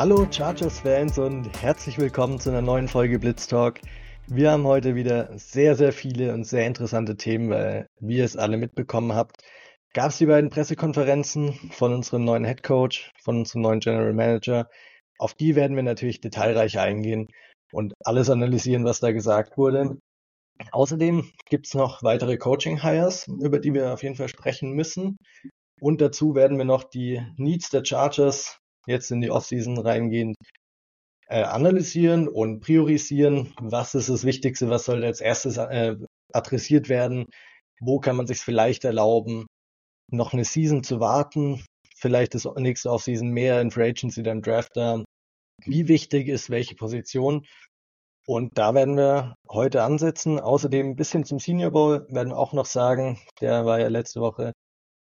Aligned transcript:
Hallo 0.00 0.26
Chargers-Fans 0.30 1.18
und 1.18 1.62
herzlich 1.62 1.98
willkommen 1.98 2.40
zu 2.40 2.48
einer 2.48 2.62
neuen 2.62 2.88
Folge 2.88 3.18
Blitz 3.18 3.48
Talk. 3.48 3.80
Wir 4.28 4.50
haben 4.50 4.64
heute 4.64 4.94
wieder 4.94 5.28
sehr, 5.36 5.76
sehr 5.76 5.92
viele 5.92 6.32
und 6.32 6.44
sehr 6.44 6.66
interessante 6.66 7.18
Themen, 7.18 7.50
weil, 7.50 7.86
wie 8.00 8.16
ihr 8.16 8.24
es 8.24 8.34
alle 8.34 8.56
mitbekommen 8.56 9.12
habt, 9.12 9.42
gab 9.92 10.08
es 10.08 10.16
die 10.16 10.24
beiden 10.24 10.48
Pressekonferenzen 10.48 11.52
von 11.72 11.92
unserem 11.92 12.24
neuen 12.24 12.46
Head 12.46 12.62
Coach, 12.62 13.12
von 13.22 13.40
unserem 13.40 13.60
neuen 13.60 13.80
General 13.80 14.14
Manager. 14.14 14.70
Auf 15.18 15.34
die 15.34 15.54
werden 15.54 15.76
wir 15.76 15.82
natürlich 15.82 16.22
detailreich 16.22 16.78
eingehen 16.78 17.28
und 17.70 17.92
alles 18.02 18.30
analysieren, 18.30 18.86
was 18.86 19.00
da 19.00 19.12
gesagt 19.12 19.58
wurde. 19.58 19.98
Außerdem 20.72 21.30
gibt 21.50 21.66
es 21.66 21.74
noch 21.74 22.02
weitere 22.02 22.38
Coaching-Hires, 22.38 23.28
über 23.28 23.58
die 23.58 23.74
wir 23.74 23.92
auf 23.92 24.02
jeden 24.02 24.16
Fall 24.16 24.28
sprechen 24.28 24.72
müssen. 24.72 25.18
Und 25.78 26.00
dazu 26.00 26.34
werden 26.34 26.56
wir 26.56 26.64
noch 26.64 26.84
die 26.84 27.20
Needs 27.36 27.68
der 27.68 27.84
Chargers 27.84 28.60
jetzt 28.86 29.10
in 29.10 29.20
die 29.20 29.30
Offseason 29.30 29.78
reingehen, 29.78 30.34
äh, 31.28 31.42
analysieren 31.42 32.28
und 32.28 32.60
priorisieren. 32.60 33.54
Was 33.60 33.94
ist 33.94 34.08
das 34.08 34.24
Wichtigste? 34.24 34.68
Was 34.70 34.84
soll 34.84 35.04
als 35.04 35.20
erstes 35.20 35.56
äh, 35.56 35.96
adressiert 36.32 36.88
werden? 36.88 37.26
Wo 37.80 38.00
kann 38.00 38.16
man 38.16 38.26
sich 38.26 38.40
vielleicht 38.40 38.84
erlauben, 38.84 39.46
noch 40.10 40.32
eine 40.32 40.44
Season 40.44 40.82
zu 40.84 41.00
warten? 41.00 41.64
Vielleicht 41.96 42.34
das 42.34 42.48
nächste 42.56 42.90
Offseason 42.90 43.28
mehr 43.28 43.60
in 43.60 43.70
Free 43.70 43.90
Agency, 43.90 44.22
dann 44.22 44.42
Draft 44.42 44.76
da. 44.76 45.04
Wie 45.64 45.88
wichtig 45.88 46.28
ist 46.28 46.50
welche 46.50 46.74
Position? 46.74 47.46
Und 48.26 48.58
da 48.58 48.74
werden 48.74 48.96
wir 48.96 49.34
heute 49.48 49.82
ansetzen. 49.82 50.40
Außerdem 50.40 50.90
ein 50.90 50.96
bisschen 50.96 51.24
zum 51.24 51.38
Senior 51.38 51.70
Bowl 51.72 52.06
werden 52.10 52.30
wir 52.30 52.38
auch 52.38 52.52
noch 52.52 52.66
sagen. 52.66 53.18
Der 53.40 53.66
war 53.66 53.80
ja 53.80 53.88
letzte 53.88 54.20
Woche. 54.20 54.52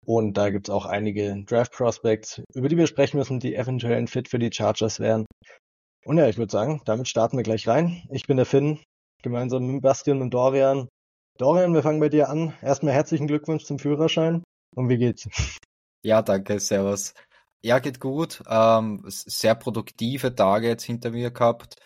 Und 0.05 0.37
da 0.37 0.51
gibt 0.51 0.69
es 0.69 0.74
auch 0.74 0.87
einige 0.87 1.45
Draft 1.45 1.73
Prospects, 1.73 2.42
über 2.55 2.69
die 2.69 2.77
wir 2.77 2.86
sprechen 2.86 3.19
müssen, 3.19 3.39
die 3.39 3.55
eventuell 3.55 3.97
ein 3.97 4.08
Fit 4.08 4.28
für 4.28 4.39
die 4.39 4.53
Chargers 4.53 4.98
wären. 4.98 5.27
Und 6.05 6.19
ja, 6.19 6.28
ich 6.28 6.39
würde 6.39 6.50
sagen, 6.50 6.83
damit 6.84 7.08
starten 7.08 7.36
wir 7.36 7.45
gleich 7.45 7.69
rein. 7.69 8.03
Ich 8.11 8.27
bin 8.27 8.36
der 8.36 8.47
Finn, 8.47 8.80
gemeinsam 9.23 9.64
mit 9.67 9.83
Bastian 9.83 10.20
und 10.20 10.34
Dorian. 10.34 10.89
Dorian, 11.39 11.75
wir 11.75 11.83
fangen 11.83 12.00
bei 12.00 12.08
dir 12.08 12.28
an. 12.28 12.55
Erstmal 12.61 12.95
herzlichen 12.95 13.28
Glückwunsch 13.28 13.64
zum 13.64 13.78
Führerschein. 13.78 14.42
Und 14.75 14.89
wie 14.89 14.98
geht's? 14.98 15.28
Ja, 16.05 16.20
danke, 16.20 16.58
servus. 16.58 17.14
Ja, 17.62 17.78
geht 17.78 18.00
gut. 18.00 18.42
Ähm, 18.48 19.05
sehr 19.06 19.55
produktive 19.55 20.34
Tage 20.34 20.67
jetzt 20.67 20.83
hinter 20.83 21.12
mir 21.12 21.30
gehabt. 21.30 21.77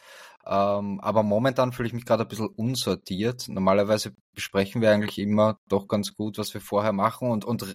Ähm, 0.48 1.00
aber 1.00 1.24
momentan 1.24 1.72
fühle 1.72 1.88
ich 1.88 1.92
mich 1.92 2.04
gerade 2.04 2.22
ein 2.22 2.28
bisschen 2.28 2.46
unsortiert. 2.46 3.48
Normalerweise 3.48 4.14
besprechen 4.32 4.80
wir 4.80 4.92
eigentlich 4.92 5.18
immer 5.18 5.58
doch 5.68 5.88
ganz 5.88 6.14
gut, 6.14 6.38
was 6.38 6.54
wir 6.54 6.60
vorher 6.60 6.92
machen 6.92 7.30
und, 7.30 7.44
und 7.44 7.74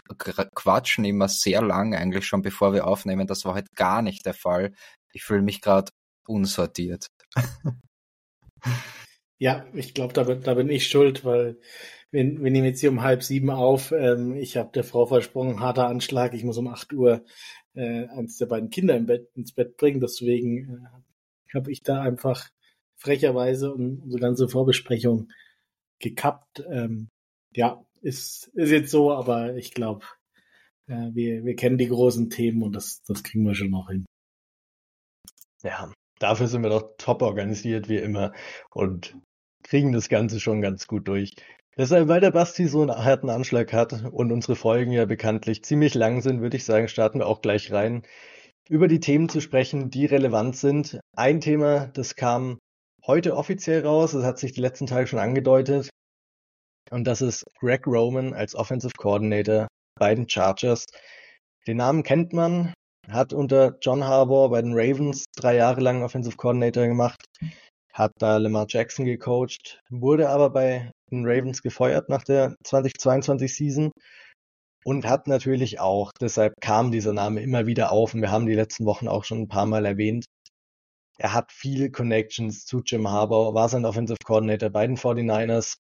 quatschen 0.56 1.04
immer 1.04 1.28
sehr 1.28 1.62
lang 1.62 1.94
eigentlich 1.94 2.26
schon, 2.26 2.42
bevor 2.42 2.74
wir 2.74 2.88
aufnehmen. 2.88 3.28
Das 3.28 3.44
war 3.44 3.56
halt 3.56 3.76
gar 3.76 4.02
nicht 4.02 4.26
der 4.26 4.34
Fall. 4.34 4.72
Ich 5.12 5.24
fühle 5.24 5.42
mich 5.42 5.60
gerade 5.60 5.92
unsortiert. 6.26 7.08
ja, 9.38 9.66
ich 9.74 9.94
glaube, 9.94 10.14
da, 10.14 10.24
da 10.24 10.54
bin 10.54 10.70
ich 10.70 10.88
schuld, 10.88 11.26
weil 11.26 11.60
wir, 12.12 12.24
wir 12.24 12.52
nehmen 12.52 12.68
jetzt 12.68 12.80
hier 12.80 12.92
um 12.92 13.02
halb 13.02 13.22
sieben 13.22 13.50
auf. 13.50 13.92
Ähm, 13.92 14.36
ich 14.36 14.56
habe 14.56 14.72
der 14.74 14.86
Frau 14.86 15.06
versprochen, 15.06 15.60
harter 15.60 15.88
Anschlag. 15.88 16.34
Ich 16.34 16.46
muss 16.46 16.58
um 16.58 16.68
acht 16.68 16.94
Uhr 16.94 17.26
äh, 17.74 18.08
eins 18.08 18.38
der 18.38 18.46
beiden 18.46 18.70
Kinder 18.70 18.96
im 18.96 19.08
Bett, 19.08 19.30
ins 19.36 19.52
Bett 19.52 19.76
bringen. 19.76 20.00
Deswegen 20.00 20.88
äh, 21.50 21.54
habe 21.54 21.70
ich 21.70 21.84
da 21.84 22.02
einfach 22.02 22.50
frecherweise 23.02 23.74
unsere 23.74 24.20
ganze 24.20 24.48
Vorbesprechung 24.48 25.30
gekappt. 26.00 26.64
Ähm, 26.70 27.10
ja, 27.54 27.84
ist, 28.02 28.48
ist 28.54 28.72
jetzt 28.72 28.92
so, 28.92 29.12
aber 29.12 29.56
ich 29.56 29.74
glaube, 29.74 30.06
äh, 30.88 31.10
wir, 31.14 31.44
wir 31.44 31.56
kennen 31.56 31.78
die 31.78 31.88
großen 31.88 32.30
Themen 32.30 32.64
und 32.64 32.74
das, 32.74 33.02
das 33.04 33.24
kriegen 33.24 33.46
wir 33.46 33.56
schon 33.56 33.72
noch 33.72 33.90
hin. 33.90 34.06
Ja, 35.64 35.92
dafür 36.20 36.48
sind 36.48 36.64
wir 36.64 36.70
doch 36.70 36.96
top 36.98 37.22
organisiert 37.22 37.90
wie 37.90 37.98
immer 37.98 38.34
und 38.72 39.18
kriegen 39.64 39.92
das 39.92 40.10
Ganze 40.10 40.40
schon 40.40 40.62
ganz 40.62 40.88
gut 40.88 41.08
durch. 41.08 41.34
Deshalb, 41.78 42.08
weil 42.08 42.20
der 42.20 42.32
Basti 42.32 42.68
so 42.68 42.82
einen 42.82 42.92
harten 42.92 43.30
Anschlag 43.30 43.72
hat 43.74 44.06
und 44.12 44.32
unsere 44.32 44.56
Folgen 44.56 44.92
ja 44.92 45.06
bekanntlich 45.06 45.64
ziemlich 45.64 45.94
lang 45.94 46.22
sind, 46.22 46.42
würde 46.42 46.58
ich 46.58 46.66
sagen, 46.66 46.88
starten 46.88 47.20
wir 47.20 47.28
auch 47.28 47.42
gleich 47.42 47.72
rein, 47.72 48.04
über 48.70 48.88
die 48.88 49.00
Themen 49.00 49.30
zu 49.30 49.40
sprechen, 49.40 49.90
die 49.90 50.06
relevant 50.06 50.56
sind. 50.56 51.00
Ein 51.16 51.40
Thema, 51.42 51.88
das 51.88 52.16
kam 52.16 52.60
heute 53.06 53.36
offiziell 53.36 53.86
raus. 53.86 54.12
Das 54.12 54.24
hat 54.24 54.40
sich 54.40 54.54
die 54.54 54.62
letzten 54.62 54.88
Tage 54.88 55.08
schon 55.08 55.20
angedeutet. 55.20 55.90
Und 56.90 57.06
das 57.06 57.22
ist 57.22 57.46
Greg 57.60 57.88
Roman 57.88 58.34
als 58.34 58.56
Offensive 58.56 58.94
Coordinator 58.98 59.68
bei 59.98 60.14
den 60.14 60.28
Chargers. 60.28 60.86
Den 61.68 61.78
Namen 61.78 62.04
kennt 62.04 62.34
man, 62.34 62.74
hat 63.08 63.34
unter 63.34 63.78
John 63.82 64.04
Harbour 64.04 64.50
bei 64.50 64.62
den 64.62 64.74
Ravens 64.74 65.26
drei 65.36 65.56
Jahre 65.56 65.82
lang 65.82 66.04
Offensive 66.04 66.36
Coordinator 66.36 66.88
gemacht, 66.88 67.24
hat 67.94 68.12
da 68.18 68.38
Lamar 68.38 68.66
Jackson 68.68 69.06
gecoacht, 69.06 69.80
wurde 69.90 70.30
aber 70.30 70.50
bei 70.50 70.92
den 71.12 71.26
Ravens 71.26 71.62
gefeuert 71.62 72.10
nach 72.10 72.24
der 72.24 72.56
2022 72.64 73.56
Season 73.56 73.92
und 74.84 75.08
hat 75.08 75.28
natürlich 75.28 75.80
auch, 75.80 76.12
deshalb 76.20 76.56
kam 76.62 76.92
dieser 76.92 77.14
Name 77.14 77.42
immer 77.42 77.68
wieder 77.68 77.92
auf 77.92 78.14
und 78.14 78.22
wir 78.22 78.32
haben 78.32 78.48
die 78.48 78.56
letzten 78.56 78.86
Wochen 78.86 79.08
auch 79.08 79.24
schon 79.24 79.42
ein 79.42 79.48
paar 79.48 79.66
Mal 79.66 79.86
erwähnt, 79.86 80.26
er 81.22 81.34
hat 81.34 81.52
viele 81.52 81.92
Connections 81.92 82.66
zu 82.66 82.82
Jim 82.84 83.08
Harbour, 83.08 83.54
war 83.54 83.70
sein 83.70 83.86
Offensive 83.86 84.18
Coordinator 84.26 84.72
bei 84.72 84.88
den 84.88 84.98
49ers. 84.98 85.76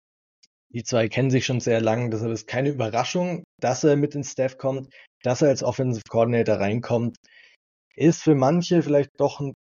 Die 0.70 0.82
zwei 0.82 1.08
kennen 1.08 1.30
sich 1.30 1.44
schon 1.44 1.60
sehr 1.60 1.82
lang, 1.82 2.10
deshalb 2.10 2.32
ist 2.32 2.46
keine 2.46 2.70
Überraschung, 2.70 3.44
dass 3.60 3.84
er 3.84 3.96
mit 3.96 4.14
ins 4.14 4.32
Staff 4.32 4.56
kommt, 4.56 4.88
dass 5.22 5.42
er 5.42 5.48
als 5.48 5.62
Offensive 5.62 6.04
Coordinator 6.08 6.56
reinkommt. 6.56 7.18
Ist 7.94 8.22
für 8.22 8.34
manche 8.34 8.82
vielleicht 8.82 9.10
doch 9.18 9.40
eine 9.40 9.52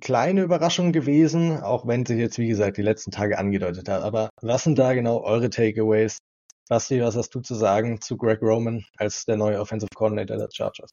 kleine 0.00 0.42
Überraschung 0.42 0.92
gewesen, 0.92 1.60
auch 1.60 1.86
wenn 1.86 2.06
sich 2.06 2.18
jetzt, 2.18 2.38
wie 2.38 2.48
gesagt, 2.48 2.78
die 2.78 2.82
letzten 2.82 3.10
Tage 3.10 3.38
angedeutet 3.38 3.86
hat. 3.90 4.02
Aber 4.02 4.30
was 4.40 4.64
sind 4.64 4.78
da 4.78 4.94
genau 4.94 5.22
eure 5.22 5.50
Takeaways? 5.50 6.16
Basti, 6.70 7.02
was 7.02 7.16
hast 7.16 7.34
du 7.34 7.40
zu 7.40 7.54
sagen 7.54 8.00
zu 8.00 8.16
Greg 8.16 8.40
Roman 8.40 8.82
als 8.96 9.26
der 9.26 9.36
neue 9.36 9.60
Offensive 9.60 9.90
Coordinator 9.94 10.38
der 10.38 10.48
Chargers? 10.50 10.90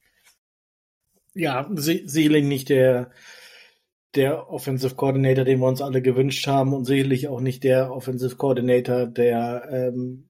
Ja, 1.34 1.70
sicherlich 1.74 2.44
nicht 2.44 2.68
der 2.68 3.12
der 4.16 4.50
Offensive 4.50 4.96
Coordinator, 4.96 5.44
den 5.46 5.60
wir 5.60 5.68
uns 5.68 5.82
alle 5.82 6.02
gewünscht 6.02 6.48
haben 6.48 6.74
und 6.74 6.86
sicherlich 6.86 7.28
auch 7.28 7.42
nicht 7.42 7.64
der 7.64 7.92
Offensive 7.92 8.36
Coordinator, 8.36 9.06
der 9.08 9.68
ähm, 9.70 10.30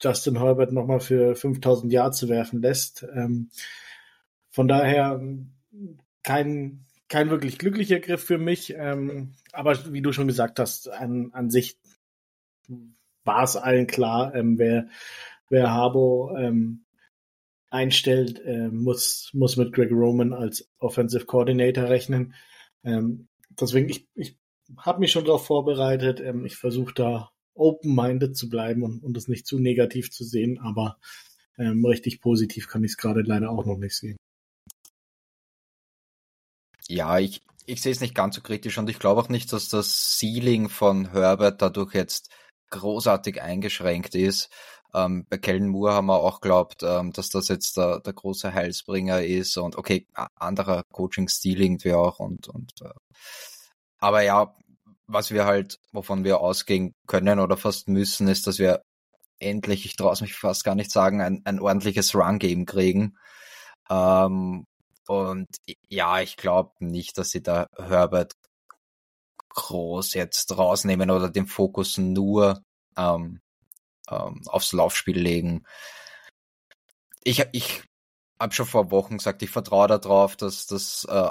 Justin 0.00 0.38
Herbert 0.38 0.72
nochmal 0.72 1.00
für 1.00 1.34
5000 1.34 1.92
Yards 1.92 2.18
zu 2.18 2.28
werfen 2.28 2.60
lässt. 2.62 3.06
Ähm, 3.14 3.50
von 4.50 4.68
daher 4.68 5.20
kein, 6.22 6.84
kein 7.08 7.30
wirklich 7.30 7.58
glücklicher 7.58 8.00
Griff 8.00 8.22
für 8.22 8.38
mich. 8.38 8.74
Ähm, 8.76 9.34
aber 9.52 9.92
wie 9.92 10.02
du 10.02 10.12
schon 10.12 10.28
gesagt 10.28 10.58
hast, 10.58 10.88
an, 10.88 11.30
an 11.32 11.50
sich 11.50 11.78
war 13.24 13.42
es 13.42 13.56
allen 13.56 13.86
klar, 13.86 14.34
ähm, 14.34 14.58
wer, 14.58 14.88
wer 15.48 15.70
Harbo 15.70 16.36
ähm, 16.36 16.84
einstellt, 17.70 18.40
äh, 18.44 18.68
muss, 18.68 19.30
muss 19.32 19.56
mit 19.56 19.72
Greg 19.72 19.90
Roman 19.90 20.32
als 20.32 20.70
Offensive 20.78 21.24
Coordinator 21.26 21.88
rechnen. 21.88 22.34
Ähm, 22.84 23.28
deswegen, 23.50 23.88
ich, 23.88 24.06
ich 24.14 24.36
habe 24.78 25.00
mich 25.00 25.12
schon 25.12 25.24
darauf 25.24 25.46
vorbereitet. 25.46 26.20
Ähm, 26.20 26.44
ich 26.44 26.56
versuche 26.56 26.94
da 26.94 27.30
open-minded 27.54 28.36
zu 28.36 28.48
bleiben 28.48 28.82
und, 28.82 29.02
und 29.02 29.16
das 29.16 29.28
nicht 29.28 29.46
zu 29.46 29.58
negativ 29.58 30.10
zu 30.10 30.24
sehen, 30.24 30.58
aber 30.58 30.98
ähm, 31.56 31.84
richtig 31.84 32.20
positiv 32.20 32.68
kann 32.68 32.82
ich 32.84 32.92
es 32.92 32.96
gerade 32.96 33.22
leider 33.22 33.50
auch 33.50 33.64
noch 33.64 33.78
nicht 33.78 33.96
sehen. 33.96 34.16
Ja, 36.88 37.18
ich, 37.18 37.40
ich 37.66 37.80
sehe 37.80 37.92
es 37.92 38.00
nicht 38.00 38.14
ganz 38.14 38.34
so 38.34 38.42
kritisch 38.42 38.76
und 38.76 38.90
ich 38.90 38.98
glaube 38.98 39.20
auch 39.20 39.28
nicht, 39.28 39.52
dass 39.52 39.68
das 39.68 40.18
Ceiling 40.18 40.68
von 40.68 41.12
Herbert 41.12 41.62
dadurch 41.62 41.94
jetzt 41.94 42.30
großartig 42.70 43.40
eingeschränkt 43.40 44.14
ist. 44.14 44.50
Ähm, 44.94 45.26
bei 45.28 45.38
Kellen 45.38 45.68
Moore 45.68 45.94
haben 45.94 46.06
wir 46.06 46.20
auch 46.20 46.40
glaubt, 46.40 46.82
ähm, 46.82 47.12
dass 47.12 47.28
das 47.28 47.48
jetzt 47.48 47.76
der, 47.76 48.00
der 48.00 48.12
große 48.12 48.54
Heilsbringer 48.54 49.22
ist 49.22 49.56
und 49.56 49.76
okay, 49.76 50.06
anderer 50.36 50.84
Coaching-Stil 50.92 51.60
irgendwie 51.60 51.94
auch 51.94 52.20
und, 52.20 52.48
und 52.48 52.72
äh, 52.80 52.90
aber 53.98 54.22
ja, 54.22 54.54
was 55.06 55.30
wir 55.30 55.44
halt, 55.46 55.78
wovon 55.92 56.24
wir 56.24 56.40
ausgehen 56.40 56.94
können 57.06 57.38
oder 57.38 57.56
fast 57.56 57.88
müssen, 57.88 58.28
ist, 58.28 58.46
dass 58.46 58.58
wir 58.58 58.82
endlich, 59.38 59.84
ich 59.84 59.96
traue 59.96 60.16
mich 60.20 60.34
fast 60.34 60.64
gar 60.64 60.74
nicht 60.74 60.90
sagen, 60.90 61.20
ein, 61.20 61.42
ein 61.44 61.60
ordentliches 61.60 62.14
Run-Game 62.14 62.66
kriegen. 62.66 63.16
Ähm, 63.90 64.66
und 65.06 65.48
ja, 65.88 66.20
ich 66.20 66.36
glaube 66.36 66.72
nicht, 66.78 67.18
dass 67.18 67.30
sie 67.30 67.42
da 67.42 67.66
Herbert 67.76 68.34
groß 69.50 70.14
jetzt 70.14 70.56
rausnehmen 70.56 71.10
oder 71.10 71.30
den 71.30 71.46
Fokus 71.46 71.98
nur 71.98 72.62
ähm, 72.96 73.40
ähm, 74.10 74.42
aufs 74.46 74.72
Laufspiel 74.72 75.18
legen. 75.18 75.64
Ich, 77.22 77.44
ich 77.52 77.82
habe 78.38 78.52
schon 78.52 78.66
vor 78.66 78.90
Wochen 78.90 79.18
gesagt, 79.18 79.42
ich 79.42 79.50
vertraue 79.50 79.88
darauf, 79.88 80.36
dass, 80.36 80.66
dass 80.66 81.04
äh, 81.04 81.30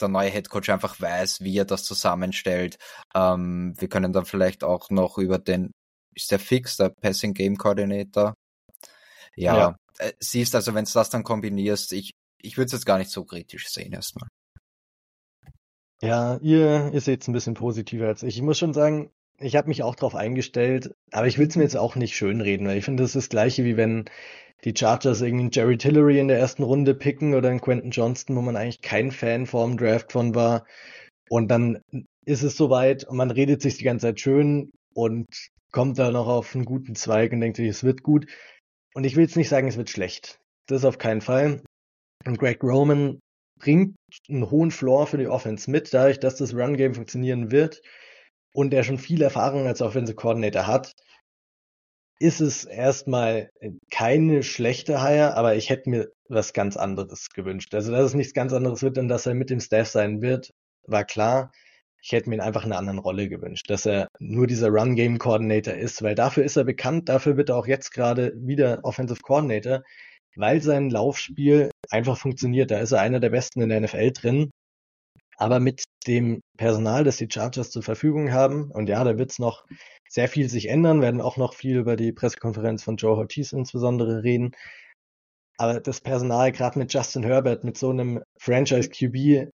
der 0.00 0.08
neue 0.08 0.30
Headcoach 0.30 0.70
einfach 0.70 1.00
weiß, 1.00 1.40
wie 1.40 1.58
er 1.58 1.64
das 1.64 1.84
zusammenstellt. 1.84 2.78
Ähm, 3.14 3.74
wir 3.78 3.88
können 3.88 4.12
dann 4.12 4.26
vielleicht 4.26 4.64
auch 4.64 4.90
noch 4.90 5.18
über 5.18 5.38
den, 5.38 5.72
ist 6.14 6.30
der 6.30 6.38
fix, 6.38 6.76
der 6.76 6.90
Passing 6.90 7.34
Game 7.34 7.56
Coordinator? 7.56 8.34
Ja, 9.36 9.56
ja. 9.56 9.76
Äh, 9.98 10.12
siehst 10.20 10.54
also, 10.54 10.74
wenn 10.74 10.84
du 10.84 10.92
das 10.92 11.10
dann 11.10 11.24
kombinierst, 11.24 11.92
ich, 11.92 12.12
ich 12.40 12.56
würde 12.56 12.66
es 12.66 12.72
jetzt 12.72 12.86
gar 12.86 12.98
nicht 12.98 13.10
so 13.10 13.24
kritisch 13.24 13.68
sehen 13.68 13.92
erstmal. 13.92 14.28
Ja, 16.00 16.36
ihr, 16.36 16.92
ihr 16.92 17.00
seht 17.00 17.22
es 17.22 17.28
ein 17.28 17.32
bisschen 17.32 17.54
positiver 17.54 18.06
als 18.06 18.22
ich. 18.22 18.36
Ich 18.36 18.42
muss 18.42 18.58
schon 18.58 18.72
sagen, 18.72 19.10
ich 19.40 19.56
habe 19.56 19.68
mich 19.68 19.82
auch 19.82 19.94
darauf 19.94 20.14
eingestellt, 20.14 20.94
aber 21.12 21.26
ich 21.26 21.38
will 21.38 21.46
es 21.46 21.56
mir 21.56 21.62
jetzt 21.62 21.76
auch 21.76 21.96
nicht 21.96 22.16
schönreden, 22.16 22.66
weil 22.66 22.78
ich 22.78 22.84
finde, 22.84 23.02
das 23.02 23.10
ist 23.10 23.16
das 23.16 23.28
gleiche, 23.28 23.64
wie 23.64 23.76
wenn 23.76 24.06
die 24.64 24.74
Chargers 24.76 25.20
irgendwie 25.20 25.50
Jerry 25.52 25.78
Tillery 25.78 26.18
in 26.18 26.28
der 26.28 26.38
ersten 26.38 26.64
Runde 26.64 26.94
picken 26.94 27.34
oder 27.34 27.48
einen 27.48 27.60
Quentin 27.60 27.92
Johnston, 27.92 28.36
wo 28.36 28.42
man 28.42 28.56
eigentlich 28.56 28.80
kein 28.80 29.12
Fan 29.12 29.46
vorm 29.46 29.76
Draft 29.76 30.10
von 30.10 30.34
war. 30.34 30.66
Und 31.30 31.48
dann 31.48 31.80
ist 32.24 32.42
es 32.42 32.56
soweit 32.56 33.04
und 33.04 33.16
man 33.16 33.30
redet 33.30 33.62
sich 33.62 33.78
die 33.78 33.84
ganze 33.84 34.08
Zeit 34.08 34.20
schön 34.20 34.72
und 34.94 35.26
kommt 35.70 35.98
da 35.98 36.10
noch 36.10 36.26
auf 36.26 36.54
einen 36.54 36.64
guten 36.64 36.96
Zweig 36.96 37.32
und 37.32 37.40
denkt 37.40 37.58
sich, 37.58 37.68
es 37.68 37.84
wird 37.84 38.02
gut. 38.02 38.26
Und 38.94 39.04
ich 39.04 39.14
will 39.14 39.24
jetzt 39.24 39.36
nicht 39.36 39.48
sagen, 39.48 39.68
es 39.68 39.76
wird 39.76 39.90
schlecht. 39.90 40.40
Das 40.66 40.84
auf 40.84 40.98
keinen 40.98 41.20
Fall. 41.20 41.62
Und 42.26 42.38
Greg 42.38 42.62
Roman 42.64 43.20
bringt 43.60 43.94
einen 44.28 44.50
hohen 44.50 44.72
Floor 44.72 45.06
für 45.06 45.18
die 45.18 45.28
Offense 45.28 45.70
mit, 45.70 45.94
dadurch, 45.94 46.18
dass 46.18 46.36
das 46.36 46.54
Run-Game 46.54 46.94
funktionieren 46.94 47.52
wird 47.52 47.80
und 48.52 48.74
er 48.74 48.84
schon 48.84 48.98
viel 48.98 49.22
Erfahrung 49.22 49.66
als 49.66 49.82
Offensive 49.82 50.16
Coordinator 50.16 50.66
hat, 50.66 50.94
ist 52.20 52.40
es 52.40 52.64
erstmal 52.64 53.50
keine 53.90 54.42
schlechte 54.42 55.02
Hire, 55.02 55.36
aber 55.36 55.54
ich 55.54 55.70
hätte 55.70 55.90
mir 55.90 56.08
was 56.28 56.52
ganz 56.52 56.76
anderes 56.76 57.30
gewünscht. 57.30 57.74
Also, 57.74 57.92
dass 57.92 58.06
es 58.06 58.14
nichts 58.14 58.34
ganz 58.34 58.52
anderes 58.52 58.82
wird, 58.82 58.98
und 58.98 59.08
dass 59.08 59.26
er 59.26 59.34
mit 59.34 59.50
dem 59.50 59.60
Staff 59.60 59.88
sein 59.88 60.20
wird, 60.20 60.52
war 60.86 61.04
klar. 61.04 61.52
Ich 62.02 62.12
hätte 62.12 62.28
mir 62.28 62.36
ihn 62.36 62.40
einfach 62.40 62.64
in 62.64 62.72
einer 62.72 62.78
anderen 62.78 62.98
Rolle 63.00 63.28
gewünscht, 63.28 63.70
dass 63.70 63.86
er 63.86 64.08
nur 64.18 64.46
dieser 64.46 64.68
Run-Game-Coordinator 64.68 65.74
ist, 65.74 66.02
weil 66.02 66.14
dafür 66.14 66.44
ist 66.44 66.56
er 66.56 66.64
bekannt, 66.64 67.08
dafür 67.08 67.36
wird 67.36 67.50
er 67.50 67.56
auch 67.56 67.66
jetzt 67.66 67.92
gerade 67.92 68.32
wieder 68.36 68.80
Offensive 68.84 69.20
Coordinator, 69.20 69.82
weil 70.36 70.62
sein 70.62 70.90
Laufspiel 70.90 71.70
einfach 71.90 72.16
funktioniert. 72.16 72.70
Da 72.70 72.78
ist 72.78 72.92
er 72.92 73.00
einer 73.00 73.20
der 73.20 73.30
Besten 73.30 73.60
in 73.60 73.68
der 73.68 73.80
NFL 73.80 74.12
drin. 74.12 74.50
Aber 75.38 75.60
mit 75.60 75.84
dem 76.06 76.40
Personal, 76.56 77.04
das 77.04 77.16
die 77.18 77.28
Chargers 77.30 77.70
zur 77.70 77.84
Verfügung 77.84 78.32
haben, 78.32 78.72
und 78.72 78.88
ja, 78.88 79.04
da 79.04 79.18
wird 79.18 79.30
es 79.30 79.38
noch 79.38 79.64
sehr 80.08 80.28
viel 80.28 80.48
sich 80.48 80.68
ändern, 80.68 81.00
werden 81.00 81.20
auch 81.20 81.36
noch 81.36 81.54
viel 81.54 81.78
über 81.78 81.94
die 81.94 82.12
Pressekonferenz 82.12 82.82
von 82.82 82.96
Joe 82.96 83.16
Ortiz 83.16 83.52
insbesondere 83.52 84.24
reden. 84.24 84.56
Aber 85.56 85.80
das 85.80 86.00
Personal, 86.00 86.50
gerade 86.50 86.78
mit 86.78 86.92
Justin 86.92 87.22
Herbert, 87.22 87.62
mit 87.62 87.78
so 87.78 87.90
einem 87.90 88.22
Franchise 88.40 88.90
QB, 88.90 89.50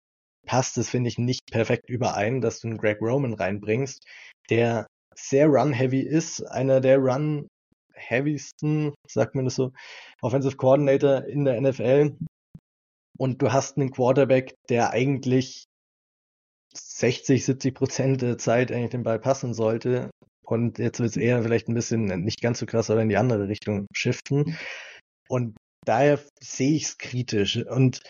passt 0.47 0.79
es, 0.79 0.89
finde 0.89 1.09
ich, 1.09 1.19
nicht 1.19 1.51
perfekt 1.51 1.91
überein, 1.91 2.41
dass 2.41 2.61
du 2.61 2.69
einen 2.69 2.79
Greg 2.79 3.01
Roman 3.03 3.35
reinbringst, 3.35 4.07
der 4.51 4.87
sehr 5.15 5.49
run-heavy 5.49 6.01
ist, 6.01 6.43
einer 6.43 6.81
der 6.81 6.99
run-heavysten, 6.99 8.95
sagt 9.07 9.35
man 9.35 9.45
das 9.45 9.55
so, 9.55 9.73
Offensive 10.23 10.57
Coordinator 10.57 11.25
in 11.25 11.45
der 11.45 11.61
NFL. 11.61 12.17
Und 13.19 13.43
du 13.43 13.53
hast 13.53 13.77
einen 13.77 13.91
Quarterback, 13.91 14.55
der 14.69 14.91
eigentlich 14.91 15.67
60, 16.77 17.45
70 17.45 17.75
Prozent 17.75 18.23
der 18.23 18.39
Zeit 18.39 18.73
eigentlich 18.73 18.91
den 18.91 19.03
Ball 19.03 19.19
passen 19.19 19.55
sollte. 19.55 20.11
Und 20.45 20.79
jetzt 20.79 21.01
wird 21.01 21.11
es 21.11 21.17
eher 21.17 21.43
vielleicht 21.43 21.69
ein 21.69 21.75
bisschen 21.75 22.05
nicht 22.23 22.43
ganz 22.43 22.59
so 22.59 22.67
krass, 22.67 22.91
aber 22.91 23.03
in 23.03 23.09
die 23.09 23.17
andere 23.17 23.49
Richtung 23.49 23.87
shiften. 23.95 24.59
Und 25.29 25.57
daher 25.85 26.21
sehe 26.43 26.75
ich 26.75 26.85
es 26.85 26.99
kritisch. 26.99 27.57
Und 27.65 28.03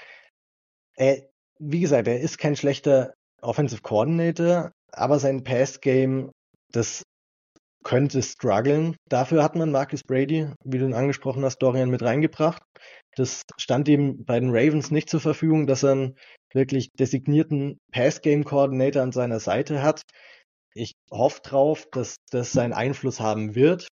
er, 0.97 1.23
wie 1.59 1.81
gesagt, 1.81 2.09
er 2.09 2.21
ist 2.21 2.39
kein 2.39 2.57
schlechter 2.57 3.15
Offensive 3.41 3.83
Coordinator, 3.83 4.73
aber 4.93 5.19
sein 5.19 5.45
Pass-Game, 5.45 6.31
das 6.73 7.03
könnte 7.85 8.23
strugglen. 8.23 8.97
Dafür 9.09 9.45
hat 9.45 9.55
man 9.55 9.71
Marcus 9.71 10.03
Brady, 10.03 10.49
wie 10.65 10.79
du 10.79 10.87
ihn 10.87 10.95
angesprochen 10.95 11.45
hast, 11.45 11.59
Dorian 11.59 11.91
mit 11.91 12.03
reingebracht. 12.03 12.63
Das 13.17 13.43
stand 13.59 13.87
ihm 13.89 14.25
bei 14.25 14.41
den 14.41 14.51
Ravens 14.51 14.91
nicht 14.91 15.11
zur 15.11 15.21
Verfügung, 15.21 15.67
dass 15.67 15.83
er 15.83 15.93
einen 15.93 16.17
wirklich 16.55 16.91
designierten 16.93 17.79
Pass-Game-Coordinator 17.93 19.03
an 19.03 19.12
seiner 19.12 19.41
Seite 19.41 19.83
hat. 19.83 20.03
Ich 20.75 20.95
hoffe 21.11 21.41
drauf, 21.43 21.87
dass 21.93 22.17
das 22.31 22.53
seinen 22.53 22.73
Einfluss 22.73 23.21
haben 23.21 23.55
wird 23.55 23.89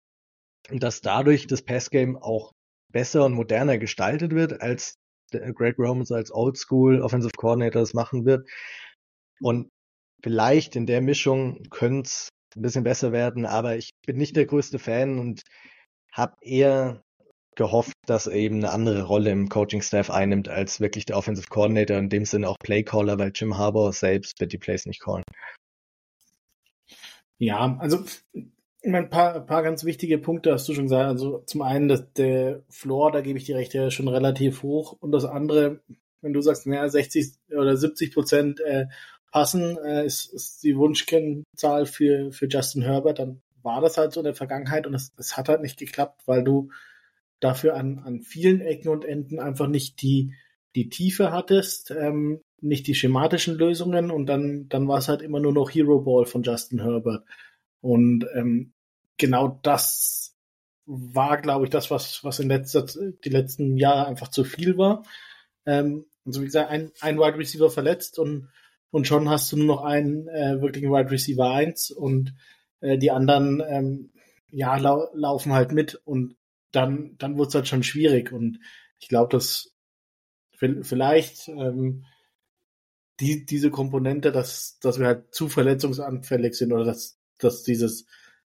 und 0.70 0.82
dass 0.82 1.00
dadurch 1.00 1.46
das 1.46 1.62
Pass-Game 1.62 2.16
auch 2.16 2.52
besser 2.92 3.24
und 3.24 3.34
moderner 3.34 3.78
gestaltet 3.78 4.32
wird, 4.32 4.60
als 4.60 4.94
Greg 5.30 5.78
Romans 5.78 6.10
als 6.10 6.32
Oldschool 6.32 7.02
Offensive 7.02 7.32
Coordinator 7.36 7.82
das 7.82 7.94
machen 7.94 8.24
wird. 8.24 8.48
Und 9.40 9.70
vielleicht 10.22 10.76
in 10.76 10.86
der 10.86 11.00
Mischung 11.00 11.62
könnte 11.70 12.08
es 12.08 12.28
ein 12.56 12.62
bisschen 12.62 12.84
besser 12.84 13.12
werden, 13.12 13.46
aber 13.46 13.76
ich 13.76 13.90
bin 14.06 14.16
nicht 14.16 14.36
der 14.36 14.46
größte 14.46 14.78
Fan 14.78 15.18
und 15.18 15.42
habe 16.12 16.36
eher 16.40 17.02
gehofft, 17.60 17.92
dass 18.06 18.26
er 18.26 18.32
eben 18.32 18.56
eine 18.56 18.70
andere 18.70 19.02
Rolle 19.02 19.30
im 19.30 19.50
Coaching-Staff 19.50 20.08
einnimmt 20.08 20.48
als 20.48 20.80
wirklich 20.80 21.04
der 21.04 21.18
Offensive 21.18 21.48
Coordinator, 21.50 21.98
in 21.98 22.08
dem 22.08 22.24
Sinne 22.24 22.48
auch 22.48 22.56
Playcaller, 22.58 23.18
weil 23.18 23.32
Jim 23.34 23.58
Harbour 23.58 23.92
selbst 23.92 24.40
wird 24.40 24.54
die 24.54 24.58
Plays 24.58 24.86
nicht 24.86 25.02
callen. 25.02 25.24
Ja, 27.36 27.76
also 27.78 28.02
ein 28.82 29.10
paar, 29.10 29.40
paar 29.40 29.62
ganz 29.62 29.84
wichtige 29.84 30.16
Punkte 30.16 30.52
hast 30.52 30.70
du 30.70 30.74
schon 30.74 30.84
gesagt. 30.84 31.06
Also 31.06 31.42
zum 31.44 31.60
einen, 31.60 31.88
dass 31.88 32.10
der 32.14 32.62
Floor, 32.70 33.12
da 33.12 33.20
gebe 33.20 33.38
ich 33.38 33.44
dir 33.44 33.56
recht, 33.56 33.74
der 33.74 33.88
ist 33.88 33.94
schon 33.94 34.08
relativ 34.08 34.62
hoch. 34.62 34.96
Und 34.98 35.12
das 35.12 35.26
andere, 35.26 35.80
wenn 36.22 36.32
du 36.32 36.40
sagst, 36.40 36.66
naja, 36.66 36.88
60 36.88 37.34
oder 37.50 37.76
70 37.76 38.14
Prozent 38.14 38.60
äh, 38.60 38.86
passen, 39.30 39.76
äh, 39.84 40.06
ist, 40.06 40.32
ist 40.32 40.62
die 40.62 40.78
Wunschkennzahl 40.78 41.84
für, 41.84 42.32
für 42.32 42.48
Justin 42.48 42.80
Herbert, 42.80 43.18
dann 43.18 43.42
war 43.62 43.82
das 43.82 43.98
halt 43.98 44.14
so 44.14 44.20
in 44.20 44.24
der 44.24 44.34
Vergangenheit 44.34 44.86
und 44.86 44.94
es, 44.94 45.12
es 45.18 45.36
hat 45.36 45.50
halt 45.50 45.60
nicht 45.60 45.78
geklappt, 45.78 46.22
weil 46.24 46.42
du 46.42 46.70
dafür 47.40 47.74
an, 47.74 47.98
an 47.98 48.20
vielen 48.20 48.60
Ecken 48.60 48.88
und 48.88 49.04
Enden 49.04 49.40
einfach 49.40 49.66
nicht 49.66 50.02
die, 50.02 50.34
die 50.74 50.88
Tiefe 50.88 51.32
hattest, 51.32 51.90
ähm, 51.90 52.40
nicht 52.60 52.86
die 52.86 52.94
schematischen 52.94 53.56
Lösungen 53.56 54.10
und 54.10 54.26
dann, 54.26 54.68
dann 54.68 54.86
war 54.86 54.98
es 54.98 55.08
halt 55.08 55.22
immer 55.22 55.40
nur 55.40 55.52
noch 55.52 55.70
Hero 55.70 56.00
Ball 56.00 56.26
von 56.26 56.42
Justin 56.42 56.82
Herbert. 56.82 57.24
Und 57.80 58.26
ähm, 58.34 58.72
genau 59.16 59.58
das 59.62 60.36
war, 60.86 61.40
glaube 61.40 61.64
ich, 61.64 61.70
das, 61.70 61.90
was, 61.90 62.22
was 62.24 62.38
in 62.40 62.48
letzter, 62.48 62.86
die 63.24 63.28
letzten 63.28 63.76
Jahre 63.76 64.06
einfach 64.06 64.28
zu 64.28 64.44
viel 64.44 64.76
war. 64.76 65.04
Ähm, 65.64 66.04
also 66.26 66.42
wie 66.42 66.46
gesagt, 66.46 66.70
ein, 66.70 66.90
ein 67.00 67.18
Wide 67.18 67.38
Receiver 67.38 67.70
verletzt 67.70 68.18
und, 68.18 68.48
und 68.90 69.06
schon 69.06 69.30
hast 69.30 69.50
du 69.52 69.56
nur 69.56 69.66
noch 69.66 69.82
einen 69.82 70.28
äh, 70.28 70.60
wirklichen 70.60 70.90
Wide 70.90 71.10
Receiver 71.10 71.50
1 71.50 71.90
und 71.92 72.34
äh, 72.80 72.98
die 72.98 73.10
anderen 73.10 73.62
ähm, 73.66 74.10
ja 74.50 74.76
lau 74.76 75.08
laufen 75.14 75.52
halt 75.52 75.72
mit 75.72 75.94
und 76.04 76.36
dann, 76.72 77.16
dann 77.18 77.38
wird 77.38 77.48
es 77.48 77.54
halt 77.54 77.68
schon 77.68 77.82
schwierig. 77.82 78.32
Und 78.32 78.60
ich 78.98 79.08
glaube, 79.08 79.30
dass 79.30 79.74
vielleicht 80.82 81.48
ähm, 81.48 82.04
die, 83.20 83.44
diese 83.44 83.70
Komponente, 83.70 84.32
dass, 84.32 84.78
dass 84.80 84.98
wir 84.98 85.06
halt 85.06 85.34
zu 85.34 85.48
verletzungsanfällig 85.48 86.54
sind 86.54 86.72
oder 86.72 86.84
dass, 86.84 87.18
dass 87.38 87.62
dieses 87.62 88.06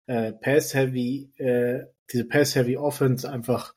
äh, 0.07 0.33
Pass-Heavy, 0.33 1.33
äh, 1.37 1.85
diese 2.11 2.25
Pass-Heavy 2.25 2.77
Offense 2.77 3.29
einfach 3.29 3.73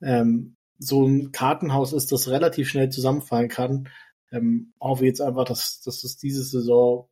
ähm, 0.00 0.56
so 0.78 1.06
ein 1.06 1.32
Kartenhaus 1.32 1.92
ist, 1.92 2.12
das 2.12 2.28
relativ 2.28 2.68
schnell 2.68 2.90
zusammenfallen 2.90 3.48
kann. 3.48 3.88
Ähm, 4.30 4.72
hoffe 4.80 5.06
jetzt 5.06 5.20
einfach, 5.20 5.44
dass, 5.44 5.80
dass 5.80 6.02
das 6.02 6.16
diese 6.16 6.44
Saison 6.44 7.08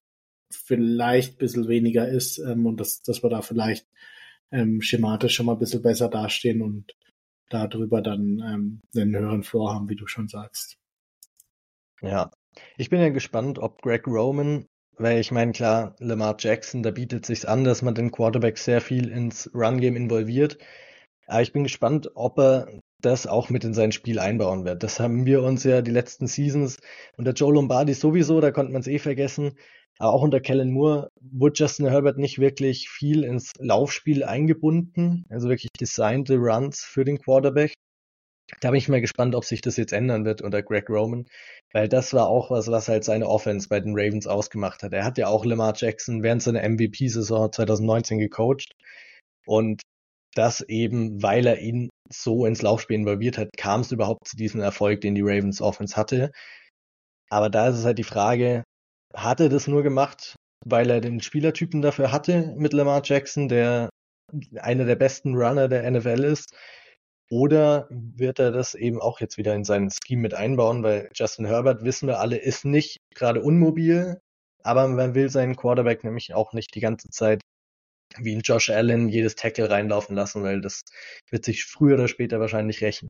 vielleicht 0.51 1.35
ein 1.35 1.39
bisschen 1.39 1.69
weniger 1.69 2.09
ist 2.09 2.39
ähm, 2.39 2.67
und 2.67 2.79
dass, 2.79 3.03
dass 3.03 3.23
wir 3.23 3.31
da 3.31 3.43
vielleicht 3.43 3.87
ähm, 4.51 4.81
schematisch 4.81 5.35
schon 5.35 5.47
mal 5.47 5.53
ein 5.53 5.59
bisschen 5.59 5.83
besser 5.83 6.09
dastehen 6.09 6.63
und 6.63 6.95
darüber 7.49 8.03
dann 8.03 8.43
ähm, 8.45 8.81
einen 8.95 9.17
höheren 9.17 9.43
Floor 9.43 9.75
haben, 9.75 9.89
wie 9.89 9.97
du 9.97 10.07
schon 10.07 10.29
sagst. 10.29 10.79
Ja, 12.03 12.31
ich 12.77 12.91
bin 12.91 13.01
ja 13.01 13.09
gespannt, 13.11 13.59
ob 13.59 13.83
Greg 13.83 14.07
Roman, 14.07 14.67
weil 14.99 15.21
ich 15.21 15.31
meine, 15.31 15.53
klar, 15.53 15.95
Lamar 15.99 16.37
Jackson, 16.39 16.83
da 16.83 16.91
bietet 16.91 17.27
sich 17.27 17.49
an, 17.49 17.65
dass 17.65 17.83
man 17.83 17.95
den 17.95 18.11
Quarterback 18.11 18.59
sehr 18.59 18.81
viel 18.81 19.09
ins 19.09 19.51
Run-Game 19.55 19.97
involviert. 19.97 20.59
Aber 21.27 21.43
ich 21.43 21.53
bin 21.53 21.65
gespannt, 21.65 22.11
ob 22.15 22.39
er 22.39 22.81
das 23.01 23.27
auch 23.27 23.51
mit 23.51 23.65
in 23.65 23.75
sein 23.75 23.93
Spiel 23.93 24.19
einbauen 24.19 24.65
wird. 24.65 24.83
Das 24.83 25.01
haben 25.01 25.27
wir 25.27 25.43
uns 25.43 25.65
ja 25.65 25.83
die 25.83 25.91
letzten 25.91 26.27
Seasons 26.27 26.79
unter 27.17 27.33
Joe 27.33 27.53
Lombardi 27.53 27.95
sowieso, 27.95 28.41
da 28.41 28.51
konnte 28.51 28.73
man 28.73 28.81
es 28.81 28.87
eh 28.87 28.99
vergessen, 28.99 29.57
aber 29.99 30.13
auch 30.13 30.23
unter 30.23 30.41
Kellen 30.41 30.71
Moore 30.71 31.11
wurde 31.21 31.55
Justin 31.57 31.89
Herbert 31.89 32.19
nicht 32.19 32.39
wirklich 32.39 32.89
viel 32.89 33.25
ins 33.25 33.53
Laufspiel 33.59 34.25
eingebunden, 34.25 35.25
also 35.29 35.49
wirklich 35.49 35.71
designte 35.79 36.37
Runs 36.37 36.81
für 36.81 37.05
den 37.05 37.19
Quarterback. 37.19 37.75
Da 38.61 38.71
bin 38.71 38.79
ich 38.79 38.89
mal 38.89 39.01
gespannt, 39.01 39.35
ob 39.35 39.45
sich 39.45 39.61
das 39.61 39.77
jetzt 39.77 39.93
ändern 39.93 40.25
wird 40.25 40.41
unter 40.41 40.63
Greg 40.63 40.89
Roman, 40.89 41.27
weil 41.73 41.89
das 41.89 42.13
war 42.13 42.29
auch 42.29 42.51
was, 42.51 42.71
was 42.71 42.89
halt 42.89 43.03
seine 43.05 43.29
Offense 43.29 43.69
bei 43.69 43.81
den 43.81 43.95
Ravens 43.97 44.27
ausgemacht 44.27 44.83
hat. 44.83 44.93
Er 44.93 45.05
hat 45.05 45.19
ja 45.19 45.27
auch 45.27 45.45
Lamar 45.45 45.75
Jackson 45.77 46.23
während 46.23 46.43
seiner 46.43 46.63
MVP-Saison 46.69 47.51
2019 47.51 48.19
gecoacht 48.19 48.73
und 49.47 49.83
das 50.35 50.61
eben, 50.61 51.23
weil 51.23 51.47
er 51.47 51.61
ihn 51.61 51.89
so 52.11 52.47
ins 52.47 52.63
Laufspiel 52.63 52.97
involviert 52.97 53.39
hat, 53.39 53.49
kam 53.57 53.81
es 53.81 53.91
überhaupt 53.91 54.29
zu 54.29 54.37
diesem 54.37 54.61
Erfolg, 54.61 55.01
den 55.01 55.15
die 55.15 55.23
Ravens 55.23 55.61
Offense 55.61 55.97
hatte. 55.97 56.31
Aber 57.31 57.51
da 57.51 57.69
ist 57.69 57.79
es 57.79 57.85
halt 57.85 57.99
die 57.99 58.05
Frage, 58.05 58.63
hat 59.17 59.41
er 59.41 59.49
das 59.49 59.67
nur 59.67 59.83
gemacht, 59.83 60.37
weil 60.65 60.91
er 60.91 61.01
den 61.01 61.21
Spielertypen 61.21 61.83
dafür 61.83 62.13
hatte 62.13 62.55
mit 62.57 62.73
Lamar 62.73 63.03
Jackson, 63.05 63.49
der 63.49 63.89
einer 64.59 64.85
der 64.85 64.97
besten 64.97 65.35
Runner 65.35 65.69
der 65.69 65.91
NFL 65.91 66.25
ist? 66.25 66.55
Oder 67.31 67.89
wird 67.91 68.39
er 68.39 68.53
das 68.53 68.75
eben 68.75 69.01
auch 69.01 69.21
jetzt 69.21 69.37
wieder 69.39 69.55
in 69.55 69.65
seinen 69.65 69.91
Scheme 69.91 70.23
mit 70.23 70.35
einbauen? 70.35 70.83
Weil 70.85 71.11
Justin 71.15 71.47
Herbert, 71.47 71.83
wissen 71.85 72.09
wir 72.09 72.21
alle, 72.21 72.37
ist 72.37 72.65
nicht 72.65 72.99
gerade 73.15 73.43
unmobil. 73.43 74.21
aber 74.65 74.89
man 74.89 75.15
will 75.15 75.31
seinen 75.31 75.57
Quarterback 75.57 76.05
nämlich 76.05 76.35
auch 76.35 76.53
nicht 76.53 76.75
die 76.75 76.81
ganze 76.81 77.11
Zeit 77.11 77.41
wie 78.19 78.35
ein 78.35 78.41
Josh 78.43 78.71
Allen 78.71 79.09
jedes 79.09 79.37
Tackle 79.37 79.71
reinlaufen 79.71 80.17
lassen, 80.17 80.43
weil 80.43 80.61
das 80.61 80.83
wird 81.31 81.45
sich 81.45 81.65
früher 81.65 81.95
oder 81.95 82.09
später 82.09 82.41
wahrscheinlich 82.41 82.83
rächen. 82.83 83.09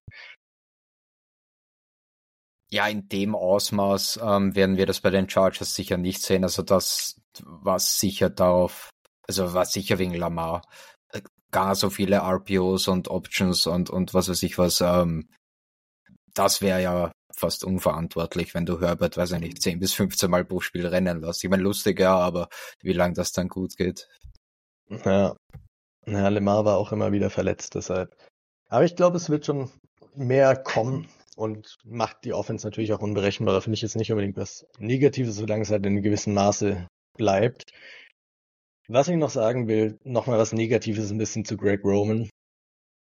Ja, 2.76 2.86
in 2.88 3.08
dem 3.08 3.34
Ausmaß 3.34 4.20
ähm, 4.22 4.54
werden 4.54 4.76
wir 4.76 4.84
das 4.84 5.00
bei 5.00 5.08
den 5.08 5.30
Chargers 5.30 5.74
sicher 5.74 5.96
nicht 5.96 6.20
sehen. 6.20 6.44
Also 6.44 6.62
das 6.62 7.18
war 7.42 7.78
sicher 7.78 8.28
darauf, 8.28 8.90
also 9.26 9.54
war 9.54 9.64
sicher 9.64 9.98
wegen 9.98 10.12
Lamar 10.12 10.60
äh, 11.10 11.22
gar 11.50 11.74
so 11.74 11.88
viele 11.88 12.18
RPOs 12.18 12.88
und 12.88 13.08
Options 13.08 13.66
und 13.66 13.88
und 13.88 14.12
was 14.12 14.28
weiß 14.28 14.42
ich 14.42 14.58
was. 14.58 14.82
Ähm, 14.82 15.26
das 16.34 16.60
wäre 16.60 16.82
ja 16.82 17.12
fast 17.34 17.64
unverantwortlich, 17.64 18.52
wenn 18.52 18.66
du 18.66 18.78
Herbert, 18.78 19.16
weiß 19.16 19.32
ich 19.32 19.40
nicht, 19.40 19.62
10 19.62 19.78
bis 19.78 19.94
15 19.94 20.30
Mal 20.30 20.44
pro 20.44 20.60
Spiel 20.60 20.86
rennen 20.86 21.22
lässt. 21.22 21.42
Ich 21.42 21.48
meine, 21.48 21.62
lustig, 21.62 21.98
ja, 21.98 22.18
aber 22.18 22.50
wie 22.82 22.92
lange 22.92 23.14
das 23.14 23.32
dann 23.32 23.48
gut 23.48 23.78
geht. 23.78 24.06
Ja. 24.90 25.34
Ja, 26.04 26.28
Lemar 26.28 26.66
war 26.66 26.76
auch 26.76 26.92
immer 26.92 27.10
wieder 27.12 27.30
verletzt, 27.30 27.74
deshalb. 27.74 28.14
Aber 28.68 28.84
ich 28.84 28.96
glaube, 28.96 29.16
es 29.16 29.30
wird 29.30 29.46
schon 29.46 29.70
mehr 30.14 30.54
kommen 30.56 31.08
und 31.36 31.76
macht 31.84 32.24
die 32.24 32.32
Offense 32.32 32.66
natürlich 32.66 32.92
auch 32.92 33.00
unberechenbarer. 33.00 33.60
Finde 33.60 33.74
ich 33.74 33.82
jetzt 33.82 33.96
nicht 33.96 34.10
unbedingt 34.10 34.36
was 34.36 34.66
Negatives, 34.78 35.36
solange 35.36 35.62
es 35.62 35.70
halt 35.70 35.86
in 35.86 36.02
gewissem 36.02 36.34
Maße 36.34 36.88
bleibt. 37.16 37.70
Was 38.88 39.08
ich 39.08 39.16
noch 39.16 39.30
sagen 39.30 39.68
will, 39.68 39.98
nochmal 40.04 40.38
was 40.38 40.52
Negatives 40.52 41.10
ein 41.10 41.18
bisschen 41.18 41.44
zu 41.44 41.56
Greg 41.56 41.84
Roman. 41.84 42.30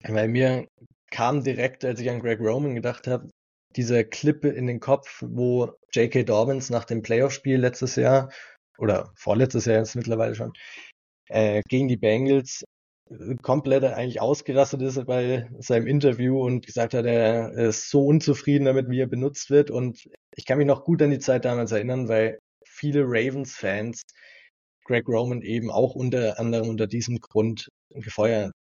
Weil 0.05 0.29
mir 0.29 0.67
kam 1.11 1.45
direkt, 1.45 1.85
als 1.85 2.01
ich 2.01 2.11
an 2.11 2.21
Greg 2.21 2.41
Roman 2.41 2.75
gedacht 2.75 3.07
habe, 3.07 3.29
dieser 3.77 4.05
Clip 4.05 4.45
in 4.45 4.67
den 4.67 4.81
Kopf, 4.81 5.23
wo 5.27 5.73
J.K. 5.93 6.25
Dobbins 6.25 6.71
nach 6.71 6.85
dem 6.85 7.03
Playoff-Spiel 7.03 7.59
letztes 7.59 7.97
Jahr 7.97 8.33
oder 8.79 9.13
vorletztes 9.17 9.67
Jahr 9.67 9.79
jetzt 9.79 9.95
mittlerweile 9.95 10.35
schon 10.35 10.53
äh, 11.29 11.63
gegen 11.69 11.89
die 11.89 11.97
Bengals 11.97 12.65
komplett 13.43 13.85
eigentlich 13.85 14.21
ausgerastet 14.21 14.83
ist 14.83 15.05
bei 15.07 15.49
seinem 15.59 15.87
Interview 15.87 16.43
und 16.43 16.67
gesagt 16.67 16.95
hat, 16.95 17.05
er 17.05 17.53
ist 17.53 17.91
so 17.91 18.05
unzufrieden 18.05 18.65
damit, 18.65 18.89
wie 18.91 19.01
er 19.01 19.07
benutzt 19.07 19.51
wird. 19.51 19.71
Und 19.71 20.09
ich 20.37 20.47
kann 20.47 20.59
mich 20.59 20.67
noch 20.67 20.85
gut 20.85 21.03
an 21.03 21.11
die 21.11 21.19
Zeit 21.19 21.45
damals 21.45 21.73
erinnern, 21.73 22.09
weil 22.09 22.39
viele 22.65 23.03
Ravens-Fans 23.05 24.03
Greg 24.85 25.09
Roman 25.09 25.43
eben 25.43 25.71
auch 25.71 25.95
unter 25.95 26.39
anderem 26.39 26.69
unter 26.69 26.87
diesem 26.87 27.21
Grund 27.21 27.69
gefeuert 27.91 28.53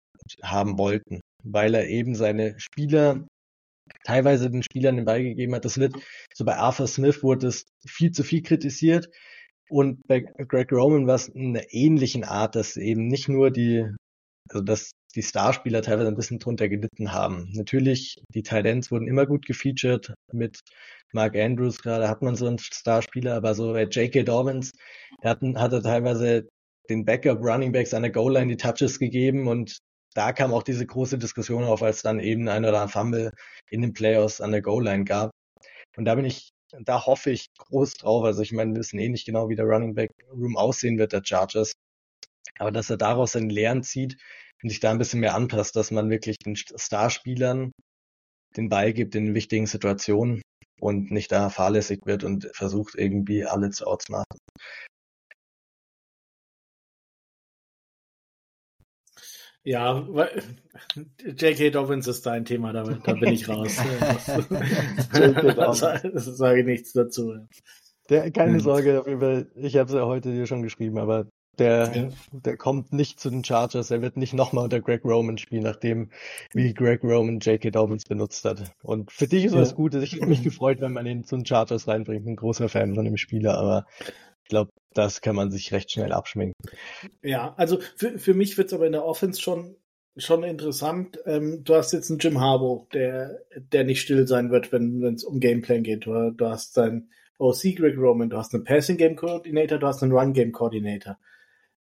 haben 0.43 0.79
wollten, 0.79 1.21
weil 1.43 1.75
er 1.75 1.89
eben 1.89 2.15
seine 2.15 2.59
Spieler 2.61 3.27
teilweise 4.05 4.51
den 4.51 4.63
Spielern 4.63 4.97
den 4.97 5.05
Ball 5.05 5.23
gegeben 5.23 5.55
hat. 5.55 5.65
Das 5.65 5.79
wird, 5.79 5.97
so 6.35 6.45
bei 6.45 6.57
Arthur 6.57 6.87
Smith 6.87 7.23
wurde 7.23 7.49
es 7.49 7.65
viel 7.87 8.13
zu 8.13 8.23
viel 8.23 8.43
kritisiert. 8.43 9.09
Und 9.69 10.07
bei 10.07 10.21
Greg 10.21 10.71
Roman 10.73 11.07
war 11.07 11.15
es 11.15 11.29
in 11.29 11.57
einer 11.57 11.67
ähnlichen 11.71 12.25
Art, 12.25 12.57
dass 12.57 12.77
eben 12.77 13.07
nicht 13.09 13.29
nur 13.29 13.51
die, 13.51 13.87
also 14.49 14.63
dass 14.65 14.93
die 15.15 15.23
Starspieler 15.23 15.83
teilweise 15.83 16.09
ein 16.09 16.17
bisschen 16.17 16.39
drunter 16.39 16.69
gelitten 16.69 17.13
haben. 17.13 17.51
Natürlich, 17.53 18.23
die 18.29 18.43
Titans 18.43 18.91
wurden 18.91 19.09
immer 19.09 19.27
gut 19.27 19.47
gefeatured. 19.47 20.15
Mit 20.33 20.61
Mark 21.13 21.37
Andrews 21.37 21.83
gerade 21.83 22.09
hat 22.09 22.23
man 22.23 22.37
so 22.37 22.47
einen 22.47 22.59
Starspieler, 22.59 23.35
aber 23.37 23.55
so 23.55 23.73
bei 23.73 23.85
J.K. 23.85 24.23
Dobbins, 24.23 24.73
der 25.23 25.31
hat, 25.31 25.43
hat 25.43 25.73
er 25.73 25.83
teilweise 25.83 26.49
den 26.89 27.05
Backup 27.05 27.41
Running 27.41 27.73
Backs 27.73 27.95
an 27.95 28.03
der 28.03 28.11
Goal-Line 28.11 28.49
die 28.49 28.57
Touches 28.57 28.99
gegeben 28.99 29.49
und 29.49 29.79
da 30.15 30.33
kam 30.33 30.53
auch 30.53 30.63
diese 30.63 30.87
große 30.87 31.19
Diskussion 31.19 31.65
auf, 31.65 31.83
als 31.83 32.03
dann 32.03 32.21
eben 32.21 32.49
ein 32.49 32.65
oder 32.65 32.83
ein 32.83 32.89
Fumble 32.89 33.33
in 33.71 33.83
den 33.83 33.93
Playoffs 33.93 34.41
an 34.41 34.53
der 34.53 34.63
Goal-Line 34.63 35.05
gab. 35.05 35.31
Und 35.97 36.05
da 36.05 36.15
bin 36.15 36.25
ich, 36.25 36.51
da 36.85 37.07
hoffe 37.07 37.31
ich 37.31 37.47
groß 37.59 37.95
drauf. 37.95 38.25
Also 38.25 38.43
ich 38.43 38.53
meine, 38.53 38.73
wir 38.73 38.81
wissen 38.81 38.99
eh 38.99 39.09
nicht 39.09 39.27
genau, 39.27 39.49
wie 39.49 39.57
der 39.57 39.67
Running 39.67 39.95
Back 39.95 40.11
Room 40.31 40.57
aussehen 40.57 40.99
wird, 40.99 41.13
der 41.13 41.23
Chargers. 41.25 41.73
Aber 42.59 42.71
dass 42.73 42.91
er 42.91 42.97
daraus 42.97 43.33
seinen 43.33 43.51
Lehren 43.51 43.83
zieht 43.83 44.17
und 44.63 44.69
sich 44.69 44.81
da 44.81 44.91
ein 44.91 44.99
bisschen 44.99 45.21
mehr 45.21 45.35
anpasst, 45.35 45.77
dass 45.77 45.91
man 45.91 46.11
wirklich 46.11 46.39
den 46.39 46.57
Starspielern 46.57 47.73
den 48.57 48.69
Ball 48.69 48.93
gibt 48.93 49.15
in 49.15 49.35
wichtigen 49.35 49.67
Situationen 49.67 50.43
und 50.81 51.11
nicht 51.11 51.33
da 51.33 51.49
fahrlässig 51.49 52.01
wird 52.05 52.25
und 52.25 52.51
versucht 52.55 52.95
irgendwie 52.97 53.45
alle 53.45 53.71
zu 53.71 53.87
outsmarten. 53.87 54.39
Ja, 59.65 60.01
J.K. 61.25 61.71
Dobbins 61.71 62.09
ist 62.09 62.27
dein 62.27 62.45
Thema, 62.45 62.73
da, 62.73 62.83
da 62.83 63.13
bin 63.13 63.33
ich 63.33 63.49
raus. 63.49 63.77
das 65.13 66.25
sage 66.37 66.61
ich 66.61 66.67
nichts 66.67 66.93
dazu. 66.93 67.37
Der, 68.11 68.33
keine 68.33 68.55
hm. 68.55 68.61
Sorge, 68.61 69.53
ich 69.55 69.77
habe 69.77 69.89
es 69.89 69.95
ja 69.95 70.05
heute 70.05 70.33
dir 70.33 70.47
schon 70.47 70.65
geschrieben, 70.65 70.99
aber 70.99 71.29
der, 71.59 71.93
ja. 71.95 72.09
der 72.33 72.57
kommt 72.57 72.93
nicht 72.93 73.21
zu 73.21 73.29
den 73.29 73.45
Chargers. 73.45 73.91
Er 73.91 74.01
wird 74.01 74.17
nicht 74.17 74.33
nochmal 74.33 74.65
unter 74.65 74.81
Greg 74.81 75.05
Roman 75.05 75.37
spielen, 75.39 75.63
nachdem 75.63 76.11
wie 76.53 76.73
Greg 76.73 77.05
Roman 77.05 77.41
J.K. 77.41 77.71
Dobbins 77.71 78.05
benutzt 78.05 78.45
hat. 78.45 78.73
Und 78.83 79.13
für 79.13 79.27
dich 79.27 79.45
ist 79.45 79.55
das 79.55 79.71
ja. 79.71 79.77
gut. 79.77 79.95
Ich 79.95 80.15
habe 80.15 80.27
mich 80.27 80.43
gefreut, 80.43 80.81
wenn 80.81 80.93
man 80.93 81.07
ihn 81.07 81.25
zu 81.25 81.37
den 81.37 81.47
Chargers 81.47 81.87
reinbringt. 81.89 82.27
Ein 82.27 82.37
großer 82.37 82.69
Fan 82.69 82.95
von 82.95 83.05
dem 83.05 83.19
Spieler, 83.19 83.59
aber 83.59 83.87
ich 84.45 84.49
glaube, 84.49 84.71
das 84.95 85.21
kann 85.21 85.37
man 85.37 85.51
sich 85.51 85.73
recht 85.73 85.91
schnell 85.91 86.13
abschminken. 86.13 86.55
Ja, 87.23 87.55
also 87.57 87.79
für, 87.97 88.19
für 88.19 88.35
mich 88.35 88.57
wird 88.57 88.69
es 88.69 88.75
aber 88.75 88.87
in 88.87 88.93
der 88.93 89.05
Offense 89.05 89.41
schon, 89.41 89.77
schon 90.17 90.45
interessant. 90.45 91.19
Ähm, 91.27 91.65
du 91.65 91.75
hast 91.75 91.93
jetzt 91.93 92.11
einen 92.11 92.19
Jim 92.19 92.41
Harbour, 92.41 92.87
der, 92.93 93.41
der 93.57 93.85
nicht 93.85 94.01
still 94.01 94.27
sein 94.27 94.51
wird, 94.51 94.73
wenn 94.73 95.03
es 95.15 95.25
um 95.25 95.39
Gameplan 95.39 95.83
geht. 95.83 96.07
Du, 96.07 96.31
du 96.31 96.47
hast 96.47 96.77
deinen 96.77 97.11
OC 97.39 97.77
Greg 97.77 97.99
Roman, 97.99 98.31
du 98.31 98.37
hast 98.37 98.55
einen 98.55 98.65
Passing 98.65 98.97
Game 98.97 99.17
Coordinator, 99.17 99.79
du 99.79 99.87
hast 99.87 100.03
einen 100.03 100.13
Run 100.13 100.33
Game 100.33 100.53
Coordinator. 100.53 101.19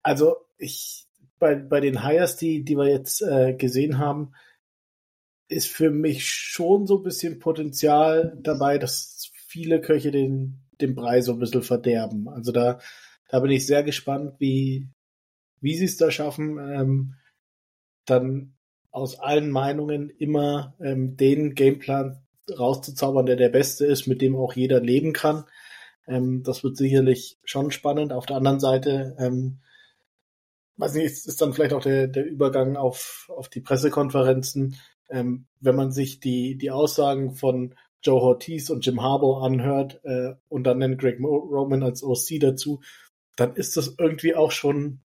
Also 0.03 0.35
ich 0.57 1.07
bei, 1.39 1.55
bei 1.55 1.79
den 1.79 2.03
Hires, 2.03 2.37
die, 2.37 2.63
die 2.63 2.77
wir 2.77 2.87
jetzt 2.87 3.21
äh, 3.21 3.53
gesehen 3.53 3.97
haben, 3.97 4.33
ist 5.49 5.67
für 5.67 5.91
mich 5.91 6.29
schon 6.29 6.87
so 6.87 6.97
ein 6.97 7.03
bisschen 7.03 7.39
Potenzial 7.39 8.37
dabei, 8.41 8.77
dass 8.77 9.29
viele 9.33 9.81
Köche 9.81 10.11
den, 10.11 10.61
den 10.79 10.95
Brei 10.95 11.21
so 11.21 11.33
ein 11.33 11.39
bisschen 11.39 11.63
verderben. 11.63 12.29
Also 12.29 12.51
da, 12.51 12.79
da 13.29 13.39
bin 13.39 13.51
ich 13.51 13.65
sehr 13.65 13.83
gespannt, 13.83 14.35
wie, 14.39 14.87
wie 15.59 15.75
sie 15.75 15.85
es 15.85 15.97
da 15.97 16.11
schaffen, 16.11 16.57
ähm, 16.59 17.15
dann 18.05 18.55
aus 18.91 19.19
allen 19.19 19.49
Meinungen 19.49 20.09
immer 20.09 20.75
ähm, 20.79 21.17
den 21.17 21.55
Gameplan 21.55 22.23
rauszuzaubern, 22.57 23.25
der 23.25 23.35
der 23.35 23.49
beste 23.49 23.85
ist, 23.85 24.07
mit 24.07 24.21
dem 24.21 24.35
auch 24.35 24.53
jeder 24.53 24.79
leben 24.79 25.13
kann. 25.13 25.45
Ähm, 26.07 26.43
das 26.43 26.63
wird 26.63 26.77
sicherlich 26.77 27.39
schon 27.43 27.71
spannend. 27.71 28.13
Auf 28.13 28.25
der 28.25 28.37
anderen 28.37 28.59
Seite, 28.59 29.15
ähm, 29.19 29.59
weiß 30.77 30.95
nicht, 30.95 31.05
ist, 31.05 31.41
dann 31.41 31.53
vielleicht 31.53 31.73
auch 31.73 31.81
der, 31.81 32.07
der 32.07 32.25
Übergang 32.25 32.75
auf, 32.75 33.29
auf 33.35 33.49
die 33.49 33.61
Pressekonferenzen. 33.61 34.77
Ähm, 35.09 35.45
wenn 35.59 35.75
man 35.75 35.91
sich 35.91 36.19
die, 36.19 36.57
die 36.57 36.71
Aussagen 36.71 37.35
von 37.35 37.75
Joe 38.01 38.21
Ortiz 38.21 38.69
und 38.69 38.85
Jim 38.85 39.01
Harbaugh 39.01 39.45
anhört 39.45 40.01
äh, 40.03 40.33
und 40.49 40.65
dann 40.65 40.79
nennt 40.79 40.99
Greg 40.99 41.19
Roman 41.19 41.83
als 41.83 42.03
OC 42.03 42.39
dazu, 42.39 42.81
dann 43.35 43.55
ist 43.55 43.77
das 43.77 43.95
irgendwie 43.97 44.35
auch 44.35 44.51
schon 44.51 45.01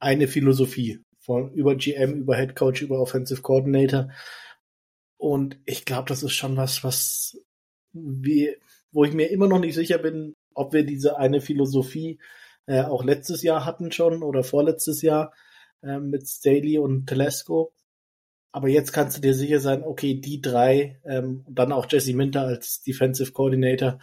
eine 0.00 0.28
Philosophie 0.28 1.00
von 1.18 1.52
über 1.52 1.74
GM, 1.76 2.14
über 2.14 2.36
Head 2.36 2.56
Coach, 2.56 2.82
über 2.82 3.00
Offensive 3.00 3.42
Coordinator. 3.42 4.10
Und 5.16 5.58
ich 5.64 5.84
glaube, 5.84 6.08
das 6.08 6.22
ist 6.22 6.32
schon 6.32 6.56
was, 6.56 6.84
was 6.84 7.38
wir, 7.92 8.56
wo 8.92 9.04
ich 9.04 9.12
mir 9.12 9.30
immer 9.30 9.48
noch 9.48 9.58
nicht 9.58 9.74
sicher 9.74 9.98
bin, 9.98 10.34
ob 10.54 10.72
wir 10.72 10.84
diese 10.84 11.18
eine 11.18 11.40
Philosophie 11.40 12.18
äh, 12.68 12.82
auch 12.82 13.02
letztes 13.02 13.42
Jahr 13.42 13.64
hatten 13.64 13.90
schon 13.90 14.22
oder 14.22 14.44
vorletztes 14.44 15.00
Jahr 15.02 15.32
äh, 15.82 15.98
mit 15.98 16.28
Staley 16.28 16.78
und 16.78 17.06
Telesco. 17.06 17.72
Aber 18.52 18.68
jetzt 18.68 18.92
kannst 18.92 19.16
du 19.16 19.20
dir 19.22 19.34
sicher 19.34 19.58
sein, 19.58 19.82
okay, 19.82 20.14
die 20.14 20.40
drei, 20.40 21.00
ähm, 21.04 21.44
dann 21.48 21.72
auch 21.72 21.86
Jesse 21.88 22.14
Minter 22.14 22.42
als 22.42 22.82
Defensive 22.82 23.32
Coordinator, 23.32 23.98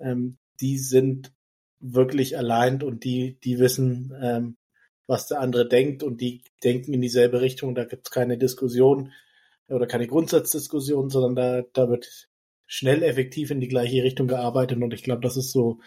ähm, 0.00 0.38
die 0.60 0.78
sind 0.78 1.32
wirklich 1.78 2.38
allein 2.38 2.82
und 2.82 3.04
die, 3.04 3.38
die 3.44 3.58
wissen, 3.58 4.14
ähm, 4.22 4.56
was 5.06 5.28
der 5.28 5.40
andere 5.40 5.68
denkt 5.68 6.02
und 6.02 6.20
die 6.20 6.42
denken 6.64 6.94
in 6.94 7.02
dieselbe 7.02 7.42
Richtung. 7.42 7.74
Da 7.74 7.84
gibt 7.84 8.06
es 8.06 8.10
keine 8.10 8.38
Diskussion 8.38 9.12
oder 9.68 9.86
keine 9.86 10.06
Grundsatzdiskussion, 10.06 11.10
sondern 11.10 11.36
da, 11.36 11.62
da 11.74 11.90
wird 11.90 12.28
schnell 12.66 13.02
effektiv 13.02 13.50
in 13.50 13.60
die 13.60 13.68
gleiche 13.68 14.02
Richtung 14.02 14.26
gearbeitet 14.26 14.80
und 14.82 14.94
ich 14.94 15.02
glaube, 15.02 15.20
das 15.20 15.36
ist 15.36 15.52
so 15.52 15.80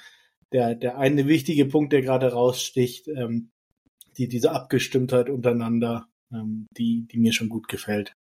der, 0.51 0.75
der 0.75 0.97
eine 0.97 1.27
wichtige 1.27 1.65
Punkt, 1.65 1.93
der 1.93 2.01
gerade 2.01 2.31
raussticht, 2.31 3.07
ähm, 3.07 3.51
die, 4.17 4.27
diese 4.27 4.51
Abgestimmtheit 4.51 5.29
untereinander, 5.29 6.07
ähm, 6.31 6.67
die, 6.77 7.07
die 7.07 7.17
mir 7.17 7.33
schon 7.33 7.49
gut 7.49 7.67
gefällt. 7.67 8.13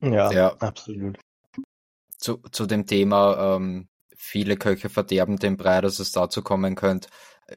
Ja, 0.00 0.30
ja. 0.32 0.54
absolut. 0.56 1.18
Zu, 2.18 2.38
zu 2.50 2.66
dem 2.66 2.86
Thema, 2.86 3.56
ähm, 3.56 3.88
viele 4.16 4.56
Köche 4.56 4.88
verderben 4.88 5.38
den 5.38 5.56
Brei, 5.56 5.80
dass 5.80 5.98
es 5.98 6.12
dazu 6.12 6.42
kommen 6.42 6.74
könnte. 6.74 7.08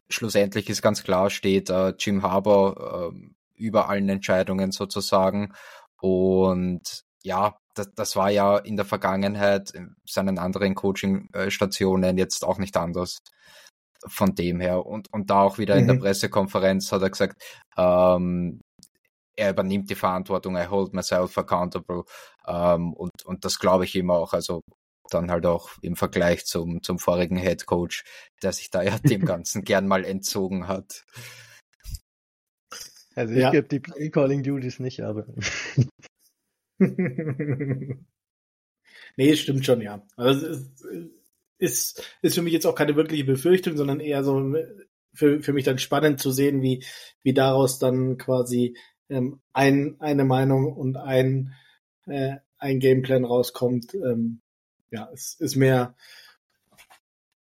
Schlussendlich 0.10 0.70
ist 0.70 0.82
ganz 0.82 1.04
klar, 1.04 1.30
steht 1.30 1.70
äh, 1.70 1.94
Jim 1.98 2.24
Harbour 2.24 3.14
äh, 3.14 3.30
über 3.56 3.90
allen 3.90 4.10
Entscheidungen 4.10 4.72
sozusagen. 4.72 5.54
Und 6.00 7.06
ja, 7.28 7.58
das, 7.76 7.94
das 7.94 8.16
war 8.16 8.32
ja 8.32 8.58
in 8.58 8.78
der 8.78 8.86
Vergangenheit 8.86 9.72
in 9.72 9.96
seinen 10.10 10.40
anderen 10.40 10.76
Coaching-Stationen 10.76 12.18
jetzt 12.18 12.44
auch 12.44 12.58
nicht 12.58 12.78
anders. 12.78 13.20
von 14.08 14.36
dem 14.36 14.60
her. 14.62 14.86
Und, 14.86 15.12
und 15.12 15.30
da 15.32 15.42
auch 15.42 15.58
wieder 15.58 15.76
mhm. 15.76 15.82
in 15.82 15.88
der 15.88 15.96
mhm. 15.96 16.02
Pressekonferenz 16.02 16.92
hat 16.92 17.02
er 17.02 17.10
gesagt, 17.10 17.42
ähm, 17.78 18.62
er 19.36 19.52
übernimmt 19.52 19.90
die 19.90 19.96
Verantwortung, 19.96 20.56
I 20.56 20.68
hold 20.68 20.94
myself 20.94 21.38
accountable. 21.38 22.04
Ähm, 22.48 22.94
und, 22.94 23.26
und 23.26 23.44
das 23.44 23.60
glaube 23.60 23.86
ich 23.86 23.96
ihm 23.96 24.12
auch. 24.12 24.34
Also 24.34 24.62
dann 25.10 25.32
halt 25.32 25.46
auch 25.46 25.72
im 25.82 25.96
Vergleich 25.96 26.46
zum, 26.46 26.84
zum 26.84 27.00
vorigen 27.00 27.38
Head 27.38 27.66
Coach, 27.66 28.04
der 28.44 28.54
sich 28.54 28.70
da 28.70 28.84
ja 28.84 28.98
dem 29.04 29.26
Ganzen 29.26 29.64
gern 29.64 29.88
mal 29.88 30.06
entzogen 30.06 30.68
hat. 30.68 31.04
Also 33.16 33.34
ich 33.34 33.42
ja. 33.42 33.52
gebe 33.52 33.68
die 33.68 33.80
Play 33.80 34.10
Calling 34.12 34.44
Duties 34.44 34.80
nicht, 34.80 35.02
aber. 35.02 35.26
nee, 39.18 39.36
stimmt 39.36 39.66
schon, 39.66 39.82
ja. 39.82 40.06
Also 40.16 40.48
es 40.48 40.72
ist, 41.58 42.04
ist 42.22 42.36
für 42.36 42.42
mich 42.42 42.54
jetzt 42.54 42.66
auch 42.66 42.76
keine 42.76 42.96
wirkliche 42.96 43.26
Befürchtung, 43.26 43.78
sondern 43.78 44.00
eher 44.00 44.24
so 44.24 44.56
für, 45.14 45.42
für 45.42 45.54
mich 45.54 45.66
dann 45.66 45.80
spannend 45.80 46.20
zu 46.20 46.32
sehen, 46.32 46.62
wie, 46.62 46.84
wie 47.24 47.34
daraus 47.34 47.80
dann 47.80 48.18
quasi 48.18 48.78
ähm, 49.10 49.42
ein, 49.54 49.96
eine 50.00 50.26
Meinung 50.26 50.74
und 50.74 50.98
ein, 50.98 51.54
äh, 52.06 52.36
ein 52.58 52.80
Gameplan 52.80 53.26
rauskommt. 53.26 53.96
Ähm, 53.96 54.42
ja, 54.92 55.10
es 55.14 55.36
ist 55.40 55.56
mehr, 55.56 55.96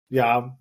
ja, 0.09 0.57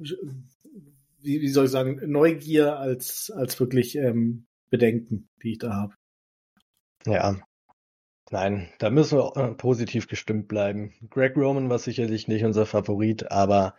wie, 1.21 1.40
wie 1.40 1.49
soll 1.49 1.66
ich 1.66 1.71
sagen, 1.71 2.00
Neugier 2.11 2.78
als, 2.78 3.30
als 3.30 3.61
wirklich 3.61 3.97
ähm, 3.97 4.47
Bedenken, 4.71 5.28
die 5.42 5.52
ich 5.52 5.59
da 5.59 5.75
habe. 5.75 5.94
Ja. 7.06 7.43
Nein, 8.31 8.69
da 8.78 8.90
müssen 8.90 9.19
wir 9.19 9.37
äh, 9.37 9.54
positiv 9.54 10.09
gestimmt 10.09 10.49
bleiben. 10.49 10.95
Greg 11.11 11.37
Roman 11.37 11.69
war 11.69 11.78
sicherlich 11.78 12.26
nicht 12.26 12.45
unser 12.45 12.66
Favorit, 12.66 13.31
aber 13.31 13.76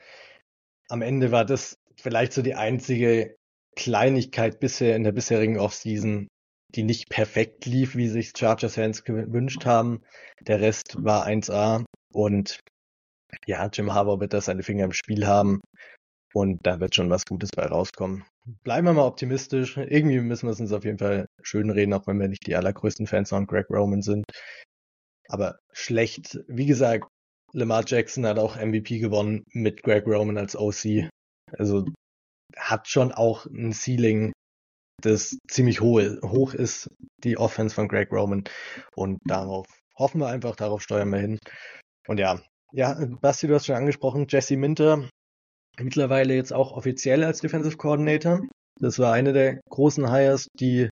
am 0.88 1.02
Ende 1.02 1.32
war 1.32 1.46
das 1.46 1.78
vielleicht 1.98 2.34
so 2.34 2.42
die 2.42 2.56
einzige 2.56 3.36
Kleinigkeit 3.75 4.60
bisher 4.60 4.96
in 4.96 5.04
der 5.04 5.12
bisherigen 5.12 5.60
Offseason, 5.60 6.28
die 6.75 6.84
nicht 6.84 7.10
perfekt 7.10 7.66
lief, 7.66 7.96
wie 7.96 8.08
sich 8.08 8.34
Chargers-Fans 8.38 9.04
gewünscht 9.04 9.66
haben. 9.66 10.02
Der 10.42 10.62
Rest 10.62 10.96
war 11.00 11.25
1A 11.25 11.84
und 12.14 12.60
ja, 13.48 13.68
Jim 13.68 13.94
Harbour 13.94 14.20
wird 14.20 14.34
da 14.34 14.42
seine 14.42 14.64
Finger 14.64 14.86
im 14.86 14.94
Spiel 14.94 15.25
haben 15.25 15.62
und 16.36 16.60
da 16.65 16.80
wird 16.80 16.96
schon 16.96 17.10
was 17.10 17.25
Gutes 17.25 17.50
bei 17.56 17.65
rauskommen 17.65 18.25
bleiben 18.63 18.88
wir 18.88 18.94
mal 18.94 19.08
optimistisch. 19.08 19.77
Irgendwie 19.77 20.20
müssen 20.20 20.48
wir 20.48 20.51
es 20.51 20.60
uns 20.60 20.72
auf 20.72 20.86
jeden 20.86 21.00
Fall 21.00 21.27
schön 21.42 21.70
reden, 21.70 21.94
auch 21.94 22.08
wenn 22.08 22.20
wir 22.20 22.27
nicht 22.27 22.46
die 22.48 22.56
allergrößten 22.56 23.08
Fans 23.08 23.30
von 23.30 23.48
Greg 23.48 23.70
Roman 23.70 24.01
sind. 24.01 24.25
Aber 25.27 25.60
schlecht, 25.72 26.39
wie 26.48 26.65
gesagt, 26.65 27.08
Lamar 27.54 27.84
Jackson 27.86 28.25
hat 28.25 28.38
auch 28.38 28.58
MVP 28.58 29.00
gewonnen 29.00 29.44
mit 29.51 29.82
Greg 29.84 30.06
Roman 30.06 30.38
als 30.38 30.56
OC. 30.56 31.10
Also 31.58 31.86
hat 32.56 32.88
schon 32.88 33.12
auch 33.12 33.46
ein 33.48 33.74
Ceiling, 33.74 34.32
das 35.01 35.38
ziemlich 35.48 35.82
hohe, 35.82 36.20
hoch 36.22 36.54
ist, 36.54 36.89
die 37.24 37.38
Offense 37.38 37.74
von 37.74 37.88
Greg 37.88 38.12
Roman. 38.12 38.44
Und 38.96 39.20
darauf 39.25 39.65
hoffen 39.98 40.20
wir 40.20 40.27
einfach, 40.27 40.56
darauf 40.56 40.82
steuern 40.82 41.10
wir 41.10 41.20
hin. 41.20 41.39
Und 42.08 42.20
ja, 42.20 42.39
ja, 42.72 42.94
Basti, 43.22 43.48
du 43.48 43.56
hast 43.56 43.65
schon 43.65 43.75
angesprochen, 43.75 44.27
Jesse 44.30 44.58
Minter 44.58 45.10
mittlerweile 45.79 46.36
jetzt 46.36 46.53
auch 46.53 46.72
offiziell 46.72 47.24
als 47.24 47.39
Defensive 47.39 47.77
Coordinator. 47.77 48.41
Das 48.79 49.00
war 49.00 49.13
eine 49.13 49.34
der 49.34 49.62
großen 49.70 50.12
Hires, 50.12 50.48
die 50.60 50.89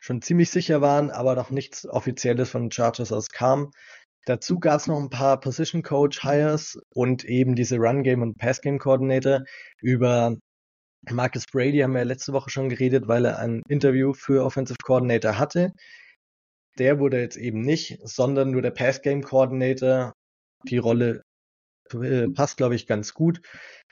schon 0.00 0.22
ziemlich 0.22 0.50
sicher 0.50 0.80
waren, 0.80 1.10
aber 1.10 1.34
noch 1.34 1.50
nichts 1.50 1.86
Offizielles 1.86 2.50
von 2.50 2.70
Chargers 2.70 3.12
aus 3.12 3.28
kam. 3.28 3.70
Dazu 4.26 4.60
gab 4.60 4.80
es 4.80 4.86
noch 4.86 4.98
ein 4.98 5.10
paar 5.10 5.40
Position 5.40 5.82
Coach 5.82 6.22
Hires 6.22 6.78
und 6.94 7.24
eben 7.24 7.54
diese 7.54 7.78
Run 7.78 8.02
Game 8.02 8.22
und 8.22 8.36
Pass 8.36 8.60
Game 8.60 8.78
Coordinator. 8.78 9.42
Über 9.80 10.36
Marcus 11.10 11.44
Brady 11.50 11.78
haben 11.78 11.94
wir 11.94 12.04
letzte 12.04 12.32
Woche 12.32 12.50
schon 12.50 12.68
geredet, 12.68 13.08
weil 13.08 13.24
er 13.24 13.38
ein 13.38 13.62
Interview 13.68 14.12
für 14.12 14.44
Offensive 14.44 14.78
Coordinator 14.82 15.38
hatte. 15.38 15.72
Der 16.78 16.98
wurde 16.98 17.20
jetzt 17.20 17.36
eben 17.36 17.60
nicht, 17.60 17.98
sondern 18.02 18.50
nur 18.50 18.62
der 18.62 18.70
Pass 18.70 19.00
Game 19.00 19.22
Coordinator. 19.22 20.12
Die 20.64 20.78
Rolle 20.78 21.22
äh, 21.94 22.28
passt, 22.28 22.56
glaube 22.56 22.74
ich, 22.74 22.86
ganz 22.86 23.14
gut. 23.14 23.40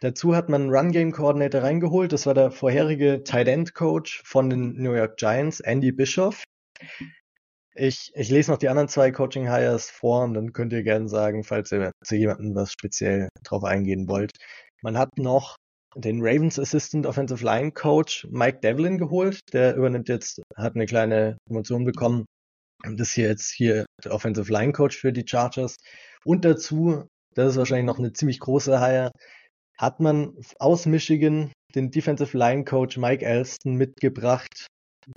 Dazu 0.01 0.35
hat 0.37 0.49
man 0.49 0.63
einen 0.63 0.71
Run 0.71 0.93
Game 0.93 1.13
Coordinator 1.13 1.63
reingeholt. 1.63 2.13
Das 2.13 2.27
war 2.27 2.35
der 2.35 2.51
vorherige 2.51 3.25
Tight 3.25 3.49
End 3.49 3.75
Coach 3.75 4.23
von 4.25 4.51
den 4.51 4.75
New 4.83 4.93
York 4.93 5.17
Giants, 5.17 5.61
Andy 5.61 5.93
Bischoff. 5.93 6.45
Ich, 7.75 8.11
ich 8.15 8.31
lese 8.31 8.51
noch 8.51 8.59
die 8.59 8.69
anderen 8.69 8.89
zwei 8.89 9.11
Coaching 9.11 9.45
Hires 9.51 9.91
vor 9.91 10.25
und 10.25 10.35
dann 10.35 10.53
könnt 10.53 10.73
ihr 10.73 10.83
gerne 10.83 11.09
sagen, 11.09 11.45
falls 11.45 11.73
ihr 11.73 11.93
zu 12.03 12.17
jemandem 12.17 12.55
was 12.55 12.73
speziell 12.73 13.29
drauf 13.45 13.65
eingehen 13.65 14.09
wollt. 14.09 14.33
Man 14.83 14.97
hat 14.99 15.19
noch 15.19 15.57
den 15.95 16.21
Ravens 16.21 16.59
Assistant 16.59 17.07
Offensive 17.07 17.45
Line 17.45 17.73
Coach 17.73 18.27
Mike 18.31 18.61
Devlin 18.61 18.99
geholt. 18.99 19.41
Der 19.53 19.77
übernimmt 19.77 20.09
jetzt, 20.09 20.43
hat 20.57 20.75
eine 20.75 20.87
kleine 20.87 21.39
Promotion 21.47 21.85
bekommen 21.85 22.27
und 22.85 23.01
ist 23.01 23.13
hier 23.13 23.29
jetzt 23.29 23.51
hier 23.51 23.87
der 24.05 24.13
Offensive 24.13 24.53
Line 24.53 24.73
Coach 24.73 24.99
für 24.99 25.13
die 25.13 25.27
Chargers. 25.27 25.77
Und 26.25 26.45
dazu 26.45 27.07
das 27.37 27.51
ist 27.51 27.57
wahrscheinlich 27.57 27.87
noch 27.87 27.99
eine 27.99 28.13
ziemlich 28.13 28.41
große 28.41 28.81
Hire, 28.81 29.13
hat 29.79 30.01
man 30.01 30.35
aus 30.59 30.87
Michigan 30.87 31.53
den 31.75 31.91
Defensive 31.91 32.37
Line 32.37 32.65
Coach 32.65 32.97
Mike 32.97 33.25
Elston 33.25 33.75
mitgebracht, 33.75 34.67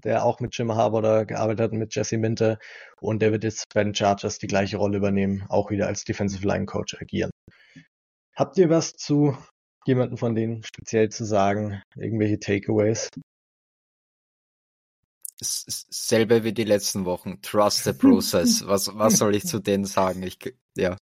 der 0.03 0.25
auch 0.25 0.39
mit 0.41 0.55
Jim 0.57 0.73
Harbour 0.73 1.25
gearbeitet 1.25 1.61
hat, 1.61 1.71
mit 1.71 1.95
Jesse 1.95 2.17
Minter. 2.17 2.59
Und 2.99 3.21
der 3.21 3.31
wird 3.31 3.43
jetzt 3.45 3.65
bei 3.73 3.83
den 3.83 3.95
Chargers 3.95 4.37
die 4.37 4.47
gleiche 4.47 4.77
Rolle 4.77 4.97
übernehmen, 4.97 5.45
auch 5.47 5.71
wieder 5.71 5.87
als 5.87 6.03
Defensive 6.03 6.45
Line 6.45 6.65
Coach 6.65 6.95
agieren. 6.99 7.31
Habt 8.35 8.57
ihr 8.57 8.69
was 8.69 8.93
zu 8.93 9.37
jemanden 9.85 10.17
von 10.17 10.35
denen 10.35 10.63
speziell 10.63 11.09
zu 11.09 11.25
sagen? 11.25 11.81
Irgendwelche 11.95 12.39
Takeaways? 12.39 13.09
Selbe 15.41 16.43
wie 16.43 16.53
die 16.53 16.65
letzten 16.65 17.05
Wochen. 17.05 17.41
Trust 17.41 17.85
the 17.85 17.93
process. 17.93 18.67
was, 18.67 18.93
was 18.93 19.17
soll 19.17 19.35
ich 19.35 19.45
zu 19.45 19.59
denen 19.59 19.85
sagen? 19.85 20.21
Ich, 20.23 20.37
ja. 20.75 20.97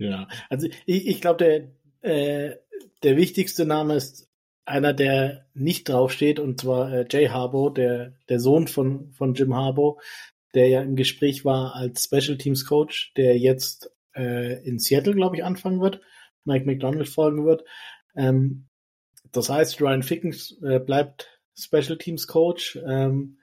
Ja, 0.00 0.28
also 0.48 0.66
ich, 0.86 1.06
ich 1.06 1.20
glaube, 1.20 1.70
der, 2.02 2.10
äh, 2.10 2.56
der 3.02 3.16
wichtigste 3.18 3.66
Name 3.66 3.96
ist 3.96 4.30
einer, 4.64 4.94
der 4.94 5.46
nicht 5.52 5.88
draufsteht, 5.88 6.40
und 6.40 6.62
zwar 6.62 6.90
äh, 6.90 7.06
Jay 7.10 7.28
Harbo, 7.28 7.68
der, 7.68 8.14
der 8.30 8.40
Sohn 8.40 8.66
von, 8.66 9.12
von 9.12 9.34
Jim 9.34 9.54
Harbo, 9.54 10.00
der 10.54 10.68
ja 10.68 10.80
im 10.80 10.96
Gespräch 10.96 11.44
war 11.44 11.74
als 11.74 12.04
Special 12.04 12.38
Teams 12.38 12.64
Coach, 12.64 13.12
der 13.16 13.36
jetzt 13.36 13.92
äh, 14.16 14.66
in 14.66 14.78
Seattle, 14.78 15.14
glaube 15.14 15.36
ich, 15.36 15.44
anfangen 15.44 15.82
wird, 15.82 16.00
Mike 16.44 16.64
McDonald 16.64 17.08
folgen 17.08 17.44
wird. 17.44 17.64
Ähm, 18.16 18.68
das 19.32 19.50
heißt, 19.50 19.82
Ryan 19.82 20.02
Fickens 20.02 20.58
äh, 20.62 20.78
bleibt 20.78 21.28
Special 21.54 21.98
Teams 21.98 22.26
Coach. 22.26 22.78
Ähm, 22.88 23.36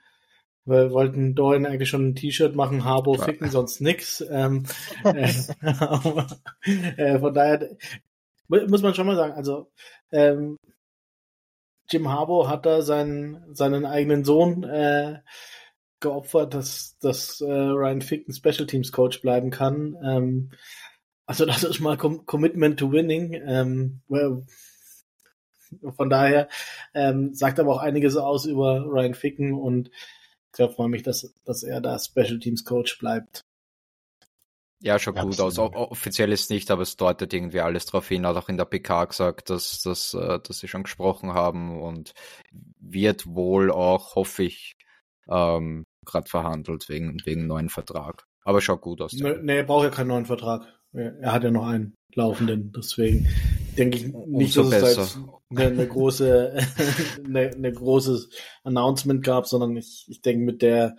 wir 0.68 0.92
wollten 0.92 1.34
Doran 1.36 1.66
eigentlich 1.66 1.90
schon 1.90 2.10
ein 2.10 2.16
T-Shirt 2.16 2.56
machen, 2.56 2.84
Harbo 2.84 3.14
ficken, 3.16 3.50
sonst 3.50 3.82
nix. 3.82 4.24
Ähm, 4.30 4.66
äh, 5.04 5.32
äh, 6.98 7.20
von 7.20 7.34
daher 7.34 7.78
muss 8.48 8.82
man 8.82 8.94
schon 8.94 9.08
mal 9.08 9.16
sagen, 9.16 9.34
also 9.34 9.72
ähm, 10.12 10.58
Jim 11.90 12.10
Harbo 12.10 12.50
hat 12.50 12.66
da 12.66 12.82
seinen, 12.82 13.56
seinen 13.56 13.86
eigenen 13.86 14.26
Sohn 14.26 14.64
äh, 14.64 15.20
geopfert, 16.00 16.54
dass, 16.54 16.98
dass 17.00 17.42
äh, 17.42 17.52
Ryan 17.52 18.02
Fick 18.02 18.28
ein 18.28 18.34
Special 18.34 18.68
Teams 18.68 18.92
Coach 18.92 19.22
bleiben 19.22 19.50
kann. 19.50 19.98
Ähm, 20.04 20.52
also 21.26 21.46
das 21.46 21.64
ist 21.64 21.80
mal 21.80 21.98
Com 21.98 22.26
Commitment 22.26 22.80
to 22.80 22.92
Winning. 22.92 23.34
Ähm, 23.34 24.02
well, 24.08 24.46
von 25.96 26.10
daher 26.10 26.48
ähm, 26.94 27.34
sagt 27.34 27.60
aber 27.60 27.74
auch 27.74 27.82
einiges 27.82 28.16
aus 28.18 28.46
über 28.46 28.86
Ryan 28.86 29.14
Ficken 29.14 29.54
und 29.54 29.92
ich 30.60 30.72
freue 30.72 30.90
mich, 30.90 31.04
dass, 31.04 31.34
dass 31.46 31.64
er 31.64 31.82
da 31.82 31.98
Special 32.00 32.40
Teams 32.40 32.66
Coach 32.66 32.98
bleibt. 33.00 33.42
Ja, 34.80 35.00
schaut 35.00 35.16
gut 35.20 35.40
aus. 35.40 35.58
Offiziell 35.58 36.32
ist 36.32 36.52
nicht, 36.52 36.70
aber 36.70 36.84
es 36.84 36.98
deutet 36.98 37.34
irgendwie 37.34 37.62
alles 37.62 37.88
darauf 37.88 38.08
hin. 38.08 38.28
Hat 38.28 38.36
auch 38.38 38.50
in 38.50 38.58
der 38.58 38.66
PK 38.66 39.06
gesagt, 39.06 39.50
dass, 39.50 39.82
dass, 39.82 40.14
äh, 40.14 40.40
dass 40.40 40.60
sie 40.60 40.68
schon 40.68 40.84
gesprochen 40.84 41.34
haben 41.34 41.82
und 41.82 42.14
wird 42.80 43.26
wohl 43.26 43.72
auch, 43.72 44.16
hoffe 44.16 44.44
ich, 44.44 44.76
ähm, 45.30 45.84
gerade 46.06 46.30
verhandelt 46.30 46.90
wegen, 46.90 47.18
wegen 47.26 47.48
neuen 47.48 47.70
Vertrag. 47.70 48.26
Aber 48.44 48.62
schaut 48.62 48.82
gut 48.82 49.02
aus. 49.02 49.14
Nee, 49.14 49.36
nee, 49.42 49.58
er 49.58 49.64
braucht 49.64 49.86
ja 49.86 49.90
keinen 49.90 50.08
neuen 50.08 50.26
Vertrag. 50.26 50.68
Er 50.94 51.32
hat 51.32 51.44
ja 51.44 51.52
noch 51.52 51.68
einen 51.68 51.96
laufenden. 52.14 52.72
Deswegen 52.72 53.28
denke 53.78 53.98
ich 53.98 54.06
nicht, 54.08 54.58
Umso 54.58 54.70
dass 54.70 54.98
es 54.98 55.14
da 55.14 55.40
eine, 55.50 55.66
eine, 55.68 55.88
große, 55.88 56.58
eine, 57.26 57.52
eine 57.52 57.72
große 57.72 58.28
Announcement 58.64 59.24
gab, 59.24 59.48
sondern 59.48 59.76
ich, 59.78 60.06
ich 60.10 60.22
denke 60.22 60.44
mit 60.44 60.62
der 60.62 60.98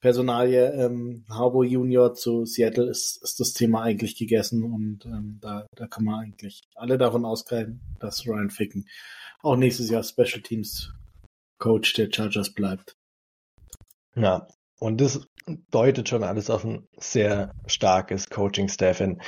Personalie 0.00 0.72
ähm, 0.72 1.24
Harbour 1.28 1.64
Junior 1.64 2.14
zu 2.14 2.46
Seattle 2.46 2.88
ist, 2.88 3.22
ist 3.22 3.38
das 3.38 3.52
Thema 3.52 3.82
eigentlich 3.82 4.16
gegessen 4.16 4.62
und 4.64 5.04
ähm, 5.04 5.38
da, 5.40 5.66
da 5.76 5.86
kann 5.86 6.04
man 6.04 6.20
eigentlich 6.20 6.62
alle 6.74 6.96
davon 6.96 7.24
ausgehen, 7.24 7.80
dass 8.00 8.26
Ryan 8.26 8.50
Ficken 8.50 8.88
auch 9.42 9.56
nächstes 9.56 9.90
Jahr 9.90 10.02
Special 10.02 10.40
Teams 10.42 10.92
Coach 11.58 11.92
der 11.92 12.08
Chargers 12.10 12.54
bleibt. 12.54 12.96
Ja, 14.16 14.48
und 14.78 15.00
das 15.00 15.26
deutet 15.70 16.08
schon 16.08 16.24
alles 16.24 16.48
auf 16.48 16.64
ein 16.64 16.88
sehr 16.98 17.52
starkes 17.66 18.30
Coaching-Staff 18.30 18.98
hin. 18.98 19.20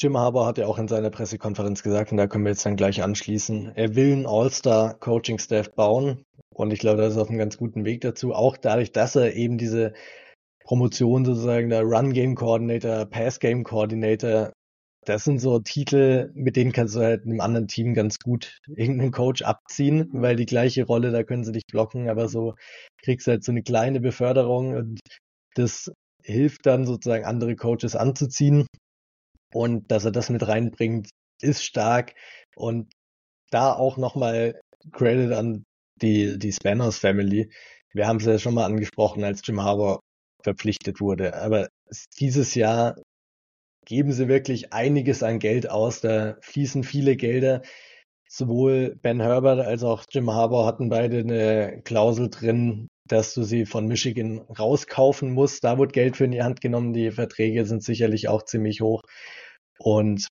Jim 0.00 0.16
Harbour 0.16 0.46
hat 0.46 0.58
ja 0.58 0.66
auch 0.66 0.78
in 0.78 0.86
seiner 0.86 1.10
Pressekonferenz 1.10 1.82
gesagt, 1.82 2.12
und 2.12 2.18
da 2.18 2.28
können 2.28 2.44
wir 2.44 2.52
jetzt 2.52 2.64
dann 2.64 2.76
gleich 2.76 3.02
anschließen, 3.02 3.72
er 3.74 3.96
will 3.96 4.12
einen 4.12 4.26
All-Star-Coaching-Staff 4.26 5.72
bauen. 5.74 6.22
Und 6.54 6.72
ich 6.72 6.78
glaube, 6.78 7.02
das 7.02 7.14
ist 7.14 7.18
auf 7.18 7.28
einem 7.28 7.38
ganz 7.38 7.56
guten 7.56 7.84
Weg 7.84 8.02
dazu. 8.02 8.32
Auch 8.32 8.56
dadurch, 8.56 8.92
dass 8.92 9.16
er 9.16 9.34
eben 9.34 9.58
diese 9.58 9.94
Promotion 10.64 11.24
sozusagen 11.24 11.68
der 11.68 11.82
Run-Game-Coordinator, 11.82 13.06
Pass-Game-Coordinator, 13.06 14.52
das 15.04 15.24
sind 15.24 15.40
so 15.40 15.58
Titel, 15.58 16.30
mit 16.34 16.54
denen 16.54 16.72
kannst 16.72 16.94
du 16.94 17.00
halt 17.00 17.24
einem 17.24 17.40
anderen 17.40 17.66
Team 17.66 17.94
ganz 17.94 18.18
gut 18.18 18.58
irgendeinen 18.68 19.10
Coach 19.10 19.42
abziehen, 19.42 20.10
weil 20.12 20.36
die 20.36 20.46
gleiche 20.46 20.84
Rolle, 20.84 21.10
da 21.10 21.24
können 21.24 21.44
sie 21.44 21.52
dich 21.52 21.64
blocken, 21.70 22.08
aber 22.08 22.28
so 22.28 22.54
kriegst 23.02 23.26
du 23.26 23.32
halt 23.32 23.44
so 23.44 23.50
eine 23.50 23.62
kleine 23.62 24.00
Beförderung 24.00 24.74
und 24.74 25.00
das 25.54 25.90
hilft 26.22 26.66
dann 26.66 26.84
sozusagen 26.84 27.24
andere 27.24 27.56
Coaches 27.56 27.96
anzuziehen. 27.96 28.66
Und 29.52 29.90
dass 29.90 30.04
er 30.04 30.10
das 30.12 30.30
mit 30.30 30.46
reinbringt, 30.46 31.10
ist 31.40 31.64
stark. 31.64 32.14
Und 32.56 32.92
da 33.50 33.72
auch 33.72 33.96
nochmal 33.96 34.60
Credit 34.92 35.32
an 35.32 35.64
die, 36.02 36.38
die 36.38 36.52
Spanners 36.52 36.98
Family. 36.98 37.50
Wir 37.92 38.06
haben 38.06 38.18
es 38.18 38.26
ja 38.26 38.38
schon 38.38 38.54
mal 38.54 38.66
angesprochen, 38.66 39.24
als 39.24 39.42
Jim 39.44 39.62
Harbour 39.62 40.00
verpflichtet 40.42 41.00
wurde. 41.00 41.34
Aber 41.34 41.68
dieses 42.18 42.54
Jahr 42.54 42.96
geben 43.86 44.12
sie 44.12 44.28
wirklich 44.28 44.72
einiges 44.72 45.22
an 45.22 45.38
Geld 45.38 45.70
aus. 45.70 46.00
Da 46.00 46.36
fließen 46.42 46.84
viele 46.84 47.16
Gelder. 47.16 47.62
Sowohl 48.28 48.96
Ben 48.96 49.20
Herbert 49.20 49.60
als 49.66 49.82
auch 49.82 50.04
Jim 50.10 50.30
Harbour 50.30 50.66
hatten 50.66 50.90
beide 50.90 51.20
eine 51.20 51.80
Klausel 51.82 52.28
drin, 52.28 52.88
dass 53.08 53.34
du 53.34 53.42
sie 53.42 53.66
von 53.66 53.86
Michigan 53.86 54.40
rauskaufen 54.58 55.32
musst. 55.32 55.64
Da 55.64 55.78
wird 55.78 55.92
Geld 55.92 56.16
für 56.16 56.24
in 56.24 56.32
die 56.32 56.42
Hand 56.42 56.60
genommen. 56.60 56.92
Die 56.92 57.10
Verträge 57.10 57.64
sind 57.66 57.82
sicherlich 57.82 58.28
auch 58.28 58.44
ziemlich 58.44 58.80
hoch. 58.80 59.02
Und 59.78 60.28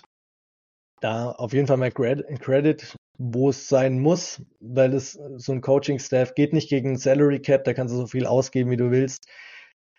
da 1.00 1.32
auf 1.32 1.54
jeden 1.54 1.68
Fall 1.68 1.78
mal 1.78 1.92
Credit, 1.92 2.96
wo 3.18 3.50
es 3.50 3.68
sein 3.68 4.00
muss, 4.00 4.42
weil 4.60 4.94
es 4.94 5.20
so 5.38 5.52
ein 5.52 5.62
Coaching-Staff 5.62 6.36
geht 6.36 6.54
nicht 6.54 6.70
gegen 6.70 6.98
Salary 6.98 7.40
Cap, 7.40 7.64
da 7.64 7.74
kannst 7.74 7.94
du 7.94 8.00
so 8.00 8.08
viel 8.08 8.26
ausgeben, 8.26 8.72
wie 8.72 8.78
du 8.78 8.92
willst. 8.92 9.28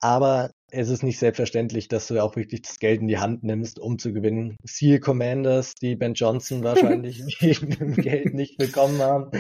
Aber 0.01 0.51
es 0.71 0.89
ist 0.91 1.03
nicht 1.03 1.19
selbstverständlich, 1.19 1.89
dass 1.89 2.07
du 2.07 2.23
auch 2.23 2.37
wirklich 2.37 2.63
das 2.63 2.79
Geld 2.79 3.01
in 3.01 3.09
die 3.09 3.19
Hand 3.19 3.43
nimmst, 3.43 3.79
um 3.79 3.99
zu 3.99 4.13
gewinnen. 4.13 4.57
Seal 4.65 5.01
Commanders, 5.01 5.75
die 5.75 5.97
Ben 5.97 6.15
Johnson 6.15 6.63
wahrscheinlich 6.65 7.25
wegen 7.41 7.71
dem 7.71 7.95
Geld 7.95 8.35
nicht 8.35 8.59
bekommen 8.59 9.01
haben, 9.01 9.31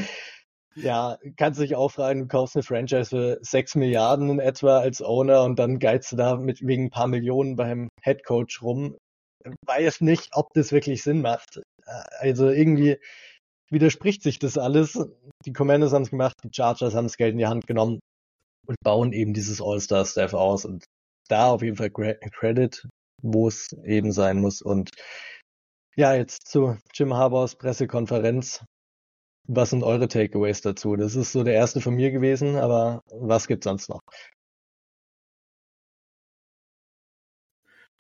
ja, 0.81 1.19
kannst 1.37 1.61
dich 1.61 1.75
auch 1.75 1.91
fragen, 1.91 2.21
du 2.21 2.27
kaufst 2.27 2.57
eine 2.57 2.63
Franchise 2.63 3.11
für 3.11 3.39
sechs 3.43 3.75
Milliarden 3.75 4.31
in 4.31 4.39
etwa 4.39 4.79
als 4.79 5.03
Owner 5.03 5.45
und 5.45 5.59
dann 5.59 5.79
geizt 5.79 6.13
du 6.13 6.17
da 6.17 6.37
mit 6.37 6.67
wegen 6.67 6.87
ein 6.87 6.91
paar 6.91 7.07
Millionen 7.07 7.57
beim 7.57 7.89
Head 8.03 8.25
Coach 8.25 8.63
rum. 8.63 8.97
Weiß 9.67 10.01
nicht, 10.01 10.31
ob 10.33 10.53
das 10.55 10.73
wirklich 10.73 11.03
Sinn 11.03 11.21
macht. 11.21 11.63
Also 12.19 12.49
irgendwie 12.49 12.99
widerspricht 13.71 14.23
sich 14.23 14.39
das 14.39 14.59
alles. 14.59 14.99
Die 15.45 15.53
Commanders 15.53 15.93
haben 15.93 16.03
es 16.03 16.11
gemacht, 16.11 16.35
die 16.45 16.51
Chargers 16.53 16.95
haben 16.95 17.07
das 17.07 17.17
Geld 17.17 17.33
in 17.33 17.39
die 17.39 17.47
Hand 17.47 17.67
genommen 17.67 18.01
und 18.67 18.77
bauen 18.83 19.13
eben 19.13 19.33
dieses 19.35 19.63
All-Star-Staff 19.63 20.35
aus 20.35 20.65
und 20.65 20.85
da 21.29 21.51
auf 21.51 21.63
jeden 21.63 21.77
Fall 21.77 21.91
Credit, 21.91 22.87
wo 23.23 23.49
es 23.49 23.69
eben 23.85 24.13
sein 24.13 24.41
muss. 24.41 24.63
Und 24.63 24.91
ja, 25.97 26.15
jetzt 26.15 26.49
zu 26.49 26.77
Jim 26.95 27.15
Harbors 27.15 27.57
Pressekonferenz. 27.57 28.65
Was 29.49 29.71
sind 29.71 29.83
eure 29.83 30.09
Takeaways 30.09 30.61
dazu? 30.61 30.95
Das 30.97 31.17
ist 31.17 31.33
so 31.33 31.43
der 31.43 31.55
erste 31.55 31.81
von 31.81 31.95
mir 31.95 32.11
gewesen, 32.11 32.57
aber 32.57 33.03
was 33.11 33.49
gibt's 33.49 33.65
sonst 33.65 33.89
noch? 33.89 34.03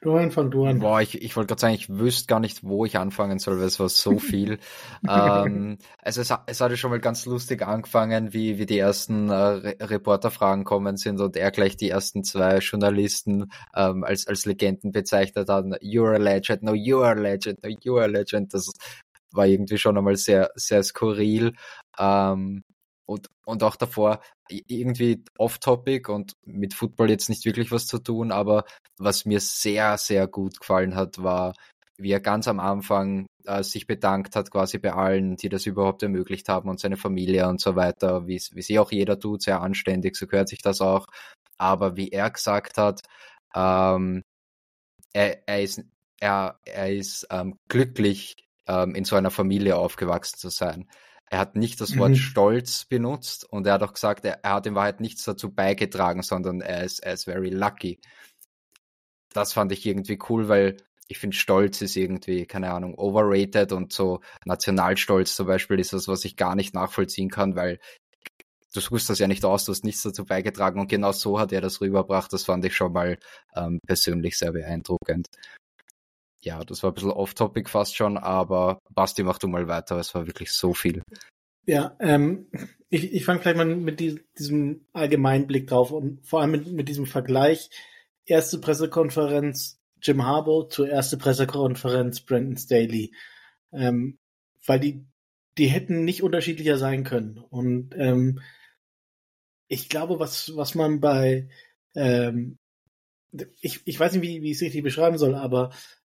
Du 0.00 0.16
fang 0.30 0.48
du 0.48 0.64
an. 0.64 0.78
Boah, 0.78 1.00
ich, 1.00 1.20
ich 1.20 1.34
wollte 1.34 1.48
gerade 1.48 1.60
sagen, 1.60 1.74
ich 1.74 1.88
wüsste 1.88 2.28
gar 2.28 2.38
nicht, 2.38 2.62
wo 2.62 2.84
ich 2.84 2.96
anfangen 2.96 3.40
soll, 3.40 3.58
weil 3.58 3.66
es 3.66 3.80
war 3.80 3.88
so 3.88 4.20
viel. 4.20 4.60
ähm, 5.08 5.78
also 6.00 6.20
es, 6.20 6.32
es 6.46 6.60
hatte 6.60 6.76
schon 6.76 6.90
mal 6.90 7.00
ganz 7.00 7.26
lustig 7.26 7.66
angefangen, 7.66 8.32
wie, 8.32 8.58
wie 8.58 8.66
die 8.66 8.78
ersten 8.78 9.28
äh, 9.28 9.34
Re 9.34 9.76
Reporterfragen 9.80 10.62
kommen 10.62 10.98
sind 10.98 11.20
und 11.20 11.36
er 11.36 11.50
gleich 11.50 11.76
die 11.76 11.90
ersten 11.90 12.22
zwei 12.22 12.58
Journalisten 12.58 13.50
ähm, 13.74 14.04
als, 14.04 14.28
als 14.28 14.46
Legenden 14.46 14.92
bezeichnet 14.92 15.48
hat. 15.48 15.64
You're 15.82 16.14
a 16.14 16.18
legend, 16.18 16.62
no, 16.62 16.74
you're 16.74 17.10
a 17.10 17.14
legend, 17.14 17.64
no, 17.64 17.68
you're 17.68 18.04
a 18.04 18.06
legend. 18.06 18.54
Das 18.54 18.70
war 19.32 19.46
irgendwie 19.46 19.78
schon 19.78 19.98
einmal 19.98 20.16
sehr, 20.16 20.50
sehr 20.54 20.82
skurril. 20.82 21.54
Ähm, 21.98 22.62
und, 23.06 23.28
und 23.46 23.62
auch 23.62 23.76
davor 23.76 24.20
irgendwie 24.50 25.24
off-topic 25.38 26.12
und 26.12 26.34
mit 26.44 26.74
Football 26.74 27.10
jetzt 27.10 27.30
nicht 27.30 27.44
wirklich 27.46 27.72
was 27.72 27.86
zu 27.86 27.98
tun, 27.98 28.32
aber 28.32 28.64
was 28.98 29.24
mir 29.24 29.40
sehr, 29.40 29.96
sehr 29.96 30.26
gut 30.26 30.60
gefallen 30.60 30.94
hat, 30.94 31.22
war, 31.22 31.54
wie 31.98 32.12
er 32.12 32.20
ganz 32.20 32.48
am 32.48 32.60
Anfang 32.60 33.26
äh, 33.44 33.62
sich 33.62 33.86
bedankt 33.86 34.36
hat, 34.36 34.50
quasi 34.50 34.78
bei 34.78 34.92
allen, 34.92 35.36
die 35.36 35.48
das 35.48 35.66
überhaupt 35.66 36.02
ermöglicht 36.02 36.48
haben 36.48 36.68
und 36.68 36.80
seine 36.80 36.96
Familie 36.96 37.48
und 37.48 37.60
so 37.60 37.76
weiter, 37.76 38.26
wie 38.26 38.40
eh 38.54 38.78
auch 38.78 38.92
jeder 38.92 39.18
tut, 39.18 39.42
sehr 39.42 39.62
anständig, 39.62 40.16
so 40.16 40.26
gehört 40.26 40.48
sich 40.48 40.60
das 40.60 40.80
auch. 40.80 41.06
Aber 41.58 41.96
wie 41.96 42.10
er 42.10 42.30
gesagt 42.30 42.78
hat, 42.78 43.00
ähm, 43.54 44.22
er, 45.12 45.48
er 45.48 45.62
ist, 45.62 45.82
er, 46.20 46.60
er 46.64 46.92
ist 46.92 47.26
ähm, 47.30 47.56
glücklich, 47.68 48.36
ähm, 48.68 48.94
in 48.94 49.04
so 49.04 49.16
einer 49.16 49.30
Familie 49.30 49.76
aufgewachsen 49.76 50.38
zu 50.38 50.50
sein. 50.50 50.88
Er 51.30 51.38
hat 51.40 51.56
nicht 51.56 51.80
das 51.80 51.96
Wort 51.98 52.10
mhm. 52.10 52.16
Stolz 52.16 52.84
benutzt 52.86 53.44
und 53.44 53.66
er 53.66 53.74
hat 53.74 53.82
auch 53.82 53.92
gesagt, 53.92 54.24
er, 54.24 54.44
er, 54.44 54.54
hat 54.54 54.66
in 54.66 54.74
Wahrheit 54.74 55.00
nichts 55.00 55.24
dazu 55.24 55.52
beigetragen, 55.52 56.22
sondern 56.22 56.60
er 56.60 56.84
ist, 56.84 57.00
er 57.00 57.14
ist 57.14 57.24
very 57.24 57.50
lucky. 57.50 58.00
Das 59.32 59.52
fand 59.52 59.72
ich 59.72 59.84
irgendwie 59.84 60.18
cool, 60.30 60.48
weil 60.48 60.78
ich 61.06 61.18
finde, 61.18 61.36
Stolz 61.36 61.82
ist 61.82 61.96
irgendwie, 61.96 62.46
keine 62.46 62.70
Ahnung, 62.72 62.94
overrated 62.94 63.72
und 63.72 63.92
so 63.92 64.20
Nationalstolz 64.44 65.34
zum 65.34 65.46
Beispiel 65.46 65.78
ist 65.80 65.92
das, 65.92 66.08
was 66.08 66.24
ich 66.24 66.36
gar 66.36 66.54
nicht 66.54 66.74
nachvollziehen 66.74 67.30
kann, 67.30 67.56
weil 67.56 67.78
du 68.72 68.80
suchst 68.80 69.10
das 69.10 69.18
ja 69.18 69.28
nicht 69.28 69.44
aus, 69.44 69.64
du 69.64 69.72
hast 69.72 69.84
nichts 69.84 70.02
dazu 70.02 70.24
beigetragen 70.24 70.80
und 70.80 70.88
genau 70.88 71.12
so 71.12 71.38
hat 71.38 71.52
er 71.52 71.60
das 71.60 71.80
rüberbracht. 71.80 72.32
Das 72.32 72.44
fand 72.44 72.64
ich 72.64 72.76
schon 72.76 72.92
mal 72.92 73.18
ähm, 73.54 73.80
persönlich 73.86 74.38
sehr 74.38 74.52
beeindruckend 74.52 75.28
ja, 76.48 76.64
das 76.64 76.82
war 76.82 76.90
ein 76.90 76.94
bisschen 76.94 77.10
off-topic 77.10 77.68
fast 77.68 77.94
schon, 77.94 78.16
aber 78.16 78.80
Basti, 78.94 79.22
mach 79.22 79.38
du 79.38 79.48
mal 79.48 79.68
weiter, 79.68 79.98
es 79.98 80.14
war 80.14 80.26
wirklich 80.26 80.50
so 80.50 80.72
viel. 80.72 81.02
Ja, 81.66 81.94
ähm, 82.00 82.46
ich, 82.88 83.12
ich 83.12 83.24
fange 83.24 83.40
vielleicht 83.40 83.58
mal 83.58 83.66
mit 83.66 84.00
diesem 84.00 84.86
allgemeinen 84.94 85.46
Blick 85.46 85.66
drauf 85.66 85.92
und 85.92 86.26
vor 86.26 86.40
allem 86.40 86.52
mit, 86.52 86.66
mit 86.72 86.88
diesem 86.88 87.04
Vergleich. 87.04 87.68
Erste 88.24 88.58
Pressekonferenz 88.58 89.78
Jim 90.00 90.24
Harbaugh 90.24 90.68
zur 90.68 90.88
erste 90.88 91.18
Pressekonferenz 91.18 92.20
Brandon 92.20 92.56
Staley. 92.56 93.12
Ähm, 93.72 94.18
weil 94.64 94.80
die, 94.80 95.04
die 95.58 95.66
hätten 95.66 96.04
nicht 96.04 96.22
unterschiedlicher 96.22 96.78
sein 96.78 97.04
können. 97.04 97.38
Und 97.38 97.94
ähm, 97.96 98.40
ich 99.66 99.90
glaube, 99.90 100.18
was, 100.18 100.56
was 100.56 100.74
man 100.74 101.00
bei 101.00 101.48
ähm, 101.94 102.58
ich, 103.60 103.80
ich 103.84 104.00
weiß 104.00 104.12
nicht, 104.12 104.22
wie, 104.22 104.42
wie 104.42 104.50
ich 104.50 104.56
es 104.56 104.62
richtig 104.62 104.82
beschreiben 104.82 105.18
soll, 105.18 105.34
aber 105.34 105.70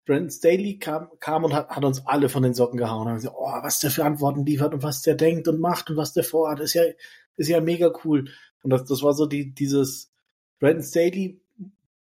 Brandon 0.06 0.30
Staley 0.30 0.80
kam, 0.80 1.10
kam 1.20 1.44
und 1.44 1.54
hat, 1.54 1.70
hat 1.70 1.84
uns 1.84 2.06
alle 2.06 2.30
von 2.30 2.44
den 2.44 2.54
Socken 2.54 2.78
gehauen. 2.78 3.08
Haben 3.08 3.16
gesagt, 3.16 3.36
oh, 3.38 3.46
was 3.62 3.80
der 3.80 3.92
für 3.92 4.06
Antworten 4.06 4.46
liefert 4.46 4.74
und 4.74 4.84
was 4.84 5.02
der 5.02 5.16
denkt 5.16 5.48
und 5.48 5.60
macht 5.60 5.90
und 5.90 5.98
was 5.98 6.14
der 6.14 6.24
vorhat, 6.24 6.60
ist 6.60 6.74
ja, 6.74 6.84
ist 7.38 7.50
ja 7.50 7.62
mega 7.62 7.94
cool. 8.04 8.30
Und 8.64 8.72
das, 8.72 8.86
das 8.86 9.04
war 9.04 9.14
so 9.14 9.26
die, 9.26 9.54
dieses, 9.54 10.12
Brandon 10.60 10.84
Staley 10.84 11.42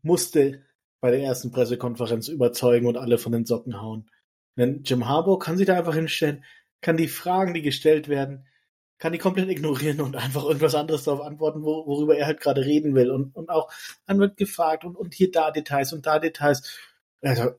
musste 0.02 0.64
bei 1.02 1.12
der 1.12 1.22
ersten 1.22 1.52
Pressekonferenz 1.52 2.30
überzeugen 2.30 2.88
und 2.88 2.98
alle 2.98 3.18
von 3.18 3.32
den 3.32 3.46
Socken 3.46 3.82
hauen. 3.82 4.10
Denn 4.58 4.84
Jim 4.84 5.08
Harbaugh 5.08 5.40
kann 5.40 5.58
sich 5.58 5.68
da 5.68 5.78
einfach 5.78 5.94
hinstellen, 5.94 6.44
kann 6.82 6.98
die 6.98 7.08
Fragen, 7.08 7.54
die 7.54 7.62
gestellt 7.62 8.08
werden, 8.08 8.48
kann 8.98 9.12
die 9.12 9.20
komplett 9.20 9.50
ignorieren 9.50 10.00
und 10.02 10.16
einfach 10.16 10.46
irgendwas 10.46 10.76
anderes 10.76 11.04
darauf 11.04 11.22
antworten, 11.22 11.64
wo, 11.64 11.86
worüber 11.86 12.18
er 12.18 12.28
halt 12.28 12.40
gerade 12.40 12.64
reden 12.64 12.96
will. 12.96 13.12
Und, 13.12 13.36
und 13.36 13.50
auch, 13.50 13.70
dann 14.06 14.20
wird 14.20 14.38
gefragt 14.38 14.86
und, 14.86 14.96
und 14.96 15.14
hier 15.14 15.32
da 15.32 15.52
Details 15.52 15.92
und 15.92 16.06
da 16.06 16.20
Details. 16.20 16.80
Also, 17.22 17.52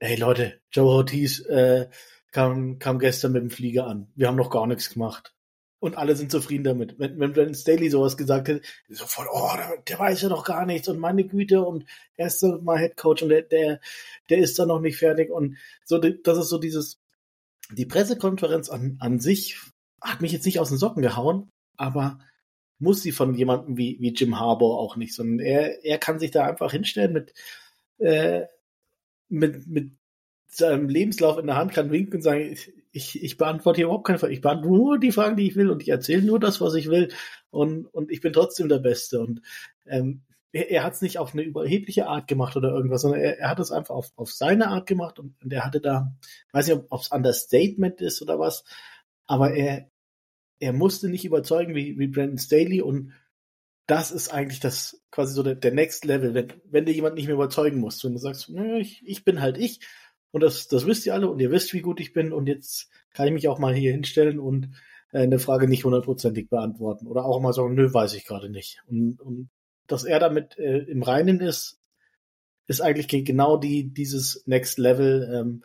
hey 0.00 0.16
Leute, 0.16 0.60
Joe 0.72 0.88
Ortiz 0.88 1.40
äh, 1.40 1.88
kam, 2.32 2.78
kam 2.78 2.98
gestern 2.98 3.32
mit 3.32 3.42
dem 3.42 3.50
Flieger 3.50 3.86
an. 3.86 4.10
Wir 4.14 4.28
haben 4.28 4.36
noch 4.36 4.50
gar 4.50 4.66
nichts 4.66 4.90
gemacht. 4.90 5.34
Und 5.78 5.96
alle 5.96 6.16
sind 6.16 6.30
zufrieden 6.30 6.64
damit. 6.64 6.98
Wenn, 6.98 7.18
wenn, 7.18 7.36
wenn 7.36 7.54
Staley 7.54 7.88
sowas 7.90 8.16
gesagt 8.16 8.48
hätte, 8.48 8.66
so 8.88 9.06
voll, 9.06 9.26
oh, 9.30 9.50
der, 9.56 9.76
der 9.88 9.98
weiß 9.98 10.22
ja 10.22 10.28
noch 10.28 10.44
gar 10.44 10.66
nichts 10.66 10.88
und 10.88 10.98
meine 10.98 11.24
Güte 11.24 11.62
und 11.62 11.84
er 12.16 12.26
ist 12.26 12.40
so 12.40 12.60
mal 12.60 12.78
Head 12.78 12.96
Coach 12.96 13.22
und 13.22 13.28
der, 13.28 13.42
der, 13.42 13.80
der 14.28 14.38
ist 14.38 14.58
da 14.58 14.66
noch 14.66 14.80
nicht 14.80 14.98
fertig 14.98 15.30
und 15.30 15.56
so, 15.84 15.98
das 15.98 16.38
ist 16.38 16.48
so 16.48 16.58
dieses, 16.58 16.98
die 17.70 17.86
Pressekonferenz 17.86 18.68
an, 18.68 18.96
an 19.00 19.20
sich 19.20 19.58
hat 20.02 20.20
mich 20.20 20.32
jetzt 20.32 20.44
nicht 20.44 20.60
aus 20.60 20.68
den 20.68 20.78
Socken 20.78 21.02
gehauen, 21.02 21.50
aber 21.76 22.18
muss 22.78 23.02
sie 23.02 23.12
von 23.12 23.34
jemandem 23.34 23.76
wie, 23.76 23.98
wie 24.00 24.12
Jim 24.12 24.38
Harbour 24.38 24.78
auch 24.78 24.96
nicht, 24.96 25.14
sondern 25.14 25.38
er, 25.40 25.84
er 25.84 25.98
kann 25.98 26.18
sich 26.18 26.30
da 26.30 26.44
einfach 26.44 26.72
hinstellen 26.72 27.12
mit, 27.12 27.32
äh, 27.98 28.46
mit, 29.30 29.66
mit 29.66 29.92
seinem 30.46 30.88
Lebenslauf 30.88 31.38
in 31.38 31.46
der 31.46 31.56
Hand 31.56 31.72
kann 31.72 31.90
winken 31.90 32.16
und 32.16 32.22
sagen, 32.22 32.56
ich, 32.92 33.22
ich 33.22 33.36
beantworte 33.36 33.76
hier 33.76 33.86
überhaupt 33.86 34.06
keine 34.06 34.18
Fragen. 34.18 34.32
Ich 34.32 34.40
beantworte 34.40 34.76
nur 34.76 34.98
die 34.98 35.12
Fragen, 35.12 35.36
die 35.36 35.46
ich 35.46 35.56
will 35.56 35.70
und 35.70 35.82
ich 35.82 35.88
erzähle 35.88 36.22
nur 36.22 36.40
das, 36.40 36.60
was 36.60 36.74
ich 36.74 36.88
will 36.88 37.12
und, 37.50 37.86
und 37.86 38.10
ich 38.10 38.20
bin 38.20 38.32
trotzdem 38.32 38.68
der 38.68 38.78
Beste. 38.78 39.20
Und 39.20 39.42
ähm, 39.86 40.22
er, 40.52 40.70
er 40.70 40.82
hat 40.82 40.94
es 40.94 41.02
nicht 41.02 41.18
auf 41.18 41.32
eine 41.32 41.42
überhebliche 41.42 42.08
Art 42.08 42.26
gemacht 42.26 42.56
oder 42.56 42.70
irgendwas, 42.70 43.02
sondern 43.02 43.20
er, 43.20 43.38
er 43.38 43.50
hat 43.50 43.60
es 43.60 43.70
einfach 43.70 43.94
auf, 43.94 44.12
auf 44.16 44.32
seine 44.32 44.68
Art 44.68 44.86
gemacht 44.86 45.18
und, 45.18 45.40
und 45.42 45.52
er 45.52 45.64
hatte 45.64 45.80
da, 45.80 46.12
weiß 46.52 46.66
nicht, 46.66 46.84
ob 46.88 47.00
es 47.00 47.12
Understatement 47.12 48.00
ist 48.00 48.20
oder 48.22 48.38
was, 48.38 48.64
aber 49.26 49.54
er, 49.54 49.88
er 50.58 50.72
musste 50.72 51.08
nicht 51.08 51.24
überzeugen 51.24 51.74
wie, 51.74 51.98
wie 51.98 52.08
Brandon 52.08 52.38
Staley 52.38 52.82
und 52.82 53.12
das 53.86 54.10
ist 54.10 54.28
eigentlich 54.32 54.60
das 54.60 55.02
quasi 55.10 55.34
so 55.34 55.42
der, 55.42 55.54
der 55.54 55.72
Next 55.72 56.04
Level, 56.04 56.34
wenn, 56.34 56.52
wenn 56.64 56.86
dir 56.86 56.94
jemand 56.94 57.16
nicht 57.16 57.26
mehr 57.26 57.34
überzeugen 57.34 57.80
muss, 57.80 58.04
wenn 58.04 58.12
du 58.12 58.18
sagst, 58.18 58.48
nö, 58.48 58.78
ich, 58.78 59.02
ich 59.04 59.24
bin 59.24 59.40
halt 59.40 59.58
ich 59.58 59.80
und 60.30 60.42
das, 60.42 60.68
das 60.68 60.86
wisst 60.86 61.06
ihr 61.06 61.14
alle 61.14 61.28
und 61.28 61.40
ihr 61.40 61.50
wisst, 61.50 61.72
wie 61.72 61.80
gut 61.80 62.00
ich 62.00 62.12
bin 62.12 62.32
und 62.32 62.46
jetzt 62.46 62.88
kann 63.12 63.26
ich 63.26 63.32
mich 63.32 63.48
auch 63.48 63.58
mal 63.58 63.74
hier 63.74 63.92
hinstellen 63.92 64.38
und 64.38 64.70
äh, 65.12 65.20
eine 65.20 65.38
Frage 65.38 65.68
nicht 65.68 65.84
hundertprozentig 65.84 66.48
beantworten 66.48 67.06
oder 67.06 67.24
auch 67.24 67.40
mal 67.40 67.52
sagen, 67.52 67.74
nö, 67.74 67.92
weiß 67.92 68.14
ich 68.14 68.24
gerade 68.24 68.48
nicht. 68.50 68.80
Und, 68.86 69.20
und 69.20 69.50
dass 69.86 70.04
er 70.04 70.20
damit 70.20 70.56
äh, 70.58 70.78
im 70.78 71.02
Reinen 71.02 71.40
ist, 71.40 71.80
ist 72.66 72.80
eigentlich 72.80 73.08
genau 73.08 73.56
die, 73.56 73.92
dieses 73.92 74.44
Next 74.46 74.78
Level, 74.78 75.28
ähm, 75.34 75.64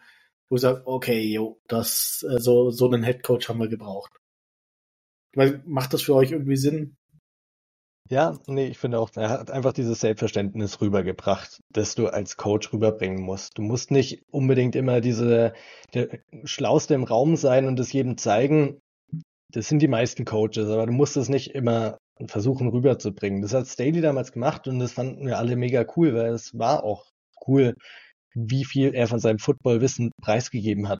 wo 0.49 0.55
ich 0.55 0.61
sage, 0.61 0.81
okay, 0.85 1.21
jo, 1.21 1.61
das, 1.67 2.25
äh, 2.27 2.39
so, 2.39 2.71
so 2.71 2.89
einen 2.89 3.03
Headcoach 3.03 3.47
haben 3.47 3.59
wir 3.59 3.67
gebraucht. 3.67 4.11
Weil, 5.33 5.61
macht 5.65 5.93
das 5.93 6.01
für 6.01 6.15
euch 6.15 6.31
irgendwie 6.31 6.57
Sinn? 6.57 6.97
Ja, 8.09 8.37
nee, 8.45 8.67
ich 8.67 8.77
finde 8.77 8.99
auch, 8.99 9.09
er 9.15 9.29
hat 9.29 9.49
einfach 9.49 9.73
dieses 9.73 9.99
Selbstverständnis 9.99 10.79
rübergebracht, 10.79 11.59
das 11.73 11.95
du 11.95 12.07
als 12.07 12.37
Coach 12.37 12.71
rüberbringen 12.71 13.23
musst. 13.23 13.57
Du 13.57 13.63
musst 13.63 13.89
nicht 13.89 14.21
unbedingt 14.31 14.75
immer 14.75 15.01
diese, 15.01 15.53
der 15.95 16.19
Schlauste 16.43 16.93
im 16.93 17.03
Raum 17.03 17.35
sein 17.35 17.65
und 17.65 17.79
es 17.79 17.93
jedem 17.93 18.17
zeigen. 18.17 18.79
Das 19.51 19.67
sind 19.67 19.81
die 19.81 19.87
meisten 19.87 20.23
Coaches, 20.23 20.69
aber 20.69 20.85
du 20.85 20.91
musst 20.91 21.17
es 21.17 21.29
nicht 21.29 21.55
immer 21.55 21.97
versuchen 22.27 22.67
rüberzubringen. 22.67 23.41
Das 23.41 23.55
hat 23.55 23.67
Staley 23.67 24.01
damals 24.01 24.31
gemacht 24.31 24.67
und 24.67 24.77
das 24.77 24.93
fanden 24.93 25.25
wir 25.25 25.39
alle 25.39 25.55
mega 25.55 25.83
cool, 25.95 26.13
weil 26.13 26.31
es 26.31 26.51
war 26.53 26.83
auch 26.83 27.05
cool, 27.47 27.73
wie 28.35 28.65
viel 28.65 28.93
er 28.93 29.07
von 29.07 29.19
seinem 29.19 29.39
Footballwissen 29.39 30.11
preisgegeben 30.21 30.89
hat. 30.89 30.99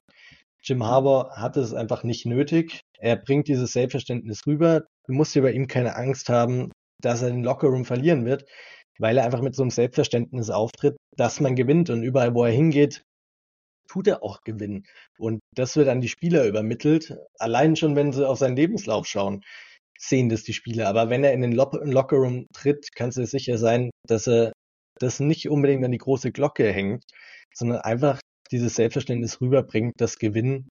Jim 0.60 0.82
Harbour 0.84 1.30
hat 1.36 1.56
es 1.56 1.72
einfach 1.72 2.02
nicht 2.02 2.26
nötig. 2.26 2.80
Er 2.98 3.14
bringt 3.14 3.46
dieses 3.46 3.72
Selbstverständnis 3.72 4.44
rüber. 4.46 4.82
Du 5.06 5.12
musst 5.12 5.36
dir 5.36 5.42
bei 5.42 5.52
ihm 5.52 5.68
keine 5.68 5.94
Angst 5.94 6.28
haben, 6.28 6.72
dass 7.06 7.22
er 7.22 7.30
den 7.30 7.44
Lockerroom 7.44 7.84
verlieren 7.84 8.24
wird, 8.24 8.44
weil 8.98 9.18
er 9.18 9.24
einfach 9.24 9.42
mit 9.42 9.54
so 9.54 9.62
einem 9.62 9.70
Selbstverständnis 9.70 10.50
auftritt, 10.50 10.96
dass 11.16 11.40
man 11.40 11.56
gewinnt 11.56 11.90
und 11.90 12.02
überall, 12.02 12.34
wo 12.34 12.44
er 12.44 12.52
hingeht, 12.52 13.02
tut 13.88 14.08
er 14.08 14.22
auch 14.22 14.42
gewinnen. 14.42 14.84
Und 15.18 15.40
das 15.54 15.76
wird 15.76 15.88
an 15.88 16.00
die 16.00 16.08
Spieler 16.08 16.44
übermittelt, 16.46 17.16
allein 17.38 17.76
schon, 17.76 17.96
wenn 17.96 18.12
sie 18.12 18.28
auf 18.28 18.38
seinen 18.38 18.56
Lebenslauf 18.56 19.06
schauen 19.06 19.42
sehen 19.98 20.28
das 20.28 20.42
die 20.42 20.52
Spieler. 20.52 20.88
Aber 20.88 21.10
wenn 21.10 21.24
er 21.24 21.32
in 21.32 21.42
den 21.42 21.52
Lockerroom 21.52 22.46
tritt, 22.52 22.94
kannst 22.94 23.16
du 23.16 23.22
dir 23.22 23.26
sicher 23.26 23.58
sein, 23.58 23.90
dass 24.06 24.26
er 24.26 24.52
das 24.98 25.20
nicht 25.20 25.48
unbedingt 25.48 25.84
an 25.84 25.92
die 25.92 25.98
große 25.98 26.32
Glocke 26.32 26.72
hängt, 26.72 27.04
sondern 27.54 27.80
einfach 27.80 28.20
dieses 28.50 28.74
Selbstverständnis 28.76 29.40
rüberbringt, 29.40 29.94
dass 29.98 30.18
Gewinn 30.18 30.68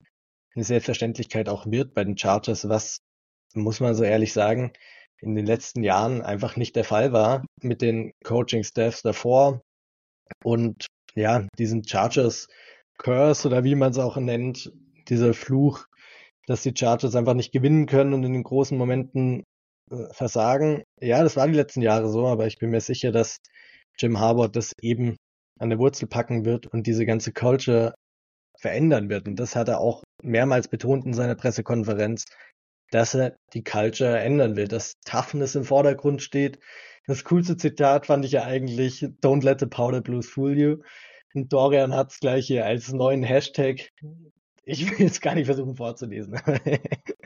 eine 0.55 0.63
Selbstverständlichkeit 0.63 1.49
auch 1.49 1.65
wird 1.65 1.93
bei 1.93 2.03
den 2.03 2.17
Chargers, 2.17 2.69
was, 2.69 2.99
muss 3.53 3.79
man 3.79 3.95
so 3.95 4.03
ehrlich 4.03 4.33
sagen, 4.33 4.71
in 5.25 5.35
den 5.35 5.45
letzten 5.45 5.83
Jahren 5.83 6.21
einfach 6.21 6.55
nicht 6.55 6.75
der 6.75 6.83
Fall 6.83 7.11
war 7.11 7.45
mit 7.61 7.81
den 7.81 8.11
Coaching-Staffs 8.23 9.01
davor. 9.01 9.61
Und 10.43 10.87
ja, 11.15 11.47
diesen 11.57 11.87
Chargers 11.87 12.47
Curse 12.97 13.47
oder 13.47 13.63
wie 13.63 13.75
man 13.75 13.91
es 13.91 13.97
auch 13.97 14.17
nennt, 14.17 14.71
dieser 15.09 15.33
Fluch, 15.33 15.85
dass 16.47 16.63
die 16.63 16.73
Chargers 16.75 17.15
einfach 17.15 17.33
nicht 17.33 17.51
gewinnen 17.51 17.87
können 17.87 18.13
und 18.13 18.23
in 18.23 18.33
den 18.33 18.43
großen 18.43 18.77
Momenten 18.77 19.43
äh, 19.91 20.13
versagen. 20.13 20.83
Ja, 21.01 21.23
das 21.23 21.35
war 21.35 21.47
die 21.47 21.53
letzten 21.53 21.81
Jahre 21.81 22.09
so, 22.09 22.27
aber 22.27 22.47
ich 22.47 22.57
bin 22.57 22.69
mir 22.69 22.81
sicher, 22.81 23.11
dass 23.11 23.37
Jim 23.97 24.19
Harbour 24.19 24.49
das 24.49 24.73
eben 24.81 25.17
an 25.59 25.69
der 25.69 25.79
Wurzel 25.79 26.07
packen 26.07 26.45
wird 26.45 26.67
und 26.67 26.85
diese 26.87 27.05
ganze 27.05 27.31
Culture 27.31 27.95
verändern 28.59 29.09
wird. 29.09 29.27
Und 29.27 29.37
das 29.37 29.55
hat 29.55 29.67
er 29.69 29.79
auch 29.79 30.03
mehrmals 30.23 30.67
betont 30.67 31.05
in 31.05 31.13
seiner 31.13 31.35
Pressekonferenz, 31.35 32.25
dass 32.91 33.13
er 33.15 33.35
die 33.53 33.63
Culture 33.63 34.19
ändern 34.19 34.55
will, 34.55 34.67
dass 34.67 34.93
Toughness 35.05 35.55
im 35.55 35.63
Vordergrund 35.63 36.21
steht. 36.21 36.59
Das 37.07 37.23
coolste 37.23 37.57
Zitat 37.57 38.05
fand 38.07 38.25
ich 38.25 38.31
ja 38.31 38.43
eigentlich, 38.43 39.03
Don't 39.21 39.43
let 39.43 39.59
the 39.59 39.65
powder 39.65 40.01
blues 40.01 40.29
fool 40.29 40.57
you. 40.57 40.77
Und 41.33 41.51
Dorian 41.51 41.93
hat 41.93 42.11
es 42.11 42.19
gleich 42.19 42.47
hier 42.47 42.65
als 42.65 42.91
neuen 42.93 43.23
Hashtag 43.23 43.91
ich 44.65 44.89
will 44.89 44.99
jetzt 44.99 45.21
gar 45.21 45.35
nicht 45.35 45.45
versuchen 45.45 45.75
vorzulesen. 45.75 46.39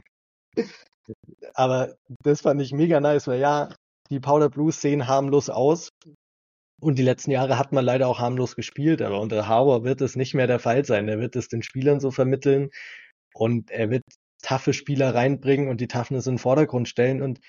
Aber 1.53 1.95
das 2.23 2.41
fand 2.41 2.61
ich 2.61 2.73
mega 2.73 2.99
nice, 2.99 3.27
weil 3.27 3.39
ja, 3.39 3.73
die 4.09 4.19
Powder 4.19 4.49
Blues 4.49 4.81
sehen 4.81 5.07
harmlos 5.07 5.49
aus. 5.49 5.89
Und 6.81 6.97
die 6.97 7.03
letzten 7.03 7.31
Jahre 7.31 7.57
hat 7.57 7.71
man 7.71 7.83
leider 7.83 8.07
auch 8.07 8.19
harmlos 8.19 8.55
gespielt, 8.55 9.01
aber 9.01 9.19
unter 9.19 9.49
Harbour 9.49 9.83
wird 9.83 9.99
es 9.99 10.15
nicht 10.15 10.33
mehr 10.33 10.47
der 10.47 10.59
Fall 10.59 10.85
sein. 10.85 11.09
Er 11.09 11.19
wird 11.19 11.35
es 11.35 11.49
den 11.49 11.61
Spielern 11.61 11.99
so 11.99 12.09
vermitteln 12.09 12.69
und 13.33 13.69
er 13.69 13.89
wird 13.89 14.03
taffe 14.41 14.73
Spieler 14.73 15.13
reinbringen 15.13 15.69
und 15.69 15.81
die 15.81 15.87
Toughness 15.87 16.27
in 16.27 16.35
den 16.35 16.39
Vordergrund 16.39 16.87
stellen. 16.87 17.21
Und 17.21 17.39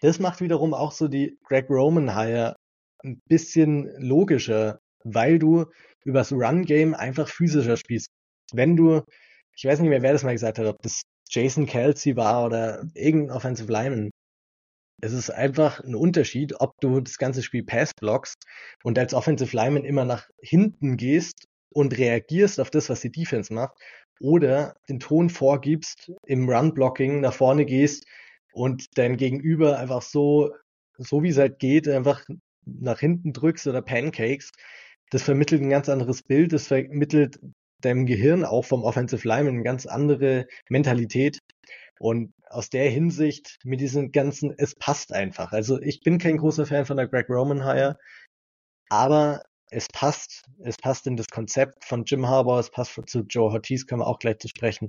das 0.00 0.18
macht 0.18 0.40
wiederum 0.40 0.74
auch 0.74 0.92
so 0.92 1.08
die 1.08 1.38
Greg 1.44 1.68
Roman 1.70 2.16
Hire 2.16 2.56
ein 3.02 3.20
bisschen 3.28 3.90
logischer, 3.98 4.80
weil 5.04 5.38
du 5.38 5.66
übers 6.04 6.32
Run 6.32 6.64
Game 6.64 6.94
einfach 6.94 7.28
physischer 7.28 7.76
spielst. 7.76 8.08
Wenn 8.52 8.76
du 8.76 9.02
ich 9.60 9.66
weiß 9.66 9.80
nicht 9.80 9.90
mehr, 9.90 10.00
wer 10.00 10.14
das 10.14 10.22
mal 10.22 10.32
gesagt 10.32 10.58
hat, 10.58 10.66
ob 10.66 10.80
das 10.80 11.02
Jason 11.28 11.66
Kelsey 11.66 12.16
war 12.16 12.46
oder 12.46 12.82
irgendein 12.94 13.36
Offensive 13.36 13.70
Lineman. 13.70 14.10
Es 15.02 15.12
ist 15.12 15.28
einfach 15.28 15.80
ein 15.80 15.94
Unterschied, 15.94 16.60
ob 16.60 16.72
du 16.80 17.00
das 17.00 17.18
ganze 17.18 17.42
Spiel 17.42 17.64
Pass 17.64 17.92
blockst 17.94 18.36
und 18.84 18.98
als 18.98 19.12
Offensive 19.12 19.54
Lineman 19.54 19.84
immer 19.84 20.06
nach 20.06 20.28
hinten 20.40 20.96
gehst 20.96 21.44
und 21.68 21.96
reagierst 21.98 22.58
auf 22.58 22.70
das, 22.70 22.88
was 22.88 23.02
die 23.02 23.12
Defense 23.12 23.52
macht, 23.52 23.76
oder 24.20 24.74
den 24.88 25.00
Ton 25.00 25.30
vorgibst, 25.30 26.12
im 26.26 26.48
Run-Blocking 26.48 27.20
nach 27.20 27.34
vorne 27.34 27.64
gehst 27.64 28.06
und 28.52 28.86
dein 28.96 29.16
Gegenüber 29.16 29.78
einfach 29.78 30.02
so, 30.02 30.50
so 30.98 31.22
wie 31.22 31.30
es 31.30 31.38
halt 31.38 31.58
geht, 31.58 31.88
einfach 31.88 32.24
nach 32.64 33.00
hinten 33.00 33.32
drückst 33.32 33.66
oder 33.66 33.82
Pancakes. 33.82 34.52
Das 35.10 35.22
vermittelt 35.22 35.62
ein 35.62 35.70
ganz 35.70 35.88
anderes 35.88 36.22
Bild, 36.22 36.52
das 36.52 36.68
vermittelt 36.68 37.40
deinem 37.80 38.06
Gehirn 38.06 38.44
auch 38.44 38.64
vom 38.64 38.84
Offensive 38.84 39.26
Lineman 39.26 39.54
eine 39.54 39.62
ganz 39.64 39.86
andere 39.86 40.46
Mentalität. 40.68 41.38
Und 41.98 42.32
aus 42.48 42.70
der 42.70 42.90
Hinsicht 42.90 43.58
mit 43.64 43.80
diesem 43.80 44.12
ganzen, 44.12 44.54
es 44.56 44.74
passt 44.74 45.12
einfach. 45.12 45.52
Also 45.52 45.80
ich 45.80 46.00
bin 46.02 46.18
kein 46.18 46.38
großer 46.38 46.66
Fan 46.66 46.84
von 46.86 46.96
der 46.96 47.08
Greg 47.08 47.28
Roman 47.28 47.64
Hire, 47.64 47.98
aber 48.88 49.42
es 49.70 49.86
passt. 49.92 50.44
Es 50.62 50.76
passt 50.76 51.06
in 51.06 51.16
das 51.16 51.28
Konzept 51.28 51.84
von 51.84 52.04
Jim 52.04 52.26
Harbour, 52.26 52.58
es 52.58 52.70
passt 52.70 53.00
zu 53.06 53.20
Joe 53.20 53.50
Ortiz, 53.50 53.86
können 53.86 54.02
wir 54.02 54.06
auch 54.06 54.18
gleich 54.18 54.38
zu 54.38 54.48
sprechen. 54.48 54.88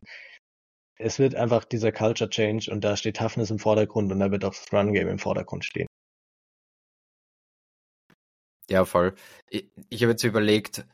Es 0.98 1.20
wird 1.20 1.36
einfach 1.36 1.66
dieser 1.66 1.92
Culture 1.92 2.30
Change 2.30 2.72
und 2.72 2.84
da 2.84 2.96
steht 2.96 3.18
Toughness 3.18 3.52
im 3.52 3.60
Vordergrund 3.60 4.12
und 4.12 4.20
da 4.20 4.32
wird 4.32 4.46
auch 4.46 4.54
das 4.54 4.72
Run 4.72 4.94
Game 4.94 5.08
im 5.08 5.20
Vordergrund 5.20 5.66
stehen. 5.66 5.88
Ja, 8.70 8.86
voll. 8.86 9.16
Ich, 9.50 9.70
ich 9.90 10.02
habe 10.04 10.12
jetzt 10.12 10.24
überlegt, 10.24 10.86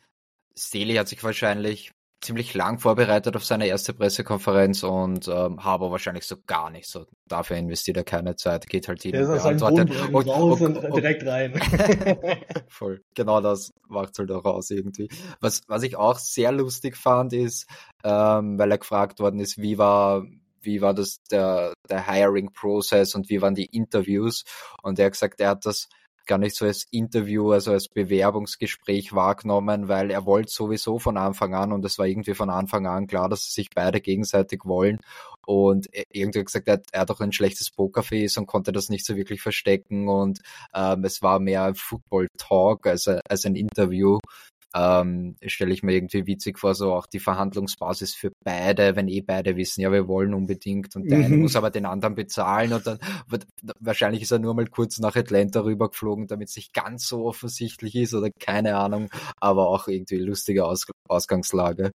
Staley 0.58 0.95
hat 0.95 1.08
sich 1.08 1.23
wahrscheinlich 1.23 1.91
ziemlich 2.21 2.53
lang 2.53 2.80
vorbereitet 2.80 3.36
auf 3.36 3.45
seine 3.45 3.67
erste 3.67 3.93
Pressekonferenz 3.93 4.84
und 4.84 5.27
ähm, 5.27 5.63
Haber 5.63 5.91
wahrscheinlich 5.91 6.25
so 6.25 6.36
gar 6.47 6.69
nicht 6.69 6.89
so. 6.89 7.06
Dafür 7.27 7.58
investiert 7.58 7.97
er 7.97 8.03
keine 8.03 8.36
Zeit, 8.36 8.67
geht 8.67 8.88
halt 8.88 9.03
hin 9.03 9.15
und 9.15 9.27
beantwortet. 9.27 9.91
Und, 10.12 10.27
raus 10.27 10.62
und, 10.62 10.77
und, 10.77 10.95
direkt 10.95 11.25
rein. 11.25 11.53
voll, 12.67 13.01
genau 13.13 13.41
das 13.41 13.71
macht 13.88 14.17
halt 14.17 14.32
auch 14.32 14.45
raus 14.45 14.71
irgendwie. 14.71 15.10
Was, 15.41 15.62
was 15.67 15.84
ich 15.84 15.95
auch 15.95 16.17
sehr 16.17 16.51
lustig 16.51 16.97
fand, 16.97 17.34
ist, 17.34 17.67
ähm, 18.03 18.58
weil 18.58 18.71
er 18.71 18.80
gefragt 18.80 19.19
worden 19.19 19.39
ist, 19.39 19.58
wie 19.58 19.77
war 19.77 20.23
wie 20.60 20.82
war 20.82 20.93
das 20.93 21.21
der, 21.32 21.73
der 21.89 22.12
Hiring 22.12 22.51
Process 22.51 23.15
und 23.15 23.30
wie 23.30 23.41
waren 23.41 23.56
die 23.56 23.67
Interviews 23.67 24.43
und 24.82 24.99
er 24.99 25.06
hat 25.06 25.13
gesagt, 25.13 25.39
er 25.39 25.49
hat 25.49 25.65
das 25.65 25.88
gar 26.28 26.38
nicht 26.38 26.56
so 26.56 26.66
als 26.66 26.86
Interview, 26.92 27.52
also 27.52 27.72
als 27.72 27.88
Bewerbungsgespräch 27.88 29.13
wahrgenommen, 29.13 29.88
weil 29.88 30.12
er 30.12 30.26
wollte 30.26 30.52
sowieso 30.52 31.00
von 31.00 31.18
Anfang 31.18 31.56
an 31.56 31.72
und 31.72 31.84
es 31.86 31.98
war 31.98 32.06
irgendwie 32.06 32.34
von 32.34 32.50
Anfang 32.50 32.86
an 32.88 33.08
klar, 33.08 33.30
dass 33.30 33.46
sie 33.46 33.52
sich 33.62 33.70
beide 33.74 34.02
gegenseitig 34.02 34.62
wollen. 34.66 35.00
Und 35.46 35.88
irgendwie 36.12 36.44
gesagt, 36.44 36.68
er, 36.68 36.82
er 36.92 37.02
hat 37.02 37.12
auch 37.12 37.22
ein 37.22 37.32
schlechtes 37.32 37.72
Pokerface 37.72 38.38
und 38.38 38.48
konnte 38.48 38.74
das 38.74 38.90
nicht 38.90 39.06
so 39.06 39.16
wirklich 39.16 39.42
verstecken 39.42 40.10
und 40.10 40.40
ähm, 40.74 41.06
es 41.06 41.22
war 41.22 41.40
mehr 41.40 41.74
Football 41.74 42.28
Talk 42.38 42.86
als, 42.86 43.08
als 43.08 43.46
ein 43.46 43.56
Interview 43.56 44.20
ähm, 44.75 45.36
stelle 45.45 45.73
ich 45.73 45.84
mir 45.84 45.93
irgendwie 45.93 46.27
witzig 46.27 46.60
vor, 46.60 46.75
so 46.75 46.93
auch 46.93 47.08
die 47.08 47.19
Verhandlungsbasis 47.19 48.13
für 48.13 48.32
beide, 48.43 48.95
wenn 48.95 49.08
eh 49.08 49.21
beide 49.21 49.56
wissen, 49.56 49.82
ja, 49.82 49.91
wir 49.91 50.08
wollen 50.08 50.34
unbedingt 50.34 50.95
und 50.95 51.10
der 51.10 51.19
mhm. 51.19 51.25
eine 51.25 51.38
muss 51.38 51.56
aber 51.56 51.69
den 51.69 51.86
anderen 51.86 52.15
bezahlen 52.15 52.73
und 52.73 52.86
dann 52.86 52.99
wird, 53.27 53.45
wahrscheinlich 53.80 54.21
ist 54.21 54.32
er 54.32 54.39
nur 54.39 54.53
mal 54.53 54.67
kurz 54.67 54.99
nach 54.99 55.15
Atlanta 55.15 55.62
rübergeflogen, 55.62 56.27
damit 56.27 56.49
es 56.49 56.56
nicht 56.56 56.73
ganz 56.73 57.08
so 57.08 57.25
offensichtlich 57.25 57.95
ist 57.95 58.13
oder 58.13 58.30
keine 58.39 58.77
Ahnung, 58.77 59.10
aber 59.39 59.69
auch 59.69 59.88
irgendwie 59.88 60.17
lustige 60.17 60.65
Aus 60.65 60.86
Ausgangslage. 61.08 61.91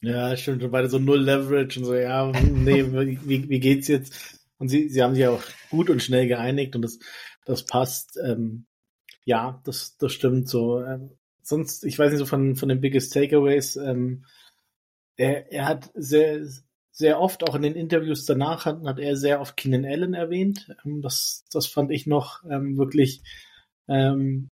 Ja, 0.00 0.36
stimmt, 0.36 0.62
schon 0.62 0.70
beide 0.70 0.88
so 0.88 0.98
null 0.98 1.22
Leverage 1.22 1.80
und 1.80 1.86
so, 1.86 1.94
ja, 1.94 2.30
nee, 2.30 2.84
wie, 3.24 3.48
wie 3.48 3.60
geht's 3.60 3.88
jetzt? 3.88 4.40
Und 4.58 4.68
sie, 4.68 4.88
sie 4.88 5.02
haben 5.02 5.14
sich 5.14 5.26
auch 5.26 5.42
gut 5.70 5.90
und 5.90 6.02
schnell 6.02 6.28
geeinigt 6.28 6.76
und 6.76 6.82
das, 6.82 6.98
das 7.44 7.64
passt. 7.64 8.18
Ähm, 8.22 8.66
ja, 9.24 9.60
das, 9.64 9.96
das 9.98 10.12
stimmt 10.12 10.48
so. 10.48 10.82
Ähm, 10.82 11.10
sonst, 11.46 11.84
ich 11.84 11.98
weiß 11.98 12.10
nicht, 12.10 12.18
so 12.18 12.26
von, 12.26 12.56
von 12.56 12.68
den 12.68 12.80
Biggest 12.80 13.12
Takeaways, 13.12 13.76
ähm, 13.76 14.24
er, 15.16 15.50
er 15.52 15.66
hat 15.66 15.90
sehr, 15.94 16.46
sehr 16.90 17.20
oft, 17.20 17.44
auch 17.44 17.54
in 17.54 17.62
den 17.62 17.76
Interviews 17.76 18.24
danach, 18.24 18.64
hat, 18.64 18.82
hat 18.84 18.98
er 18.98 19.16
sehr 19.16 19.40
oft 19.40 19.56
Keenan 19.56 19.84
Allen 19.84 20.14
erwähnt. 20.14 20.74
Ähm, 20.84 21.02
das, 21.02 21.44
das 21.50 21.66
fand 21.66 21.90
ich 21.92 22.06
noch 22.06 22.44
ähm, 22.50 22.76
wirklich 22.76 23.22
ähm, 23.88 24.48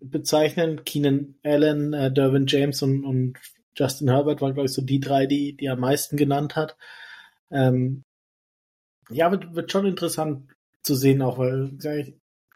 bezeichnend. 0.00 0.84
Keenan 0.84 1.36
Allen, 1.44 1.92
äh, 1.92 2.12
Derwin 2.12 2.46
James 2.46 2.82
und, 2.82 3.04
und 3.04 3.38
Justin 3.76 4.10
Herbert 4.10 4.40
waren, 4.40 4.54
glaube 4.54 4.66
ich, 4.66 4.72
so 4.72 4.82
die 4.82 5.00
drei, 5.00 5.26
die, 5.26 5.56
die 5.56 5.66
er 5.66 5.74
am 5.74 5.80
meisten 5.80 6.16
genannt 6.16 6.56
hat. 6.56 6.76
Ähm, 7.50 8.02
ja, 9.08 9.30
wird, 9.30 9.54
wird 9.54 9.70
schon 9.70 9.86
interessant 9.86 10.50
zu 10.82 10.96
sehen, 10.96 11.22
auch 11.22 11.38
weil, 11.38 11.70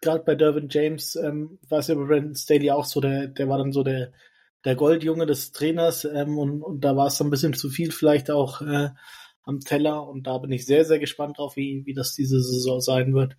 gerade 0.00 0.24
bei 0.24 0.34
Derwin 0.34 0.68
James 0.70 1.16
ähm, 1.16 1.58
war 1.68 1.80
es 1.80 1.88
ja 1.88 1.94
bei 1.94 2.04
Brandon 2.04 2.34
Staley 2.34 2.70
auch 2.70 2.84
so, 2.84 3.00
der, 3.00 3.28
der 3.28 3.48
war 3.48 3.58
dann 3.58 3.72
so 3.72 3.82
der, 3.82 4.12
der 4.64 4.76
Goldjunge 4.76 5.26
des 5.26 5.52
Trainers 5.52 6.04
ähm, 6.04 6.38
und, 6.38 6.62
und 6.62 6.84
da 6.84 6.96
war 6.96 7.06
es 7.06 7.16
so 7.16 7.24
ein 7.24 7.30
bisschen 7.30 7.54
zu 7.54 7.70
viel 7.70 7.92
vielleicht 7.92 8.30
auch 8.30 8.60
äh, 8.62 8.90
am 9.44 9.60
Teller 9.60 10.06
und 10.06 10.26
da 10.26 10.38
bin 10.38 10.52
ich 10.52 10.66
sehr, 10.66 10.84
sehr 10.84 10.98
gespannt 10.98 11.38
drauf, 11.38 11.56
wie, 11.56 11.84
wie 11.86 11.94
das 11.94 12.14
diese 12.14 12.42
Saison 12.42 12.80
sein 12.80 13.14
wird. 13.14 13.36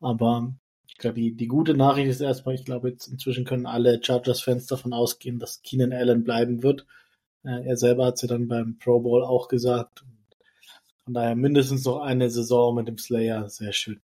Aber 0.00 0.54
ich 0.86 0.96
glaube, 0.96 1.20
die, 1.20 1.34
die 1.34 1.48
gute 1.48 1.74
Nachricht 1.74 2.08
ist 2.08 2.20
erstmal, 2.20 2.54
ich 2.54 2.64
glaube, 2.64 2.90
jetzt 2.90 3.08
inzwischen 3.08 3.44
können 3.44 3.66
alle 3.66 4.00
Chargers-Fans 4.02 4.66
davon 4.66 4.92
ausgehen, 4.92 5.38
dass 5.38 5.62
Keenan 5.62 5.92
Allen 5.92 6.24
bleiben 6.24 6.62
wird. 6.62 6.86
Äh, 7.44 7.66
er 7.66 7.76
selber 7.76 8.06
hat 8.06 8.14
es 8.14 8.22
ja 8.22 8.28
dann 8.28 8.48
beim 8.48 8.78
Pro 8.78 9.00
Bowl 9.00 9.24
auch 9.24 9.48
gesagt. 9.48 10.04
Von 11.04 11.14
daher 11.14 11.36
mindestens 11.36 11.84
noch 11.84 12.00
eine 12.00 12.30
Saison 12.30 12.74
mit 12.74 12.88
dem 12.88 12.98
Slayer, 12.98 13.48
sehr 13.48 13.72
schön. 13.72 14.00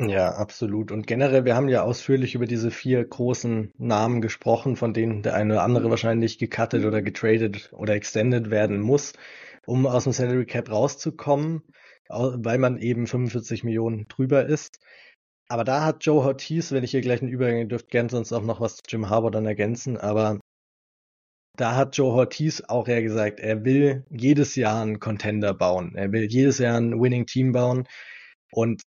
Ja, 0.00 0.30
absolut. 0.34 0.90
Und 0.90 1.06
generell, 1.06 1.44
wir 1.44 1.54
haben 1.54 1.68
ja 1.68 1.82
ausführlich 1.82 2.34
über 2.34 2.46
diese 2.46 2.70
vier 2.72 3.04
großen 3.04 3.72
Namen 3.78 4.20
gesprochen, 4.20 4.74
von 4.76 4.92
denen 4.92 5.22
der 5.22 5.34
eine 5.34 5.54
oder 5.54 5.62
andere 5.62 5.88
wahrscheinlich 5.90 6.38
gecuttet 6.38 6.84
oder 6.84 7.00
getradet 7.00 7.70
oder 7.72 7.94
extended 7.94 8.50
werden 8.50 8.80
muss, 8.80 9.12
um 9.66 9.86
aus 9.86 10.04
dem 10.04 10.12
Salary 10.12 10.46
Cap 10.46 10.68
rauszukommen, 10.70 11.62
weil 12.08 12.58
man 12.58 12.78
eben 12.78 13.06
45 13.06 13.62
Millionen 13.62 14.06
drüber 14.08 14.46
ist. 14.46 14.80
Aber 15.48 15.62
da 15.64 15.84
hat 15.84 16.04
Joe 16.04 16.24
Ortiz, 16.24 16.72
wenn 16.72 16.84
ich 16.84 16.90
hier 16.92 17.00
gleich 17.00 17.22
einen 17.22 17.30
Übergang 17.30 17.68
dürft, 17.68 17.88
gern 17.90 18.08
sonst 18.08 18.32
auch 18.32 18.42
noch 18.42 18.60
was 18.60 18.76
zu 18.76 18.82
Jim 18.88 19.08
Harbour 19.10 19.30
dann 19.30 19.46
ergänzen, 19.46 19.96
aber 19.96 20.40
da 21.56 21.76
hat 21.76 21.96
Joe 21.96 22.12
Ortiz 22.12 22.62
auch 22.66 22.88
ja 22.88 23.00
gesagt, 23.00 23.40
er 23.40 23.64
will 23.64 24.04
jedes 24.10 24.56
Jahr 24.56 24.82
einen 24.82 24.98
Contender 25.00 25.54
bauen. 25.54 25.94
Er 25.94 26.10
will 26.12 26.24
jedes 26.24 26.58
Jahr 26.58 26.76
ein 26.76 27.00
Winning 27.00 27.26
Team 27.26 27.52
bauen. 27.52 27.86
Und 28.52 28.82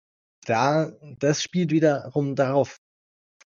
da, 0.46 0.92
das 1.18 1.42
spielt 1.42 1.70
wiederum 1.70 2.34
darauf 2.34 2.78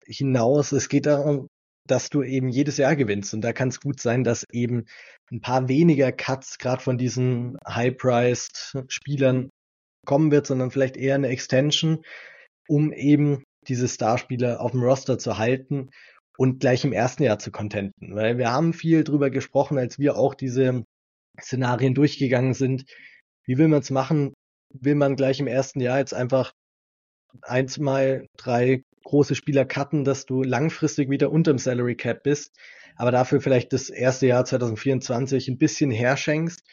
hinaus, 0.05 0.71
es 0.71 0.89
geht 0.89 1.05
darum, 1.05 1.47
dass 1.86 2.10
du 2.10 2.21
eben 2.23 2.49
jedes 2.49 2.77
Jahr 2.77 2.95
gewinnst. 2.95 3.33
Und 3.33 3.41
da 3.41 3.53
kann 3.53 3.69
es 3.69 3.79
gut 3.79 3.99
sein, 3.99 4.23
dass 4.23 4.45
eben 4.51 4.86
ein 5.31 5.41
paar 5.41 5.67
weniger 5.67 6.12
Cuts 6.12 6.57
gerade 6.57 6.81
von 6.81 6.97
diesen 6.97 7.57
high-priced 7.65 8.75
Spielern 8.88 9.49
kommen 10.05 10.31
wird, 10.31 10.47
sondern 10.47 10.71
vielleicht 10.71 10.97
eher 10.97 11.15
eine 11.15 11.29
Extension, 11.29 12.03
um 12.67 12.91
eben 12.91 13.43
diese 13.67 13.88
Starspieler 13.88 14.62
auf 14.62 14.71
dem 14.71 14.83
Roster 14.83 15.17
zu 15.17 15.38
halten 15.38 15.89
und 16.38 16.60
gleich 16.60 16.83
im 16.86 16.93
ersten 16.93 17.23
Jahr 17.23 17.39
zu 17.39 17.51
contenten. 17.51 18.15
Weil 18.15 18.38
wir 18.38 18.51
haben 18.51 18.73
viel 18.73 19.03
drüber 19.03 19.29
gesprochen, 19.29 19.77
als 19.77 19.99
wir 19.99 20.17
auch 20.17 20.33
diese 20.36 20.83
Szenarien 21.39 21.93
durchgegangen 21.93 22.53
sind. 22.53 22.86
Wie 23.45 23.57
will 23.57 23.67
man 23.67 23.81
es 23.81 23.91
machen? 23.91 24.33
Will 24.73 24.95
man 24.95 25.15
gleich 25.15 25.39
im 25.39 25.47
ersten 25.47 25.79
Jahr 25.79 25.99
jetzt 25.99 26.13
einfach 26.13 26.53
eins 27.43 27.78
mal 27.78 28.28
drei 28.38 28.84
große 29.04 29.36
Spieler 29.36 29.65
cutten, 29.65 30.04
dass 30.04 30.26
du 30.26 30.43
langfristig 30.43 31.10
wieder 31.10 31.32
unterm 31.32 31.58
Salary 31.58 31.95
Cap 31.95 32.23
bist, 32.23 32.56
aber 32.95 33.12
dafür 33.12 33.41
vielleicht 33.41 33.73
das 33.73 33.89
erste 33.89 34.28
Jahr 34.28 34.45
2024 34.45 35.47
ein 35.47 35.58
bisschen 35.58 35.91
herschenkst. 35.91 36.63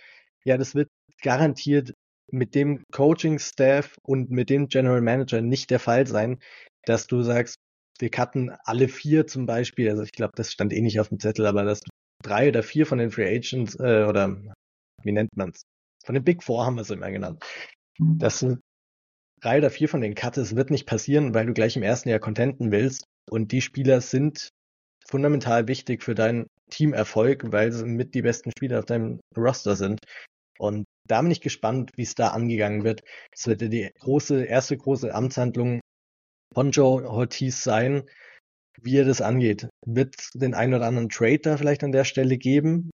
Ja, 0.45 0.57
das 0.57 0.75
wird 0.75 0.89
garantiert 1.23 1.95
mit 2.31 2.55
dem 2.55 2.83
Coaching-Staff 2.93 3.97
und 4.03 4.31
mit 4.31 4.51
dem 4.51 4.69
General 4.69 5.01
Manager 5.01 5.41
nicht 5.41 5.71
der 5.71 5.79
Fall 5.79 6.07
sein, 6.07 6.39
dass 6.85 7.07
du 7.07 7.23
sagst, 7.23 7.57
wir 8.01 8.11
cutten 8.11 8.51
alle 8.65 8.89
vier 8.89 9.27
zum 9.27 9.47
Beispiel, 9.47 9.89
also 9.89 10.03
ich 10.03 10.13
glaube, 10.13 10.33
das 10.35 10.51
stand 10.53 10.73
eh 10.73 10.81
nicht 10.81 10.99
auf 10.99 11.09
dem 11.09 11.21
Zettel, 11.21 11.47
aber 11.47 11.65
dass 11.65 11.83
drei 12.23 12.49
oder 12.49 12.63
vier 12.63 12.87
von 12.87 12.99
den 12.99 13.11
Free 13.11 13.37
Agents 13.37 13.79
äh, 13.79 14.05
oder 14.09 14.37
wie 15.03 15.13
nennt 15.13 15.37
man's? 15.37 15.63
Von 16.05 16.15
den 16.15 16.25
Big 16.25 16.43
Four 16.43 16.67
haben 16.67 16.75
wir 16.75 16.83
es 16.83 16.91
immer 16.91 17.11
genannt. 17.11 17.45
Dass 17.99 18.41
du 18.41 18.59
drei 19.45 19.59
oder 19.59 19.71
vier 19.71 19.89
von 19.89 20.01
den 20.01 20.15
cuttest, 20.15 20.57
wird 20.57 20.71
nicht 20.71 20.87
passieren, 20.87 21.35
weil 21.35 21.47
du 21.47 21.53
gleich 21.53 21.77
im 21.77 21.83
ersten 21.83 22.09
Jahr 22.09 22.19
contenten 22.19 22.73
willst. 22.73 23.05
Und 23.31 23.53
die 23.53 23.61
Spieler 23.61 24.01
sind 24.01 24.49
fundamental 25.07 25.69
wichtig 25.69 26.03
für 26.03 26.15
deinen 26.15 26.47
Teamerfolg, 26.71 27.53
weil 27.53 27.71
sie 27.71 27.85
mit 27.85 28.15
die 28.15 28.23
besten 28.23 28.51
Spieler 28.53 28.79
auf 28.79 28.87
deinem 28.87 29.21
Roster 29.37 29.77
sind. 29.77 30.01
Und 30.59 30.85
da 31.07 31.21
bin 31.21 31.31
ich 31.31 31.43
gespannt, 31.43 31.91
wie 31.97 32.03
es 32.03 32.15
da 32.15 32.29
angegangen 32.29 32.85
wird. 32.85 33.03
Es 33.35 33.47
wird 33.47 33.61
ja 33.61 33.69
die 33.69 33.91
große, 34.01 34.45
erste 34.45 34.77
große 34.77 35.15
Amtshandlung 35.15 35.81
von 36.55 36.71
Joe 36.71 37.07
Ortiz 37.07 37.63
sein, 37.63 38.05
wie 38.81 38.97
er 38.97 39.05
das 39.05 39.21
angeht. 39.21 39.69
Wird 39.85 40.17
den 40.35 40.55
einen 40.55 40.75
oder 40.75 40.87
anderen 40.87 41.11
Trade 41.11 41.41
da 41.41 41.57
vielleicht 41.59 41.85
an 41.85 41.93
der 41.93 42.05
Stelle 42.05 42.39
geben? 42.39 42.91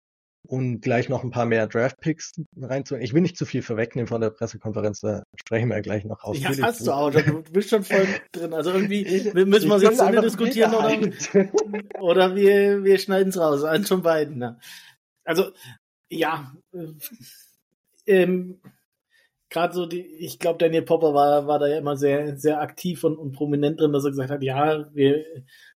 Und 0.48 0.80
gleich 0.80 1.10
noch 1.10 1.24
ein 1.24 1.30
paar 1.30 1.44
mehr 1.44 1.66
Draft-Picks 1.66 2.40
reinzuholen. 2.56 3.04
Ich 3.04 3.12
will 3.12 3.20
nicht 3.20 3.36
zu 3.36 3.44
viel 3.44 3.60
vorwegnehmen 3.60 4.08
von 4.08 4.22
der 4.22 4.30
Pressekonferenz, 4.30 5.00
da 5.00 5.22
sprechen 5.36 5.68
wir 5.68 5.80
gleich 5.82 6.06
noch 6.06 6.24
aus. 6.24 6.40
Ja, 6.40 6.50
hast 6.62 6.86
du 6.86 6.92
auch, 6.92 7.10
du 7.10 7.42
bist 7.52 7.68
schon 7.68 7.84
voll 7.84 8.06
drin. 8.32 8.54
Also 8.54 8.72
irgendwie 8.72 9.30
müssen 9.44 9.68
wir 9.68 9.76
es 9.76 9.82
jetzt 9.82 10.00
Ende 10.00 10.22
diskutieren 10.22 10.74
oder, 10.74 11.50
oder 12.00 12.34
wir, 12.34 12.82
wir 12.82 12.98
schneiden 12.98 13.28
es 13.28 13.38
raus. 13.38 13.62
Eins 13.62 13.88
von 13.88 14.00
beiden. 14.00 14.38
Ne? 14.38 14.58
Also, 15.22 15.50
ja, 16.08 16.54
ähm, 18.06 18.62
gerade 19.50 19.74
so 19.74 19.84
die, 19.84 20.00
ich 20.00 20.38
glaube, 20.38 20.58
Daniel 20.58 20.82
Popper 20.82 21.12
war, 21.12 21.46
war 21.46 21.58
da 21.58 21.66
ja 21.66 21.76
immer 21.76 21.98
sehr, 21.98 22.38
sehr 22.38 22.62
aktiv 22.62 23.04
und, 23.04 23.18
und 23.18 23.32
prominent 23.32 23.80
drin, 23.80 23.92
dass 23.92 24.04
er 24.04 24.10
gesagt 24.10 24.30
hat, 24.30 24.42
ja, 24.42 24.88
wir 24.94 25.26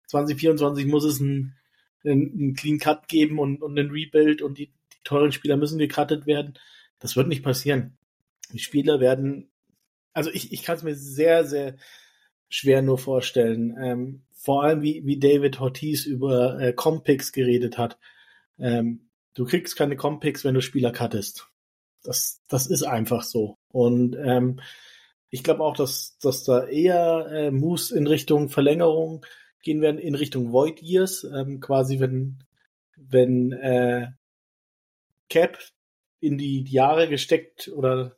2024 0.06 0.86
muss 0.86 1.04
es 1.04 1.20
ein 1.20 1.58
einen 2.04 2.54
Clean 2.54 2.78
Cut 2.78 3.08
geben 3.08 3.38
und, 3.38 3.62
und 3.62 3.78
einen 3.78 3.90
Rebuild 3.90 4.42
und 4.42 4.58
die, 4.58 4.66
die 4.66 5.02
teuren 5.04 5.32
Spieler 5.32 5.56
müssen 5.56 5.78
gecuttet 5.78 6.26
werden. 6.26 6.58
Das 6.98 7.16
wird 7.16 7.28
nicht 7.28 7.42
passieren. 7.42 7.96
Die 8.52 8.58
Spieler 8.58 9.00
werden, 9.00 9.50
also 10.12 10.30
ich, 10.30 10.52
ich 10.52 10.62
kann 10.62 10.76
es 10.76 10.82
mir 10.82 10.94
sehr, 10.94 11.44
sehr 11.44 11.76
schwer 12.48 12.82
nur 12.82 12.98
vorstellen. 12.98 13.76
Ähm, 13.80 14.22
vor 14.32 14.64
allem 14.64 14.82
wie, 14.82 15.06
wie 15.06 15.18
David 15.18 15.60
Ortiz 15.60 16.04
über 16.04 16.60
äh, 16.60 16.72
Compix 16.72 17.32
geredet 17.32 17.78
hat. 17.78 17.98
Ähm, 18.58 19.08
du 19.34 19.44
kriegst 19.44 19.76
keine 19.76 19.96
Compix, 19.96 20.44
wenn 20.44 20.54
du 20.54 20.60
Spieler 20.60 20.92
cuttest. 20.92 21.48
Das, 22.02 22.42
das 22.48 22.66
ist 22.66 22.82
einfach 22.82 23.22
so. 23.22 23.58
Und 23.68 24.16
ähm, 24.16 24.60
ich 25.30 25.42
glaube 25.42 25.62
auch, 25.62 25.76
dass, 25.76 26.18
dass 26.18 26.44
da 26.44 26.66
eher 26.66 27.26
äh, 27.30 27.50
Moves 27.50 27.90
in 27.90 28.06
Richtung 28.06 28.48
Verlängerung 28.48 29.24
gehen 29.62 29.80
werden 29.80 29.98
in 29.98 30.14
Richtung 30.14 30.52
Void 30.52 30.82
Years, 30.82 31.24
ähm, 31.24 31.60
quasi 31.60 32.00
wenn, 32.00 32.44
wenn 32.96 33.52
äh, 33.52 34.08
Cap 35.28 35.58
in 36.20 36.38
die 36.38 36.64
Jahre 36.64 37.08
gesteckt 37.08 37.68
oder 37.74 38.16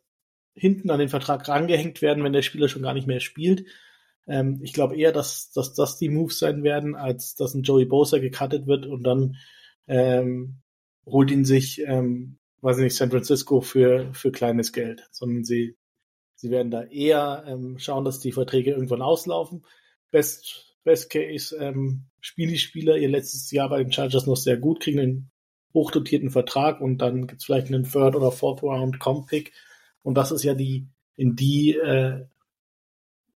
hinten 0.55 0.91
an 0.91 1.01
den 1.01 1.09
Vertrag 1.09 1.49
rangehängt 1.49 2.03
werden, 2.03 2.23
wenn 2.25 2.33
der 2.33 2.43
Spieler 2.43 2.69
schon 2.69 2.83
gar 2.83 2.95
nicht 2.95 3.07
mehr 3.07 3.21
spielt. 3.21 3.67
Ähm, 4.27 4.61
ich 4.63 4.73
glaube 4.73 4.97
eher, 4.97 5.13
dass, 5.13 5.51
dass 5.53 5.75
das 5.75 5.99
die 5.99 6.09
Moves 6.09 6.39
sein 6.39 6.63
werden, 6.63 6.95
als 6.95 7.35
dass 7.35 7.55
ein 7.55 7.63
Joey 7.63 7.85
Bosa 7.85 8.19
gecuttet 8.19 8.67
wird 8.67 8.87
und 8.87 9.03
dann 9.03 9.37
ähm, 9.87 10.61
holt 11.07 11.31
ihn 11.31 11.45
sich, 11.45 11.81
ähm, 11.81 12.39
weiß 12.61 12.79
ich 12.79 12.85
nicht, 12.85 12.97
San 12.97 13.11
Francisco 13.11 13.61
für, 13.61 14.13
für 14.15 14.33
kleines 14.33 14.73
Geld, 14.73 15.07
sondern 15.11 15.45
sie, 15.45 15.77
sie 16.35 16.51
werden 16.51 16.71
da 16.71 16.85
eher 16.85 17.45
ähm, 17.47 17.79
schauen, 17.79 18.05
dass 18.05 18.21
die 18.21 18.33
Verträge 18.33 18.71
irgendwann 18.73 19.03
auslaufen. 19.03 19.67
Best 20.11 20.74
Best 20.85 21.11
Case 21.11 21.57
ähm, 21.57 22.05
spielen 22.21 22.51
die 22.51 22.59
Spieler 22.59 22.97
ihr 22.97 23.09
letztes 23.09 23.51
Jahr 23.51 23.69
bei 23.71 23.83
den 23.83 23.93
Chargers 23.93 24.27
noch 24.27 24.37
sehr 24.37 24.59
gut, 24.59 24.81
kriegen 24.81 25.01
einen 25.01 25.31
hochdotierten 25.73 26.31
Vertrag 26.31 26.81
und 26.81 26.99
dann 26.99 27.27
gibt's 27.27 27.47
vielleicht 27.47 27.67
einen 27.69 27.85
Third 27.85 28.15
oder 28.15 28.31
Fourth 28.31 28.63
Round 28.63 29.01
Comp 29.01 29.27
Pick 29.27 29.53
und 30.03 30.15
das 30.15 30.31
ist 30.31 30.45
ja 30.45 30.55
die 30.55 30.87
in 31.17 31.35
die 31.35 31.73
äh, 31.73 32.27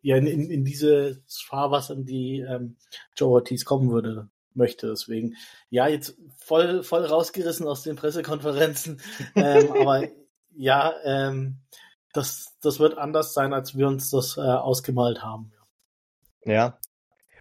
ja 0.02 0.18
in, 0.18 0.28
in, 0.28 0.52
in 0.52 0.66
diese 0.66 1.22
Fahrwasser, 1.28 1.96
in 1.96 2.06
die 2.06 2.40
ähm, 2.40 2.78
Joe 3.16 3.32
Ortiz 3.32 3.66
kommen 3.66 3.90
würde 3.90 4.30
möchte. 4.54 4.88
Deswegen 4.88 5.36
ja 5.70 5.88
jetzt 5.88 6.18
voll 6.38 6.84
voll 6.84 7.06
rausgerissen 7.06 7.68
aus 7.68 7.84
den 7.84 7.96
Pressekonferenzen, 7.96 9.02
ähm, 9.36 9.72
aber 9.72 10.08
ja 10.56 10.94
ähm, 11.04 11.60
das 12.14 12.58
das 12.62 12.80
wird 12.80 12.98
anders 12.98 13.34
sein, 13.34 13.54
als 13.54 13.76
wir 13.78 13.88
uns 13.88 14.10
das 14.10 14.38
äh, 14.38 14.42
ausgemalt 14.42 15.24
haben. 15.24 15.52
Ja, 16.46 16.80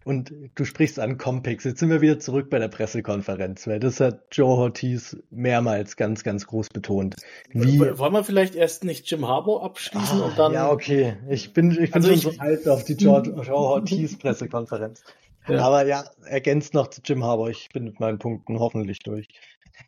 Und 0.06 0.32
du 0.54 0.64
sprichst 0.64 1.00
an 1.00 1.18
Compix. 1.18 1.64
Jetzt 1.64 1.80
sind 1.80 1.90
wir 1.90 2.00
wieder 2.00 2.20
zurück 2.20 2.48
bei 2.48 2.60
der 2.60 2.68
Pressekonferenz, 2.68 3.66
weil 3.66 3.80
das 3.80 3.98
hat 3.98 4.22
Joe 4.30 4.56
Ortiz 4.56 5.16
mehrmals 5.30 5.96
ganz, 5.96 6.22
ganz 6.22 6.46
groß 6.46 6.68
betont. 6.68 7.16
Wie 7.50 7.80
Wollen 7.80 8.12
wir 8.12 8.22
vielleicht 8.22 8.54
erst 8.54 8.84
nicht 8.84 9.10
Jim 9.10 9.26
Harbour 9.26 9.64
abschließen 9.64 10.20
ah, 10.20 10.26
und 10.26 10.38
dann. 10.38 10.52
Ja, 10.52 10.70
okay. 10.70 11.16
Ich 11.28 11.52
bin, 11.52 11.72
ich 11.72 11.90
bin 11.90 11.94
also 11.94 12.06
schon 12.10 12.30
ich, 12.30 12.36
so 12.36 12.40
alt 12.40 12.68
auf 12.68 12.84
die 12.84 12.96
George, 12.96 13.30
Joe 13.30 13.56
Ortiz 13.56 14.16
Pressekonferenz. 14.20 15.02
Ja. 15.48 15.58
Aber 15.58 15.84
ja, 15.84 16.04
ergänzt 16.24 16.72
noch 16.72 16.86
zu 16.86 17.00
Jim 17.04 17.24
Harbour. 17.24 17.50
Ich 17.50 17.70
bin 17.70 17.82
mit 17.82 17.98
meinen 17.98 18.20
Punkten 18.20 18.60
hoffentlich 18.60 19.00
durch. 19.00 19.26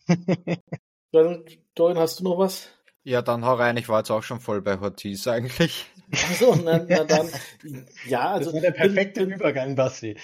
Dorian, 1.13 1.97
hast 1.97 2.19
du 2.19 2.25
noch 2.25 2.39
was? 2.39 2.71
Ja, 3.05 3.23
dann 3.23 3.45
hau 3.45 3.55
rein, 3.55 3.77
ich 3.77 3.89
war 3.89 4.01
jetzt 4.01 4.11
auch 4.11 4.23
schon 4.23 4.41
voll 4.41 4.61
bei 4.61 4.79
Ortiz 4.79 5.27
eigentlich. 5.27 5.87
Achso, 6.13 6.55
na, 6.57 6.85
na 6.89 7.05
dann, 7.05 7.29
ja, 8.07 8.33
also. 8.33 8.47
Das 8.47 8.55
war 8.55 8.61
der 8.61 8.71
perfekte 8.73 9.27
bin, 9.27 9.35
Übergang, 9.35 9.77
Basti. 9.77 10.17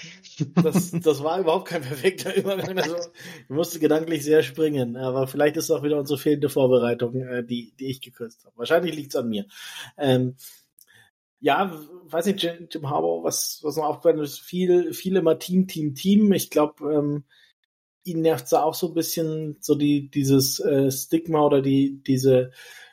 Das, 0.54 0.90
das 0.90 1.22
war 1.22 1.40
überhaupt 1.40 1.68
kein 1.68 1.82
perfekter 1.82 2.34
Übergang, 2.34 2.78
also, 2.78 2.96
ich 2.96 3.50
musste 3.50 3.78
gedanklich 3.78 4.24
sehr 4.24 4.42
springen, 4.42 4.96
aber 4.96 5.26
vielleicht 5.26 5.56
ist 5.56 5.64
es 5.64 5.70
auch 5.70 5.82
wieder 5.82 5.98
unsere 5.98 6.18
fehlende 6.18 6.48
Vorbereitung, 6.48 7.20
äh, 7.20 7.44
die, 7.44 7.74
die 7.78 7.90
ich 7.90 8.00
gekürzt 8.00 8.44
habe. 8.44 8.56
Wahrscheinlich 8.56 8.94
liegt 8.94 9.14
es 9.14 9.20
an 9.20 9.28
mir. 9.28 9.46
Ähm, 9.96 10.36
ja, 11.40 11.70
weiß 12.04 12.26
nicht, 12.26 12.42
Jim, 12.42 12.68
Jim 12.70 12.88
Harbour, 12.88 13.22
was, 13.22 13.60
was 13.62 13.76
noch 13.76 13.84
aufgefallen 13.84 14.20
ist, 14.20 14.40
viel, 14.40 14.94
viel 14.94 15.16
immer 15.16 15.38
Team, 15.38 15.68
Team, 15.68 15.94
Team. 15.94 16.32
Ich 16.32 16.48
glaube, 16.48 16.92
ähm, 16.92 17.24
ihn 18.04 18.20
nervt 18.20 18.52
da 18.52 18.62
auch 18.62 18.74
so 18.74 18.88
ein 18.88 18.94
bisschen 18.94 19.56
so 19.60 19.74
die, 19.74 20.10
dieses 20.10 20.60
äh, 20.60 20.90
Stigma 20.90 21.42
oder 21.44 21.62
die, 21.62 22.02
diese 22.06 22.52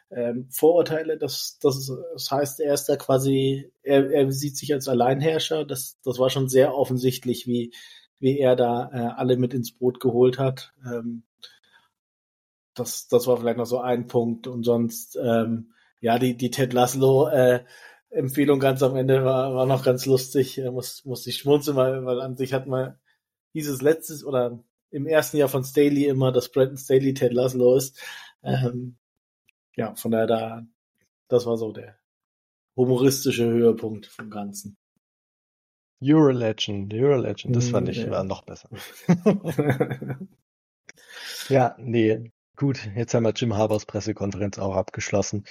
ähm, 0.09 0.47
Vorurteile, 0.49 1.18
das, 1.18 1.57
das, 1.62 1.91
das 2.14 2.32
heißt, 2.32 2.59
er 2.59 2.74
ist 2.74 2.86
da 2.86 2.97
quasi, 2.97 3.72
er, 3.82 4.12
er 4.12 4.32
sieht 4.32 4.57
sich 4.57 4.74
als 4.74 4.88
Alleinherrscher. 4.88 5.66
Das, 5.66 5.99
das 6.03 6.20
war 6.20 6.30
schon 6.30 6.49
sehr 6.49 6.76
offensichtlich, 6.76 7.47
wie, 7.47 7.74
wie 8.20 8.38
er 8.38 8.55
da 8.55 8.89
äh, 8.93 9.20
alle 9.20 9.38
mit 9.38 9.53
ins 9.53 9.72
Boot 9.72 9.99
geholt 9.99 10.38
hat. 10.38 10.74
Ähm, 10.86 11.24
das, 12.74 13.07
das 13.07 13.28
war 13.28 13.38
vielleicht 13.38 13.57
noch 13.57 13.66
so 13.66 13.80
ein 13.80 14.07
Punkt. 14.07 14.47
Und 14.47 14.64
sonst, 14.64 15.18
ähm, 15.22 15.74
ja, 16.01 16.20
die, 16.20 16.36
die 16.36 16.51
Ted 16.51 16.74
Laszlo 16.74 17.28
äh, 17.28 17.64
Empfehlung 18.09 18.59
ganz 18.59 18.84
am 18.84 18.97
Ende 18.97 19.24
war, 19.24 19.55
war 19.55 19.66
noch 19.66 19.84
ganz 19.84 20.05
lustig. 20.05 20.57
Er 20.57 20.72
muss, 20.72 21.05
muss 21.05 21.26
ich 21.28 21.38
schmunzeln, 21.38 21.78
weil, 21.78 22.05
weil 22.05 22.20
an 22.20 22.36
sich 22.36 22.53
hat 22.53 22.68
man 22.68 22.99
dieses 23.53 23.82
letztes 23.82 24.26
oder 24.26 24.62
im 24.92 25.08
ersten 25.08 25.38
Jahr 25.38 25.50
von 25.50 25.64
Staley 25.64 26.06
immer, 26.06 26.32
dass 26.32 26.52
Brandon 26.52 26.78
Staley 26.78 27.14
Ted 27.14 27.34
Laszlo 27.34 27.76
ist. 27.76 28.00
Ähm, 28.44 28.98
ja, 29.76 29.96
von 29.96 30.12
daher 30.12 30.28
da, 30.28 30.68
das 31.28 31.46
war 31.46 31.58
so 31.58 31.72
der 31.72 31.98
humoristische 32.76 33.46
Höhepunkt 33.46 34.06
vom 34.06 34.30
Ganzen. 34.30 34.78
Eurolegend, 36.04 36.94
Eurolegend, 36.94 37.56
das 37.56 37.70
fand 37.70 37.89
ich 37.89 37.98
ja. 37.98 38.10
war 38.10 38.24
noch 38.24 38.44
besser. 38.44 38.70
ja, 41.50 41.76
nee, 41.78 42.32
gut, 42.56 42.89
jetzt 42.96 43.14
haben 43.14 43.24
wir 43.24 43.34
Jim 43.34 43.56
Harbers 43.56 43.86
Pressekonferenz 43.86 44.58
auch 44.58 44.76
abgeschlossen. 44.76 45.46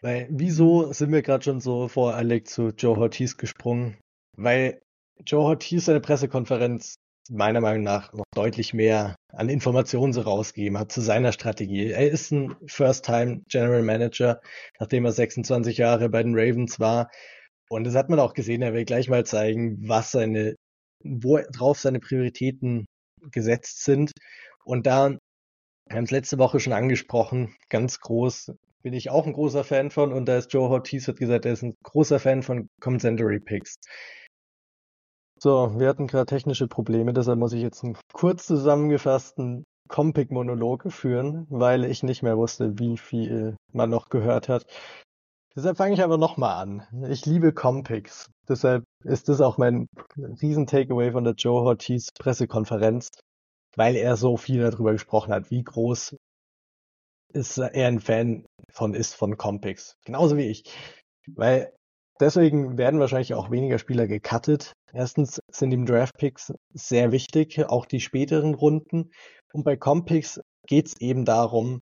Weil, 0.00 0.26
wieso 0.30 0.92
sind 0.92 1.12
wir 1.12 1.22
gerade 1.22 1.44
schon 1.44 1.60
so 1.60 1.86
vor 1.86 2.14
Alec 2.14 2.48
zu 2.48 2.70
Joe 2.70 2.98
Ortiz 2.98 3.36
gesprungen? 3.36 3.98
Weil 4.36 4.82
Joe 5.24 5.44
Ortiz 5.44 5.84
seine 5.84 6.00
Pressekonferenz 6.00 6.96
meiner 7.30 7.60
Meinung 7.60 7.82
nach 7.82 8.12
noch 8.12 8.24
deutlich 8.34 8.74
mehr 8.74 9.16
an 9.32 9.48
Informationen 9.48 10.12
so 10.12 10.22
rausgegeben 10.22 10.78
hat 10.78 10.92
zu 10.92 11.00
seiner 11.00 11.32
Strategie. 11.32 11.90
Er 11.90 12.10
ist 12.10 12.30
ein 12.32 12.56
First-Time 12.66 13.42
General 13.48 13.82
Manager, 13.82 14.40
nachdem 14.78 15.04
er 15.04 15.12
26 15.12 15.78
Jahre 15.78 16.08
bei 16.08 16.22
den 16.22 16.34
Ravens 16.34 16.80
war. 16.80 17.10
Und 17.68 17.84
das 17.84 17.94
hat 17.94 18.10
man 18.10 18.20
auch 18.20 18.34
gesehen, 18.34 18.62
er 18.62 18.74
will 18.74 18.84
gleich 18.84 19.08
mal 19.08 19.24
zeigen, 19.24 19.88
was 19.88 20.10
seine, 20.10 20.56
wo 21.02 21.38
drauf 21.52 21.78
seine 21.80 22.00
Prioritäten 22.00 22.86
gesetzt 23.30 23.84
sind. 23.84 24.12
Und 24.64 24.86
da, 24.86 25.10
wir 25.10 25.96
haben 25.96 26.04
es 26.04 26.10
letzte 26.10 26.38
Woche 26.38 26.60
schon 26.60 26.72
angesprochen, 26.72 27.54
ganz 27.70 28.00
groß, 28.00 28.52
bin 28.82 28.92
ich 28.94 29.10
auch 29.10 29.26
ein 29.26 29.32
großer 29.32 29.64
Fan 29.64 29.90
von. 29.90 30.12
Und 30.12 30.26
da 30.26 30.36
ist 30.36 30.52
Joe 30.52 30.68
Ortiz 30.68 31.08
hat 31.08 31.16
gesagt, 31.16 31.46
er 31.46 31.52
ist 31.52 31.62
ein 31.62 31.76
großer 31.84 32.18
Fan 32.18 32.42
von 32.42 32.68
Compensatory 32.80 33.40
Picks. 33.40 33.76
So, 35.42 35.76
wir 35.76 35.88
hatten 35.88 36.06
gerade 36.06 36.26
technische 36.26 36.68
Probleme, 36.68 37.12
deshalb 37.12 37.36
muss 37.36 37.52
ich 37.52 37.62
jetzt 37.62 37.82
einen 37.82 37.96
kurz 38.12 38.46
zusammengefassten 38.46 39.64
Compic-Monolog 39.88 40.92
führen, 40.92 41.48
weil 41.50 41.84
ich 41.84 42.04
nicht 42.04 42.22
mehr 42.22 42.38
wusste, 42.38 42.78
wie 42.78 42.96
viel 42.96 43.56
man 43.72 43.90
noch 43.90 44.08
gehört 44.08 44.48
hat. 44.48 44.66
Deshalb 45.56 45.78
fange 45.78 45.94
ich 45.94 46.02
aber 46.04 46.16
nochmal 46.16 46.62
an. 46.62 47.06
Ich 47.10 47.26
liebe 47.26 47.52
Compics. 47.52 48.30
Deshalb 48.48 48.84
ist 49.02 49.28
das 49.28 49.40
auch 49.40 49.58
mein 49.58 49.88
riesen 50.40 50.68
Takeaway 50.68 51.10
von 51.10 51.24
der 51.24 51.34
Joe 51.34 51.62
Ortiz 51.62 52.10
Pressekonferenz, 52.16 53.10
weil 53.74 53.96
er 53.96 54.16
so 54.16 54.36
viel 54.36 54.60
darüber 54.60 54.92
gesprochen 54.92 55.32
hat, 55.32 55.50
wie 55.50 55.64
groß 55.64 56.14
ist 57.32 57.58
er 57.58 57.88
ein 57.88 57.98
Fan 57.98 58.46
von 58.70 58.94
ist 58.94 59.16
von 59.16 59.36
Compics. 59.36 59.96
Genauso 60.04 60.36
wie 60.36 60.46
ich. 60.46 60.62
Weil 61.26 61.72
deswegen 62.22 62.78
werden 62.78 63.00
wahrscheinlich 63.00 63.34
auch 63.34 63.50
weniger 63.50 63.78
Spieler 63.78 64.06
gecuttet. 64.06 64.72
Erstens 64.92 65.40
sind 65.50 65.72
ihm 65.72 65.86
Draftpicks 65.86 66.52
sehr 66.72 67.12
wichtig, 67.12 67.58
auch 67.68 67.84
die 67.86 68.00
späteren 68.00 68.54
Runden. 68.54 69.10
Und 69.52 69.64
bei 69.64 69.76
Compicks 69.76 70.40
geht 70.66 70.86
es 70.86 71.00
eben 71.00 71.24
darum, 71.24 71.80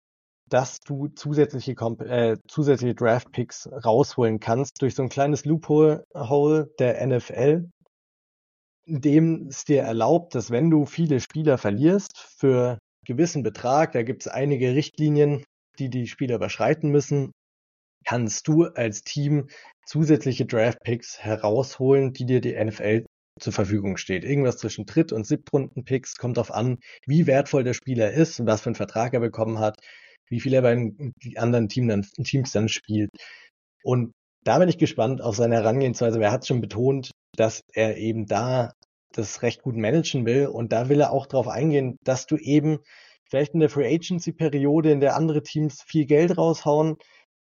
dass 0.49 0.79
du 0.81 1.07
zusätzliche, 1.07 1.75
Comp 1.75 2.01
äh, 2.01 2.37
zusätzliche 2.47 2.95
Draftpicks 2.95 3.69
rausholen 3.85 4.39
kannst 4.39 4.81
durch 4.81 4.95
so 4.95 5.03
ein 5.03 5.09
kleines 5.09 5.45
Loophole 5.45 6.05
der 6.79 7.05
NFL, 7.07 7.69
in 8.85 9.01
dem 9.01 9.47
es 9.47 9.63
dir 9.63 9.83
erlaubt, 9.83 10.35
dass 10.35 10.51
wenn 10.51 10.69
du 10.69 10.85
viele 10.85 11.19
Spieler 11.19 11.57
verlierst 11.57 12.17
für 12.17 12.79
gewissen 13.05 13.43
Betrag, 13.43 13.93
da 13.93 14.03
gibt 14.03 14.23
es 14.23 14.27
einige 14.27 14.75
Richtlinien, 14.75 15.43
die 15.79 15.89
die 15.89 16.07
Spieler 16.07 16.35
überschreiten 16.35 16.89
müssen, 16.89 17.31
kannst 18.05 18.47
du 18.47 18.65
als 18.65 19.03
Team 19.03 19.47
zusätzliche 19.85 20.45
Draft-Picks 20.45 21.19
herausholen, 21.19 22.13
die 22.13 22.25
dir 22.25 22.41
die 22.41 22.53
NFL 22.53 23.05
zur 23.39 23.53
Verfügung 23.53 23.97
steht. 23.97 24.23
Irgendwas 24.23 24.57
zwischen 24.57 24.85
Dritt- 24.85 25.11
und 25.11 25.25
Siebtrunden-Picks 25.25 26.15
kommt 26.17 26.37
darauf 26.37 26.53
an, 26.53 26.77
wie 27.05 27.27
wertvoll 27.27 27.63
der 27.63 27.73
Spieler 27.73 28.11
ist 28.11 28.39
und 28.39 28.47
was 28.47 28.61
für 28.61 28.67
einen 28.67 28.75
Vertrag 28.75 29.13
er 29.13 29.19
bekommen 29.19 29.59
hat, 29.59 29.79
wie 30.29 30.39
viel 30.39 30.53
er 30.53 30.61
bei 30.61 30.75
den 30.75 31.13
anderen 31.35 31.67
Team 31.67 31.87
dann, 31.87 32.03
Teams 32.23 32.51
dann 32.51 32.69
spielt. 32.69 33.09
Und 33.83 34.13
da 34.43 34.59
bin 34.59 34.69
ich 34.69 34.77
gespannt 34.77 35.21
auf 35.21 35.35
seine 35.35 35.55
Herangehensweise. 35.55 36.21
Er 36.21 36.31
hat 36.31 36.45
schon 36.45 36.61
betont, 36.61 37.11
dass 37.35 37.61
er 37.73 37.97
eben 37.97 38.25
da 38.25 38.73
das 39.11 39.41
recht 39.41 39.61
gut 39.61 39.75
managen 39.75 40.25
will 40.25 40.47
und 40.47 40.71
da 40.71 40.89
will 40.89 40.99
er 40.99 41.11
auch 41.11 41.27
darauf 41.27 41.47
eingehen, 41.47 41.97
dass 42.03 42.25
du 42.25 42.35
eben 42.37 42.79
vielleicht 43.29 43.53
in 43.53 43.59
der 43.59 43.69
Free 43.69 43.93
Agency 43.93 44.31
Periode, 44.31 44.91
in 44.91 44.99
der 44.99 45.15
andere 45.15 45.43
Teams 45.43 45.81
viel 45.83 46.05
Geld 46.05 46.37
raushauen, 46.37 46.97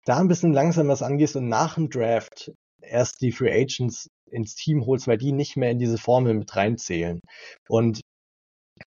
da 0.05 0.17
ein 0.19 0.27
bisschen 0.27 0.53
langsam 0.53 0.87
was 0.87 1.01
angehst 1.01 1.35
und 1.35 1.49
nach 1.49 1.75
dem 1.75 1.89
Draft 1.89 2.51
erst 2.81 3.21
die 3.21 3.31
Free 3.31 3.51
Agents 3.51 4.09
ins 4.31 4.55
Team 4.55 4.85
holst, 4.85 5.07
weil 5.07 5.17
die 5.17 5.31
nicht 5.31 5.57
mehr 5.57 5.71
in 5.71 5.79
diese 5.79 5.97
Formel 5.97 6.33
mit 6.33 6.55
reinzählen. 6.55 7.19
Und 7.67 8.01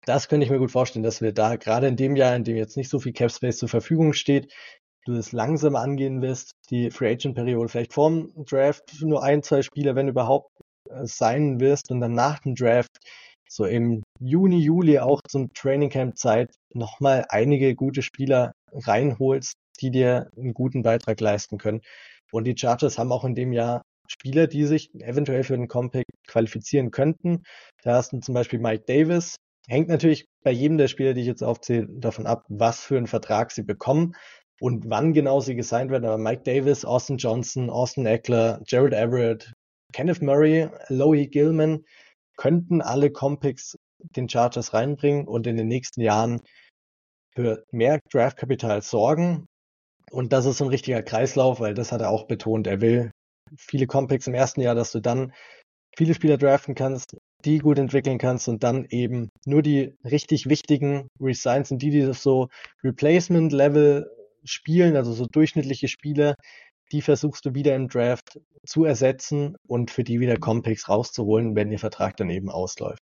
das 0.06 0.28
könnte 0.28 0.44
ich 0.44 0.50
mir 0.50 0.58
gut 0.58 0.70
vorstellen, 0.70 1.02
dass 1.02 1.20
wir 1.20 1.32
da 1.32 1.56
gerade 1.56 1.88
in 1.88 1.96
dem 1.96 2.16
Jahr, 2.16 2.36
in 2.36 2.44
dem 2.44 2.56
jetzt 2.56 2.76
nicht 2.76 2.90
so 2.90 2.98
viel 2.98 3.12
Cap 3.12 3.30
Space 3.30 3.58
zur 3.58 3.68
Verfügung 3.68 4.12
steht, 4.12 4.52
du 5.04 5.14
das 5.14 5.32
langsam 5.32 5.76
angehen 5.76 6.22
wirst, 6.22 6.52
die 6.70 6.90
Free 6.90 7.10
Agent 7.12 7.34
Periode 7.34 7.68
vielleicht 7.68 7.92
vorm 7.92 8.32
Draft 8.48 9.02
nur 9.02 9.22
ein, 9.22 9.42
zwei 9.42 9.62
Spieler, 9.62 9.94
wenn 9.94 10.08
überhaupt, 10.08 10.50
äh, 10.90 11.06
sein 11.06 11.60
wirst 11.60 11.90
und 11.90 12.00
dann 12.00 12.12
nach 12.12 12.40
dem 12.40 12.54
Draft 12.54 12.98
so 13.48 13.64
im 13.64 14.02
Juni, 14.20 14.58
Juli 14.58 14.98
auch 14.98 15.20
zum 15.28 15.52
Training 15.52 15.90
Camp 15.90 16.18
Zeit 16.18 16.54
nochmal 16.72 17.26
einige 17.28 17.74
gute 17.74 18.02
Spieler 18.02 18.52
reinholst, 18.72 19.54
die 19.80 19.90
dir 19.90 20.30
einen 20.36 20.54
guten 20.54 20.82
Beitrag 20.82 21.20
leisten 21.20 21.58
können. 21.58 21.80
Und 22.32 22.44
die 22.44 22.56
Chargers 22.56 22.98
haben 22.98 23.12
auch 23.12 23.24
in 23.24 23.34
dem 23.34 23.52
Jahr 23.52 23.82
Spieler, 24.08 24.46
die 24.46 24.64
sich 24.64 24.92
eventuell 24.94 25.44
für 25.44 25.56
den 25.56 25.68
Compact 25.68 26.10
qualifizieren 26.26 26.90
könnten. 26.90 27.44
Da 27.82 27.94
hast 27.94 28.12
du 28.12 28.18
zum 28.20 28.34
Beispiel 28.34 28.58
Mike 28.58 28.84
Davis. 28.86 29.36
Hängt 29.66 29.88
natürlich 29.88 30.26
bei 30.42 30.50
jedem 30.50 30.76
der 30.76 30.88
Spieler, 30.88 31.14
die 31.14 31.22
ich 31.22 31.26
jetzt 31.26 31.42
aufzähle, 31.42 31.86
davon 31.88 32.26
ab, 32.26 32.44
was 32.48 32.80
für 32.80 32.98
einen 32.98 33.06
Vertrag 33.06 33.50
sie 33.50 33.62
bekommen 33.62 34.14
und 34.60 34.90
wann 34.90 35.14
genau 35.14 35.40
sie 35.40 35.54
gesigned 35.54 35.90
werden. 35.90 36.04
Aber 36.04 36.18
Mike 36.18 36.42
Davis, 36.42 36.84
Austin 36.84 37.16
Johnson, 37.16 37.70
Austin 37.70 38.04
Eckler, 38.04 38.60
Jared 38.66 38.92
Everett, 38.92 39.52
Kenneth 39.92 40.20
Murray, 40.20 40.68
Loie 40.88 41.26
Gilman 41.26 41.84
könnten 42.36 42.82
alle 42.82 43.10
Compacts 43.10 43.76
den 43.98 44.28
Chargers 44.28 44.74
reinbringen 44.74 45.26
und 45.26 45.46
in 45.46 45.56
den 45.56 45.68
nächsten 45.68 46.00
Jahren 46.00 46.40
für 47.34 47.64
mehr 47.70 48.00
Draftkapital 48.10 48.82
sorgen 48.82 49.46
und 50.10 50.32
das 50.32 50.46
ist 50.46 50.58
so 50.58 50.64
ein 50.64 50.70
richtiger 50.70 51.02
Kreislauf, 51.02 51.60
weil 51.60 51.74
das 51.74 51.92
hat 51.92 52.00
er 52.00 52.10
auch 52.10 52.26
betont. 52.26 52.66
Er 52.66 52.80
will 52.80 53.10
viele 53.56 53.86
Compacts 53.86 54.26
im 54.26 54.34
ersten 54.34 54.60
Jahr, 54.60 54.74
dass 54.74 54.92
du 54.92 55.00
dann 55.00 55.32
viele 55.96 56.14
Spieler 56.14 56.38
draften 56.38 56.74
kannst, 56.74 57.16
die 57.44 57.58
gut 57.58 57.78
entwickeln 57.78 58.18
kannst 58.18 58.48
und 58.48 58.62
dann 58.62 58.86
eben 58.90 59.28
nur 59.44 59.62
die 59.62 59.96
richtig 60.04 60.48
wichtigen 60.48 61.08
Resigns 61.20 61.68
sind 61.68 61.82
die, 61.82 61.90
die 61.90 62.02
das 62.02 62.22
so 62.22 62.48
Replacement-Level 62.82 64.10
spielen, 64.44 64.96
also 64.96 65.12
so 65.12 65.26
durchschnittliche 65.26 65.88
Spieler, 65.88 66.34
die 66.94 67.02
versuchst 67.02 67.44
du 67.44 67.54
wieder 67.54 67.74
im 67.74 67.88
Draft 67.88 68.40
zu 68.64 68.84
ersetzen 68.84 69.56
und 69.66 69.90
für 69.90 70.04
die 70.04 70.20
wieder 70.20 70.36
Compix 70.36 70.88
rauszuholen, 70.88 71.56
wenn 71.56 71.72
ihr 71.72 71.80
Vertrag 71.80 72.16
dann 72.16 72.30
eben 72.30 72.50
ausläuft. 72.50 73.02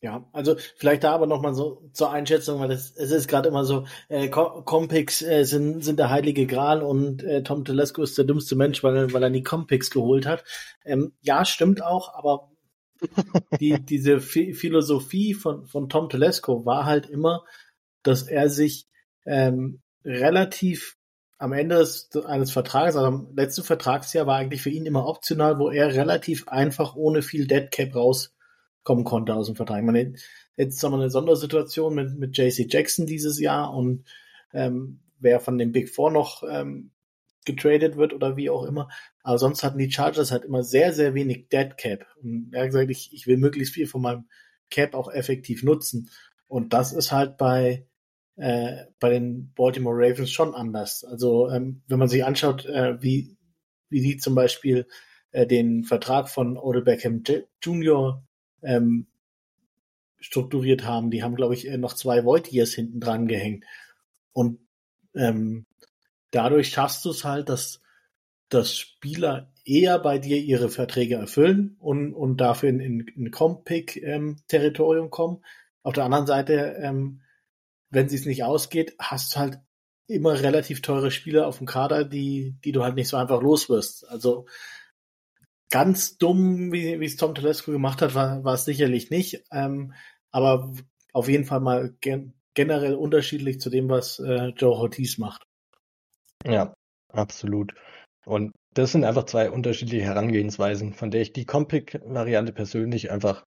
Ja, 0.00 0.28
also 0.32 0.54
vielleicht 0.76 1.02
da 1.02 1.12
aber 1.12 1.26
nochmal 1.26 1.54
so 1.54 1.82
zur 1.92 2.12
Einschätzung, 2.12 2.60
weil 2.60 2.68
das, 2.68 2.92
es 2.94 3.10
ist 3.10 3.26
gerade 3.26 3.48
immer 3.48 3.64
so, 3.64 3.86
äh, 4.08 4.28
Compix 4.28 5.22
äh, 5.22 5.42
sind, 5.42 5.82
sind 5.82 5.98
der 5.98 6.10
heilige 6.10 6.46
Gral 6.46 6.82
und 6.82 7.24
äh, 7.24 7.42
Tom 7.42 7.64
Telesco 7.64 8.02
ist 8.02 8.16
der 8.16 8.26
dümmste 8.26 8.54
Mensch, 8.54 8.84
weil, 8.84 9.12
weil 9.12 9.22
er 9.22 9.30
nie 9.30 9.42
Compix 9.42 9.90
geholt 9.90 10.24
hat. 10.24 10.44
Ähm, 10.84 11.14
ja, 11.20 11.44
stimmt 11.44 11.82
auch, 11.82 12.14
aber 12.14 12.52
die, 13.60 13.84
diese 13.84 14.20
Philosophie 14.20 15.34
von, 15.34 15.66
von 15.66 15.88
Tom 15.88 16.08
Telesco 16.08 16.64
war 16.64 16.84
halt 16.84 17.10
immer, 17.10 17.44
dass 18.04 18.22
er 18.22 18.50
sich 18.50 18.86
ähm, 19.24 19.80
relativ 20.04 20.96
am 21.38 21.52
Ende 21.52 21.76
des, 21.76 22.10
eines 22.26 22.52
Vertrages, 22.52 22.96
also 22.96 23.06
am 23.06 23.34
letzten 23.36 23.64
Vertragsjahr 23.64 24.26
war 24.26 24.36
eigentlich 24.36 24.62
für 24.62 24.70
ihn 24.70 24.86
immer 24.86 25.06
optional, 25.06 25.58
wo 25.58 25.70
er 25.70 25.94
relativ 25.94 26.48
einfach 26.48 26.94
ohne 26.96 27.22
viel 27.22 27.46
Dead 27.46 27.70
Cap 27.70 27.94
raus 27.94 28.34
kommen 28.82 29.04
konnte 29.04 29.34
aus 29.34 29.46
dem 29.46 29.56
Vertrag. 29.56 29.82
Meine, 29.82 30.14
jetzt 30.56 30.82
haben 30.82 30.92
wir 30.92 30.98
eine 30.98 31.10
Sondersituation 31.10 31.94
mit, 31.94 32.18
mit 32.18 32.36
JC 32.36 32.72
Jackson 32.72 33.06
dieses 33.06 33.40
Jahr 33.40 33.74
und 33.74 34.04
ähm, 34.52 35.00
wer 35.18 35.40
von 35.40 35.58
den 35.58 35.72
Big 35.72 35.90
Four 35.90 36.10
noch 36.10 36.42
ähm, 36.48 36.90
getradet 37.44 37.96
wird 37.96 38.12
oder 38.14 38.36
wie 38.36 38.50
auch 38.50 38.64
immer. 38.64 38.88
Aber 39.22 39.38
sonst 39.38 39.62
hatten 39.62 39.78
die 39.78 39.90
Chargers 39.90 40.30
halt 40.30 40.44
immer 40.44 40.62
sehr, 40.62 40.92
sehr 40.92 41.14
wenig 41.14 41.48
Dead 41.48 41.76
Cap. 41.76 42.06
Und 42.22 42.50
er 42.52 42.62
hat 42.62 42.68
gesagt, 42.68 42.90
ich, 42.90 43.12
ich 43.12 43.26
will 43.26 43.36
möglichst 43.36 43.74
viel 43.74 43.86
von 43.86 44.02
meinem 44.02 44.28
Cap 44.70 44.94
auch 44.94 45.12
effektiv 45.12 45.62
nutzen. 45.62 46.10
Und 46.46 46.72
das 46.72 46.92
ist 46.92 47.12
halt 47.12 47.36
bei, 47.36 47.86
äh, 48.36 48.84
bei 49.00 49.10
den 49.10 49.52
Baltimore 49.54 49.96
Ravens 49.96 50.30
schon 50.30 50.54
anders. 50.54 51.04
Also 51.04 51.50
ähm, 51.50 51.82
wenn 51.86 51.98
man 51.98 52.08
sich 52.08 52.24
anschaut, 52.24 52.64
äh, 52.66 53.00
wie, 53.02 53.36
wie 53.88 54.00
die 54.00 54.16
zum 54.16 54.34
Beispiel 54.34 54.86
äh, 55.32 55.46
den 55.46 55.84
Vertrag 55.84 56.28
von 56.28 56.56
Odell 56.56 56.82
Beckham 56.82 57.22
Jr 57.62 58.24
ähm, 58.62 59.06
strukturiert 60.24 60.84
haben. 60.84 61.10
Die 61.10 61.22
haben, 61.22 61.36
glaube 61.36 61.54
ich, 61.54 61.68
äh, 61.68 61.76
noch 61.76 61.92
zwei 61.92 62.24
Void 62.24 62.46
hinten 62.46 63.00
dran 63.00 63.28
gehängt. 63.28 63.64
Und 64.32 64.58
ähm, 65.14 65.66
dadurch 66.30 66.68
schaffst 66.68 67.04
du 67.04 67.10
es 67.10 67.24
halt, 67.24 67.48
dass, 67.48 67.82
dass 68.48 68.76
Spieler 68.76 69.52
eher 69.64 69.98
bei 69.98 70.18
dir 70.18 70.38
ihre 70.38 70.70
Verträge 70.70 71.16
erfüllen 71.16 71.76
und, 71.78 72.14
und 72.14 72.38
dafür 72.38 72.70
in, 72.70 72.80
in, 72.80 73.00
in 73.00 73.30
Compick-Territorium 73.30 75.04
ähm, 75.06 75.10
kommen. 75.10 75.44
Auf 75.82 75.92
der 75.92 76.04
anderen 76.04 76.26
Seite, 76.26 76.76
ähm, 76.80 77.20
wenn 77.94 78.06
es 78.06 78.26
nicht 78.26 78.44
ausgeht, 78.44 78.94
hast 78.98 79.34
du 79.34 79.40
halt 79.40 79.58
immer 80.06 80.40
relativ 80.40 80.82
teure 80.82 81.10
Spieler 81.10 81.46
auf 81.46 81.58
dem 81.58 81.66
Kader, 81.66 82.04
die, 82.04 82.56
die 82.64 82.72
du 82.72 82.84
halt 82.84 82.94
nicht 82.94 83.08
so 83.08 83.16
einfach 83.16 83.40
los 83.40 83.68
wirst. 83.68 84.08
Also 84.08 84.46
ganz 85.70 86.18
dumm, 86.18 86.72
wie, 86.72 87.00
wie 87.00 87.06
es 87.06 87.16
Tom 87.16 87.34
Telesco 87.34 87.72
gemacht 87.72 88.02
hat, 88.02 88.14
war, 88.14 88.44
war 88.44 88.54
es 88.54 88.64
sicherlich 88.64 89.10
nicht. 89.10 89.44
Ähm, 89.50 89.94
aber 90.30 90.72
auf 91.12 91.28
jeden 91.28 91.44
Fall 91.44 91.60
mal 91.60 91.94
gen 92.00 92.34
generell 92.54 92.94
unterschiedlich 92.94 93.60
zu 93.60 93.68
dem, 93.68 93.88
was 93.88 94.20
äh, 94.20 94.52
Joe 94.56 94.76
Ortiz 94.76 95.18
macht. 95.18 95.42
Ja, 96.46 96.72
absolut. 97.12 97.74
Und 98.26 98.52
das 98.74 98.92
sind 98.92 99.04
einfach 99.04 99.24
zwei 99.24 99.50
unterschiedliche 99.50 100.04
Herangehensweisen, 100.04 100.92
von 100.92 101.10
der 101.10 101.22
ich 101.22 101.32
die 101.32 101.46
Compic-Variante 101.46 102.52
persönlich 102.52 103.10
einfach 103.10 103.44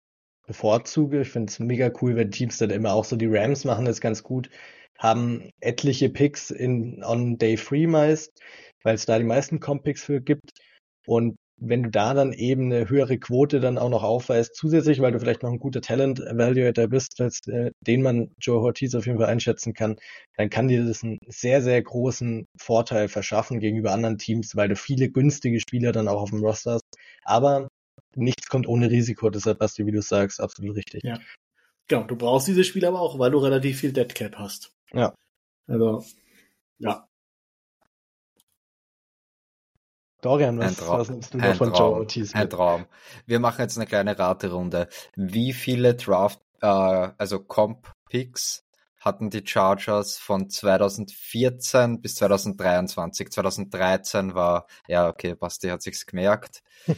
bevorzuge. 0.46 1.22
Ich 1.22 1.30
finde 1.30 1.52
es 1.52 1.60
mega 1.60 1.91
cool, 2.02 2.16
wenn 2.16 2.32
Teams 2.32 2.58
dann 2.58 2.70
immer 2.70 2.93
auch 2.93 3.06
so 3.06 3.16
die 3.16 3.28
Rams 3.28 3.66
machen 3.66 3.86
das 3.86 4.02
ganz 4.02 4.24
gut, 4.24 4.50
haben 4.98 5.50
etliche 5.60 6.10
Picks 6.10 6.52
in 6.52 7.04
on 7.04 7.38
Day 7.38 7.58
Free 7.58 7.88
meist, 7.88 8.32
weil 8.84 8.96
es 8.96 9.06
da 9.06 9.18
die 9.18 9.26
meisten 9.26 9.60
Compics 9.60 10.04
für 10.04 10.22
gibt. 10.22 10.52
Und 11.08 11.38
wenn 11.58 11.84
du 11.84 11.89
da 11.89 12.14
dann 12.14 12.34
eben 12.34 12.66
eine 12.66 12.89
höhere 12.89 13.18
Quote 13.18 13.60
dann 13.60 13.78
auch 13.78 13.89
noch 13.89 14.04
aufweist, 14.04 14.56
zusätzlich, 14.56 15.00
weil 15.00 15.14
du 15.14 15.20
vielleicht 15.20 15.43
noch 15.43 15.52
ein 15.52 15.60
guter 15.60 15.82
Talent-Evaluator 15.82 16.88
bist, 16.88 17.20
als, 17.22 17.48
äh, 17.48 17.72
den 17.82 18.02
man 18.02 18.32
Joe 18.39 18.62
Ortiz 18.62 18.93
auf 18.96 19.06
jeden 19.06 19.18
Fall 19.20 19.30
einschätzen 19.30 19.74
kann, 19.74 19.96
dann 20.36 20.50
kann 20.50 20.68
dir 20.68 20.86
das 20.86 21.04
einen 21.04 21.20
sehr, 21.28 21.62
sehr 21.62 21.82
großen 21.82 22.48
Vorteil 22.58 23.08
verschaffen 23.08 23.60
gegenüber 23.60 23.91
anderen 23.93 24.18
Teams, 24.18 24.56
weil 24.56 24.68
du 24.68 24.76
viele 24.76 25.10
günstige 25.10 25.60
Spieler 25.60 25.91
dann 25.93 26.08
auch 26.10 26.22
auf 26.22 26.30
dem 26.32 26.43
Roster 26.43 26.74
hast. 26.74 26.86
Aber 27.24 27.70
nichts 28.16 28.47
kommt 28.47 28.68
ohne 28.68 28.89
Risiko, 28.89 29.30
deshalb, 29.30 29.59
Basti, 29.59 29.86
wie 29.86 29.91
du 29.91 30.01
sagst, 30.01 30.39
absolut 30.41 30.76
richtig. 30.76 31.03
Ja. 31.03 31.20
Genau, 31.88 32.03
du 32.03 32.16
brauchst 32.16 32.47
diese 32.47 32.63
Spieler 32.63 32.89
aber 32.89 33.01
auch, 33.01 33.20
weil 33.20 33.32
du 33.32 33.38
relativ 33.38 33.80
viel 33.80 33.93
Deadcap 33.93 34.38
hast. 34.38 34.74
Ja. 34.91 35.13
Also, 35.68 36.03
ja. 36.80 37.07
Dorian, 40.22 40.57
was, 40.57 40.88
was 40.88 41.09
nimmst 41.09 41.34
du 41.36 41.38
noch 41.38 41.55
von 41.55 41.70
Traum, 41.70 41.91
Joe 41.91 41.99
Ortiz 41.99 42.34
mit? 42.34 42.41
Ein 42.41 42.49
Traum. 42.49 42.86
Wir 43.28 43.39
machen 43.39 43.61
jetzt 43.61 43.78
eine 43.78 43.86
kleine 43.86 44.18
Raterunde. 44.18 44.88
Wie 45.16 45.53
viele 45.53 45.93
Draft, 45.93 46.41
äh, 46.61 46.66
also 46.66 47.39
Comp-Picks 47.39 48.64
hatten 49.06 49.30
die 49.30 49.43
Chargers 49.45 50.18
von 50.18 50.49
2014 50.49 52.01
bis 52.01 52.16
2023. 52.16 53.32
2013 53.32 54.34
war, 54.34 54.66
ja, 54.88 55.08
okay, 55.08 55.36
Basti 55.36 55.68
hat 55.70 55.84
sich's 55.84 56.08
gemerkt. 56.08 56.64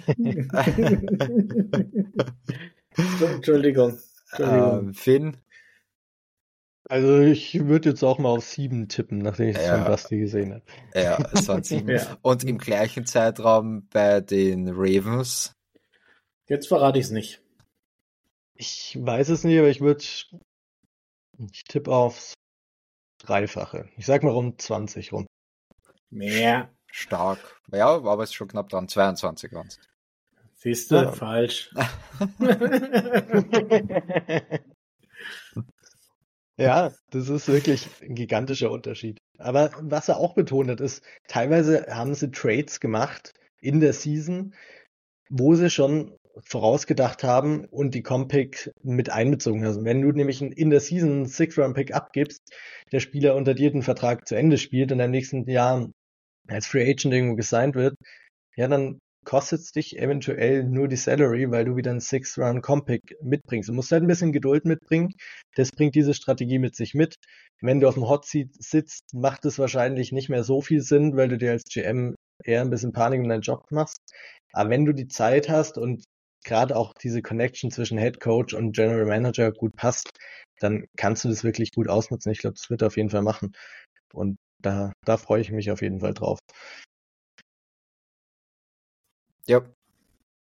Entschuldigung. 2.96 4.00
Entschuldigung. 4.32 4.80
Ähm, 4.80 4.94
Finn? 4.94 5.38
Also 6.90 7.20
ich 7.20 7.66
würde 7.68 7.90
jetzt 7.90 8.04
auch 8.04 8.18
mal 8.18 8.30
auf 8.30 8.46
sieben 8.46 8.88
tippen, 8.88 9.18
nachdem 9.18 9.50
ich 9.50 9.58
es 9.58 9.66
ja. 9.66 9.76
von 9.76 9.84
Basti 9.86 10.20
gesehen 10.20 10.54
habe. 10.54 10.64
Ja, 10.96 11.18
es 11.34 11.48
waren 11.50 11.64
sieben. 11.64 11.90
ja. 11.98 12.18
Und 12.22 12.46
im 12.46 12.58
gleichen 12.58 13.06
Zeitraum 13.06 13.88
bei 13.92 14.22
den 14.22 14.70
Ravens. 14.70 15.54
Jetzt 16.48 16.70
verrate 16.70 17.00
ich 17.00 17.06
es 17.06 17.12
nicht. 17.12 17.42
Ich 18.56 18.98
weiß 19.00 19.28
es 19.30 19.44
nicht, 19.44 19.60
aber 19.60 19.68
ich 19.68 19.82
würde. 19.82 20.04
Ich 21.40 21.64
tippe 21.64 21.92
aufs 21.92 22.34
Dreifache. 23.20 23.90
Ich 23.98 24.06
sag 24.06 24.24
mal 24.24 24.32
rund 24.32 24.62
20 24.62 25.14
rum. 25.14 25.28
Mehr. 26.10 26.72
Stark. 26.88 27.40
Ja, 27.72 27.90
aber 27.90 28.24
es 28.24 28.30
ist 28.30 28.36
schon 28.36 28.48
knapp 28.48 28.70
dran. 28.70 28.88
22 28.88 29.52
waren 29.54 29.68
es. 29.68 29.80
Siehst 30.56 30.92
du? 30.92 30.96
Ja. 30.96 31.12
Falsch. 31.12 31.74
Ja, 36.60 36.92
das 37.12 37.30
ist 37.30 37.48
wirklich 37.48 37.88
ein 38.02 38.16
gigantischer 38.16 38.72
Unterschied. 38.72 39.20
Aber 39.38 39.70
was 39.80 40.10
er 40.10 40.18
auch 40.18 40.34
betont 40.34 40.72
hat, 40.72 40.82
ist, 40.82 41.04
teilweise 41.28 41.86
haben 41.88 42.16
sie 42.16 42.32
Trades 42.32 42.80
gemacht 42.80 43.36
in 43.60 43.80
der 43.80 43.94
Season, 43.94 44.56
wo 45.30 45.54
sie 45.54 45.70
schon 45.70 46.17
vorausgedacht 46.44 47.24
haben 47.24 47.66
und 47.66 47.96
die 47.96 48.04
Compick 48.04 48.72
mit 48.84 49.10
einbezogen 49.10 49.66
haben. 49.66 49.86
Wenn 49.86 50.02
du 50.02 50.12
nämlich 50.12 50.42
in 50.42 50.70
der 50.70 50.80
Season 50.80 51.12
einen 51.12 51.26
Six-Round-Pick 51.26 51.94
abgibst, 51.94 52.42
der 52.92 53.00
Spieler 53.00 53.36
unter 53.36 53.54
dir 53.54 53.72
den 53.72 53.84
Vertrag 53.84 54.28
zu 54.28 54.36
Ende 54.36 54.58
spielt 54.58 54.92
und 54.92 55.00
im 55.00 55.12
nächsten 55.12 55.50
Jahr 55.50 55.90
als 56.48 56.68
Free 56.68 56.90
Agent 56.90 57.14
irgendwo 57.14 57.36
gesigned 57.36 57.76
wird, 57.76 57.96
ja, 58.56 58.68
dann 58.68 59.00
kostet 59.26 59.60
es 59.60 59.72
dich 59.74 59.98
eventuell 60.00 60.64
nur 60.64 60.88
die 60.88 60.96
Salary, 60.96 61.52
weil 61.52 61.66
du 61.66 61.76
wieder 61.76 61.92
einen 61.92 62.00
Six-Round-Compick 62.00 63.18
mitbringst. 63.22 63.68
Du 63.68 63.74
musst 63.74 63.92
halt 63.92 64.04
ein 64.04 64.08
bisschen 64.08 64.32
Geduld 64.32 64.64
mitbringen. 64.64 65.14
Das 65.56 65.72
bringt 65.72 65.96
diese 65.96 66.14
Strategie 66.14 66.60
mit 66.60 66.78
sich 66.78 66.94
mit. 66.94 67.16
Wenn 67.60 67.82
du 67.82 67.90
auf 67.90 67.96
dem 67.96 68.08
Hot 68.08 68.26
Seat 68.26 68.52
sitzt, 68.58 69.14
macht 69.14 69.44
es 69.44 69.60
wahrscheinlich 69.60 70.14
nicht 70.14 70.30
mehr 70.30 70.46
so 70.46 70.62
viel 70.62 70.82
Sinn, 70.82 71.18
weil 71.18 71.28
du 71.28 71.38
dir 71.38 71.52
als 71.52 71.66
GM 71.66 72.16
eher 72.42 72.62
ein 72.62 72.70
bisschen 72.70 72.94
Panik 72.94 73.20
um 73.20 73.28
deinen 73.28 73.42
Job 73.42 73.66
machst. 73.70 73.98
Aber 74.54 74.70
wenn 74.70 74.86
du 74.86 74.94
die 74.94 75.08
Zeit 75.10 75.50
hast 75.50 75.78
und 75.78 76.06
gerade 76.48 76.76
auch 76.76 76.94
diese 76.94 77.22
Connection 77.22 77.70
zwischen 77.70 78.00
Head 78.00 78.20
Coach 78.20 78.54
und 78.54 78.72
General 78.72 79.06
Manager 79.06 79.52
gut 79.52 79.76
passt, 79.76 80.10
dann 80.60 80.86
kannst 80.98 81.24
du 81.24 81.30
das 81.30 81.44
wirklich 81.44 81.72
gut 81.72 81.88
ausnutzen. 81.88 82.32
Ich 82.32 82.40
glaube, 82.40 82.56
das 82.56 82.70
wird 82.70 82.82
er 82.82 82.88
auf 82.88 82.98
jeden 82.98 83.10
Fall 83.10 83.22
machen. 83.22 83.56
Und 84.14 84.38
da, 84.60 84.94
da 85.06 85.18
freue 85.18 85.42
ich 85.42 85.52
mich 85.52 85.70
auf 85.70 85.82
jeden 85.82 86.00
Fall 86.00 86.14
drauf. 86.14 86.40
Ja. 89.46 89.62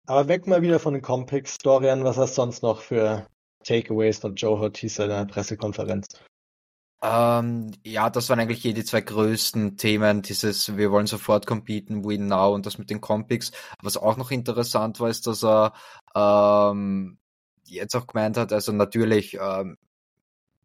Aber 0.08 0.28
weg 0.30 0.47
mal 0.47 0.62
wieder 0.62 0.80
von 0.80 0.93
den 0.93 1.03
Compix, 1.03 1.58
Dorian. 1.58 2.03
Was 2.03 2.18
hast 2.18 2.32
du 2.32 2.41
sonst 2.41 2.64
noch 2.64 2.82
für 2.82 3.28
Takeaways 3.64 4.20
von 4.20 4.36
Joe 4.36 4.58
Ortiz 4.58 4.97
in 4.99 5.10
der 5.10 5.26
Pressekonferenz? 5.26 6.05
Ähm, 7.04 7.72
ja, 7.84 8.10
das 8.10 8.30
waren 8.30 8.39
eigentlich 8.39 8.62
hier 8.62 8.74
die 8.74 8.84
zwei 8.84 9.02
größten 9.02 9.78
Themen. 9.78 10.24
Dieses, 10.24 10.78
wir 10.78 10.91
wollen 10.91 11.08
sofort 11.08 11.45
competen, 11.45 12.04
win 12.04 12.28
now 12.28 12.54
und 12.54 12.66
das 12.66 12.78
mit 12.80 12.89
den 12.89 13.02
Compics. 13.02 13.52
Was 13.82 13.98
auch 13.98 14.18
noch 14.18 14.32
interessant 14.32 15.00
war, 15.00 15.10
ist, 15.10 15.28
dass 15.28 15.43
er 15.43 15.74
ähm, 16.16 17.20
jetzt 17.66 17.95
auch 17.95 18.08
gemeint 18.08 18.38
hat, 18.38 18.52
also 18.52 18.72
natürlich 18.72 19.38
ähm, 19.39 19.78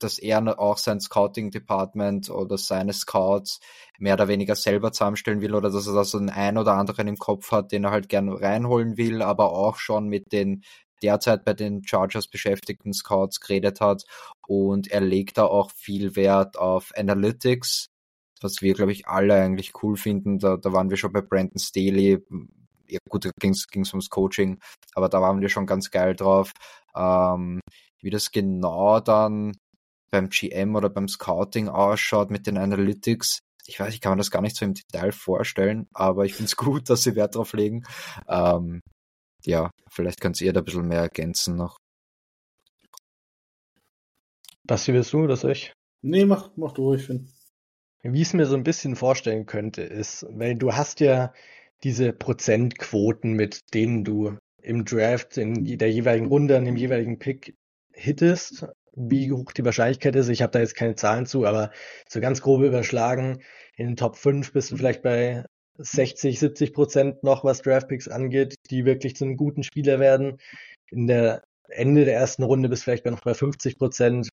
dass 0.02 0.18
er 0.18 0.58
auch 0.58 0.78
sein 0.78 1.00
Scouting 1.00 1.50
Department 1.50 2.30
oder 2.30 2.58
seine 2.58 2.92
Scouts 2.92 3.60
mehr 3.98 4.14
oder 4.14 4.28
weniger 4.28 4.56
selber 4.56 4.92
zusammenstellen 4.92 5.40
will 5.40 5.54
oder 5.54 5.70
dass 5.70 5.86
er 5.86 5.94
da 5.94 6.04
so 6.04 6.18
einen 6.18 6.30
ein 6.30 6.58
oder 6.58 6.74
anderen 6.74 7.08
im 7.08 7.18
Kopf 7.18 7.52
hat, 7.52 7.72
den 7.72 7.84
er 7.84 7.90
halt 7.90 8.08
gerne 8.08 8.40
reinholen 8.40 8.96
will, 8.96 9.22
aber 9.22 9.52
auch 9.52 9.76
schon 9.76 10.08
mit 10.08 10.32
den 10.32 10.64
derzeit 11.02 11.44
bei 11.44 11.54
den 11.54 11.84
Chargers 11.84 12.28
beschäftigten 12.28 12.92
Scouts 12.92 13.40
geredet 13.40 13.80
hat 13.80 14.04
und 14.46 14.90
er 14.90 15.00
legt 15.00 15.38
da 15.38 15.44
auch 15.44 15.70
viel 15.72 16.16
Wert 16.16 16.58
auf 16.58 16.92
Analytics, 16.96 17.88
was 18.40 18.62
wir, 18.62 18.74
glaube 18.74 18.92
ich, 18.92 19.06
alle 19.06 19.34
eigentlich 19.34 19.72
cool 19.82 19.96
finden. 19.96 20.38
Da, 20.38 20.56
da 20.56 20.72
waren 20.72 20.90
wir 20.90 20.96
schon 20.96 21.12
bei 21.12 21.20
Brandon 21.20 21.58
Staley. 21.58 22.18
Ja, 22.88 22.98
gut, 23.08 23.24
da 23.24 23.30
ging 23.40 23.52
es 23.52 23.92
ums 23.92 24.10
Coaching, 24.10 24.58
aber 24.94 25.08
da 25.08 25.20
waren 25.20 25.40
wir 25.40 25.48
schon 25.48 25.66
ganz 25.66 25.90
geil 25.90 26.14
drauf. 26.14 26.52
Ähm, 26.94 27.60
wie 28.00 28.10
das 28.10 28.32
genau 28.32 29.00
dann 29.00 29.52
beim 30.10 30.28
GM 30.28 30.76
oder 30.76 30.90
beim 30.90 31.08
Scouting 31.08 31.68
ausschaut 31.68 32.30
mit 32.30 32.46
den 32.46 32.58
Analytics. 32.58 33.40
Ich 33.66 33.80
weiß, 33.80 33.94
ich 33.94 34.00
kann 34.00 34.12
mir 34.12 34.18
das 34.18 34.30
gar 34.30 34.42
nicht 34.42 34.56
so 34.56 34.64
im 34.64 34.74
Detail 34.74 35.12
vorstellen, 35.12 35.86
aber 35.94 36.24
ich 36.26 36.34
finde 36.34 36.46
es 36.46 36.56
gut, 36.56 36.90
dass 36.90 37.02
sie 37.02 37.16
Wert 37.16 37.34
drauf 37.34 37.52
legen. 37.54 37.84
Ähm, 38.28 38.80
ja, 39.44 39.70
vielleicht 39.90 40.20
könnt 40.20 40.40
ihr 40.40 40.52
da 40.52 40.60
ein 40.60 40.64
bisschen 40.64 40.88
mehr 40.88 41.00
ergänzen 41.00 41.56
noch. 41.56 41.76
Basti, 44.64 44.92
willst 44.92 45.12
du 45.12 45.26
das 45.26 45.44
ich? 45.44 45.72
Nee, 46.02 46.24
mach, 46.24 46.50
mach 46.56 46.72
du 46.72 46.82
ruhig, 46.82 47.04
Finn. 47.04 47.28
Wie 48.02 48.20
ich 48.20 48.28
es 48.28 48.34
mir 48.34 48.46
so 48.46 48.56
ein 48.56 48.64
bisschen 48.64 48.96
vorstellen 48.96 49.46
könnte, 49.46 49.82
ist, 49.82 50.26
weil 50.30 50.56
du 50.56 50.72
hast 50.74 51.00
ja 51.00 51.32
diese 51.84 52.12
Prozentquoten, 52.12 53.32
mit 53.32 53.74
denen 53.74 54.04
du 54.04 54.36
im 54.60 54.84
Draft 54.84 55.36
in 55.36 55.78
der 55.78 55.90
jeweiligen 55.90 56.26
Runde 56.26 56.56
an 56.56 56.64
dem 56.64 56.76
jeweiligen 56.76 57.18
Pick 57.18 57.56
hittest, 57.92 58.66
wie 58.94 59.32
hoch 59.32 59.52
die 59.52 59.64
Wahrscheinlichkeit 59.64 60.16
ist. 60.16 60.28
Ich 60.28 60.42
habe 60.42 60.52
da 60.52 60.60
jetzt 60.60 60.76
keine 60.76 60.94
Zahlen 60.94 61.26
zu, 61.26 61.46
aber 61.46 61.70
so 62.08 62.20
ganz 62.20 62.40
grob 62.40 62.62
überschlagen, 62.62 63.42
in 63.76 63.86
den 63.86 63.96
Top 63.96 64.16
5 64.16 64.52
bist 64.52 64.70
du 64.70 64.76
vielleicht 64.76 65.02
bei 65.02 65.44
60, 65.78 66.38
70 66.38 66.72
Prozent 66.72 67.22
noch, 67.22 67.44
was 67.44 67.62
Draftpicks 67.62 68.08
angeht, 68.08 68.54
die 68.70 68.84
wirklich 68.84 69.16
zu 69.16 69.24
einem 69.24 69.36
guten 69.36 69.62
Spieler 69.62 70.00
werden. 70.00 70.38
In 70.90 71.06
der 71.06 71.42
Ende 71.68 72.04
der 72.04 72.14
ersten 72.14 72.42
Runde 72.42 72.68
bist 72.68 72.82
du 72.82 72.84
vielleicht 72.84 73.06
noch 73.06 73.20
bei 73.20 73.34
50 73.34 73.78
Prozent. 73.78 74.28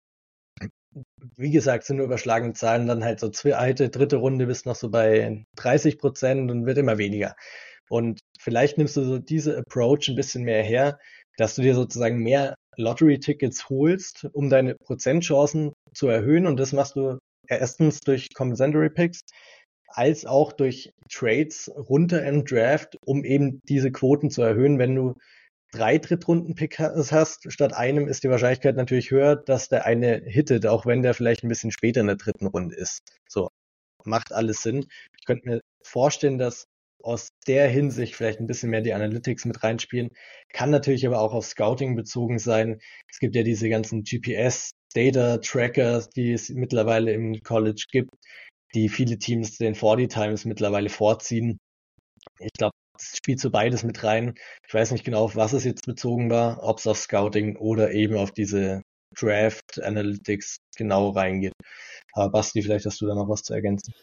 Wie 1.36 1.50
gesagt, 1.50 1.84
sind 1.84 1.96
nur 1.96 2.06
überschlagene 2.06 2.52
Zahlen. 2.52 2.86
Dann 2.86 3.04
halt 3.04 3.20
so 3.20 3.28
zweite, 3.30 3.88
dritte 3.88 4.16
Runde 4.16 4.46
bist 4.46 4.66
noch 4.66 4.76
so 4.76 4.90
bei 4.90 5.44
30 5.56 5.98
Prozent 5.98 6.50
und 6.50 6.66
wird 6.66 6.78
immer 6.78 6.98
weniger. 6.98 7.34
Und 7.88 8.20
vielleicht 8.38 8.78
nimmst 8.78 8.96
du 8.96 9.04
so 9.04 9.18
diese 9.18 9.58
Approach 9.58 10.08
ein 10.08 10.16
bisschen 10.16 10.44
mehr 10.44 10.62
her, 10.62 10.98
dass 11.36 11.56
du 11.56 11.62
dir 11.62 11.74
sozusagen 11.74 12.18
mehr 12.18 12.54
Lottery-Tickets 12.76 13.68
holst, 13.68 14.28
um 14.32 14.50
deine 14.50 14.74
Prozentchancen 14.76 15.72
zu 15.92 16.08
erhöhen. 16.08 16.46
Und 16.46 16.58
das 16.58 16.72
machst 16.72 16.96
du 16.96 17.18
erstens 17.48 18.00
durch 18.00 18.32
Compensatory 18.34 18.90
Picks, 18.90 19.20
als 19.88 20.26
auch 20.26 20.52
durch 20.52 20.92
Trades 21.10 21.70
runter 21.76 22.24
im 22.24 22.44
Draft, 22.44 22.98
um 23.04 23.24
eben 23.24 23.60
diese 23.68 23.92
Quoten 23.92 24.30
zu 24.30 24.42
erhöhen. 24.42 24.78
Wenn 24.78 24.94
du 24.94 25.14
drei 25.72 25.98
Drittrunden-Picks 25.98 27.12
hast, 27.12 27.52
statt 27.52 27.74
einem 27.74 28.08
ist 28.08 28.24
die 28.24 28.30
Wahrscheinlichkeit 28.30 28.76
natürlich 28.76 29.10
höher, 29.10 29.36
dass 29.36 29.68
der 29.68 29.84
eine 29.86 30.22
hittet, 30.24 30.66
auch 30.66 30.86
wenn 30.86 31.02
der 31.02 31.14
vielleicht 31.14 31.44
ein 31.44 31.48
bisschen 31.48 31.70
später 31.70 32.00
in 32.00 32.06
der 32.06 32.16
dritten 32.16 32.46
Runde 32.46 32.76
ist. 32.76 33.02
So, 33.28 33.50
macht 34.04 34.32
alles 34.32 34.62
Sinn. 34.62 34.86
Ich 35.18 35.26
könnte 35.26 35.48
mir 35.48 35.60
vorstellen, 35.82 36.38
dass 36.38 36.66
aus 37.02 37.28
der 37.46 37.68
Hinsicht 37.68 38.14
vielleicht 38.14 38.40
ein 38.40 38.46
bisschen 38.46 38.70
mehr 38.70 38.80
die 38.80 38.94
Analytics 38.94 39.44
mit 39.44 39.62
reinspielen. 39.62 40.10
Kann 40.52 40.70
natürlich 40.70 41.06
aber 41.06 41.20
auch 41.20 41.34
auf 41.34 41.44
Scouting 41.44 41.96
bezogen 41.96 42.38
sein. 42.38 42.80
Es 43.10 43.18
gibt 43.18 43.36
ja 43.36 43.42
diese 43.42 43.68
ganzen 43.68 44.04
GPS 44.04 44.70
Data 44.94 45.38
Tracker, 45.38 46.06
die 46.16 46.32
es 46.32 46.48
mittlerweile 46.48 47.12
im 47.12 47.42
College 47.42 47.84
gibt, 47.90 48.14
die 48.74 48.88
viele 48.88 49.18
Teams 49.18 49.56
den 49.58 49.74
40 49.74 50.10
Times 50.10 50.44
mittlerweile 50.44 50.88
vorziehen. 50.90 51.58
Ich 52.40 52.52
glaube, 52.58 52.74
das 52.98 53.16
spielt 53.16 53.40
so 53.40 53.50
beides 53.50 53.84
mit 53.84 54.02
rein. 54.04 54.34
Ich 54.66 54.74
weiß 54.74 54.92
nicht 54.92 55.04
genau, 55.04 55.24
auf 55.24 55.36
was 55.36 55.52
es 55.52 55.64
jetzt 55.64 55.86
bezogen 55.86 56.30
war, 56.30 56.62
ob 56.62 56.78
es 56.78 56.86
auf 56.86 56.98
Scouting 56.98 57.56
oder 57.56 57.92
eben 57.92 58.16
auf 58.16 58.32
diese 58.32 58.82
Draft 59.16 59.80
Analytics 59.82 60.58
genau 60.76 61.10
reingeht. 61.10 61.52
Aber 62.14 62.30
Basti, 62.32 62.62
vielleicht 62.62 62.86
hast 62.86 63.00
du 63.00 63.06
da 63.06 63.14
noch 63.14 63.28
was 63.28 63.42
zu 63.42 63.54
ergänzen. 63.54 63.94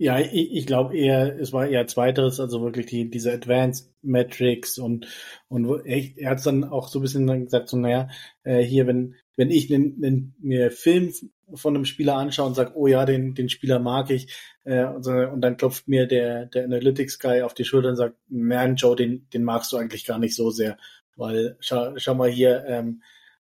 Ja, 0.00 0.20
ich, 0.20 0.52
ich 0.52 0.66
glaube 0.66 0.96
eher, 0.96 1.38
es 1.40 1.52
war 1.52 1.66
eher 1.66 1.86
zweiteres, 1.88 2.38
also 2.38 2.62
wirklich 2.62 2.86
die, 2.86 3.10
diese 3.10 3.32
Advanced 3.32 3.92
Metrics 4.02 4.78
und, 4.78 5.08
und 5.48 5.84
er, 5.84 6.16
er 6.16 6.30
hat 6.30 6.46
dann 6.46 6.62
auch 6.64 6.86
so 6.88 7.00
ein 7.00 7.02
bisschen 7.02 7.26
dann 7.26 7.44
gesagt, 7.44 7.68
so, 7.68 7.76
naja, 7.76 8.08
äh, 8.44 8.62
hier, 8.62 8.86
wenn, 8.86 9.16
wenn 9.36 9.50
ich 9.50 9.68
nen, 9.70 9.98
nen, 9.98 10.34
mir 10.38 10.70
Film 10.70 11.12
von 11.52 11.74
einem 11.74 11.84
Spieler 11.84 12.14
anschaue 12.16 12.46
und 12.46 12.54
sage, 12.54 12.72
oh 12.76 12.86
ja, 12.86 13.04
den, 13.06 13.34
den 13.34 13.48
Spieler 13.48 13.80
mag 13.80 14.10
ich, 14.10 14.32
äh, 14.64 14.84
und, 14.84 15.04
und 15.08 15.40
dann 15.40 15.56
klopft 15.56 15.88
mir 15.88 16.06
der, 16.06 16.46
der 16.46 16.64
Analytics 16.64 17.18
Guy 17.18 17.42
auf 17.42 17.54
die 17.54 17.64
Schulter 17.64 17.88
und 17.88 17.96
sagt, 17.96 18.16
man, 18.28 18.76
Joe, 18.76 18.94
den, 18.94 19.28
den 19.30 19.42
magst 19.42 19.72
du 19.72 19.78
eigentlich 19.78 20.04
gar 20.06 20.20
nicht 20.20 20.36
so 20.36 20.50
sehr, 20.50 20.78
weil 21.16 21.56
schau, 21.58 21.94
schau 21.96 22.14
mal 22.14 22.30
hier, 22.30 22.64
ähm, 22.68 23.02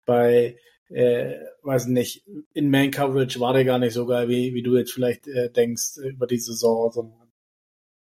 bei 0.04 0.56
äh, 0.90 1.34
weiß 1.62 1.86
nicht, 1.86 2.24
in 2.52 2.70
Man 2.70 2.90
Coverage 2.90 3.38
war 3.40 3.52
der 3.52 3.64
gar 3.64 3.78
nicht 3.78 3.92
so 3.92 4.06
geil, 4.06 4.28
wie, 4.28 4.54
wie 4.54 4.62
du 4.62 4.76
jetzt 4.76 4.92
vielleicht 4.92 5.28
äh, 5.28 5.50
denkst 5.50 5.98
äh, 5.98 6.08
über 6.08 6.26
die 6.26 6.38
Saison, 6.38 6.90
sondern 6.90 7.32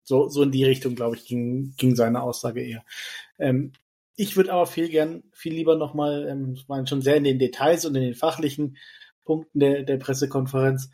so, 0.03 0.27
so 0.27 0.41
in 0.41 0.51
die 0.51 0.65
Richtung, 0.65 0.95
glaube 0.95 1.15
ich, 1.15 1.25
ging, 1.25 1.75
ging 1.77 1.95
seine 1.95 2.23
Aussage 2.23 2.61
eher. 2.61 2.83
Ähm, 3.37 3.73
ich 4.15 4.35
würde 4.35 4.51
aber 4.51 4.65
viel 4.65 4.89
gern, 4.89 5.23
viel 5.31 5.53
lieber 5.53 5.75
nochmal, 5.75 6.27
ähm, 6.27 6.53
ich 6.55 6.67
meine 6.67 6.87
schon 6.87 7.01
sehr 7.01 7.15
in 7.15 7.23
den 7.23 7.39
Details 7.39 7.85
und 7.85 7.95
in 7.95 8.01
den 8.01 8.15
fachlichen 8.15 8.77
Punkten 9.23 9.59
der, 9.59 9.83
der 9.83 9.97
Pressekonferenz. 9.97 10.89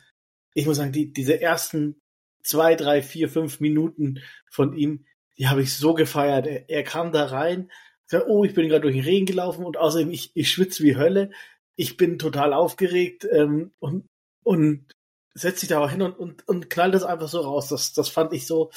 Ich 0.52 0.66
muss 0.66 0.76
sagen, 0.76 0.92
die, 0.92 1.12
diese 1.12 1.40
ersten 1.40 1.96
zwei, 2.42 2.74
drei, 2.74 3.00
vier, 3.00 3.30
fünf 3.30 3.58
Minuten 3.58 4.20
von 4.50 4.76
ihm, 4.76 5.06
die 5.38 5.48
habe 5.48 5.62
ich 5.62 5.74
so 5.74 5.94
gefeiert. 5.94 6.46
Er, 6.46 6.68
er 6.68 6.82
kam 6.82 7.10
da 7.10 7.24
rein, 7.24 7.70
sagt, 8.04 8.26
oh, 8.28 8.44
ich 8.44 8.54
bin 8.54 8.68
gerade 8.68 8.82
durch 8.82 8.94
den 8.94 9.04
Regen 9.04 9.26
gelaufen 9.26 9.64
und 9.64 9.78
außerdem 9.78 10.10
ich, 10.10 10.30
ich 10.34 10.50
schwitze 10.50 10.84
wie 10.84 10.96
Hölle 10.96 11.30
ich 11.76 11.96
bin 11.96 12.18
total 12.18 12.52
aufgeregt 12.52 13.26
ähm, 13.30 13.72
und, 13.78 14.06
und 14.42 14.86
setzt 15.34 15.60
sich 15.60 15.68
da 15.68 15.80
auch 15.80 15.90
hin 15.90 16.02
und, 16.02 16.18
und, 16.18 16.48
und 16.48 16.70
knallt 16.70 16.94
das 16.94 17.04
einfach 17.04 17.28
so 17.28 17.40
raus. 17.40 17.68
Das, 17.68 17.92
das 17.92 18.08
fand 18.08 18.32
ich 18.32 18.46
so, 18.46 18.70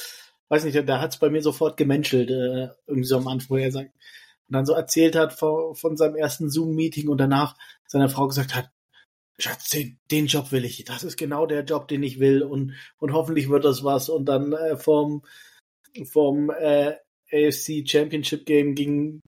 weiß 0.49 0.65
nicht, 0.65 0.77
da 0.87 1.01
hat 1.01 1.13
es 1.13 1.19
bei 1.19 1.29
mir 1.29 1.41
sofort 1.41 1.77
gemenschelt, 1.77 2.29
äh, 2.29 2.69
irgendwie 2.85 3.07
so 3.07 3.17
am 3.17 3.27
Anfang, 3.27 3.49
wo 3.49 3.57
er 3.57 3.71
sagt, 3.71 3.91
und 4.47 4.53
dann 4.53 4.65
so 4.65 4.73
erzählt 4.73 5.15
hat 5.15 5.33
von, 5.33 5.75
von 5.75 5.95
seinem 5.95 6.15
ersten 6.15 6.49
Zoom-Meeting 6.49 7.07
und 7.07 7.19
danach 7.19 7.55
seiner 7.87 8.09
Frau 8.09 8.27
gesagt 8.27 8.55
hat, 8.55 8.69
Schatz, 9.37 9.69
den, 9.69 9.99
den 10.11 10.25
Job 10.27 10.51
will 10.51 10.65
ich. 10.65 10.83
Das 10.83 11.03
ist 11.03 11.17
genau 11.17 11.45
der 11.45 11.63
Job, 11.63 11.87
den 11.87 12.03
ich 12.03 12.19
will 12.19 12.43
und, 12.43 12.73
und 12.97 13.13
hoffentlich 13.13 13.49
wird 13.49 13.63
das 13.63 13.83
was. 13.83 14.09
Und 14.09 14.25
dann 14.25 14.51
äh, 14.53 14.75
vom, 14.75 15.23
vom 16.03 16.49
äh, 16.49 16.95
AFC 17.31 17.87
Championship 17.87 18.45
Game 18.45 18.75
ging 18.75 19.21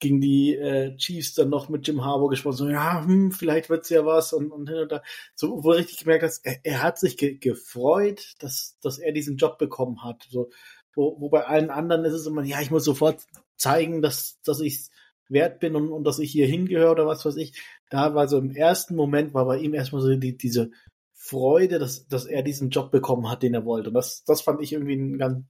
gegen 0.00 0.20
die 0.20 0.56
äh, 0.56 0.96
Chiefs 0.96 1.34
dann 1.34 1.50
noch 1.50 1.68
mit 1.68 1.86
Jim 1.86 2.04
Harbour 2.04 2.30
gesprochen, 2.30 2.56
so, 2.56 2.68
ja, 2.68 3.04
hm, 3.04 3.32
vielleicht 3.32 3.70
wird's 3.70 3.90
ja 3.90 4.04
was 4.04 4.32
und, 4.32 4.50
und 4.50 4.68
hin 4.68 4.78
und 4.78 4.92
da. 4.92 5.02
So, 5.34 5.62
wo 5.62 5.70
richtig 5.70 5.98
gemerkt 5.98 6.24
hast, 6.24 6.44
er, 6.44 6.58
er 6.64 6.82
hat 6.82 6.98
sich 6.98 7.16
ge 7.16 7.36
gefreut, 7.36 8.34
dass, 8.40 8.78
dass 8.80 8.98
er 8.98 9.12
diesen 9.12 9.36
Job 9.36 9.58
bekommen 9.58 10.02
hat. 10.02 10.26
So, 10.30 10.50
wo, 10.94 11.20
wo 11.20 11.28
bei 11.28 11.46
allen 11.46 11.70
anderen 11.70 12.04
ist 12.04 12.14
es 12.14 12.26
immer, 12.26 12.42
ja, 12.42 12.60
ich 12.60 12.70
muss 12.70 12.84
sofort 12.84 13.22
zeigen, 13.56 14.02
dass, 14.02 14.40
dass 14.42 14.60
ich 14.60 14.88
wert 15.28 15.60
bin 15.60 15.76
und, 15.76 15.90
und 15.90 16.04
dass 16.04 16.18
ich 16.18 16.32
hier 16.32 16.46
hingehöre 16.46 16.90
oder 16.90 17.06
was 17.06 17.24
weiß 17.24 17.36
ich. 17.36 17.52
Da 17.88 18.14
war 18.14 18.26
so 18.26 18.38
im 18.38 18.50
ersten 18.50 18.96
Moment 18.96 19.34
war 19.34 19.44
bei 19.44 19.58
ihm 19.58 19.74
erstmal 19.74 20.02
so 20.02 20.14
die, 20.16 20.36
diese 20.36 20.70
Freude, 21.14 21.78
dass, 21.78 22.08
dass 22.08 22.24
er 22.24 22.42
diesen 22.42 22.70
Job 22.70 22.90
bekommen 22.90 23.30
hat, 23.30 23.42
den 23.42 23.54
er 23.54 23.64
wollte. 23.64 23.90
Und 23.90 23.94
das, 23.94 24.24
das 24.24 24.40
fand 24.40 24.60
ich 24.62 24.72
irgendwie 24.72 24.94
einen 24.94 25.18
ganz, 25.18 25.44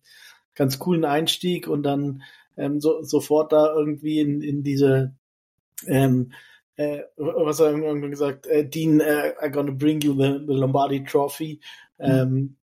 ganz 0.54 0.78
coolen 0.78 1.04
Einstieg 1.04 1.68
und 1.68 1.84
dann 1.84 2.22
ähm, 2.56 2.80
so, 2.80 3.02
sofort 3.02 3.52
da 3.52 3.74
irgendwie 3.74 4.20
in, 4.20 4.40
in 4.42 4.62
diese 4.62 5.14
ähm, 5.86 6.32
äh, 6.76 7.02
was 7.16 7.60
er 7.60 7.70
irgendwann 7.70 8.10
gesagt, 8.10 8.46
äh, 8.46 8.66
Dean, 8.66 9.00
äh, 9.00 9.34
I'm 9.40 9.50
gonna 9.50 9.72
bring 9.72 10.00
you 10.00 10.14
the, 10.14 10.40
the 10.46 10.54
Lombardi 10.54 11.04
Trophy. 11.04 11.60
Mhm. 11.98 12.06
Ähm, 12.06 12.56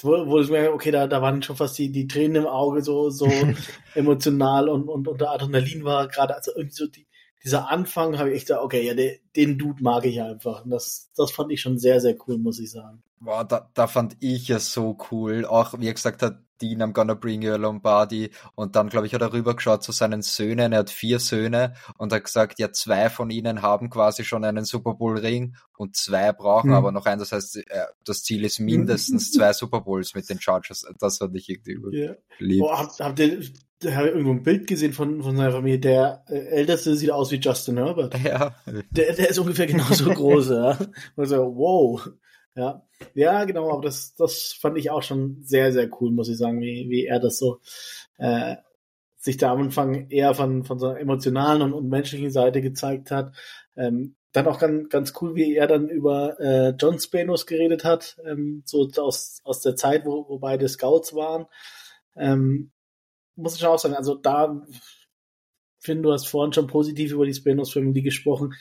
wo, 0.00 0.26
wo 0.26 0.40
ich 0.40 0.50
mir, 0.50 0.72
okay, 0.72 0.90
da, 0.90 1.06
da 1.06 1.22
waren 1.22 1.42
schon 1.42 1.56
fast 1.56 1.78
die, 1.78 1.90
die 1.90 2.06
Tränen 2.06 2.42
im 2.42 2.46
Auge, 2.46 2.82
so, 2.82 3.10
so 3.10 3.28
emotional 3.94 4.68
und, 4.68 4.88
und 4.88 5.08
unter 5.08 5.30
Adrenalin 5.30 5.84
war 5.84 6.08
gerade, 6.08 6.34
also 6.34 6.52
irgendwie 6.54 6.76
so 6.76 6.86
die, 6.86 7.06
dieser 7.44 7.70
Anfang 7.70 8.18
habe 8.18 8.30
ich 8.30 8.36
echt 8.36 8.46
gesagt, 8.46 8.64
okay, 8.64 8.86
ja, 8.86 8.94
den, 8.94 9.18
den 9.36 9.58
Dude 9.58 9.82
mag 9.82 10.04
ich 10.06 10.20
einfach. 10.22 10.64
Und 10.64 10.70
das, 10.70 11.10
das 11.14 11.30
fand 11.30 11.52
ich 11.52 11.60
schon 11.60 11.78
sehr, 11.78 12.00
sehr 12.00 12.16
cool, 12.26 12.38
muss 12.38 12.58
ich 12.58 12.70
sagen. 12.70 13.02
Boah, 13.20 13.44
da, 13.44 13.70
da 13.74 13.86
fand 13.86 14.16
ich 14.20 14.48
es 14.50 14.72
so 14.72 14.96
cool. 15.10 15.44
Auch 15.44 15.78
wie 15.78 15.86
er 15.86 15.94
gesagt 15.94 16.22
hat, 16.22 16.38
Dean, 16.64 16.82
I'm 16.82 16.92
gonna 16.92 17.14
bring 17.14 17.42
you 17.42 17.52
a 17.52 17.56
Lombardi. 17.56 18.30
Und 18.54 18.74
dann, 18.74 18.88
glaube 18.88 19.06
ich, 19.06 19.14
hat 19.14 19.20
er 19.20 19.32
rübergeschaut 19.32 19.82
zu 19.82 19.92
seinen 19.92 20.22
Söhnen. 20.22 20.72
Er 20.72 20.78
hat 20.80 20.90
vier 20.90 21.18
Söhne 21.18 21.74
und 21.98 22.12
hat 22.12 22.24
gesagt, 22.24 22.58
ja, 22.58 22.72
zwei 22.72 23.10
von 23.10 23.30
ihnen 23.30 23.60
haben 23.60 23.90
quasi 23.90 24.24
schon 24.24 24.44
einen 24.44 24.64
Super 24.64 24.94
Bowl 24.94 25.18
Ring 25.18 25.56
und 25.76 25.96
zwei 25.96 26.32
brauchen 26.32 26.70
mhm. 26.70 26.76
aber 26.76 26.92
noch 26.92 27.06
einen. 27.06 27.18
Das 27.18 27.32
heißt, 27.32 27.56
äh, 27.56 27.84
das 28.04 28.22
Ziel 28.22 28.44
ist 28.44 28.60
mindestens 28.60 29.32
zwei 29.32 29.52
Super 29.52 29.82
Bowls 29.82 30.14
mit 30.14 30.28
den 30.30 30.40
Chargers. 30.40 30.86
Das 30.98 31.18
fand 31.18 31.36
ich 31.36 31.48
irgendwie 31.48 31.96
yeah. 31.96 32.16
lieb. 32.38 32.62
Oh, 32.62 32.72
habt, 32.72 32.98
habt 33.00 33.18
ihr, 33.18 33.40
da 33.80 33.94
habe 33.94 34.08
irgendwo 34.08 34.30
ein 34.30 34.42
Bild 34.42 34.66
gesehen 34.66 34.92
von, 34.92 35.22
von 35.22 35.36
seiner 35.36 35.52
Familie. 35.52 35.78
Der 35.78 36.24
äh, 36.28 36.38
Älteste 36.38 36.96
sieht 36.96 37.10
aus 37.10 37.30
wie 37.30 37.36
Justin 37.36 37.76
Herbert. 37.76 38.14
Ja. 38.24 38.54
Der, 38.90 39.12
der 39.12 39.28
ist 39.28 39.38
ungefähr 39.38 39.66
genauso 39.66 40.08
groß, 40.10 40.48
ja. 40.50 40.78
Also, 41.16 41.54
wow. 41.54 42.08
Ja, 42.56 42.82
ja, 43.14 43.44
genau, 43.44 43.70
aber 43.72 43.82
das, 43.82 44.14
das 44.14 44.52
fand 44.52 44.78
ich 44.78 44.90
auch 44.90 45.02
schon 45.02 45.42
sehr, 45.42 45.72
sehr 45.72 45.90
cool, 46.00 46.12
muss 46.12 46.28
ich 46.28 46.38
sagen, 46.38 46.60
wie, 46.60 46.88
wie 46.88 47.06
er 47.06 47.18
das 47.18 47.38
so 47.38 47.60
äh, 48.18 48.56
sich 49.16 49.38
da 49.38 49.52
am 49.52 49.62
Anfang 49.62 50.08
eher 50.10 50.34
von, 50.34 50.64
von 50.64 50.78
so 50.78 50.88
einer 50.88 51.00
emotionalen 51.00 51.62
und, 51.62 51.72
und 51.72 51.88
menschlichen 51.88 52.30
Seite 52.30 52.60
gezeigt 52.60 53.10
hat. 53.10 53.34
Ähm, 53.76 54.16
dann 54.32 54.46
auch 54.46 54.58
ganz, 54.58 54.88
ganz 54.88 55.12
cool, 55.20 55.34
wie 55.34 55.54
er 55.54 55.66
dann 55.66 55.88
über 55.88 56.38
äh, 56.40 56.70
John 56.78 56.98
Spanos 56.98 57.46
geredet 57.46 57.84
hat, 57.84 58.18
ähm, 58.24 58.62
so 58.66 58.90
aus, 58.98 59.40
aus 59.44 59.60
der 59.60 59.76
Zeit, 59.76 60.04
wo, 60.04 60.28
wo 60.28 60.38
beide 60.38 60.68
Scouts 60.68 61.14
waren. 61.14 61.46
Ähm, 62.16 62.72
muss 63.36 63.54
ich 63.54 63.60
schon 63.60 63.70
auch 63.70 63.78
sagen, 63.78 63.94
also 63.94 64.14
da, 64.16 64.64
Finn, 65.78 66.02
du 66.02 66.12
hast 66.12 66.26
vorhin 66.26 66.52
schon 66.52 66.66
positiv 66.66 67.12
über 67.12 67.26
die 67.26 67.34
Spanos 67.34 67.72
Family 67.72 68.02
gesprochen. 68.02 68.54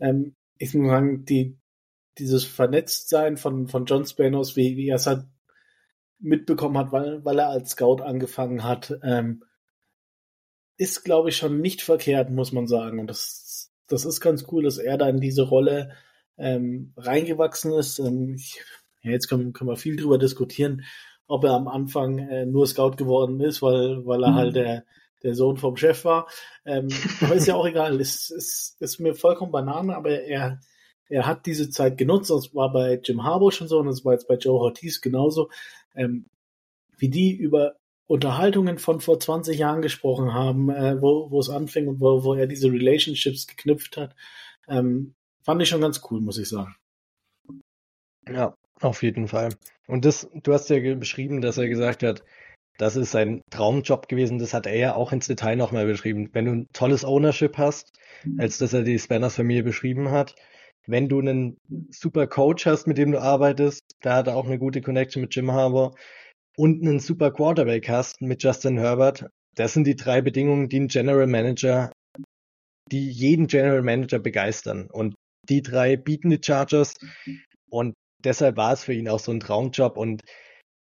Ähm, 0.00 0.34
ich 0.58 0.74
muss 0.74 0.88
sagen, 0.88 1.24
die, 1.24 1.56
dieses 2.18 2.44
Vernetztsein 2.44 3.36
von, 3.36 3.68
von 3.68 3.86
John 3.86 4.04
Spanos, 4.04 4.56
wie, 4.56 4.76
wie 4.76 4.88
er 4.88 4.96
es 4.96 5.06
halt 5.06 5.24
mitbekommen 6.18 6.78
hat, 6.78 6.92
weil, 6.92 7.24
weil 7.24 7.38
er 7.38 7.48
als 7.48 7.70
Scout 7.70 8.02
angefangen 8.02 8.64
hat, 8.64 8.94
ähm, 9.02 9.44
ist, 10.76 11.04
glaube 11.04 11.28
ich, 11.28 11.36
schon 11.36 11.60
nicht 11.60 11.82
verkehrt, 11.82 12.30
muss 12.30 12.52
man 12.52 12.66
sagen. 12.66 12.98
Und 12.98 13.08
das, 13.08 13.72
das 13.88 14.04
ist 14.04 14.20
ganz 14.20 14.46
cool, 14.50 14.62
dass 14.62 14.78
er 14.78 14.98
da 14.98 15.08
in 15.08 15.20
diese 15.20 15.42
Rolle 15.42 15.92
ähm, 16.38 16.92
reingewachsen 16.96 17.72
ist. 17.72 17.98
Ähm, 17.98 18.34
ich, 18.34 18.62
ja, 19.02 19.10
jetzt 19.10 19.28
können, 19.28 19.52
können 19.52 19.70
wir 19.70 19.76
viel 19.76 19.96
drüber 19.96 20.18
diskutieren, 20.18 20.84
ob 21.26 21.44
er 21.44 21.52
am 21.52 21.68
Anfang 21.68 22.18
äh, 22.18 22.46
nur 22.46 22.66
Scout 22.66 22.92
geworden 22.92 23.40
ist, 23.40 23.62
weil, 23.62 24.06
weil 24.06 24.22
er 24.22 24.30
mhm. 24.30 24.34
halt 24.34 24.56
der, 24.56 24.84
der 25.22 25.34
Sohn 25.34 25.56
vom 25.56 25.76
Chef 25.76 26.04
war. 26.04 26.28
Ähm, 26.64 26.88
aber 27.20 27.34
ist 27.34 27.46
ja 27.46 27.54
auch 27.54 27.66
egal. 27.68 28.00
Es 28.00 28.30
ist, 28.30 28.30
ist, 28.30 28.76
ist 28.80 29.00
mir 29.00 29.14
vollkommen 29.14 29.52
Banane, 29.52 29.96
aber 29.96 30.10
er, 30.10 30.60
er 31.12 31.26
hat 31.26 31.44
diese 31.44 31.68
Zeit 31.68 31.98
genutzt. 31.98 32.30
Das 32.30 32.54
war 32.54 32.72
bei 32.72 32.98
Jim 33.02 33.22
Harbour 33.22 33.52
schon 33.52 33.68
so 33.68 33.78
und 33.78 33.86
das 33.86 34.04
war 34.04 34.14
jetzt 34.14 34.28
bei 34.28 34.36
Joe 34.36 34.58
Ortiz 34.58 35.00
genauso. 35.00 35.50
Ähm, 35.94 36.24
wie 36.96 37.10
die 37.10 37.32
über 37.32 37.76
Unterhaltungen 38.06 38.78
von 38.78 39.00
vor 39.00 39.20
20 39.20 39.58
Jahren 39.58 39.82
gesprochen 39.82 40.32
haben, 40.32 40.70
äh, 40.70 41.00
wo, 41.00 41.30
wo 41.30 41.38
es 41.38 41.50
anfing 41.50 41.86
und 41.88 42.00
wo, 42.00 42.24
wo 42.24 42.34
er 42.34 42.46
diese 42.46 42.72
Relationships 42.72 43.46
geknüpft 43.46 43.96
hat, 43.96 44.14
ähm, 44.68 45.14
fand 45.42 45.60
ich 45.60 45.68
schon 45.68 45.82
ganz 45.82 46.00
cool, 46.10 46.20
muss 46.20 46.38
ich 46.38 46.48
sagen. 46.48 46.74
Ja, 48.26 48.56
auf 48.80 49.02
jeden 49.02 49.28
Fall. 49.28 49.50
Und 49.86 50.04
das, 50.06 50.30
du 50.42 50.52
hast 50.52 50.70
ja 50.70 50.94
beschrieben, 50.94 51.42
dass 51.42 51.58
er 51.58 51.68
gesagt 51.68 52.02
hat, 52.02 52.24
das 52.78 52.96
ist 52.96 53.10
sein 53.10 53.42
Traumjob 53.50 54.08
gewesen. 54.08 54.38
Das 54.38 54.54
hat 54.54 54.66
er 54.66 54.76
ja 54.76 54.94
auch 54.94 55.12
ins 55.12 55.26
Detail 55.26 55.56
nochmal 55.56 55.84
beschrieben. 55.84 56.30
Wenn 56.32 56.46
du 56.46 56.52
ein 56.52 56.68
tolles 56.72 57.04
Ownership 57.04 57.58
hast, 57.58 57.92
als 58.38 58.56
dass 58.58 58.72
er 58.72 58.82
die 58.82 58.98
Spanners-Familie 58.98 59.62
beschrieben 59.62 60.10
hat, 60.10 60.34
wenn 60.86 61.08
du 61.08 61.20
einen 61.20 61.56
super 61.90 62.26
Coach 62.26 62.66
hast, 62.66 62.86
mit 62.86 62.98
dem 62.98 63.12
du 63.12 63.20
arbeitest, 63.20 63.82
da 64.00 64.16
hat 64.16 64.26
er 64.26 64.36
auch 64.36 64.46
eine 64.46 64.58
gute 64.58 64.80
Connection 64.80 65.22
mit 65.22 65.34
Jim 65.34 65.52
Harbour. 65.52 65.94
Und 66.56 66.82
einen 66.82 67.00
super 67.00 67.30
Quarterback 67.30 67.88
hast 67.88 68.20
mit 68.20 68.42
Justin 68.42 68.78
Herbert, 68.78 69.26
das 69.54 69.72
sind 69.74 69.86
die 69.86 69.96
drei 69.96 70.20
Bedingungen, 70.20 70.68
die 70.68 70.80
ein 70.80 70.88
General 70.88 71.26
Manager, 71.26 71.92
die 72.90 73.10
jeden 73.10 73.46
General 73.46 73.82
Manager 73.82 74.18
begeistern. 74.18 74.88
Und 74.90 75.14
die 75.48 75.62
drei 75.62 75.96
bieten 75.96 76.30
die 76.30 76.40
Chargers. 76.42 76.94
Und 77.70 77.94
deshalb 78.24 78.56
war 78.56 78.72
es 78.72 78.84
für 78.84 78.94
ihn 78.94 79.08
auch 79.08 79.18
so 79.18 79.32
ein 79.32 79.40
Traumjob. 79.40 79.96
Und 79.96 80.22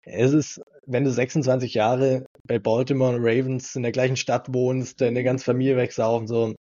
es 0.05 0.33
ist, 0.33 0.61
wenn 0.87 1.05
du 1.05 1.11
26 1.11 1.75
Jahre 1.75 2.27
bei 2.47 2.59
Baltimore 2.59 3.17
Ravens 3.19 3.77
in 3.77 3.83
der 3.83 3.93
gleichen 3.93 4.17
Stadt 4.17 4.53
wohnst, 4.53 5.01
deine 5.01 5.23
ganze 5.23 5.45
Familie 5.45 5.77
wegsaufen, 5.77 6.27
so, 6.27 6.55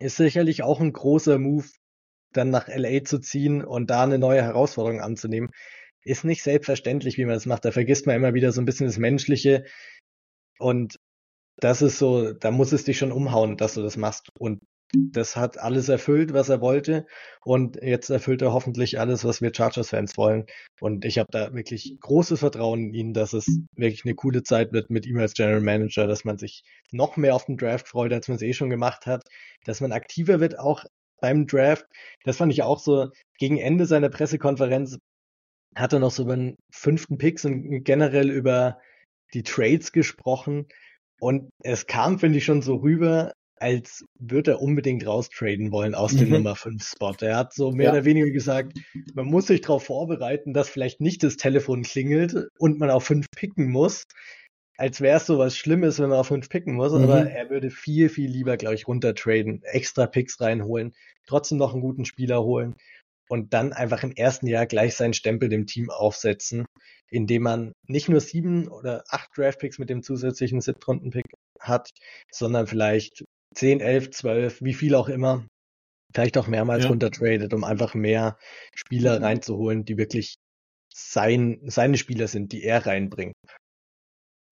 ist 0.00 0.16
sicherlich 0.16 0.62
auch 0.62 0.80
ein 0.80 0.92
großer 0.92 1.38
Move, 1.38 1.68
dann 2.32 2.50
nach 2.50 2.68
LA 2.68 3.04
zu 3.04 3.18
ziehen 3.18 3.64
und 3.64 3.90
da 3.90 4.04
eine 4.04 4.18
neue 4.18 4.42
Herausforderung 4.42 5.00
anzunehmen 5.00 5.50
ist 6.08 6.24
nicht 6.24 6.42
selbstverständlich, 6.42 7.18
wie 7.18 7.24
man 7.24 7.34
das 7.34 7.46
macht. 7.46 7.64
Da 7.64 7.70
vergisst 7.70 8.06
man 8.06 8.16
immer 8.16 8.34
wieder 8.34 8.52
so 8.52 8.60
ein 8.60 8.64
bisschen 8.64 8.86
das 8.86 8.98
Menschliche. 8.98 9.64
Und 10.58 10.98
das 11.56 11.82
ist 11.82 11.98
so, 11.98 12.32
da 12.32 12.50
muss 12.50 12.72
es 12.72 12.84
dich 12.84 12.98
schon 12.98 13.12
umhauen, 13.12 13.56
dass 13.56 13.74
du 13.74 13.82
das 13.82 13.96
machst. 13.96 14.30
Und 14.38 14.60
das 14.94 15.36
hat 15.36 15.58
alles 15.58 15.90
erfüllt, 15.90 16.32
was 16.32 16.48
er 16.48 16.62
wollte. 16.62 17.06
Und 17.44 17.76
jetzt 17.82 18.08
erfüllt 18.08 18.40
er 18.40 18.52
hoffentlich 18.54 18.98
alles, 18.98 19.24
was 19.24 19.42
wir 19.42 19.52
Chargers-Fans 19.54 20.16
wollen. 20.16 20.46
Und 20.80 21.04
ich 21.04 21.18
habe 21.18 21.28
da 21.30 21.52
wirklich 21.52 21.98
großes 22.00 22.40
Vertrauen 22.40 22.84
in 22.84 22.94
ihn, 22.94 23.12
dass 23.12 23.34
es 23.34 23.46
wirklich 23.76 24.04
eine 24.04 24.14
coole 24.14 24.42
Zeit 24.42 24.72
wird 24.72 24.88
mit 24.88 25.04
ihm 25.04 25.18
als 25.18 25.34
General 25.34 25.60
Manager, 25.60 26.06
dass 26.06 26.24
man 26.24 26.38
sich 26.38 26.62
noch 26.90 27.16
mehr 27.18 27.34
auf 27.34 27.44
den 27.44 27.58
Draft 27.58 27.88
freut, 27.88 28.12
als 28.12 28.28
man 28.28 28.36
es 28.36 28.42
eh 28.42 28.54
schon 28.54 28.70
gemacht 28.70 29.04
hat, 29.04 29.24
dass 29.64 29.82
man 29.82 29.92
aktiver 29.92 30.40
wird, 30.40 30.58
auch 30.58 30.84
beim 31.20 31.46
Draft. 31.46 31.86
Das 32.24 32.36
fand 32.36 32.52
ich 32.52 32.62
auch 32.62 32.78
so 32.78 33.08
gegen 33.38 33.58
Ende 33.58 33.86
seiner 33.86 34.08
Pressekonferenz 34.08 34.98
hat 35.74 35.92
er 35.92 35.98
noch 35.98 36.10
so 36.10 36.24
über 36.24 36.36
den 36.36 36.56
fünften 36.70 37.18
Picks 37.18 37.44
und 37.44 37.84
generell 37.84 38.30
über 38.30 38.78
die 39.34 39.42
Trades 39.42 39.92
gesprochen. 39.92 40.66
Und 41.20 41.50
es 41.62 41.86
kam, 41.86 42.18
finde 42.18 42.38
ich, 42.38 42.44
schon 42.44 42.62
so 42.62 42.76
rüber, 42.76 43.32
als 43.56 44.04
würde 44.18 44.52
er 44.52 44.62
unbedingt 44.62 45.06
raustraden 45.06 45.72
wollen 45.72 45.94
aus 45.94 46.14
dem 46.14 46.28
mhm. 46.28 46.34
Nummer 46.34 46.56
5 46.56 46.82
Spot. 46.82 47.14
Er 47.20 47.36
hat 47.36 47.52
so 47.52 47.72
mehr 47.72 47.86
ja. 47.86 47.92
oder 47.92 48.04
weniger 48.04 48.30
gesagt, 48.30 48.78
man 49.14 49.26
muss 49.26 49.48
sich 49.48 49.60
darauf 49.60 49.84
vorbereiten, 49.84 50.54
dass 50.54 50.68
vielleicht 50.68 51.00
nicht 51.00 51.22
das 51.22 51.36
Telefon 51.36 51.82
klingelt 51.82 52.48
und 52.58 52.78
man 52.78 52.90
auf 52.90 53.04
5 53.04 53.26
picken 53.34 53.70
muss. 53.70 54.04
Als 54.78 55.00
wäre 55.00 55.16
es 55.16 55.26
so 55.26 55.38
was 55.38 55.56
Schlimmes, 55.56 55.98
wenn 55.98 56.08
man 56.08 56.20
auf 56.20 56.28
5 56.28 56.48
picken 56.48 56.74
muss, 56.74 56.92
mhm. 56.92 57.02
aber 57.02 57.30
er 57.30 57.50
würde 57.50 57.70
viel, 57.70 58.08
viel 58.08 58.30
lieber, 58.30 58.56
glaube 58.56 58.76
ich, 58.76 58.86
runtertraden, 58.86 59.62
extra 59.64 60.06
Picks 60.06 60.40
reinholen, 60.40 60.94
trotzdem 61.26 61.58
noch 61.58 61.72
einen 61.72 61.82
guten 61.82 62.04
Spieler 62.04 62.42
holen 62.44 62.76
und 63.28 63.52
dann 63.52 63.72
einfach 63.72 64.04
im 64.04 64.12
ersten 64.12 64.46
Jahr 64.46 64.66
gleich 64.66 64.94
seinen 64.94 65.14
Stempel 65.14 65.48
dem 65.48 65.66
Team 65.66 65.90
aufsetzen, 65.90 66.64
indem 67.08 67.42
man 67.42 67.72
nicht 67.86 68.08
nur 68.08 68.20
sieben 68.20 68.68
oder 68.68 69.02
acht 69.08 69.30
Draftpicks 69.36 69.78
mit 69.78 69.90
dem 69.90 70.02
zusätzlichen 70.02 70.60
Siebtrunden-Pick 70.60 71.26
hat, 71.58 71.90
sondern 72.30 72.68
vielleicht 72.68 73.24
zehn, 73.54 73.80
elf, 73.80 74.10
zwölf, 74.10 74.62
wie 74.62 74.74
viel 74.74 74.94
auch 74.94 75.08
immer, 75.08 75.44
vielleicht 76.14 76.38
auch 76.38 76.46
mehrmals 76.46 76.84
ja. 76.84 76.90
runtertradet, 76.90 77.52
um 77.52 77.64
einfach 77.64 77.94
mehr 77.94 78.38
Spieler 78.74 79.20
reinzuholen, 79.20 79.84
die 79.84 79.98
wirklich 79.98 80.36
sein, 80.94 81.60
seine 81.66 81.98
Spieler 81.98 82.28
sind, 82.28 82.52
die 82.52 82.62
er 82.62 82.86
reinbringt. 82.86 83.34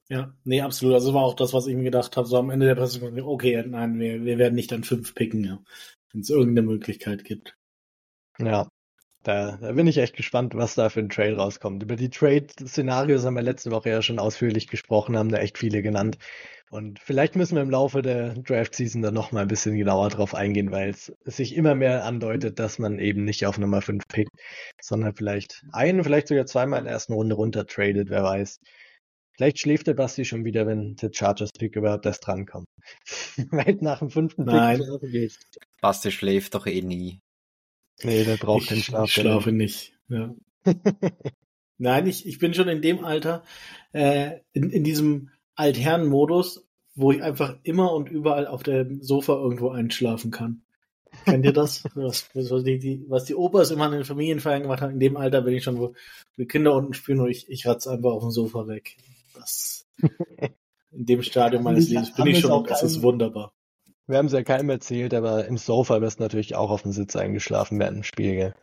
Ja, 0.08 0.34
nee, 0.44 0.60
absolut. 0.60 0.94
Also 0.94 1.14
war 1.14 1.24
auch 1.24 1.34
das, 1.34 1.52
was 1.52 1.66
ich 1.66 1.74
mir 1.74 1.84
gedacht 1.84 2.16
habe, 2.16 2.28
so 2.28 2.38
am 2.38 2.50
Ende 2.50 2.66
der 2.66 2.76
Pressekonferenz, 2.76 3.26
okay, 3.26 3.64
nein, 3.66 3.98
wir, 3.98 4.24
wir 4.24 4.38
werden 4.38 4.54
nicht 4.54 4.72
an 4.72 4.84
fünf 4.84 5.14
picken, 5.14 5.44
ja, 5.44 5.58
wenn 6.12 6.20
es 6.20 6.30
irgendeine 6.30 6.66
Möglichkeit 6.66 7.24
gibt. 7.24 7.56
Ja, 8.38 8.68
da, 9.24 9.56
da 9.60 9.72
bin 9.72 9.88
ich 9.88 9.98
echt 9.98 10.14
gespannt, 10.14 10.54
was 10.54 10.76
da 10.76 10.88
für 10.88 11.00
ein 11.00 11.08
Trade 11.08 11.36
rauskommt. 11.36 11.82
Über 11.82 11.96
die 11.96 12.10
Trade-Szenarios 12.10 13.24
haben 13.24 13.34
wir 13.34 13.42
letzte 13.42 13.72
Woche 13.72 13.90
ja 13.90 14.00
schon 14.00 14.20
ausführlich 14.20 14.68
gesprochen, 14.68 15.18
haben 15.18 15.30
da 15.30 15.38
echt 15.38 15.58
viele 15.58 15.82
genannt. 15.82 16.18
Und 16.70 17.00
vielleicht 17.00 17.34
müssen 17.34 17.56
wir 17.56 17.62
im 17.62 17.70
Laufe 17.70 18.02
der 18.02 18.34
Draft-Season 18.34 19.02
da 19.02 19.10
noch 19.10 19.32
mal 19.32 19.42
ein 19.42 19.48
bisschen 19.48 19.76
genauer 19.76 20.10
drauf 20.10 20.34
eingehen, 20.34 20.70
weil 20.70 20.90
es 20.90 21.12
sich 21.24 21.56
immer 21.56 21.74
mehr 21.74 22.04
andeutet, 22.04 22.58
dass 22.60 22.78
man 22.78 22.98
eben 23.00 23.24
nicht 23.24 23.46
auf 23.46 23.58
Nummer 23.58 23.82
5 23.82 24.06
pickt, 24.08 24.32
sondern 24.80 25.14
vielleicht 25.14 25.64
einen, 25.72 26.04
vielleicht 26.04 26.28
sogar 26.28 26.46
zweimal 26.46 26.80
in 26.80 26.84
der 26.84 26.94
ersten 26.94 27.12
Runde 27.14 27.34
runter 27.34 27.66
tradet, 27.66 28.10
wer 28.10 28.22
weiß. 28.22 28.60
Vielleicht 29.36 29.58
schläft 29.58 29.86
der 29.86 29.94
Basti 29.94 30.24
schon 30.24 30.44
wieder, 30.44 30.66
wenn 30.66 30.96
der 30.96 31.10
Chargers-Pick 31.12 31.76
überhaupt 31.76 32.06
erst 32.06 32.26
drankommt. 32.26 32.66
Weil 33.50 33.76
nach 33.80 33.98
dem 33.98 34.10
fünften 34.10 34.44
Nein. 34.44 34.82
Pick 35.00 35.32
Basti 35.80 36.10
schläft 36.10 36.54
doch 36.54 36.66
eh 36.66 36.80
nie. 36.80 37.20
Nee, 38.02 38.24
der 38.24 38.36
braucht 38.36 38.62
ich, 38.62 38.68
den 38.68 38.82
Schlaf. 38.82 39.08
Ich 39.08 39.14
schlafe 39.14 39.52
nicht. 39.52 39.92
Ja. 40.08 40.34
Nein, 41.78 42.06
ich, 42.06 42.26
ich 42.26 42.38
bin 42.38 42.54
schon 42.54 42.68
in 42.68 42.80
dem 42.80 43.04
Alter, 43.04 43.44
äh, 43.92 44.40
in, 44.52 44.70
in 44.70 44.84
diesem 44.84 45.30
Altherren-Modus, 45.54 46.66
wo 46.94 47.12
ich 47.12 47.22
einfach 47.22 47.58
immer 47.62 47.92
und 47.92 48.08
überall 48.08 48.46
auf 48.46 48.62
dem 48.62 49.02
Sofa 49.02 49.34
irgendwo 49.34 49.68
einschlafen 49.68 50.30
kann. 50.30 50.62
Kennt 51.24 51.44
ihr 51.44 51.52
das? 51.52 51.84
was, 51.94 52.28
was, 52.34 52.64
die, 52.64 52.78
die, 52.78 53.04
was 53.08 53.24
die 53.24 53.34
Opas 53.34 53.70
immer 53.70 53.86
in 53.86 53.92
den 53.92 54.04
Familienfeiern 54.04 54.62
gemacht 54.62 54.80
haben, 54.80 54.94
in 54.94 55.00
dem 55.00 55.16
Alter 55.16 55.42
bin 55.42 55.54
ich 55.54 55.64
schon, 55.64 55.78
wo 55.78 55.94
die 56.38 56.46
Kinder 56.46 56.74
unten 56.74 56.94
spielen 56.94 57.20
und 57.20 57.30
ich, 57.30 57.48
ich 57.50 57.66
ratze 57.66 57.90
einfach 57.90 58.12
auf 58.12 58.22
dem 58.22 58.30
Sofa 58.30 58.66
weg. 58.66 58.96
Das, 59.36 59.86
in 60.90 61.06
dem 61.06 61.22
Stadium 61.22 61.62
meines 61.62 61.88
Lebens 61.88 62.14
bin 62.14 62.26
ich 62.26 62.40
schon, 62.40 62.64
das 62.64 62.82
ist 62.82 63.02
wunderbar. 63.02 63.52
Wir 64.06 64.18
haben 64.18 64.26
es 64.26 64.32
ja 64.32 64.42
keinem 64.42 64.70
erzählt, 64.70 65.14
aber 65.14 65.46
im 65.46 65.56
Sofa 65.56 66.00
wirst 66.00 66.20
du 66.20 66.22
natürlich 66.22 66.54
auch 66.54 66.70
auf 66.70 66.82
dem 66.82 66.92
Sitz 66.92 67.16
eingeschlafen 67.16 67.78
während 67.78 67.96
dem 67.98 68.04
Spiel, 68.04 68.34
gell? 68.36 68.54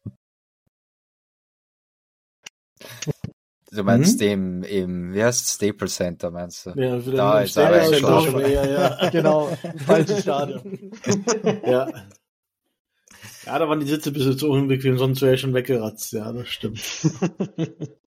Du 3.72 3.84
meinst 3.84 4.22
mhm. 4.22 4.28
im, 4.28 4.64
im, 4.64 5.14
wie 5.14 5.24
heißt 5.24 5.50
Staples 5.50 5.96
Center, 5.96 6.32
meinst 6.32 6.66
du? 6.66 6.70
Ja, 6.76 6.98
da 6.98 7.42
ist 7.42 7.58
er 7.58 7.74
eingeschlafen. 7.74 8.40
Ja, 8.40 8.66
ja. 8.66 9.10
genau, 9.12 9.48
falsches 9.86 10.22
Stadion. 10.22 10.92
ja. 11.66 11.90
Ja, 13.46 13.60
da 13.60 13.68
waren 13.68 13.80
die 13.80 13.88
Sitze 13.88 14.12
bis 14.12 14.26
jetzt 14.26 14.44
unbequem, 14.44 14.98
sonst 14.98 15.22
wäre 15.22 15.34
ich 15.34 15.42
schon 15.42 15.54
weggeratzt. 15.54 16.14
Ja, 16.14 16.32
das 16.32 16.48
stimmt. 16.48 16.82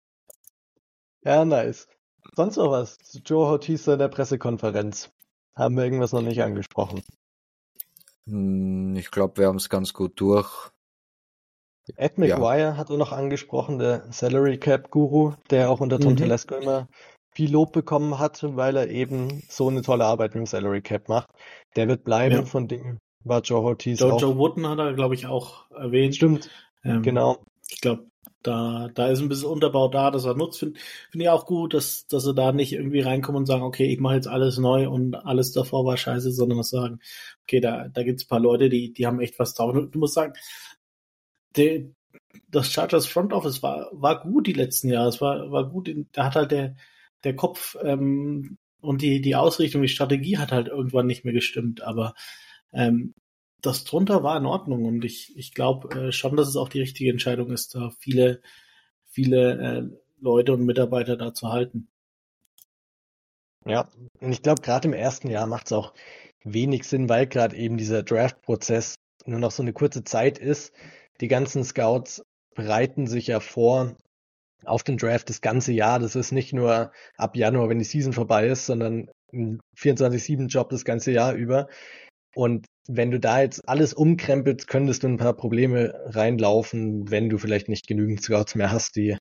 ja, 1.25 1.45
nice. 1.45 1.89
Sonst 2.35 2.57
noch 2.57 2.71
was 2.71 2.99
Joe 3.25 3.47
Hortisa 3.49 3.95
in 3.95 3.99
der 3.99 4.09
Pressekonferenz? 4.09 5.11
Haben 5.55 5.77
wir 5.77 5.85
irgendwas 5.85 6.13
noch 6.13 6.23
nicht 6.23 6.43
angesprochen? 6.43 7.03
Hm, 8.29 8.97
ich 8.97 9.11
glaube, 9.11 9.39
wir 9.39 9.47
haben 9.47 9.57
es 9.57 9.69
ganz 9.69 9.93
gut 9.93 10.21
durch. 10.21 10.71
Ed 11.95 12.19
McGuire 12.19 12.59
ja. 12.59 12.77
hat 12.77 12.91
er 12.91 12.97
noch 12.97 13.13
angesprochen, 13.13 13.79
der 13.79 14.11
Salary 14.11 14.59
Cap 14.59 14.91
Guru, 14.91 15.35
der 15.51 15.71
auch 15.71 15.81
unter 15.81 16.01
Tom 16.01 16.13
mhm. 16.13 16.17
Telesco 16.17 16.57
immer 16.57 16.89
viel 17.31 17.53
Lob 17.53 17.73
bekommen 17.73 18.19
hat, 18.19 18.45
weil 18.57 18.77
er 18.77 18.89
eben 18.89 19.43
so 19.49 19.69
eine 19.69 19.83
tolle 19.83 20.05
Arbeit 20.05 20.35
mit 20.35 20.41
dem 20.43 20.47
Salary 20.47 20.83
Cap 20.83 21.09
macht. 21.09 21.29
Der 21.77 21.87
wird 21.87 22.03
bleiben, 22.03 22.35
ja. 22.35 22.45
von 22.45 22.67
dem 22.67 22.99
war 23.25 23.43
Joe 23.43 23.61
Ortiz 23.61 24.01
Joe, 24.01 24.15
auch. 24.15 24.21
Joe 24.21 24.37
Wooden 24.37 24.67
hat 24.69 24.79
er, 24.79 24.95
glaube 24.95 25.15
ich, 25.15 25.27
auch 25.27 25.71
erwähnt. 25.71 26.17
Stimmt, 26.17 26.51
ähm, 26.83 27.03
genau. 27.03 27.45
Ich 27.69 27.81
glaube, 27.81 28.07
da, 28.47 28.89
da 28.95 29.09
ist 29.09 29.21
ein 29.21 29.29
bisschen 29.29 29.49
Unterbau 29.49 29.89
da, 29.89 30.11
dass 30.11 30.25
er 30.25 30.35
nutzt. 30.35 30.59
Finde 30.61 30.79
find 31.11 31.23
ich 31.23 31.29
auch 31.29 31.47
gut, 31.47 31.75
dass, 31.75 32.07
dass 32.07 32.25
sie 32.25 32.35
da 32.35 32.53
nicht 32.53 32.73
irgendwie 32.73 33.01
reinkommen 33.01 33.41
und 33.41 33.47
sagen, 33.47 33.63
okay, 33.63 33.87
ich 33.93 34.01
mache 34.01 34.15
jetzt 34.17 34.29
alles 34.29 34.59
neu 34.59 34.89
und 34.89 35.15
alles 35.15 35.53
davor 35.53 35.85
war 35.85 35.97
scheiße, 35.97 36.31
sondern 36.33 36.63
sagen, 36.63 37.01
okay, 37.43 37.61
da, 37.61 37.89
da 37.89 38.03
gibt 38.03 38.21
es 38.21 38.27
ein 38.27 38.29
paar 38.29 38.41
Leute, 38.41 38.69
die, 38.69 38.93
die 38.93 39.07
haben 39.07 39.21
echt 39.21 39.39
was 39.39 39.55
drauf. 39.55 39.75
Du 39.75 39.99
musst 39.99 40.15
sagen, 40.15 40.35
der, 41.57 41.85
das 42.49 42.71
Chargers 42.71 43.07
Front 43.07 43.33
Office 43.33 43.63
war, 43.63 43.89
war 43.93 44.21
gut 44.23 44.47
die 44.47 44.53
letzten 44.53 44.89
Jahre. 44.89 45.09
Es 45.09 45.21
war, 45.21 45.51
war 45.51 45.69
gut. 45.69 45.91
Da 46.13 46.25
hat 46.27 46.37
halt 46.37 46.51
der, 46.51 46.77
der 47.25 47.37
Kopf 47.37 47.77
ähm, 47.83 48.59
und 48.81 49.03
die, 49.03 49.21
die 49.21 49.37
Ausrichtung, 49.37 49.83
die 49.83 49.89
Strategie 49.89 50.39
hat 50.39 50.53
halt 50.53 50.69
irgendwann 50.69 51.07
nicht 51.07 51.25
mehr 51.25 51.35
gestimmt. 51.35 51.83
Aber 51.83 52.15
ähm, 52.73 53.15
das 53.67 53.85
drunter 53.85 54.23
war 54.23 54.37
in 54.37 54.47
Ordnung 54.47 54.85
und 54.85 55.05
ich, 55.05 55.37
ich 55.37 55.53
glaube 55.53 56.09
äh, 56.09 56.13
schon, 56.13 56.37
dass 56.37 56.49
es 56.49 56.57
auch 56.57 56.69
die 56.69 56.81
richtige 56.81 57.11
Entscheidung 57.11 57.51
ist, 57.51 57.75
da 57.75 57.91
viele, 57.99 58.41
viele 59.07 59.53
äh, 59.53 59.99
Leute 60.21 60.53
und 60.55 60.65
Mitarbeiter 60.65 61.17
da 61.17 61.35
zu 61.35 61.49
halten. 61.49 61.89
Ja, 63.65 63.89
und 64.21 64.33
ich 64.33 64.43
glaube, 64.43 64.63
gerade 64.63 64.89
im 64.89 64.95
ersten 64.95 65.29
Jahr 65.29 65.47
macht 65.47 65.67
es 65.67 65.73
auch 65.73 65.93
wenig 66.45 66.85
Sinn, 66.85 67.09
weil 67.09 67.27
gerade 67.27 67.57
eben 67.57 67.77
dieser 67.77 68.03
Draft-Prozess 68.05 68.95
nur 69.25 69.41
noch 69.41 69.51
so 69.51 69.63
eine 69.63 69.73
kurze 69.73 70.05
Zeit 70.05 70.39
ist. 70.39 70.73
Die 71.21 71.29
ganzen 71.29 71.65
Scouts 71.65 72.23
bereiten 72.55 73.09
sich 73.09 73.27
ja 73.27 73.41
vor 73.41 73.97
auf 74.65 74.85
den 74.85 74.97
Draft 74.97 75.29
das 75.29 75.41
ganze 75.41 75.73
Jahr. 75.73 75.99
Das 75.99 76.15
ist 76.15 76.33
nicht 76.33 76.53
nur 76.53 76.93
ab 77.17 77.37
Januar, 77.37 77.69
wenn 77.69 77.79
die 77.79 77.85
Season 77.85 78.13
vorbei 78.13 78.47
ist, 78.47 78.67
sondern 78.67 79.11
ein 79.33 79.61
24-7-Job 79.77 80.71
das 80.71 80.85
ganze 80.85 81.11
Jahr 81.11 81.35
über. 81.35 81.69
Und 82.37 82.67
wenn 82.87 83.11
du 83.11 83.19
da 83.19 83.41
jetzt 83.41 83.67
alles 83.67 83.95
umkrempelst, 83.95 84.69
könntest 84.69 85.03
du 85.03 85.09
ein 85.09 85.17
paar 85.17 85.35
Probleme 85.35 85.95
reinlaufen, 86.05 87.11
wenn 87.11 87.31
du 87.31 87.39
vielleicht 87.39 87.71
nicht 87.71 87.87
genügend 87.87 88.23
Scouts 88.23 88.55
mehr 88.55 88.71
hast, 88.71 88.97
die 88.97 89.17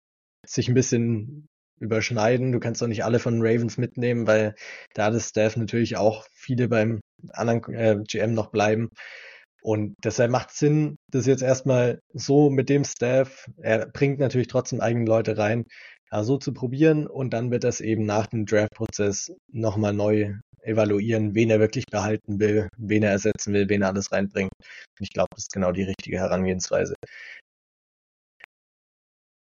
sich 0.45 0.67
ein 0.67 0.73
bisschen 0.73 1.47
überschneiden. 1.79 2.51
Du 2.51 2.59
kannst 2.59 2.81
doch 2.81 2.87
nicht 2.87 3.05
alle 3.05 3.19
von 3.19 3.41
Ravens 3.41 3.77
mitnehmen, 3.77 4.27
weil 4.27 4.53
da 4.95 5.11
das 5.11 5.29
Staff 5.29 5.55
natürlich 5.55 5.95
auch 5.95 6.25
viele 6.33 6.67
beim 6.67 6.99
anderen 7.31 7.73
äh, 7.73 7.97
GM 8.05 8.33
noch 8.33 8.51
bleiben. 8.51 8.89
Und 9.61 9.95
deshalb 10.03 10.29
macht 10.29 10.49
es 10.49 10.59
Sinn, 10.59 10.97
das 11.09 11.25
jetzt 11.25 11.41
erstmal 11.41 11.99
so 12.13 12.49
mit 12.49 12.67
dem 12.67 12.83
Staff, 12.83 13.49
er 13.57 13.87
bringt 13.87 14.19
natürlich 14.19 14.47
trotzdem 14.47 14.81
eigene 14.81 15.05
Leute 15.05 15.37
rein, 15.37 15.63
so 16.11 16.37
zu 16.37 16.53
probieren 16.53 17.07
und 17.07 17.33
dann 17.33 17.51
wird 17.51 17.63
das 17.63 17.81
eben 17.81 18.05
nach 18.05 18.27
dem 18.27 18.45
Draft-Prozess 18.45 19.33
nochmal 19.51 19.93
neu 19.93 20.33
evaluieren, 20.61 21.35
wen 21.35 21.49
er 21.49 21.59
wirklich 21.59 21.85
behalten 21.85 22.39
will, 22.39 22.69
wen 22.77 23.03
er 23.03 23.11
ersetzen 23.11 23.53
will, 23.53 23.69
wen 23.69 23.81
er 23.81 23.89
alles 23.89 24.11
reinbringt. 24.11 24.51
ich 24.99 25.11
glaube, 25.11 25.29
das 25.31 25.43
ist 25.43 25.53
genau 25.53 25.71
die 25.71 25.83
richtige 25.83 26.19
Herangehensweise. 26.19 26.95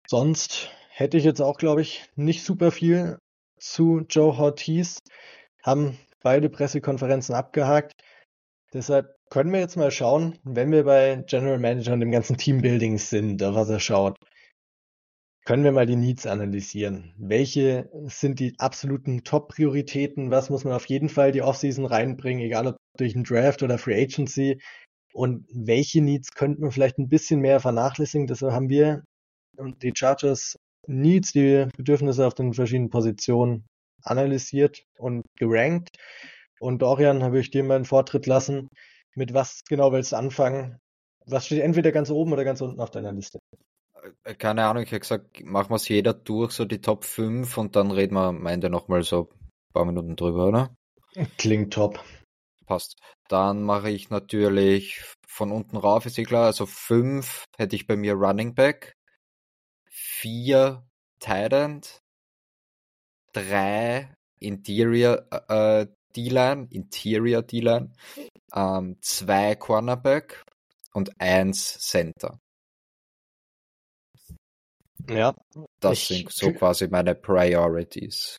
Sonst 0.08 0.70
hätte 0.90 1.18
ich 1.18 1.24
jetzt 1.24 1.42
auch, 1.42 1.58
glaube 1.58 1.82
ich, 1.82 2.10
nicht 2.16 2.44
super 2.44 2.72
viel 2.72 3.18
zu 3.60 4.06
Joe 4.10 4.34
Ortiz. 4.38 5.00
Haben 5.64 5.98
beide 6.24 6.50
Pressekonferenzen 6.50 7.36
abgehakt. 7.36 7.94
Deshalb 8.74 9.16
können 9.30 9.52
wir 9.52 9.60
jetzt 9.60 9.76
mal 9.76 9.92
schauen, 9.92 10.40
wenn 10.44 10.72
wir 10.72 10.86
bei 10.86 11.24
General 11.28 11.60
Manager 11.60 11.94
und 11.94 12.00
dem 12.00 12.12
ganzen 12.12 12.38
Teambuilding 12.38 12.98
sind, 12.98 13.42
was 13.42 13.70
er 13.70 13.80
schaut. 13.80 14.18
Können 15.48 15.64
wir 15.64 15.72
mal 15.72 15.86
die 15.86 15.96
Needs 15.96 16.28
analysieren? 16.28 17.14
Welche 17.18 17.90
sind 18.08 18.42
die 18.42 18.56
absoluten 18.58 19.24
Top-Prioritäten? 19.24 20.30
Was 20.30 20.50
muss 20.50 20.66
man 20.66 20.74
auf 20.74 20.88
jeden 20.88 21.08
Fall 21.08 21.32
die 21.32 21.42
Offseason 21.42 21.86
reinbringen, 21.86 22.44
egal 22.44 22.68
ob 22.68 22.76
durch 22.98 23.16
einen 23.16 23.24
Draft 23.24 23.64
oder 23.64 23.78
Free 23.78 24.04
Agency? 24.04 24.60
Und 25.14 25.48
welche 25.54 26.02
Needs 26.02 26.34
könnten 26.34 26.64
wir 26.64 26.72
vielleicht 26.72 26.98
ein 26.98 27.08
bisschen 27.08 27.40
mehr 27.40 27.62
vernachlässigen? 27.62 28.28
Deshalb 28.28 28.52
haben 28.52 28.68
wir 28.68 29.06
die 29.58 29.94
Chargers 29.96 30.58
Needs, 30.86 31.32
die 31.32 31.68
Bedürfnisse 31.78 32.28
auf 32.28 32.34
den 32.34 32.52
verschiedenen 32.52 32.90
Positionen 32.90 33.66
analysiert 34.04 34.84
und 34.98 35.24
gerankt. 35.38 35.96
Und 36.60 36.82
Dorian, 36.82 37.24
habe 37.24 37.40
ich 37.40 37.52
dir 37.52 37.64
mal 37.64 37.76
einen 37.76 37.86
Vortritt 37.86 38.26
lassen. 38.26 38.68
Mit 39.16 39.34
was 39.34 39.62
genau 39.64 39.94
willst 39.94 40.12
du 40.12 40.18
anfangen? 40.18 40.78
Was 41.26 41.46
steht 41.46 41.62
entweder 41.62 41.94
ganz 41.94 42.10
oben 42.10 42.34
oder 42.34 42.44
ganz 42.44 42.60
unten 42.60 42.82
auf 42.82 42.92
deiner 42.92 43.14
Liste? 43.14 43.40
Äh, 44.24 44.36
keine 44.36 44.66
Ahnung, 44.66 44.84
ich 44.84 44.90
habe 44.90 45.00
gesagt, 45.00 45.44
machen 45.44 45.70
wir 45.70 45.76
es 45.76 45.88
jeder 45.88 46.14
durch, 46.14 46.52
so 46.52 46.66
die 46.66 46.82
Top 46.82 47.04
5 47.06 47.58
und 47.58 47.76
dann 47.76 47.92
reden 47.92 48.16
wir 48.16 48.24
am 48.24 48.46
Ende 48.46 48.70
nochmal 48.70 49.04
so 49.04 49.30
ein 49.30 49.74
paar 49.74 49.86
Minuten 49.86 50.16
drüber, 50.16 50.48
oder? 50.48 50.76
Klingt 51.38 51.74
top. 51.74 52.04
Passt. 52.66 53.00
Dann 53.28 53.64
mache 53.64 53.90
ich 53.90 54.10
natürlich 54.10 55.04
von 55.28 55.52
unten 55.52 55.78
rauf, 55.78 56.06
ist 56.06 56.18
eh 56.18 56.24
klar, 56.24 56.46
also 56.46 56.66
5 56.66 57.46
hätte 57.58 57.76
ich 57.76 57.88
bei 57.88 57.96
mir 57.96 58.14
Running 58.14 58.56
Back, 58.56 58.94
4 59.90 60.84
Tight 61.20 61.54
End, 61.54 62.00
3 63.34 64.14
Interior 64.40 65.26
äh, 65.50 65.88
D-Line, 66.16 66.68
Interior 66.72 67.42
D-Line, 67.44 67.92
2 68.52 69.52
ähm, 69.52 69.60
Cornerback 69.60 70.44
und 70.94 71.20
1 71.20 71.80
Center. 71.80 72.40
Ja. 75.10 75.36
Das 75.80 75.94
ich, 75.94 76.08
sind 76.08 76.32
so 76.32 76.52
quasi 76.54 76.88
meine 76.88 77.16
Priorities. 77.16 78.38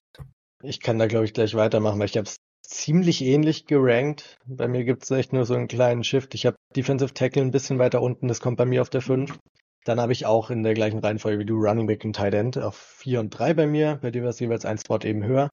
Ich 0.63 0.81
kann 0.81 0.99
da, 0.99 1.07
glaube 1.07 1.25
ich, 1.25 1.33
gleich 1.33 1.55
weitermachen, 1.55 1.99
weil 1.99 2.07
ich 2.07 2.17
habe 2.17 2.27
es 2.27 2.39
ziemlich 2.63 3.23
ähnlich 3.23 3.67
gerankt. 3.67 4.37
Bei 4.47 4.69
mir 4.69 4.85
gibt 4.85 5.05
es 5.05 5.11
echt 5.11 5.33
nur 5.33 5.47
so 5.47 5.55
einen 5.55 5.69
kleinen 5.69 6.05
Shift. 6.05 6.35
Ich 6.35 6.47
habe 6.47 6.57
Defensive 6.77 7.15
Tackle 7.15 7.43
ein 7.43 7.51
bisschen 7.51 7.79
weiter 7.79 8.03
unten, 8.03 8.29
das 8.29 8.41
kommt 8.41 8.59
bei 8.59 8.67
mir 8.67 8.83
auf 8.83 8.91
der 8.91 9.01
5. 9.01 9.39
Dann 9.85 10.01
habe 10.01 10.13
ich 10.13 10.27
auch 10.27 10.51
in 10.51 10.65
der 10.65 10.75
gleichen 10.75 10.99
Reihenfolge 10.99 11.39
wie 11.39 11.47
du 11.47 11.55
Running 11.55 11.87
Back 11.87 12.05
und 12.05 12.15
Tight 12.15 12.35
End 12.35 12.59
auf 12.59 12.77
4 12.77 13.21
und 13.21 13.31
3 13.31 13.55
bei 13.55 13.67
mir. 13.67 13.99
Bei 14.03 14.11
dir 14.11 14.23
war 14.23 14.31
es 14.31 14.41
jeweils 14.41 14.67
ein 14.67 14.77
Spot 14.77 14.99
eben 14.99 15.25
höher. 15.25 15.51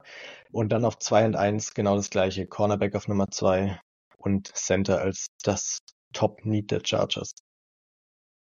Und 0.52 0.70
dann 0.72 0.84
auf 0.84 0.98
2 0.98 1.24
und 1.24 1.36
1 1.36 1.72
genau 1.72 1.96
das 1.96 2.10
gleiche. 2.10 2.46
Cornerback 2.46 2.94
auf 2.94 3.08
Nummer 3.08 3.30
2 3.30 3.80
und 4.18 4.48
Center 4.48 5.00
als 5.00 5.28
das 5.42 5.78
Top-Need 6.12 6.70
der 6.70 6.80
Chargers. 6.84 7.30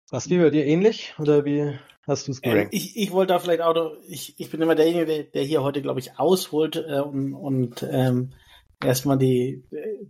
Was 0.10 0.30
wie 0.30 0.38
bei 0.38 0.50
dir 0.50 0.66
ähnlich 0.66 1.14
oder 1.20 1.44
wie 1.44 1.78
hast 2.06 2.28
du 2.28 2.32
es 2.32 2.42
gerankt? 2.42 2.74
Ähm, 2.74 2.78
ich, 2.78 2.96
ich 2.96 3.12
wollte 3.12 3.34
da 3.34 3.40
vielleicht 3.40 3.62
auch 3.62 3.76
noch, 3.76 3.98
ich, 4.08 4.36
ich 4.38 4.50
bin 4.50 4.62
immer 4.62 4.76
derjenige, 4.76 5.06
der, 5.06 5.24
der 5.24 5.44
hier 5.44 5.64
heute, 5.64 5.82
glaube 5.82 6.00
ich, 6.00 6.18
ausholt 6.18 6.78
äh, 6.78 7.02
und, 7.02 7.34
und 7.34 7.86
ähm, 7.90 8.32
erstmal 8.82 9.18
die, 9.18 9.64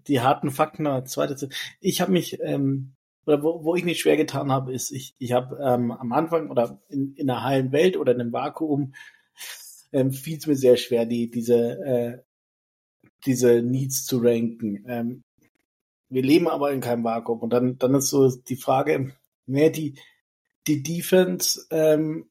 die 0.08 0.22
harten 0.22 0.52
Fakten 0.52 0.86
als 0.86 1.12
zweites. 1.12 1.48
Ich 1.80 2.02
habe 2.02 2.12
mich, 2.12 2.40
ähm, 2.42 2.94
oder 3.26 3.42
wo, 3.42 3.64
wo 3.64 3.76
ich 3.76 3.84
mich 3.84 4.00
schwer 4.00 4.18
getan 4.18 4.52
habe, 4.52 4.72
ist, 4.72 4.92
ich, 4.92 5.16
ich 5.18 5.32
habe 5.32 5.58
ähm, 5.62 5.92
am 5.92 6.12
Anfang 6.12 6.52
oder 6.52 6.80
in, 6.90 7.14
in 7.16 7.30
einer 7.30 7.44
heilen 7.44 7.72
Welt 7.72 7.98
oder 7.98 8.14
in 8.14 8.22
einem 8.22 8.34
Vakuum 8.34 8.94
ähm, 9.92 10.12
fiel 10.12 10.38
es 10.38 10.48
mir 10.48 10.56
sehr 10.56 10.78
schwer, 10.78 11.06
die, 11.06 11.32
diese, 11.32 11.80
äh, 11.84 12.18
diese 13.26 13.64
Needs 13.64 14.06
zu 14.06 14.20
ranken. 14.20 14.86
Ähm, 14.88 15.24
wir 16.10 16.22
leben 16.22 16.48
aber 16.48 16.72
in 16.72 16.82
keinem 16.82 17.04
Vakuum. 17.04 17.40
Und 17.40 17.52
dann, 17.52 17.78
dann 17.78 17.96
ist 17.96 18.10
so 18.10 18.30
die 18.30 18.56
Frage, 18.56 19.14
mehr 19.48 19.70
die, 19.70 20.00
die 20.68 20.84
Defense, 20.84 21.66
ähm, 21.72 22.30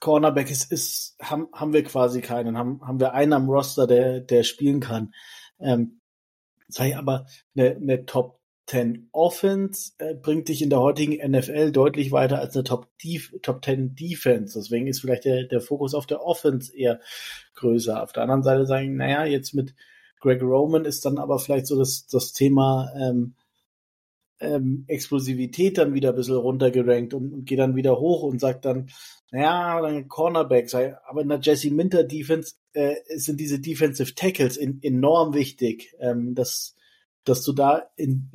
Cornerback 0.00 0.50
ist, 0.50 0.70
ist 0.70 1.16
haben, 1.20 1.48
haben 1.52 1.72
wir 1.72 1.82
quasi 1.82 2.20
keinen, 2.20 2.58
haben, 2.58 2.80
haben 2.86 3.00
wir 3.00 3.14
einen 3.14 3.32
am 3.32 3.48
Roster, 3.48 3.86
der, 3.86 4.20
der 4.20 4.42
spielen 4.42 4.80
kann. 4.80 5.14
Ähm, 5.58 6.00
sei 6.68 6.96
aber 6.96 7.26
eine, 7.56 7.76
eine 7.76 8.04
Top 8.04 8.38
10 8.66 9.08
Offense 9.12 9.92
äh, 9.98 10.14
bringt 10.14 10.48
dich 10.48 10.62
in 10.62 10.70
der 10.70 10.80
heutigen 10.80 11.16
NFL 11.30 11.70
deutlich 11.72 12.12
weiter 12.12 12.38
als 12.38 12.54
eine 12.54 12.64
Top, 12.64 12.88
Def 13.02 13.32
Top 13.42 13.64
10 13.64 13.94
Defense. 13.94 14.58
Deswegen 14.58 14.86
ist 14.86 15.00
vielleicht 15.00 15.24
der, 15.24 15.44
der 15.44 15.60
Fokus 15.60 15.94
auf 15.94 16.06
der 16.06 16.22
Offense 16.22 16.74
eher 16.74 17.00
größer. 17.54 18.02
Auf 18.02 18.12
der 18.12 18.22
anderen 18.22 18.42
Seite 18.42 18.66
sagen, 18.66 18.96
naja, 18.96 19.24
jetzt 19.24 19.54
mit 19.54 19.74
Greg 20.20 20.42
Roman 20.42 20.84
ist 20.84 21.04
dann 21.04 21.18
aber 21.18 21.38
vielleicht 21.38 21.66
so 21.66 21.78
das, 21.78 22.06
das 22.06 22.32
Thema 22.32 22.90
ähm, 22.98 23.34
ähm, 24.40 24.84
Explosivität 24.88 25.78
dann 25.78 25.94
wieder 25.94 26.10
ein 26.10 26.16
bisschen 26.16 26.36
runtergerankt 26.36 27.14
und, 27.14 27.32
und 27.32 27.44
geht 27.44 27.58
dann 27.58 27.76
wieder 27.76 27.98
hoch 27.98 28.22
und 28.22 28.40
sagt 28.40 28.64
dann, 28.64 28.90
naja, 29.30 29.80
dann 29.80 30.08
sei, 30.66 30.96
aber 31.06 31.22
in 31.22 31.28
der 31.28 31.40
Jesse 31.40 31.70
Minter 31.70 32.04
Defense 32.04 32.54
äh, 32.72 32.96
sind 33.16 33.40
diese 33.40 33.60
Defensive 33.60 34.14
Tackles 34.14 34.56
in, 34.56 34.80
enorm 34.82 35.34
wichtig, 35.34 35.94
ähm, 35.98 36.34
dass, 36.34 36.76
dass 37.24 37.42
du 37.42 37.52
da 37.52 37.90
in, 37.96 38.30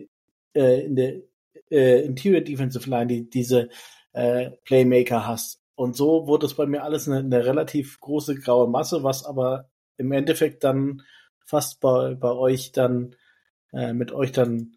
äh, 0.54 0.86
in 0.86 0.96
der 0.96 1.22
äh, 1.72 2.04
Interior 2.06 2.42
Defensive 2.42 2.90
Line 2.90 3.08
die, 3.08 3.30
diese 3.30 3.70
äh, 4.14 4.52
Playmaker 4.66 5.28
hast. 5.28 5.62
Und 5.76 5.96
so 5.96 6.28
wurde 6.28 6.46
es 6.46 6.56
bei 6.56 6.66
mir 6.66 6.84
alles 6.84 7.08
eine, 7.08 7.20
eine 7.20 7.46
relativ 7.46 8.00
große 8.02 8.36
graue 8.36 8.68
Masse, 8.68 9.04
was 9.04 9.24
aber 9.24 9.70
im 9.98 10.12
Endeffekt 10.12 10.64
dann 10.64 11.04
fast 11.46 11.80
bei, 11.80 12.16
bei 12.16 12.32
euch 12.32 12.72
dann 12.74 13.16
äh, 13.72 13.94
mit 13.94 14.12
euch 14.12 14.32
dann 14.32 14.76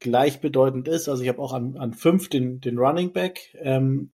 gleichbedeutend 0.00 0.88
ist. 0.88 1.08
Also 1.08 1.22
ich 1.22 1.28
habe 1.28 1.40
auch 1.40 1.52
an, 1.52 1.76
an 1.76 1.92
fünf 1.94 2.28
den, 2.28 2.60
den 2.60 2.78
Running 2.78 3.12
Back. 3.12 3.56
Ähm, 3.60 4.12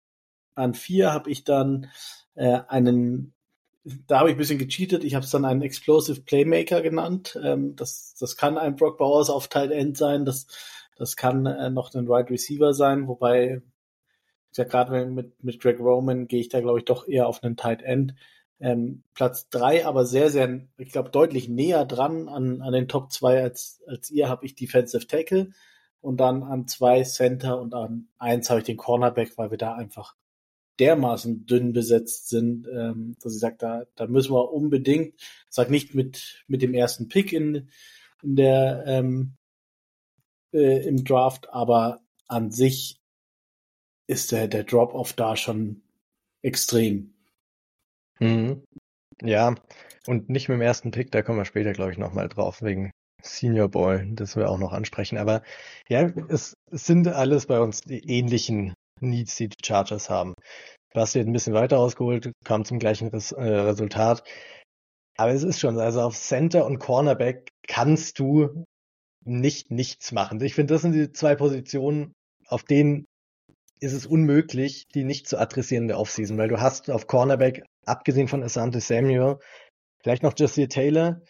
an 0.54 0.74
vier 0.74 1.12
habe 1.12 1.30
ich 1.30 1.44
dann 1.44 1.90
äh, 2.34 2.60
einen, 2.68 3.34
da 4.06 4.20
habe 4.20 4.30
ich 4.30 4.36
ein 4.36 4.38
bisschen 4.38 4.58
gecheatet. 4.58 5.04
Ich 5.04 5.14
habe 5.14 5.24
es 5.24 5.30
dann 5.30 5.44
einen 5.44 5.62
Explosive 5.62 6.20
Playmaker 6.20 6.82
genannt. 6.82 7.38
Ähm, 7.42 7.76
das, 7.76 8.14
das 8.18 8.36
kann 8.36 8.58
ein 8.58 8.76
Brock 8.76 8.98
Bowers 8.98 9.30
auf 9.30 9.48
Tight 9.48 9.70
End 9.70 9.96
sein. 9.96 10.24
Das 10.24 10.46
Das 10.98 11.16
kann 11.16 11.46
äh, 11.46 11.70
noch 11.70 11.92
ein 11.94 12.04
Wide 12.04 12.12
right 12.12 12.30
Receiver 12.30 12.74
sein, 12.74 13.08
wobei 13.08 13.62
ja 14.54 14.64
gerade 14.64 15.06
mit, 15.06 15.42
mit 15.42 15.58
Greg 15.58 15.80
Roman 15.80 16.28
gehe 16.28 16.40
ich 16.40 16.50
da, 16.50 16.60
glaube 16.60 16.78
ich, 16.78 16.84
doch 16.84 17.08
eher 17.08 17.26
auf 17.26 17.42
einen 17.42 17.56
Tight 17.56 17.82
End. 17.82 18.14
Ähm, 18.60 19.02
Platz 19.14 19.48
drei, 19.48 19.86
aber 19.86 20.04
sehr, 20.04 20.28
sehr, 20.30 20.60
ich 20.76 20.92
glaube, 20.92 21.10
deutlich 21.10 21.48
näher 21.48 21.86
dran 21.86 22.28
an, 22.28 22.60
an 22.60 22.72
den 22.72 22.86
Top 22.86 23.10
zwei 23.10 23.42
als, 23.42 23.80
als 23.88 24.10
ihr 24.10 24.28
habe 24.28 24.44
ich 24.44 24.54
Defensive 24.54 25.06
Tackle 25.06 25.50
und 26.02 26.18
dann 26.18 26.42
an 26.42 26.68
zwei 26.68 27.02
Center 27.04 27.58
und 27.60 27.74
an 27.74 28.08
eins 28.18 28.50
habe 28.50 28.60
ich 28.60 28.66
den 28.66 28.76
Cornerback, 28.76 29.38
weil 29.38 29.50
wir 29.50 29.58
da 29.58 29.74
einfach 29.74 30.16
dermaßen 30.78 31.46
dünn 31.46 31.72
besetzt 31.72 32.28
sind, 32.28 32.66
ähm, 32.66 33.16
dass 33.22 33.34
ich 33.34 33.40
sage, 33.40 33.56
da, 33.58 33.84
da 33.94 34.06
müssen 34.06 34.34
wir 34.34 34.52
unbedingt, 34.52 35.14
sag 35.48 35.70
nicht 35.70 35.94
mit, 35.94 36.44
mit 36.48 36.60
dem 36.60 36.74
ersten 36.74 37.08
Pick 37.08 37.32
in, 37.32 37.68
in 38.22 38.36
der 38.36 38.84
ähm, 38.86 39.36
äh, 40.52 40.86
im 40.86 41.04
Draft, 41.04 41.50
aber 41.50 42.00
an 42.26 42.50
sich 42.50 43.00
ist 44.06 44.32
der, 44.32 44.48
der 44.48 44.64
Drop-off 44.64 45.12
da 45.12 45.36
schon 45.36 45.82
extrem. 46.42 47.14
Mhm. 48.18 48.64
Ja, 49.22 49.54
und 50.06 50.28
nicht 50.28 50.48
mit 50.48 50.56
dem 50.56 50.62
ersten 50.62 50.90
Pick, 50.90 51.12
da 51.12 51.22
kommen 51.22 51.38
wir 51.38 51.44
später, 51.44 51.72
glaube 51.72 51.92
ich, 51.92 51.98
nochmal 51.98 52.28
drauf, 52.28 52.60
wegen 52.62 52.90
Senior 53.22 53.68
Boy, 53.68 54.10
das 54.14 54.36
wir 54.36 54.50
auch 54.50 54.58
noch 54.58 54.72
ansprechen. 54.72 55.18
Aber 55.18 55.42
ja, 55.88 56.10
es, 56.28 56.54
es 56.70 56.86
sind 56.86 57.08
alles 57.08 57.46
bei 57.46 57.60
uns 57.60 57.80
die 57.80 58.00
ähnlichen 58.08 58.74
Needs, 59.00 59.36
die 59.36 59.48
die 59.48 59.64
Chargers 59.64 60.10
haben. 60.10 60.34
Hast 60.94 61.14
jetzt 61.14 61.26
ein 61.26 61.32
bisschen 61.32 61.54
weiter 61.54 61.78
ausgeholt, 61.78 62.32
kam 62.44 62.64
zum 62.64 62.78
gleichen 62.78 63.08
Res 63.08 63.32
äh, 63.32 63.42
Resultat. 63.42 64.22
Aber 65.16 65.32
es 65.32 65.42
ist 65.42 65.60
schon, 65.60 65.78
also 65.78 66.02
auf 66.02 66.16
Center 66.16 66.66
und 66.66 66.78
Cornerback 66.78 67.48
kannst 67.66 68.18
du 68.18 68.64
nicht 69.24 69.70
nichts 69.70 70.12
machen. 70.12 70.40
Ich 70.42 70.54
finde, 70.54 70.74
das 70.74 70.82
sind 70.82 70.92
die 70.92 71.12
zwei 71.12 71.36
Positionen, 71.36 72.12
auf 72.46 72.64
denen 72.64 73.06
ist 73.80 73.92
es 73.92 74.06
unmöglich, 74.06 74.84
die 74.94 75.04
nicht 75.04 75.28
zu 75.28 75.38
adressieren 75.38 75.84
in 75.84 75.88
der 75.88 75.98
Offseason, 75.98 76.38
weil 76.38 76.48
du 76.48 76.60
hast 76.60 76.90
auf 76.90 77.06
Cornerback 77.06 77.64
abgesehen 77.84 78.28
von 78.28 78.42
Asante 78.42 78.80
Samuel, 78.80 79.38
vielleicht 80.02 80.22
noch 80.22 80.34
Jesse 80.36 80.68
Taylor 80.68 81.20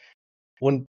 und 0.61 0.87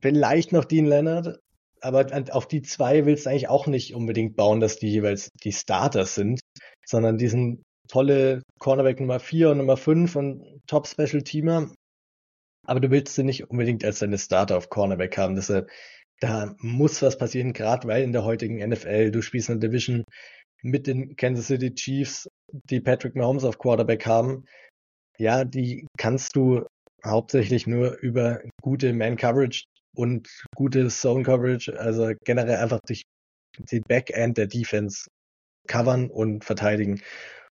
vielleicht 0.00 0.52
noch 0.52 0.64
Dean 0.64 0.86
Leonard, 0.86 1.40
aber 1.80 2.06
auf 2.32 2.48
die 2.48 2.62
zwei 2.62 3.06
willst 3.06 3.26
du 3.26 3.30
eigentlich 3.30 3.48
auch 3.48 3.66
nicht 3.66 3.94
unbedingt 3.94 4.36
bauen, 4.36 4.60
dass 4.60 4.78
die 4.78 4.88
jeweils 4.88 5.30
die 5.44 5.52
Starters 5.52 6.14
sind, 6.14 6.40
sondern 6.84 7.18
diesen 7.18 7.62
tolle 7.88 8.42
Cornerback 8.58 9.00
Nummer 9.00 9.20
4 9.20 9.50
und 9.50 9.58
Nummer 9.58 9.76
5 9.76 10.16
und 10.16 10.60
Top 10.66 10.86
Special 10.86 11.22
Teamer. 11.22 11.72
Aber 12.66 12.80
du 12.80 12.90
willst 12.90 13.14
sie 13.14 13.22
nicht 13.22 13.48
unbedingt 13.50 13.84
als 13.84 14.00
deine 14.00 14.18
Starter 14.18 14.56
auf 14.56 14.70
Cornerback 14.70 15.16
haben. 15.18 15.36
Deshalb, 15.36 15.70
da 16.20 16.54
muss 16.58 17.02
was 17.02 17.18
passieren, 17.18 17.52
gerade 17.52 17.86
weil 17.86 18.02
in 18.02 18.12
der 18.12 18.24
heutigen 18.24 18.56
NFL, 18.66 19.12
du 19.12 19.22
spielst 19.22 19.50
eine 19.50 19.60
Division 19.60 20.04
mit 20.62 20.86
den 20.88 21.14
Kansas 21.14 21.46
City 21.46 21.74
Chiefs, 21.74 22.28
die 22.70 22.80
Patrick 22.80 23.14
Mahomes 23.14 23.44
auf 23.44 23.58
Quarterback 23.58 24.06
haben 24.06 24.44
ja, 25.18 25.44
die 25.44 25.86
kannst 25.96 26.36
du 26.36 26.66
hauptsächlich 27.04 27.66
nur 27.66 27.98
über 27.98 28.40
gute 28.62 28.92
Man-Coverage 28.92 29.64
und 29.96 30.28
gute 30.54 30.88
Zone-Coverage, 30.88 31.78
also 31.78 32.12
generell 32.24 32.56
einfach 32.56 32.80
durch 32.86 33.02
die 33.58 33.80
Backend 33.80 34.38
der 34.38 34.46
Defense 34.46 35.08
covern 35.66 36.10
und 36.10 36.44
verteidigen. 36.44 37.00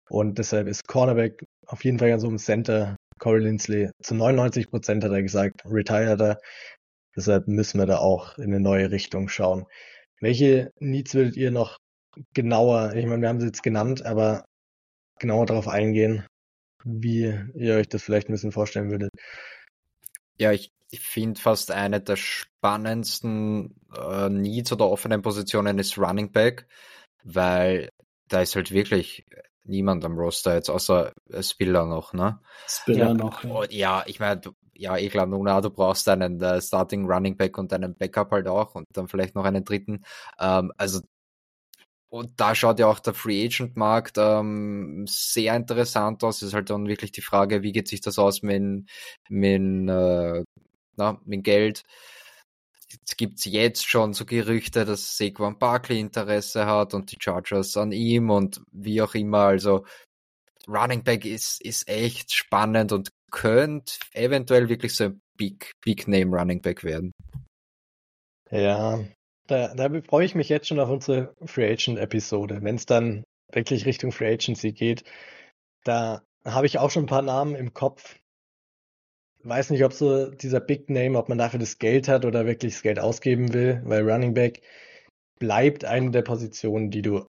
Und 0.10 0.38
deshalb 0.38 0.68
ist 0.68 0.88
Cornerback 0.88 1.44
auf 1.66 1.84
jeden 1.84 2.00
Fall 2.00 2.10
ganz 2.10 2.24
um 2.24 2.38
Center. 2.38 2.96
Corey 3.20 3.42
Lindsley 3.42 3.90
zu 4.02 4.16
99 4.16 4.70
Prozent 4.70 5.04
hat 5.04 5.12
er 5.12 5.24
gesagt, 5.24 5.64
retired 5.66 6.20
er. 6.20 6.40
Deshalb 7.16 7.48
müssen 7.48 7.80
wir 7.80 7.86
da 7.86 8.00
auch 8.00 8.38
in 8.38 8.46
eine 8.46 8.60
neue 8.60 8.92
Richtung 8.92 9.30
schauen. 9.30 9.66
Welche 10.20 10.72
Needs 10.80 11.14
würdet 11.14 11.38
ihr 11.38 11.52
noch 11.52 11.78
genauer, 12.34 12.94
ich 12.96 13.06
meine, 13.06 13.22
wir 13.22 13.30
haben 13.30 13.40
sie 13.40 13.48
jetzt 13.48 13.64
genannt, 13.64 14.06
aber 14.06 14.46
genauer 15.20 15.46
darauf 15.46 15.68
eingehen? 15.68 16.26
wie 16.84 17.34
ihr 17.56 17.76
euch 17.76 17.88
das 17.88 18.04
vielleicht 18.04 18.30
ein 18.30 18.34
bisschen 18.34 18.52
vorstellen 18.52 18.92
würdet. 18.92 19.12
Ja, 20.44 20.52
ich, 20.52 20.74
ich 20.92 21.00
finde 21.00 21.40
fast 21.40 21.72
eine 21.72 22.02
der 22.02 22.18
spannendsten 22.18 23.80
äh, 23.98 24.28
Needs 24.28 24.74
oder 24.74 24.90
offenen 24.90 25.22
Positionen 25.22 25.80
ist 25.80 25.98
Running 25.98 26.34
Back, 26.34 26.68
weil 27.24 27.88
da 28.28 28.42
ist 28.42 28.58
halt 28.58 28.72
wirklich 28.72 29.26
niemand 29.64 30.04
am 30.04 30.18
Roster 30.18 30.54
jetzt, 30.56 30.70
außer 30.70 31.14
Spiller 31.40 31.86
noch, 31.86 32.12
ne? 32.12 32.42
Spiller 32.68 33.08
ja, 33.08 33.14
noch. 33.14 33.44
Ja, 33.46 33.64
ja 33.70 34.04
ich 34.06 34.20
meine, 34.20 34.42
ja, 34.74 34.98
ich 34.98 35.12
glaube, 35.12 35.32
Nuna, 35.32 35.62
du 35.62 35.70
brauchst 35.70 36.10
einen 36.10 36.44
uh, 36.44 36.60
Starting 36.60 37.06
Running 37.10 37.38
Back 37.38 37.58
und 37.58 37.72
einen 37.72 37.96
Backup 37.96 38.32
halt 38.32 38.50
auch 38.50 38.76
und 38.76 38.86
dann 38.92 39.08
vielleicht 39.08 39.36
noch 39.36 39.46
einen 39.46 39.64
dritten. 39.64 40.04
Ähm, 40.40 40.74
also 40.76 41.00
und 42.14 42.40
da 42.40 42.54
schaut 42.54 42.78
ja 42.78 42.86
auch 42.86 43.00
der 43.00 43.16
Free 43.16 43.44
Agent 43.44 43.76
Markt 43.76 44.20
ähm, 44.20 45.04
sehr 45.08 45.56
interessant 45.56 46.24
aus. 46.24 46.44
Es 46.44 46.50
ist 46.50 46.54
halt 46.54 46.70
dann 46.70 46.88
wirklich 46.88 47.12
die 47.12 47.24
Frage, 47.24 47.64
wie 47.64 47.72
geht 47.72 47.88
sich 47.88 48.02
das 48.02 48.20
aus 48.20 48.44
mit, 48.44 48.88
mit, 49.30 49.90
äh, 49.90 50.44
na, 50.96 51.20
mit 51.26 51.44
Geld? 51.44 51.82
Es 53.04 53.18
gibt 53.18 53.44
jetzt 53.46 53.90
schon 53.90 54.14
so 54.14 54.26
Gerüchte, 54.26 54.86
dass 54.86 55.18
Saquon 55.18 55.58
Barkley 55.58 56.00
Interesse 56.00 56.68
hat 56.68 56.94
und 56.94 57.12
die 57.12 57.18
Chargers 57.20 57.76
an 57.78 57.92
ihm 57.92 58.30
und 58.30 58.62
wie 58.72 59.02
auch 59.02 59.16
immer. 59.16 59.46
Also 59.46 59.84
Running 60.68 61.04
Back 61.04 61.26
ist, 61.26 61.66
ist 61.66 61.88
echt 61.88 62.32
spannend 62.32 62.92
und 62.92 63.10
könnte 63.32 63.96
eventuell 64.14 64.70
wirklich 64.70 64.96
so 64.96 65.06
ein 65.06 65.22
Big, 65.36 65.72
Big 65.84 66.08
Name 66.08 66.38
Running 66.38 66.62
Back 66.62 66.84
werden. 66.84 67.12
Ja, 68.52 69.00
da, 69.48 69.74
da 69.74 70.02
freue 70.02 70.26
ich 70.26 70.36
mich 70.36 70.50
jetzt 70.50 70.68
schon 70.68 70.80
auf 70.80 70.90
unsere 70.90 71.34
Free 71.46 71.72
Agent 71.72 72.00
Episode, 72.00 72.60
wenn 72.62 72.76
es 72.76 72.86
dann 72.86 73.24
wirklich 73.52 73.86
Richtung 73.86 74.12
Free 74.12 74.34
Agency 74.34 74.72
geht. 74.72 75.04
Da 75.84 76.22
habe 76.46 76.66
ich 76.66 76.80
auch 76.80 76.92
schon 76.92 77.04
ein 77.04 77.08
paar 77.08 77.22
Namen 77.22 77.56
im 77.56 77.74
Kopf. 77.74 78.18
Weiß 79.44 79.70
nicht, 79.70 79.84
ob 79.84 79.94
so 79.94 80.32
dieser 80.32 80.62
Big 80.62 80.90
Name, 80.90 81.18
ob 81.18 81.28
man 81.28 81.38
dafür 81.38 81.60
das 81.60 81.78
Geld 81.78 82.08
hat 82.08 82.26
oder 82.26 82.46
wirklich 82.46 82.74
das 82.74 82.82
Geld 82.82 83.00
ausgeben 83.00 83.54
will, 83.54 83.82
weil 83.84 84.10
Running 84.10 84.34
Back 84.34 84.62
bleibt 85.40 85.84
eine 85.84 86.12
der 86.12 86.22
Positionen, 86.22 86.90
die 86.90 87.02
du 87.02 87.26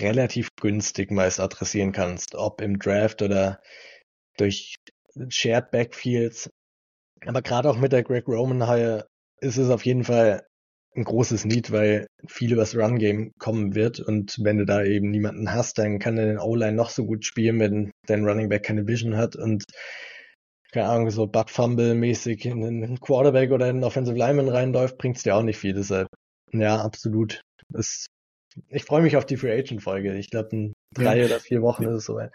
relativ 0.00 0.48
günstig 0.60 1.10
meist 1.10 1.40
adressieren 1.40 1.92
kannst, 1.92 2.34
ob 2.36 2.60
im 2.60 2.78
Draft 2.78 3.22
oder 3.22 3.60
durch 4.36 4.76
Shared 5.28 5.70
Backfields. 5.70 6.50
Aber 7.24 7.42
gerade 7.42 7.68
auch 7.68 7.78
mit 7.78 7.92
der 7.92 8.04
Greg 8.04 8.28
Roman 8.28 8.68
Hire 8.68 9.08
ist 9.40 9.56
es 9.56 9.70
auf 9.70 9.84
jeden 9.84 10.04
Fall 10.04 10.46
ein 10.96 11.04
großes 11.04 11.44
Need, 11.44 11.72
weil 11.72 12.06
viel 12.26 12.52
übers 12.52 12.74
Run-Game 12.76 13.32
kommen 13.38 13.74
wird 13.74 14.00
und 14.00 14.38
wenn 14.42 14.58
du 14.58 14.64
da 14.64 14.82
eben 14.82 15.10
niemanden 15.10 15.52
hast, 15.52 15.78
dann 15.78 15.98
kann 15.98 16.16
der 16.16 16.26
den 16.26 16.38
O-Line 16.38 16.76
noch 16.76 16.90
so 16.90 17.04
gut 17.04 17.24
spielen, 17.24 17.60
wenn 17.60 17.90
dein 18.06 18.24
Running 18.24 18.48
Back 18.48 18.64
keine 18.64 18.86
Vision 18.86 19.16
hat 19.16 19.36
und 19.36 19.64
keine 20.72 20.88
Ahnung, 20.88 21.10
so 21.10 21.26
Butt 21.26 21.50
Fumble-mäßig 21.50 22.44
in 22.44 22.64
einen 22.64 23.00
Quarterback 23.00 23.50
oder 23.50 23.66
in 23.66 23.76
einen 23.76 23.84
Offensive 23.84 24.16
Lineman 24.16 24.48
reinläuft, 24.48 24.98
bringt's 24.98 25.22
dir 25.22 25.36
auch 25.36 25.42
nicht 25.42 25.58
viel. 25.58 25.74
Deshalb, 25.74 26.08
ja, 26.52 26.80
absolut. 26.80 27.40
Das, 27.68 28.06
ich 28.68 28.84
freue 28.84 29.02
mich 29.02 29.16
auf 29.16 29.24
die 29.24 29.36
Free 29.36 29.56
Agent 29.56 29.82
Folge. 29.82 30.16
Ich 30.16 30.30
glaube, 30.30 30.50
in 30.52 30.72
drei 30.94 31.20
ja. 31.20 31.26
oder 31.26 31.40
vier 31.40 31.62
Wochen 31.62 31.84
ist 31.84 31.94
es 31.94 32.04
soweit. 32.04 32.30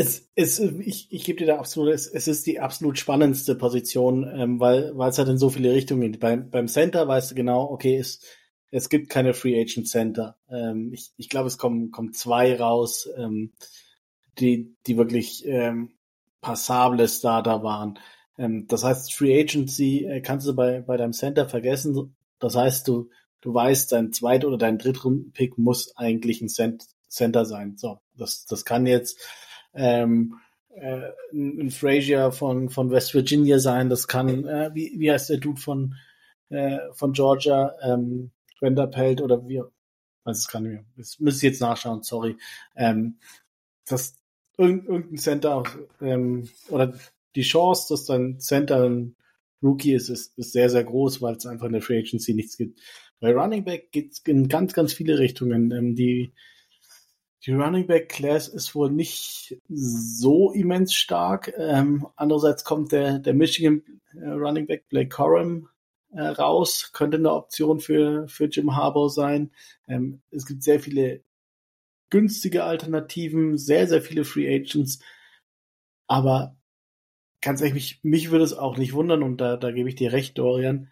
Es, 0.00 0.30
es, 0.36 0.60
ich, 0.60 1.08
ich 1.10 1.24
gebe 1.24 1.40
dir 1.40 1.48
da 1.48 1.58
absolut, 1.58 1.92
es, 1.92 2.06
es 2.06 2.28
ist 2.28 2.46
die 2.46 2.60
absolut 2.60 3.00
spannendste 3.00 3.56
Position, 3.56 4.30
ähm, 4.32 4.60
weil, 4.60 4.96
weil 4.96 5.10
es 5.10 5.18
halt 5.18 5.28
in 5.28 5.38
so 5.38 5.50
viele 5.50 5.72
Richtungen 5.72 6.12
geht. 6.12 6.20
Beim, 6.20 6.50
beim 6.50 6.68
Center 6.68 7.08
weißt 7.08 7.32
du 7.32 7.34
genau, 7.34 7.68
okay, 7.68 7.98
es, 7.98 8.20
es 8.70 8.90
gibt 8.90 9.08
keine 9.08 9.34
Free 9.34 9.60
Agent 9.60 9.88
Center. 9.88 10.36
Ähm, 10.48 10.92
ich 10.92 11.10
ich 11.16 11.28
glaube, 11.28 11.48
es 11.48 11.58
kommen, 11.58 11.90
kommen 11.90 12.12
zwei 12.12 12.54
raus, 12.54 13.08
ähm, 13.16 13.52
die, 14.38 14.76
die 14.86 14.96
wirklich 14.96 15.44
ähm, 15.46 15.90
passable 16.40 17.08
Starter 17.08 17.64
waren. 17.64 17.98
Ähm, 18.38 18.68
das 18.68 18.84
heißt, 18.84 19.12
Free 19.12 19.40
Agency 19.40 20.04
äh, 20.04 20.20
kannst 20.20 20.46
du 20.46 20.54
bei, 20.54 20.80
bei 20.80 20.96
deinem 20.96 21.12
Center 21.12 21.48
vergessen. 21.48 22.14
Das 22.38 22.54
heißt, 22.54 22.86
du, 22.86 23.10
du 23.40 23.52
weißt, 23.52 23.90
dein 23.90 24.12
zweit- 24.12 24.44
oder 24.44 24.58
dein 24.58 24.78
Drittrunden-Pick 24.78 25.58
muss 25.58 25.96
eigentlich 25.96 26.40
ein 26.40 26.48
Cent 26.48 26.86
Center 27.08 27.44
sein. 27.44 27.76
So, 27.76 27.98
das, 28.16 28.44
das 28.44 28.64
kann 28.64 28.86
jetzt 28.86 29.18
ähm, 29.74 30.34
äh, 30.70 31.10
ein 31.32 31.70
Frazier 31.70 32.30
von, 32.32 32.68
von 32.68 32.90
West 32.90 33.14
Virginia 33.14 33.58
sein, 33.58 33.88
das 33.88 34.06
kann, 34.06 34.44
äh, 34.46 34.70
wie, 34.74 34.94
wie 34.98 35.10
heißt 35.10 35.30
der 35.30 35.38
Dude 35.38 35.60
von, 35.60 35.94
äh, 36.50 36.78
von 36.92 37.12
Georgia, 37.12 37.74
ähm, 37.82 38.30
Vanderpelt 38.60 39.20
oder 39.20 39.46
wie, 39.48 39.62
weiß 40.24 40.38
es 40.38 40.48
gar 40.48 40.60
nicht. 40.60 40.84
Das 40.96 41.18
müsste 41.20 41.46
ich 41.46 41.52
jetzt 41.52 41.60
nachschauen, 41.60 42.02
sorry. 42.02 42.36
Ähm, 42.76 43.18
das, 43.86 44.16
irgendein 44.56 45.16
Center, 45.16 45.62
ähm, 46.00 46.48
oder 46.68 46.94
die 47.34 47.42
Chance, 47.42 47.86
dass 47.90 48.04
dein 48.04 48.40
Center 48.40 48.84
ein 48.84 49.16
Rookie 49.62 49.94
ist, 49.94 50.08
ist, 50.08 50.36
ist 50.38 50.52
sehr, 50.52 50.70
sehr 50.70 50.84
groß, 50.84 51.20
weil 51.22 51.36
es 51.36 51.46
einfach 51.46 51.66
in 51.66 51.72
der 51.72 51.82
Free 51.82 51.98
Agency 51.98 52.34
nichts 52.34 52.56
gibt. 52.56 52.80
Bei 53.20 53.32
Running 53.32 53.64
Back 53.64 53.90
geht 53.90 54.12
es 54.12 54.18
in 54.20 54.48
ganz, 54.48 54.72
ganz 54.72 54.92
viele 54.92 55.18
Richtungen. 55.18 55.70
Ähm, 55.72 55.94
die 55.94 56.32
die 57.44 57.52
Running 57.52 57.86
Back 57.86 58.08
Class 58.08 58.48
ist 58.48 58.74
wohl 58.74 58.90
nicht 58.90 59.60
so 59.68 60.52
immens 60.52 60.94
stark. 60.94 61.52
Ähm, 61.56 62.06
andererseits 62.16 62.64
kommt 62.64 62.92
der, 62.92 63.18
der 63.20 63.34
Michigan 63.34 63.82
äh, 64.14 64.28
Running 64.28 64.66
Back 64.66 64.88
Blake 64.88 65.08
Corum 65.08 65.68
äh, 66.10 66.22
raus, 66.22 66.90
könnte 66.92 67.18
eine 67.18 67.32
Option 67.32 67.80
für, 67.80 68.26
für 68.28 68.46
Jim 68.46 68.74
Harbour 68.74 69.10
sein. 69.10 69.52
Ähm, 69.86 70.22
es 70.30 70.46
gibt 70.46 70.62
sehr 70.62 70.80
viele 70.80 71.22
günstige 72.10 72.64
Alternativen, 72.64 73.56
sehr, 73.56 73.86
sehr 73.86 74.02
viele 74.02 74.24
Free 74.24 74.52
Agents. 74.52 74.98
Aber 76.06 76.56
ganz 77.40 77.60
ehrlich, 77.60 77.74
mich, 77.74 78.00
mich 78.02 78.30
würde 78.30 78.44
es 78.44 78.54
auch 78.54 78.78
nicht 78.78 78.94
wundern, 78.94 79.22
und 79.22 79.40
da, 79.40 79.56
da 79.56 79.70
gebe 79.70 79.88
ich 79.88 79.94
dir 79.94 80.12
recht, 80.12 80.38
Dorian, 80.38 80.90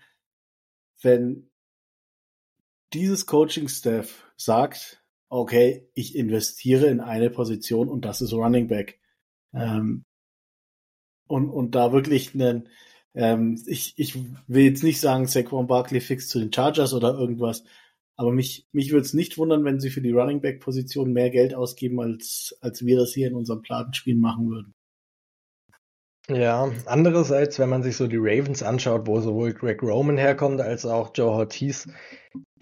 wenn 1.02 1.50
dieses 2.92 3.26
Coaching-Staff 3.26 4.30
sagt, 4.36 5.02
okay, 5.28 5.88
ich 5.94 6.16
investiere 6.16 6.86
in 6.86 7.00
eine 7.00 7.30
Position 7.30 7.88
und 7.88 8.04
das 8.04 8.20
ist 8.20 8.32
Running 8.32 8.68
Back. 8.68 9.00
Ähm, 9.52 10.04
und, 11.28 11.50
und 11.50 11.74
da 11.74 11.92
wirklich 11.92 12.34
einen, 12.34 12.68
ähm, 13.14 13.60
ich, 13.66 13.94
ich 13.96 14.16
will 14.46 14.64
jetzt 14.64 14.84
nicht 14.84 15.00
sagen, 15.00 15.26
Saquon 15.26 15.66
Barkley 15.66 16.00
fix 16.00 16.28
zu 16.28 16.38
den 16.38 16.52
Chargers 16.52 16.94
oder 16.94 17.14
irgendwas, 17.14 17.64
aber 18.16 18.32
mich, 18.32 18.66
mich 18.72 18.92
würde 18.92 19.04
es 19.04 19.14
nicht 19.14 19.36
wundern, 19.36 19.64
wenn 19.64 19.80
sie 19.80 19.90
für 19.90 20.00
die 20.00 20.12
Running 20.12 20.40
Back 20.40 20.60
Position 20.60 21.12
mehr 21.12 21.30
Geld 21.30 21.54
ausgeben, 21.54 22.00
als, 22.00 22.56
als 22.60 22.84
wir 22.84 22.96
das 22.96 23.12
hier 23.12 23.28
in 23.28 23.34
unserem 23.34 23.62
Platenspiel 23.62 24.16
machen 24.16 24.50
würden. 24.50 24.74
Ja, 26.28 26.72
andererseits, 26.86 27.58
wenn 27.60 27.68
man 27.68 27.84
sich 27.84 27.96
so 27.96 28.08
die 28.08 28.16
Ravens 28.16 28.62
anschaut, 28.62 29.06
wo 29.06 29.20
sowohl 29.20 29.52
Greg 29.52 29.80
Roman 29.82 30.18
herkommt 30.18 30.60
als 30.60 30.84
auch 30.84 31.12
Joe 31.14 31.30
Ortiz, 31.30 31.88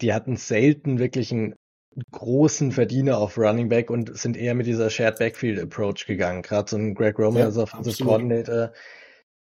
die 0.01 0.13
hatten 0.13 0.35
selten 0.35 0.99
wirklich 0.99 1.31
einen 1.31 1.55
großen 2.11 2.71
Verdiener 2.71 3.17
auf 3.17 3.37
Running 3.37 3.69
Back 3.69 3.89
und 3.89 4.17
sind 4.17 4.37
eher 4.37 4.53
mit 4.53 4.67
dieser 4.67 4.89
Shared 4.89 5.19
Backfield 5.19 5.59
Approach 5.59 6.05
gegangen. 6.05 6.41
Gerade 6.41 6.69
so 6.69 6.77
ein 6.77 6.93
Greg 6.93 7.17
Roman 7.17 7.39
ja, 7.39 7.45
als 7.45 7.57
Offensive 7.57 8.03
Coordinator, 8.03 8.73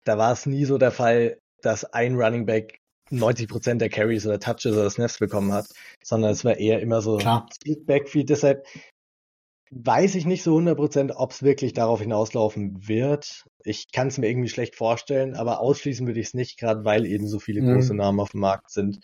da 0.04 0.18
war 0.18 0.32
es 0.32 0.46
nie 0.46 0.66
so 0.66 0.78
der 0.78 0.92
Fall, 0.92 1.40
dass 1.62 1.86
ein 1.86 2.16
Running 2.16 2.46
Back 2.46 2.80
90 3.10 3.48
Prozent 3.48 3.82
der 3.82 3.90
Carries 3.90 4.26
oder 4.26 4.40
Touches 4.40 4.74
oder 4.74 4.90
Snaps 4.90 5.20
bekommen 5.20 5.52
hat, 5.52 5.68
sondern 6.04 6.32
es 6.32 6.46
war 6.46 6.58
eher 6.58 6.82
immer 6.82 7.02
so. 7.02 7.20
Split 7.54 7.86
Backfield. 7.86 8.30
Deshalb 8.30 8.66
weiß 9.72 10.16
ich 10.16 10.26
nicht 10.26 10.44
so 10.44 10.52
100 10.52 10.78
Prozent, 10.78 11.12
ob 11.16 11.32
es 11.32 11.44
wirklich 11.44 11.74
darauf 11.74 12.02
hinauslaufen 12.02 12.88
wird. 12.88 13.46
Ich 13.64 13.92
kann 13.92 14.08
es 14.08 14.18
mir 14.18 14.30
irgendwie 14.30 14.50
schlecht 14.50 14.76
vorstellen, 14.76 15.36
aber 15.36 15.60
ausschließen 15.60 16.06
würde 16.06 16.20
ich 16.20 16.28
es 16.28 16.34
nicht, 16.34 16.60
gerade 16.60 16.86
weil 16.86 17.06
eben 17.06 17.28
so 17.28 17.40
viele 17.40 17.62
mhm. 17.62 17.74
große 17.74 17.96
Namen 17.96 18.20
auf 18.20 18.32
dem 18.32 18.42
Markt 18.42 18.72
sind. 18.72 19.00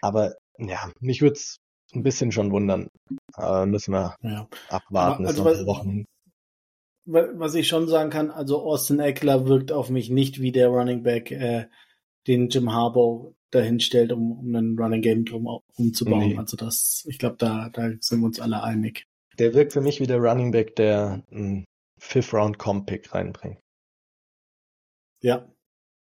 Aber 0.00 0.34
ja, 0.58 0.90
mich 1.00 1.22
würde 1.22 1.34
es 1.34 1.58
ein 1.94 2.02
bisschen 2.02 2.32
schon 2.32 2.50
wundern. 2.50 2.88
Äh, 3.36 3.66
müssen 3.66 3.92
wir 3.92 4.16
ja. 4.22 4.48
abwarten. 4.68 5.26
Also, 5.26 5.44
Wochen. 5.44 6.04
Was 7.04 7.54
ich 7.54 7.66
schon 7.66 7.88
sagen 7.88 8.10
kann, 8.10 8.30
also 8.30 8.62
Austin 8.62 9.00
Eckler 9.00 9.46
wirkt 9.46 9.72
auf 9.72 9.90
mich 9.90 10.08
nicht 10.08 10.40
wie 10.40 10.52
der 10.52 10.68
Running 10.68 11.02
Back, 11.02 11.32
äh, 11.32 11.66
den 12.28 12.48
Jim 12.48 12.72
Harbaugh 12.72 13.34
dahin 13.50 13.80
stellt, 13.80 14.12
um, 14.12 14.32
um 14.32 14.54
einen 14.54 14.78
Running 14.78 15.02
Game 15.02 15.24
drum 15.24 15.48
umzubauen. 15.76 16.28
Nee. 16.28 16.38
Also 16.38 16.56
das, 16.56 17.04
ich 17.08 17.18
glaube, 17.18 17.36
da, 17.38 17.70
da 17.70 17.90
sind 18.00 18.20
wir 18.20 18.26
uns 18.26 18.40
alle 18.40 18.62
einig. 18.62 19.06
Der 19.38 19.52
wirkt 19.54 19.72
für 19.72 19.80
mich 19.80 20.00
wie 20.00 20.06
der 20.06 20.18
Running 20.18 20.52
Back, 20.52 20.76
der 20.76 21.24
einen 21.30 21.64
Fifth 21.98 22.32
Round 22.32 22.58
Comp 22.58 22.86
Pick 22.86 23.12
reinbringt. 23.14 23.58
Ja. 25.20 25.48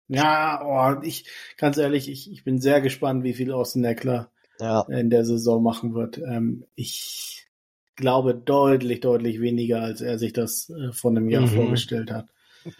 Ja, 0.09 0.61
oh, 0.63 1.01
ich, 1.01 1.29
ganz 1.57 1.77
ehrlich, 1.77 2.09
ich, 2.09 2.31
ich 2.31 2.43
bin 2.43 2.59
sehr 2.59 2.81
gespannt, 2.81 3.23
wie 3.23 3.33
viel 3.33 3.51
Austin 3.51 3.83
Eckler 3.85 4.31
ja. 4.59 4.81
in 4.89 5.09
der 5.09 5.25
Saison 5.25 5.61
machen 5.63 5.93
wird. 5.93 6.17
Ähm, 6.17 6.65
ich 6.75 7.47
glaube 7.95 8.35
deutlich, 8.35 8.99
deutlich 8.99 9.39
weniger, 9.39 9.81
als 9.81 10.01
er 10.01 10.17
sich 10.17 10.33
das 10.33 10.69
äh, 10.69 10.91
vor 10.91 11.11
einem 11.11 11.29
Jahr 11.29 11.43
mhm. 11.43 11.49
vorgestellt 11.49 12.11
hat. 12.11 12.27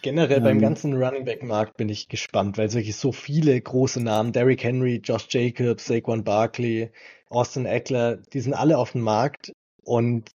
Generell 0.02 0.38
ähm, 0.38 0.44
beim 0.44 0.60
ganzen 0.60 0.94
Running 0.94 1.24
Back 1.24 1.42
Markt 1.42 1.76
bin 1.76 1.88
ich 1.88 2.08
gespannt, 2.08 2.56
weil 2.56 2.68
es 2.68 2.74
wirklich 2.74 2.96
so 2.96 3.12
viele 3.12 3.60
große 3.60 4.02
Namen, 4.02 4.32
Derrick 4.32 4.64
Henry, 4.64 5.00
Josh 5.04 5.26
Jacobs, 5.28 5.86
Saquon 5.86 6.24
Barkley, 6.24 6.90
Austin 7.28 7.66
Eckler, 7.66 8.16
die 8.16 8.40
sind 8.40 8.54
alle 8.54 8.78
auf 8.78 8.92
dem 8.92 9.02
Markt 9.02 9.52
und 9.82 10.30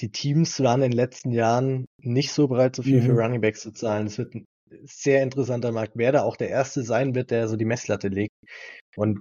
die 0.00 0.10
Teams 0.10 0.60
waren 0.60 0.82
in 0.82 0.90
den 0.90 0.96
letzten 0.96 1.32
Jahren 1.32 1.86
nicht 1.98 2.32
so 2.32 2.48
bereit, 2.48 2.76
so 2.76 2.82
viel 2.82 3.00
mhm. 3.00 3.06
für 3.06 3.12
Running 3.12 3.40
Backs 3.40 3.60
zu 3.60 3.72
zahlen. 3.72 4.06
Es 4.06 4.18
wird 4.18 4.34
ein 4.34 4.44
sehr 4.84 5.22
interessanter 5.22 5.72
Markt, 5.72 5.92
wer 5.94 6.12
da 6.12 6.22
auch 6.22 6.36
der 6.36 6.50
Erste 6.50 6.82
sein 6.82 7.14
wird, 7.14 7.30
der 7.30 7.48
so 7.48 7.56
die 7.56 7.64
Messlatte 7.64 8.08
legt 8.08 8.34
und 8.96 9.20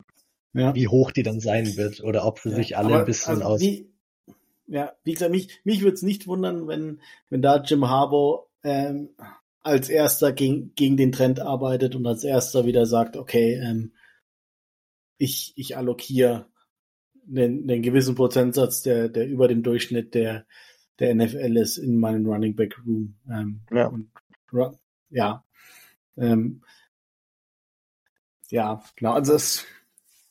ja. 0.54 0.74
wie 0.76 0.88
hoch 0.88 1.12
die 1.12 1.24
dann 1.24 1.40
sein 1.40 1.78
wird 1.78 2.04
oder 2.04 2.26
ob 2.26 2.40
sie 2.40 2.50
ja, 2.50 2.56
sich 2.56 2.78
alle 2.78 3.00
ein 3.00 3.06
bisschen 3.06 3.36
also 3.36 3.44
aus. 3.44 3.62
Wie, 3.62 3.90
ja, 4.68 4.94
wie 5.04 5.14
gesagt, 5.14 5.32
mich, 5.32 5.60
mich 5.64 5.82
würde 5.82 5.96
es 5.96 6.02
nicht 6.02 6.28
wundern, 6.28 6.68
wenn, 6.68 7.02
wenn 7.30 7.42
da 7.42 7.62
Jim 7.62 7.88
Harbour 7.88 8.50
ähm, 8.64 9.10
als 9.62 9.90
erster 9.90 10.32
gegen, 10.32 10.74
gegen 10.76 10.98
den 10.98 11.12
Trend 11.12 11.40
arbeitet 11.40 11.96
und 11.96 12.06
als 12.06 12.24
erster 12.24 12.66
wieder 12.66 12.86
sagt, 12.86 13.18
okay, 13.18 13.54
ähm, 13.56 13.94
ich, 15.18 15.54
ich 15.56 15.78
allokiere 15.78 16.48
einen, 17.28 17.70
einen 17.70 17.82
gewissen 17.82 18.16
Prozentsatz, 18.16 18.82
der, 18.82 19.10
der 19.10 19.28
über 19.28 19.48
dem 19.48 19.64
Durchschnitt 19.64 20.14
der, 20.14 20.46
der 21.00 21.14
NFL 21.16 21.58
ist 21.58 21.78
in 21.78 22.00
meinem 22.00 22.26
Running 22.26 22.56
Back 22.56 22.78
Room. 22.86 23.16
Ähm, 23.30 23.62
ja. 23.72 23.88
Und, 23.88 24.10
ja. 25.10 25.44
Ähm, 26.18 26.64
ja, 28.50 28.84
genau. 28.96 29.14
Also 29.14 29.34
das, 29.34 29.66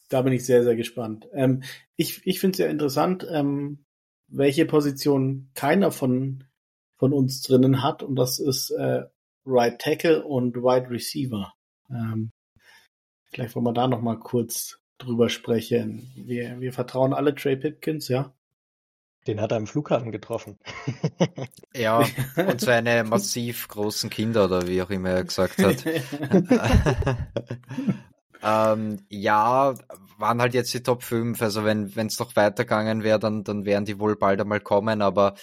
da 0.09 0.23
bin 0.23 0.33
ich 0.33 0.45
sehr, 0.45 0.63
sehr 0.63 0.77
gespannt. 0.77 1.29
Ähm, 1.33 1.63
ich 1.97 2.27
ich 2.27 2.41
finde 2.41 2.53
es 2.53 2.59
ja 2.59 2.67
interessant, 2.67 3.27
ähm, 3.31 3.85
welche 4.29 4.67
Position 4.67 5.51
keiner 5.55 5.91
von, 5.91 6.45
von 6.97 7.13
uns 7.13 7.43
drinnen 7.43 7.83
hat. 7.83 8.03
Und 8.03 8.17
das 8.17 8.39
ist 8.39 8.71
äh, 8.71 9.05
Right 9.45 9.81
Tackle 9.81 10.25
und 10.25 10.57
Wide 10.57 10.91
Receiver. 10.91 11.53
Ähm, 11.91 12.31
vielleicht 13.31 13.55
wollen 13.55 13.67
wir 13.67 13.73
da 13.73 13.89
noch 13.89 14.03
mal 14.03 14.19
kurz 14.19 14.79
drüber 14.99 15.29
sprechen. 15.29 16.11
Wir, 16.17 16.61
wir 16.61 16.73
vertrauen 16.73 17.13
alle 17.13 17.35
Trey 17.35 17.57
Pipkins, 17.57 18.09
ja? 18.09 18.33
Den 19.27 19.41
hat 19.41 19.51
er 19.51 19.59
im 19.59 19.67
Flughafen 19.67 20.13
getroffen. 20.13 20.59
ja, 21.75 22.05
und 22.37 22.61
seine 22.61 23.03
massiv 23.05 23.67
großen 23.69 24.09
Kinder 24.09 24.45
oder 24.45 24.69
wie 24.69 24.81
auch 24.83 24.91
immer 24.91 25.11
er 25.11 25.25
gesagt 25.25 25.59
hat. 25.59 25.85
ähm, 28.47 29.01
ja, 29.11 29.75
waren 30.19 30.41
halt 30.41 30.55
jetzt 30.55 30.73
die 30.73 30.83
Top 30.83 31.03
5. 31.03 31.43
Also 31.43 31.65
wenn 31.65 31.91
es 31.97 32.19
noch 32.21 32.37
weitergegangen 32.37 33.03
wäre, 33.03 33.19
dann, 33.19 33.43
dann 33.43 33.65
wären 33.65 33.85
die 33.85 33.99
wohl 33.99 34.17
bald 34.17 34.41
einmal 34.41 34.61
kommen. 34.61 35.03
Aber 35.03 35.35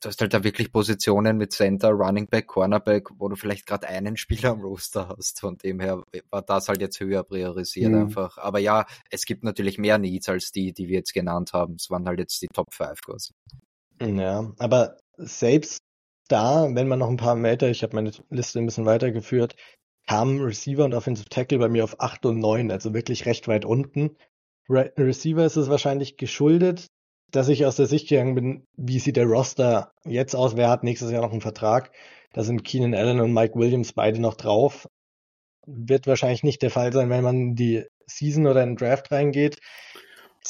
du 0.00 0.08
hast 0.08 0.20
halt 0.22 0.32
da 0.32 0.42
wirklich 0.42 0.72
Positionen 0.72 1.36
mit 1.36 1.52
Center, 1.52 1.90
Running 1.90 2.26
Back, 2.26 2.46
Cornerback, 2.46 3.08
wo 3.18 3.28
du 3.28 3.36
vielleicht 3.36 3.66
gerade 3.66 3.86
einen 3.86 4.16
Spieler 4.16 4.52
am 4.52 4.62
Roster 4.62 5.08
hast. 5.08 5.40
Von 5.40 5.58
dem 5.58 5.78
her 5.78 6.02
war 6.30 6.40
das 6.40 6.68
halt 6.68 6.80
jetzt 6.80 6.98
höher 7.00 7.22
priorisiert 7.22 7.92
mhm. 7.92 8.02
einfach. 8.02 8.38
Aber 8.38 8.58
ja, 8.58 8.86
es 9.10 9.26
gibt 9.26 9.44
natürlich 9.44 9.76
mehr 9.76 9.98
Needs 9.98 10.30
als 10.30 10.52
die, 10.52 10.72
die 10.72 10.88
wir 10.88 10.96
jetzt 10.96 11.12
genannt 11.12 11.52
haben. 11.52 11.74
Es 11.74 11.90
waren 11.90 12.06
halt 12.06 12.18
jetzt 12.18 12.40
die 12.40 12.48
Top 12.48 12.72
5 12.72 12.98
quasi. 13.02 13.32
Ja, 14.00 14.50
aber 14.58 14.96
selbst 15.18 15.80
da, 16.28 16.66
wenn 16.72 16.88
man 16.88 16.98
noch 16.98 17.10
ein 17.10 17.18
paar 17.18 17.36
Meter, 17.36 17.68
ich 17.68 17.82
habe 17.82 17.94
meine 17.94 18.10
Liste 18.30 18.58
ein 18.58 18.64
bisschen 18.66 18.86
weitergeführt, 18.86 19.54
kamen 20.12 20.42
Receiver 20.42 20.84
und 20.84 20.92
Offensive 20.92 21.30
Tackle 21.30 21.58
bei 21.58 21.70
mir 21.70 21.84
auf 21.84 21.98
8 21.98 22.26
und 22.26 22.38
9, 22.38 22.70
also 22.70 22.92
wirklich 22.92 23.24
recht 23.24 23.48
weit 23.48 23.64
unten. 23.64 24.14
Re 24.68 24.92
Receiver 24.98 25.42
ist 25.42 25.56
es 25.56 25.70
wahrscheinlich 25.70 26.18
geschuldet, 26.18 26.88
dass 27.30 27.48
ich 27.48 27.64
aus 27.64 27.76
der 27.76 27.86
Sicht 27.86 28.10
gegangen 28.10 28.34
bin, 28.34 28.66
wie 28.76 28.98
sieht 28.98 29.16
der 29.16 29.24
Roster 29.24 29.90
jetzt 30.04 30.36
aus, 30.36 30.54
wer 30.54 30.68
hat 30.68 30.84
nächstes 30.84 31.10
Jahr 31.10 31.22
noch 31.22 31.32
einen 31.32 31.40
Vertrag. 31.40 31.92
Da 32.34 32.42
sind 32.42 32.62
Keenan 32.62 32.94
Allen 32.94 33.20
und 33.20 33.32
Mike 33.32 33.58
Williams 33.58 33.94
beide 33.94 34.20
noch 34.20 34.34
drauf. 34.34 34.86
Wird 35.64 36.06
wahrscheinlich 36.06 36.42
nicht 36.42 36.60
der 36.60 36.70
Fall 36.70 36.92
sein, 36.92 37.08
wenn 37.08 37.24
man 37.24 37.36
in 37.36 37.54
die 37.54 37.86
Season 38.06 38.46
oder 38.46 38.62
in 38.62 38.72
den 38.72 38.76
Draft 38.76 39.10
reingeht. 39.12 39.60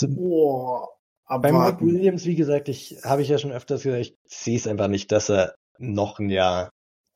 Boah, 0.00 0.88
aber 1.24 1.42
Bei 1.42 1.52
Mike 1.52 1.86
Williams, 1.86 2.26
wie 2.26 2.34
gesagt, 2.34 2.68
ich 2.68 2.96
habe 3.04 3.22
ich 3.22 3.28
ja 3.28 3.38
schon 3.38 3.52
öfters 3.52 3.84
gesagt, 3.84 4.02
ich 4.02 4.16
sehe 4.24 4.56
es 4.56 4.66
einfach 4.66 4.88
nicht, 4.88 5.12
dass 5.12 5.30
er 5.30 5.54
noch 5.78 6.18
ein 6.18 6.30
Jahr 6.30 6.70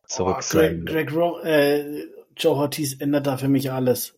zurück 0.06 0.36
oh, 0.38 0.48
Greg, 0.48 0.86
Greg 0.86 1.12
äh, 1.44 2.06
Joe 2.36 2.56
Ortiz 2.56 3.00
ändert 3.00 3.26
da 3.26 3.36
für 3.36 3.48
mich 3.48 3.70
alles. 3.70 4.16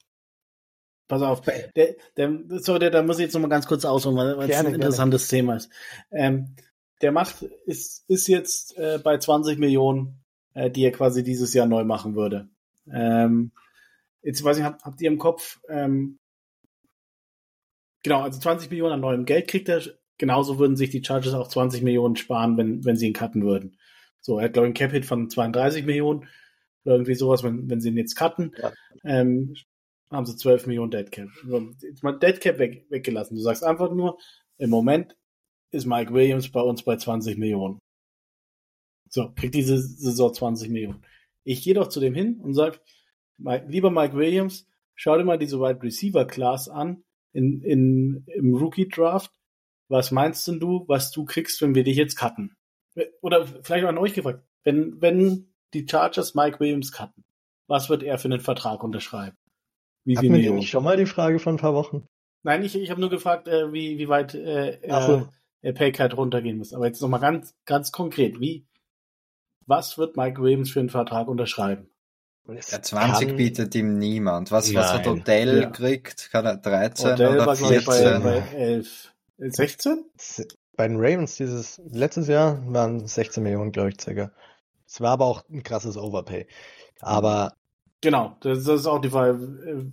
Pass 1.09 1.23
auf, 1.23 1.41
der, 1.41 1.97
der, 2.17 2.39
sorry, 2.59 2.91
da 2.91 3.03
muss 3.03 3.19
ich 3.19 3.25
jetzt 3.25 3.33
noch 3.33 3.41
mal 3.41 3.49
ganz 3.49 3.67
kurz 3.67 3.87
ausholen, 3.87 4.17
weil 4.17 4.51
es 4.51 4.57
ein 4.57 4.75
interessantes 4.75 5.29
gerne. 5.29 5.41
Thema 5.41 5.57
ist. 5.57 5.71
Ähm, 6.11 6.55
der 7.01 7.13
macht, 7.13 7.43
ist, 7.65 8.05
ist 8.09 8.29
jetzt 8.29 8.77
äh, 8.77 8.99
bei 9.03 9.17
20 9.17 9.59
Millionen, 9.59 10.23
äh, 10.53 10.71
die 10.71 10.85
er 10.85 10.93
quasi 10.93 11.23
dieses 11.23 11.55
Jahr 11.55 11.67
neu 11.67 11.85
machen 11.85 12.15
würde. 12.15 12.49
Ähm, 12.93 13.53
jetzt 14.23 14.45
weiß 14.45 14.59
ich, 14.59 14.65
habt, 14.65 14.85
habt 14.85 15.01
ihr 15.01 15.09
im 15.09 15.19
Kopf, 15.19 15.61
ähm, 15.69 16.19
genau, 18.03 18.21
also 18.21 18.39
20 18.39 18.71
Millionen 18.71 18.95
an 18.95 19.01
neuem 19.01 19.25
Geld 19.25 19.49
kriegt 19.49 19.69
er, 19.71 19.81
genauso 20.19 20.59
würden 20.59 20.77
sich 20.77 20.91
die 20.91 21.03
Chargers 21.03 21.33
auch 21.35 21.49
20 21.49 21.83
Millionen 21.83 22.17
sparen, 22.17 22.59
wenn, 22.59 22.85
wenn 22.85 22.97
sie 22.97 23.07
ihn 23.07 23.15
cutten 23.15 23.45
würden. 23.45 23.79
So, 24.21 24.39
er 24.39 24.47
hat, 24.47 24.53
glaube 24.53 24.67
ich, 24.69 24.73
ein 24.73 24.75
Cap-Hit 24.75 25.07
von 25.07 25.31
32 25.31 25.87
Millionen 25.87 26.27
irgendwie 26.89 27.15
sowas, 27.15 27.43
wenn, 27.43 27.69
wenn 27.69 27.81
sie 27.81 27.89
ihn 27.91 27.97
jetzt 27.97 28.17
cutten. 28.17 28.55
Ja. 28.57 28.73
Ähm, 29.05 29.55
haben 30.11 30.27
sie 30.27 30.37
12 30.37 30.67
Millionen 30.67 30.91
Deadcap. 30.91 31.29
Jetzt 31.83 32.03
mal 32.03 32.19
Deadcap 32.19 32.59
weg, 32.59 32.87
weggelassen. 32.89 33.37
Du 33.37 33.43
sagst 33.43 33.63
einfach 33.63 33.93
nur, 33.93 34.19
im 34.57 34.71
Moment 34.71 35.17
ist 35.71 35.87
Mike 35.87 36.13
Williams 36.13 36.51
bei 36.51 36.61
uns 36.61 36.83
bei 36.83 36.97
20 36.97 37.37
Millionen. 37.37 37.79
So, 39.11 39.33
kriegt 39.35 39.55
diese 39.55 39.79
Saison 39.79 40.33
20 40.33 40.71
Millionen. 40.71 41.05
Ich 41.45 41.63
gehe 41.63 41.75
doch 41.75 41.89
zu 41.89 42.01
dem 42.01 42.15
hin 42.15 42.41
und 42.41 42.55
sage, 42.55 42.79
lieber 43.39 43.91
Mike 43.91 44.17
Williams, 44.17 44.67
schau 44.95 45.17
dir 45.17 45.25
mal 45.25 45.39
diese 45.39 45.61
Wide 45.61 45.83
Receiver 45.83 46.27
Class 46.27 46.69
an 46.69 47.05
in, 47.33 47.63
in, 47.63 48.25
im 48.27 48.55
Rookie 48.55 48.89
Draft. 48.89 49.33
Was 49.89 50.11
meinst 50.11 50.47
denn 50.49 50.61
du, 50.61 50.85
was 50.89 51.11
du 51.11 51.25
kriegst, 51.25 51.63
wenn 51.63 51.75
wir 51.75 51.85
dich 51.85 51.97
jetzt 51.97 52.17
cutten? 52.17 52.57
Oder 53.23 53.47
vielleicht 53.47 53.85
auch 53.85 53.91
an 53.91 53.99
euch 53.99 54.13
gefragt, 54.13 54.45
wenn, 54.65 55.01
wenn 55.01 55.55
die 55.75 55.87
Chargers 55.89 56.35
Mike 56.35 56.61
Williams 56.61 56.93
cutten, 56.93 57.25
was 57.67 57.89
wird 57.89 58.03
er 58.03 58.19
für 58.19 58.29
einen 58.29 58.41
Vertrag 58.41 58.83
unterschreiben? 58.83 59.37
Wie 60.05 60.17
Hatten 60.17 60.33
wir 60.33 60.53
nicht 60.53 60.71
schon 60.71 60.85
mal 60.85 60.97
die 60.97 61.07
Frage 61.07 61.39
von 61.39 61.55
ein 61.55 61.59
paar 61.59 61.75
Wochen? 61.75 62.07
Nein, 62.43 62.65
ich, 62.65 62.77
ich 62.77 62.91
habe 62.91 63.01
nur 63.01 63.11
gefragt, 63.11 63.49
äh, 63.49 63.73
wie, 63.73 63.99
wie 63.99 64.09
weit 64.09 64.35
äh, 64.35 64.79
er, 64.81 65.29
er 65.61 65.73
Paycard 65.73 66.17
runtergehen 66.17 66.57
muss. 66.57 66.73
Aber 66.73 66.87
jetzt 66.87 67.03
nochmal 67.03 67.21
ganz, 67.21 67.55
ganz 67.67 67.93
konkret, 67.93 68.41
wie, 68.41 68.67
was 69.67 69.99
wird 69.99 70.17
Mike 70.17 70.41
Williams 70.41 70.71
für 70.71 70.81
einen 70.81 70.89
Vertrag 70.89 71.29
unterschreiben? 71.29 71.91
Ja, 72.47 72.83
20 72.83 73.29
kann... 73.29 73.37
bietet 73.37 73.75
ihm 73.75 73.99
niemand. 73.99 74.51
Was, 74.51 74.73
was 74.75 74.95
hat 74.95 75.07
Odell 75.07 75.63
ja. 75.63 75.71
kriegt? 75.71 76.31
Kann 76.31 76.47
er 76.47 76.57
13 76.57 77.13
Odell 77.13 77.35
oder 77.35 77.47
war, 77.47 77.57
14? 77.57 77.85
Bei, 77.85 78.19
bei 78.19 78.57
11. 78.57 79.13
16? 79.37 80.05
Bei 80.75 80.89
den 80.89 80.97
Ravens 80.97 81.37
dieses 81.37 81.81
letztes 81.91 82.29
Jahr 82.29 82.63
waren 82.73 83.07
16 83.07 83.43
Millionen, 83.43 83.73
glaube 83.73 83.91
ich, 83.91 84.01
circa. 84.01 84.33
Es 84.89 85.01
war 85.01 85.13
aber 85.13 85.27
auch 85.27 85.45
ein 85.51 85.63
krasses 85.63 85.99
Overpay. 85.99 86.47
Aber 87.01 87.53
genau, 88.01 88.37
das, 88.41 88.65
das 88.65 88.81
ist 88.81 88.87
auch 88.87 89.01
die 89.01 89.11
Frage. 89.11 89.93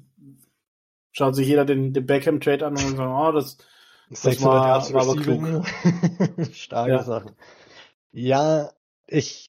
Schaut 1.12 1.36
sich 1.36 1.48
jeder 1.48 1.66
den, 1.66 1.94
den 1.94 2.06
Beckham 2.06 2.40
Trade 2.40 2.66
an 2.66 2.74
und 2.74 2.98
sagt, 2.98 3.00
oh, 3.00 3.32
das, 3.32 3.58
das 4.10 4.42
war, 4.42 4.94
war 4.94 5.02
aber 5.02 5.22
klug. 5.22 5.66
Starke 6.54 6.92
ja. 6.92 7.04
Sachen. 7.04 7.32
Ja, 8.12 8.72
ich 9.08 9.48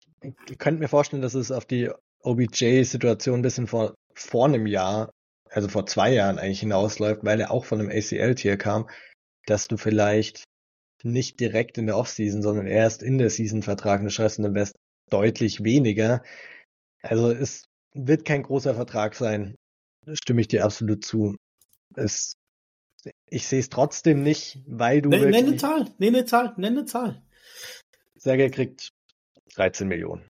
könnte 0.59 0.81
mir 0.81 0.89
vorstellen, 0.89 1.23
dass 1.23 1.35
es 1.35 1.53
auf 1.53 1.65
die 1.65 1.91
OBJ-Situation 2.23 3.39
ein 3.39 3.43
bisschen 3.43 3.69
vor, 3.69 3.95
vor 4.15 4.47
einem 4.47 4.67
Jahr, 4.67 5.11
also 5.51 5.69
vor 5.69 5.87
zwei 5.87 6.13
Jahren 6.13 6.39
eigentlich 6.39 6.61
hinausläuft, 6.61 7.25
weil 7.25 7.41
er 7.41 7.53
auch 7.53 7.65
von 7.65 7.81
einem 7.81 7.91
ACL-Tier 7.91 8.57
kam, 8.57 8.89
dass 9.47 9.69
du 9.69 9.77
vielleicht 9.77 10.45
nicht 11.05 11.39
direkt 11.39 11.79
in 11.79 11.87
der 11.87 11.97
Offseason, 11.97 12.43
sondern 12.43 12.67
erst 12.67 13.03
in 13.03 13.19
der 13.19 13.31
Season 13.31 13.63
Vertrag 13.63 14.01
unterschreibst 14.01 14.39
und 14.39 14.45
dann 14.45 14.55
wärst 14.55 14.75
deutlich 15.11 15.65
weniger. 15.65 16.23
Also 17.03 17.31
es 17.31 17.65
wird 17.95 18.25
kein 18.25 18.43
großer 18.43 18.75
Vertrag 18.75 19.15
sein. 19.15 19.57
Stimme 20.13 20.41
ich 20.41 20.49
dir 20.49 20.65
absolut 20.65 21.05
zu. 21.05 21.37
Es, 21.95 22.35
ich 23.29 23.47
sehe 23.47 23.61
es 23.61 23.69
trotzdem 23.69 24.23
nicht, 24.23 24.63
weil 24.67 25.03
du. 25.03 25.09
Nenn, 25.09 25.31
nenn 25.31 25.47
eine 25.47 25.57
Zahl, 25.57 25.87
nenn 25.99 26.15
eine 26.15 26.25
Zahl, 26.25 26.55
nenn 26.57 26.77
eine 26.77 26.85
Zahl. 26.85 27.23
Sergei 28.17 28.49
kriegt 28.51 28.91
13 29.55 29.89
Millionen. 29.89 30.29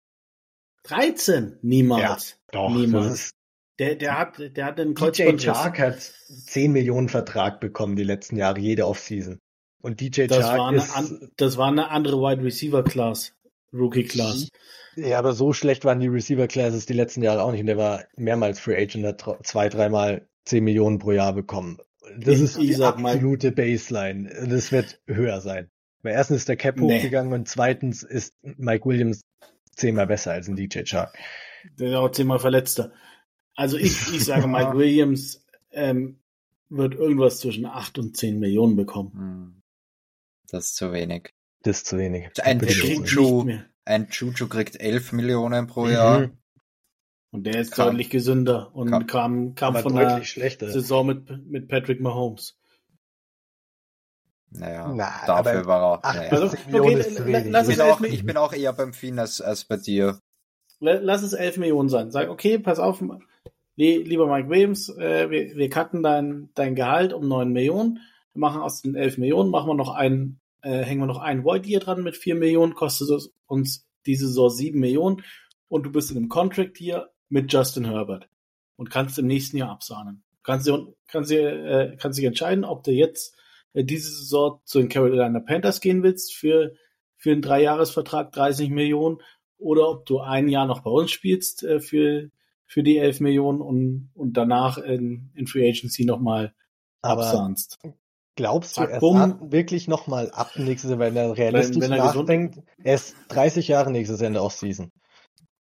13? 0.83 1.57
Niemals. 1.61 2.31
Ja, 2.31 2.37
doch. 2.51 2.69
Niemals. 2.69 3.31
Der, 3.79 3.95
der 3.95 4.17
hat, 4.17 4.37
der 4.39 4.65
hat 4.65 4.79
einen 4.79 4.93
DJ 4.93 5.37
Chark 5.37 5.79
hat 5.79 6.01
10 6.01 6.71
Millionen 6.71 7.07
Vertrag 7.07 7.61
bekommen 7.61 7.95
die 7.95 8.03
letzten 8.03 8.35
Jahre, 8.35 8.59
jede 8.59 8.85
Offseason. 8.85 9.39
Und 9.81 10.01
DJ 10.01 10.27
das 10.27 10.39
Chark 10.39 10.57
war 10.57 10.73
ist, 10.73 10.95
an, 10.95 11.31
das 11.37 11.57
war 11.57 11.69
eine 11.69 11.89
andere 11.89 12.17
Wide 12.17 12.43
Receiver 12.43 12.83
Class, 12.83 13.33
Rookie 13.73 14.03
Class. 14.03 14.49
Ja, 14.95 15.19
aber 15.19 15.33
so 15.33 15.53
schlecht 15.53 15.85
waren 15.85 15.99
die 15.99 16.07
Receiver 16.07 16.47
Classes 16.47 16.85
die 16.85 16.93
letzten 16.93 17.23
Jahre 17.23 17.43
auch 17.43 17.51
nicht. 17.51 17.61
Und 17.61 17.67
der 17.67 17.77
war 17.77 18.03
mehrmals 18.15 18.59
Free 18.59 18.75
Agent, 18.81 19.05
hat 19.05 19.47
zwei, 19.47 19.69
dreimal 19.69 20.27
10 20.45 20.63
Millionen 20.63 20.99
pro 20.99 21.11
Jahr 21.11 21.33
bekommen. 21.33 21.77
Das 22.17 22.35
ich, 22.35 22.41
ist 22.41 22.57
die 22.57 22.83
absolute 22.83 23.51
Baseline. 23.51 24.47
Das 24.47 24.71
wird 24.71 24.99
höher 25.05 25.41
sein. 25.41 25.69
Weil 26.01 26.13
erstens 26.13 26.37
ist 26.37 26.49
der 26.49 26.57
Cap 26.57 26.77
nee. 26.77 26.97
hochgegangen 26.97 27.33
und 27.33 27.47
zweitens 27.47 28.03
ist 28.03 28.33
Mike 28.41 28.85
Williams 28.85 29.21
zehnmal 29.75 30.07
besser 30.07 30.31
als 30.31 30.47
ein 30.47 30.55
DJ 30.55 30.83
Chark. 30.83 31.17
Der 31.77 31.89
ist 31.89 31.95
auch 31.95 32.09
zehnmal 32.09 32.39
verletzter. 32.39 32.93
Also 33.55 33.77
ich, 33.77 34.13
ich 34.13 34.23
sage, 34.23 34.47
Mike 34.47 34.77
Williams 34.77 35.45
ähm, 35.71 36.19
wird 36.69 36.95
irgendwas 36.95 37.39
zwischen 37.39 37.65
acht 37.65 37.97
und 37.97 38.15
zehn 38.15 38.39
Millionen 38.39 38.75
bekommen. 38.75 39.11
Hm. 39.13 39.61
Das 40.49 40.65
ist 40.65 40.75
zu 40.75 40.91
wenig. 40.93 41.33
Das 41.63 41.77
ist 41.77 41.87
zu 41.87 41.97
wenig. 41.97 42.29
Ein 42.41 42.59
Juju, 42.59 43.49
ein 43.85 44.07
Juju 44.11 44.47
kriegt 44.47 44.79
elf 44.79 45.11
Millionen 45.11 45.67
pro 45.67 45.85
mhm. 45.85 45.91
Jahr. 45.91 46.29
Und 47.31 47.43
der 47.43 47.59
ist 47.59 47.73
kam, 47.73 47.89
deutlich 47.89 48.09
gesünder 48.09 48.73
und 48.73 48.89
kam, 48.89 49.05
kam, 49.07 49.55
kam 49.55 49.75
von 49.75 49.95
der 49.95 50.23
schlechter. 50.23 50.71
Saison 50.71 51.05
mit, 51.05 51.47
mit 51.47 51.67
Patrick 51.67 52.01
Mahomes. 52.01 52.57
Naja, 54.51 54.91
Na, 54.95 55.25
dafür 55.27 55.65
war 55.67 55.93
er. 55.93 55.99
Ach, 56.01 56.15
naja. 56.15 56.31
also, 56.31 56.45
okay, 56.47 56.55
ich, 56.99 57.75
bin 57.75 57.81
auch, 57.81 58.01
ich 58.01 58.25
bin 58.25 58.37
auch 58.37 58.53
eher 58.53 58.73
beim 58.73 58.93
Fien 58.93 59.19
als, 59.19 59.41
als 59.41 59.65
bei 59.65 59.77
dir. 59.77 60.19
Lass 60.79 61.21
es 61.21 61.33
11 61.33 61.57
Millionen 61.57 61.89
sein. 61.89 62.09
Sag, 62.09 62.29
okay, 62.29 62.57
pass 62.57 62.79
auf, 62.79 63.03
lieber 63.75 64.27
Mike 64.27 64.49
Williams, 64.49 64.89
äh, 64.89 65.29
wir, 65.29 65.55
wir 65.55 65.69
cutten 65.69 66.01
dein, 66.01 66.49
dein 66.55 66.73
Gehalt 66.73 67.13
um 67.13 67.27
9 67.27 67.51
Millionen. 67.51 67.99
Wir 68.33 68.39
machen 68.39 68.61
aus 68.61 68.81
den 68.81 68.95
11 68.95 69.17
Millionen, 69.19 69.51
machen 69.51 69.67
wir 69.67 69.75
noch 69.75 69.93
einen, 69.93 70.39
äh, 70.61 70.83
hängen 70.83 71.01
wir 71.01 71.07
noch 71.07 71.19
einen 71.19 71.43
Void 71.43 71.65
Year 71.65 71.79
dran 71.79 72.03
mit 72.03 72.17
4 72.17 72.35
Millionen, 72.35 72.75
kostet 72.75 73.09
uns 73.45 73.87
diese 74.05 74.27
Saison 74.27 74.49
7 74.49 74.79
Millionen 74.79 75.23
und 75.67 75.83
du 75.83 75.91
bist 75.91 76.11
in 76.11 76.17
einem 76.17 76.29
Contract 76.29 76.77
hier 76.77 77.09
mit 77.29 77.51
Justin 77.51 77.85
Herbert 77.85 78.29
und 78.75 78.89
kannst 78.89 79.19
im 79.19 79.27
nächsten 79.27 79.57
Jahr 79.57 79.69
absahnen. 79.69 80.23
Kannst 80.43 80.67
du, 80.67 80.95
kannst 81.07 81.31
du, 81.31 81.35
äh, 81.35 81.95
kannst 81.97 82.17
dich 82.17 82.25
entscheiden, 82.25 82.65
ob 82.65 82.83
du 82.83 82.91
jetzt 82.91 83.35
äh, 83.73 83.83
diese 83.83 84.09
Saison 84.09 84.61
zu 84.65 84.79
den 84.79 84.89
Carolina 84.89 85.39
Panthers 85.39 85.81
gehen 85.81 86.03
willst 86.03 86.33
für, 86.33 86.73
für 87.17 87.31
einen 87.31 87.41
Dreijahresvertrag 87.41 88.31
30 88.31 88.69
Millionen 88.69 89.17
oder 89.57 89.89
ob 89.89 90.05
du 90.05 90.19
ein 90.19 90.47
Jahr 90.47 90.65
noch 90.65 90.81
bei 90.81 90.91
uns 90.91 91.11
spielst 91.11 91.63
äh, 91.63 91.79
für, 91.79 92.29
für 92.65 92.83
die 92.83 92.97
11 92.97 93.19
Millionen 93.19 93.61
und, 93.61 94.11
und 94.15 94.33
danach 94.33 94.77
in, 94.77 95.31
in 95.35 95.47
Free 95.47 95.69
Agency 95.69 96.05
nochmal 96.05 96.53
absahnst. 97.01 97.79
Glaubst 98.39 98.77
du, 98.77 98.83
er 98.83 99.01
bumm, 99.01 99.51
wirklich 99.51 99.89
nochmal 99.89 100.31
ab 100.31 100.51
nächstes 100.55 100.91
Jahr, 100.91 100.99
wenn 100.99 101.17
er 101.17 101.37
realistisch 101.37 101.75
wenn, 101.81 101.91
wenn 101.91 101.99
er 101.99 102.05
nachdenkt? 102.05 102.59
Er 102.81 102.95
ist 102.95 103.17
30 103.27 103.67
Jahre 103.67 103.91
nächstes 103.91 104.21
Jahr 104.21 104.27
in 104.27 104.33
der 104.33 104.43
Offseason. 104.43 104.93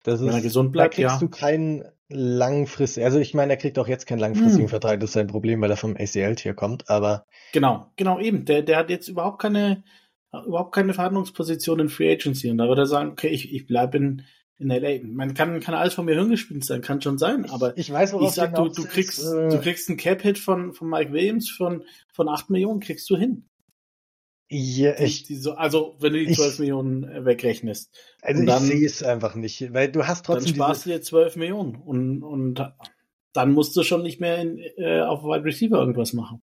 Das 0.04 0.22
ist, 0.22 0.28
wenn 0.28 0.36
er 0.36 0.42
gesund 0.42 0.72
bleibt, 0.72 0.94
da 0.94 0.96
kriegst 0.96 1.16
ja. 1.16 1.20
du 1.20 1.30
keinen 1.30 1.84
langfristig, 2.10 3.04
also 3.04 3.18
ich 3.18 3.34
meine, 3.34 3.54
er 3.54 3.58
kriegt 3.58 3.80
auch 3.80 3.88
jetzt 3.88 4.06
keinen 4.06 4.20
langfristigen 4.20 4.66
hm. 4.66 4.70
Vertrag, 4.70 5.00
das 5.00 5.10
ist 5.10 5.14
sein 5.16 5.26
Problem, 5.26 5.60
weil 5.62 5.72
er 5.72 5.78
vom 5.78 5.98
ACL-Tier 5.98 6.54
kommt, 6.54 6.92
aber. 6.92 7.26
Genau, 7.54 7.88
genau, 7.96 8.20
eben. 8.20 8.46
Der, 8.46 8.62
der 8.62 8.78
hat 8.78 8.92
jetzt 8.92 9.08
überhaupt 9.08 9.42
keine, 9.42 9.84
überhaupt 10.32 10.76
keine 10.76 10.94
Verhandlungsposition 10.94 11.80
in 11.80 11.90
Free 11.90 12.14
Agency 12.14 12.52
und 12.52 12.60
da 12.60 12.68
würde 12.68 12.84
er 12.84 12.88
sagen, 12.88 13.14
okay, 13.14 13.30
ich, 13.30 13.52
ich 13.52 13.66
bleibe 13.66 13.98
in, 13.98 14.26
in 14.60 14.70
LA. 14.70 15.00
Man 15.04 15.34
kann, 15.34 15.60
kann 15.62 15.74
alles 15.74 15.94
von 15.94 16.06
mir 16.06 16.16
hirngespinnt 16.16 16.66
sein, 16.66 16.82
kann 16.82 17.02
schon 17.02 17.18
sein, 17.18 17.50
aber 17.50 17.78
ich, 17.78 17.92
weiß, 17.92 18.14
worauf 18.14 18.30
ich 18.30 18.36
sag, 18.36 18.54
du, 18.56 18.68
du 18.68 18.84
kriegst, 18.86 19.20
ist, 19.20 19.32
äh... 19.32 19.50
du 19.50 19.60
kriegst 19.60 19.90
einen 19.90 19.98
Cap-Hit 19.98 20.38
von, 20.38 20.74
von 20.74 20.90
Mike 20.90 21.14
Williams 21.14 21.50
von, 21.50 21.84
von 22.12 22.28
8 22.28 22.50
Millionen, 22.50 22.82
kriegst 22.82 23.10
du 23.10 23.18
hin. 23.18 23.46
Ja, 24.52 25.00
ich, 25.00 25.24
die, 25.24 25.40
die 25.40 25.50
also 25.52 25.96
wenn 26.00 26.14
du 26.14 26.26
die 26.26 26.34
12 26.34 26.54
ich, 26.54 26.60
Millionen 26.60 27.04
äh, 27.04 27.24
wegrechnest. 27.24 27.96
Also 28.22 28.44
dann, 28.46 28.64
ich 28.64 28.70
sehe 28.70 28.86
es 28.86 29.04
einfach 29.04 29.36
nicht, 29.36 29.74
weil 29.74 29.92
du 29.92 30.08
hast 30.08 30.26
trotzdem. 30.26 30.54
Dann 30.54 30.56
sparst 30.56 30.86
du 30.86 30.90
dir 30.90 31.02
12 31.02 31.36
Millionen 31.36 31.76
und, 31.76 32.24
und 32.24 32.74
dann 33.34 33.52
musst 33.54 33.78
du 33.78 33.84
schon 33.84 34.02
nicht 34.02 34.20
mehr 34.20 34.38
in, 34.40 34.58
äh, 34.78 35.02
auf 35.02 35.24
Wide 35.24 35.46
Receiver 35.46 35.78
irgendwas 35.78 36.14
machen. 36.14 36.42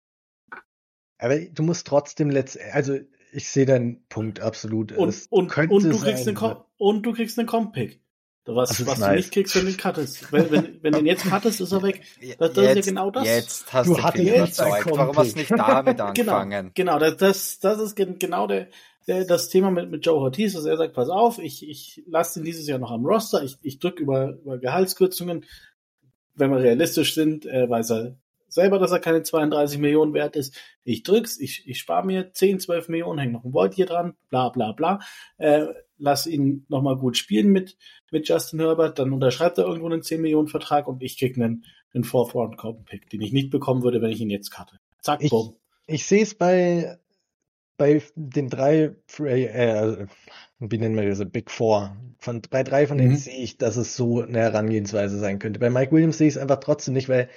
Aber 1.17 1.37
du 1.37 1.63
musst 1.63 1.85
trotzdem 1.85 2.29
letztendlich, 2.29 2.73
also 2.73 2.97
ich 3.33 3.49
sehe 3.49 3.65
deinen 3.65 4.05
Punkt 4.07 4.39
absolut. 4.39 4.93
Und, 4.93 5.27
und, 5.29 5.57
und, 5.69 5.83
du 5.83 5.99
kriegst 5.99 6.27
einen 6.27 6.37
und 6.77 7.03
du 7.03 7.11
kriegst 7.11 7.37
einen 7.37 7.47
Comp-Pick. 7.47 8.01
Was, 8.47 8.85
was 8.85 8.99
nice. 8.99 9.09
du 9.09 9.15
nicht 9.15 9.31
kriegst, 9.31 9.55
wenn 9.55 9.65
du 9.65 9.71
ihn 9.71 9.77
cuttest. 9.77 10.31
Wenn, 10.31 10.51
wenn, 10.51 10.79
wenn 10.81 10.93
du 10.93 10.99
ihn 10.99 11.05
jetzt 11.05 11.25
cuttest, 11.25 11.59
ist 11.59 11.71
er 11.71 11.83
weg. 11.83 12.01
Das, 12.39 12.53
das 12.53 12.63
jetzt, 12.65 12.77
ist 12.77 12.85
ja 12.85 12.91
genau 12.91 13.11
das. 13.11 13.25
Jetzt 13.25 13.73
hast 13.73 13.89
du, 13.89 13.95
du 13.95 14.23
mich 14.23 14.33
überzeugt. 14.33 14.85
Warum 14.89 15.17
hast 15.17 15.33
du 15.33 15.39
nicht 15.39 15.51
damit 15.51 15.97
genau, 15.97 16.05
angefangen? 16.05 16.71
Genau, 16.73 16.97
genau 16.97 17.11
das, 17.15 17.59
das 17.59 17.79
ist 17.79 17.95
genau 17.95 18.47
der, 18.47 18.67
der, 19.07 19.25
das 19.25 19.49
Thema 19.49 19.71
mit, 19.71 19.89
mit 19.89 20.05
Joe 20.05 20.19
Ortiz, 20.19 20.53
dass 20.53 20.65
er 20.65 20.77
sagt, 20.77 20.93
pass 20.93 21.09
auf, 21.09 21.39
ich, 21.39 21.67
ich 21.67 22.03
lasse 22.07 22.39
ihn 22.39 22.45
dieses 22.45 22.67
Jahr 22.67 22.79
noch 22.79 22.91
am 22.91 23.05
Roster, 23.05 23.43
ich, 23.43 23.57
ich 23.61 23.79
drücke 23.79 24.03
über, 24.03 24.37
über 24.41 24.57
Gehaltskürzungen. 24.57 25.45
Wenn 26.35 26.51
wir 26.51 26.59
realistisch 26.59 27.15
sind, 27.15 27.45
äh, 27.45 27.69
weiß 27.69 27.91
er 27.91 28.17
selber, 28.47 28.79
dass 28.79 28.91
er 28.91 28.99
keine 28.99 29.23
32 29.23 29.79
Millionen 29.79 30.13
wert 30.13 30.35
ist. 30.35 30.55
Ich 30.83 31.03
drück's, 31.03 31.39
ich, 31.39 31.67
ich 31.67 31.79
spare 31.79 32.05
mir 32.05 32.31
10, 32.33 32.59
12 32.59 32.89
Millionen, 32.89 33.19
hängt 33.19 33.33
noch 33.33 33.43
ein 33.43 33.53
Void 33.53 33.73
hier 33.73 33.85
dran, 33.85 34.15
bla 34.29 34.49
bla 34.49 34.71
bla. 34.71 34.99
Äh, 35.37 35.67
lass 35.97 36.27
ihn 36.27 36.65
nochmal 36.69 36.97
gut 36.97 37.17
spielen 37.17 37.51
mit, 37.51 37.77
mit 38.11 38.27
Justin 38.27 38.59
Herbert, 38.59 38.99
dann 38.99 39.13
unterschreibt 39.13 39.57
er 39.57 39.65
irgendwo 39.65 39.87
einen 39.87 40.03
10 40.03 40.21
Millionen 40.21 40.47
Vertrag 40.47 40.87
und 40.87 41.03
ich 41.03 41.17
krieg 41.17 41.37
einen, 41.37 41.65
einen 41.93 42.03
Fourth 42.03 42.35
Round 42.35 42.57
Pick, 42.85 43.09
den 43.09 43.21
ich 43.21 43.33
nicht 43.33 43.49
bekommen 43.49 43.83
würde, 43.83 44.01
wenn 44.01 44.11
ich 44.11 44.21
ihn 44.21 44.29
jetzt 44.29 44.51
cutte. 44.51 44.77
Zack, 45.01 45.23
ich, 45.23 45.29
bumm. 45.29 45.55
Ich 45.87 46.05
sehe 46.05 46.23
es 46.23 46.35
bei, 46.35 46.97
bei 47.77 48.01
den 48.15 48.49
drei, 48.49 48.95
äh, 49.19 50.05
wie 50.59 50.77
nennen 50.77 50.95
wir 50.95 51.07
das, 51.07 51.23
Big 51.29 51.51
Four. 51.51 51.95
Von, 52.19 52.41
bei 52.49 52.63
drei 52.63 52.87
von 52.87 52.97
denen 52.97 53.11
mhm. 53.11 53.17
sehe 53.17 53.37
ich, 53.37 53.57
dass 53.57 53.77
es 53.77 53.95
so 53.95 54.21
eine 54.21 54.39
Herangehensweise 54.39 55.19
sein 55.19 55.39
könnte. 55.39 55.59
Bei 55.59 55.69
Mike 55.69 55.91
Williams 55.91 56.17
sehe 56.17 56.27
ich 56.27 56.35
es 56.35 56.41
einfach 56.41 56.59
trotzdem 56.59 56.93
nicht, 56.93 57.09
weil 57.09 57.29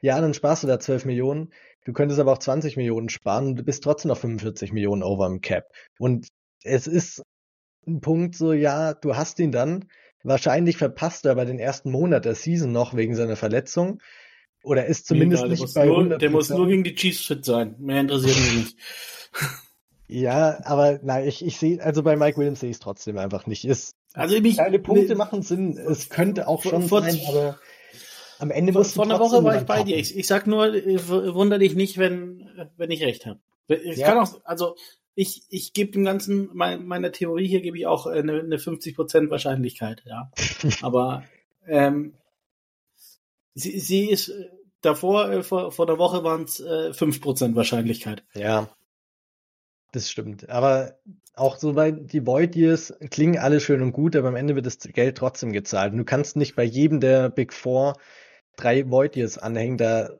ja, 0.00 0.20
dann 0.20 0.34
sparst 0.34 0.62
du 0.62 0.68
da 0.68 0.78
12 0.78 1.06
Millionen. 1.06 1.52
Du 1.84 1.92
könntest 1.92 2.20
aber 2.20 2.32
auch 2.32 2.38
20 2.38 2.76
Millionen 2.76 3.08
sparen 3.08 3.48
und 3.48 3.56
du 3.56 3.64
bist 3.64 3.82
trotzdem 3.82 4.10
noch 4.10 4.18
45 4.18 4.72
Millionen 4.72 5.02
over 5.02 5.26
im 5.26 5.40
Cap. 5.40 5.72
Und 5.98 6.28
es 6.62 6.86
ist 6.86 7.22
ein 7.86 8.00
Punkt 8.00 8.34
so, 8.36 8.52
ja, 8.52 8.94
du 8.94 9.16
hast 9.16 9.38
ihn 9.38 9.52
dann. 9.52 9.86
Wahrscheinlich 10.24 10.76
verpasst 10.76 11.24
er 11.24 11.32
aber 11.32 11.44
den 11.44 11.58
ersten 11.58 11.90
Monat 11.90 12.24
der 12.24 12.34
Season 12.34 12.72
noch 12.72 12.94
wegen 12.94 13.14
seiner 13.14 13.36
Verletzung. 13.36 14.00
Oder 14.62 14.86
ist 14.86 15.06
zumindest 15.06 15.42
Egal, 15.42 15.50
nicht 15.50 15.60
muss 15.60 15.74
bei 15.74 15.86
nur, 15.86 15.96
100 15.98 16.20
Der 16.22 16.30
muss 16.30 16.50
nur 16.50 16.66
gegen 16.66 16.84
die 16.84 16.94
Chiefs 16.94 17.24
fit 17.26 17.44
sein. 17.44 17.76
Mehr 17.78 18.00
interessiert 18.00 18.36
mich 18.36 18.54
nicht. 18.56 18.76
Ja, 20.08 20.58
aber 20.64 20.98
nein, 21.02 21.28
ich, 21.28 21.44
ich 21.44 21.58
sehe, 21.58 21.82
also 21.82 22.02
bei 22.02 22.16
Mike 22.16 22.38
Williams 22.38 22.60
sehe 22.60 22.70
ich 22.70 22.76
es 22.76 22.80
trotzdem 22.80 23.18
einfach 23.18 23.46
nicht. 23.46 23.64
Ist, 23.66 23.94
Also 24.14 24.40
mich, 24.40 24.54
kleine 24.56 24.78
Punkte 24.78 25.08
ne- 25.10 25.14
machen 25.16 25.42
Sinn. 25.42 25.76
Es 25.76 26.08
könnte 26.08 26.48
auch 26.48 26.62
schon 26.62 26.88
vor- 26.88 27.02
sein, 27.02 27.20
aber 27.28 27.58
am 28.38 28.50
Ende 28.50 28.72
du 28.72 28.82
vor 28.84 29.04
einer 29.04 29.20
Woche 29.20 29.44
war 29.44 29.56
ich 29.58 29.64
bei 29.64 29.82
dir. 29.82 29.96
Ich, 29.96 30.16
ich 30.16 30.26
sag 30.26 30.46
nur, 30.46 30.74
äh, 30.74 31.08
wunder 31.08 31.58
dich 31.58 31.74
nicht, 31.74 31.98
wenn, 31.98 32.48
wenn 32.76 32.90
ich 32.90 33.02
recht 33.02 33.26
habe. 33.26 33.38
Ich 33.68 33.98
Ja. 33.98 34.08
kann 34.08 34.18
auch, 34.18 34.40
also 34.44 34.76
ich, 35.18 35.42
ich 35.48 35.72
gebe 35.72 35.90
dem 35.90 36.04
Ganzen, 36.04 36.48
mein, 36.52 36.86
meiner 36.86 37.10
Theorie 37.10 37.48
hier 37.48 37.60
gebe 37.60 37.76
ich 37.76 37.88
auch 37.88 38.06
äh, 38.06 38.20
eine, 38.20 38.38
eine 38.38 38.56
50% 38.56 39.30
Wahrscheinlichkeit, 39.30 40.04
ja. 40.06 40.30
Aber 40.80 41.24
ähm, 41.66 42.14
sie, 43.54 43.80
sie 43.80 44.08
ist 44.08 44.28
äh, 44.28 44.48
davor, 44.80 45.28
äh, 45.28 45.42
vor, 45.42 45.72
vor 45.72 45.86
der 45.86 45.98
Woche 45.98 46.22
waren 46.22 46.44
es 46.44 46.60
äh, 46.60 46.90
5% 46.92 47.56
Wahrscheinlichkeit. 47.56 48.22
Ja, 48.34 48.70
das 49.90 50.08
stimmt. 50.08 50.48
Aber 50.50 51.00
auch 51.34 51.56
so 51.56 51.72
bei 51.72 51.90
die 51.90 52.24
Void 52.24 52.54
Years 52.54 52.94
klingen 53.10 53.38
alle 53.38 53.58
schön 53.58 53.82
und 53.82 53.90
gut, 53.90 54.14
aber 54.14 54.28
am 54.28 54.36
Ende 54.36 54.54
wird 54.54 54.66
das 54.66 54.78
Geld 54.78 55.18
trotzdem 55.18 55.52
gezahlt. 55.52 55.90
Und 55.92 55.98
du 55.98 56.04
kannst 56.04 56.36
nicht 56.36 56.54
bei 56.54 56.62
jedem 56.62 57.00
der 57.00 57.28
Big 57.28 57.52
Four 57.52 57.96
drei 58.56 58.88
Void 58.88 59.16
Years 59.16 59.36
anhängen, 59.36 59.78
da 59.78 60.10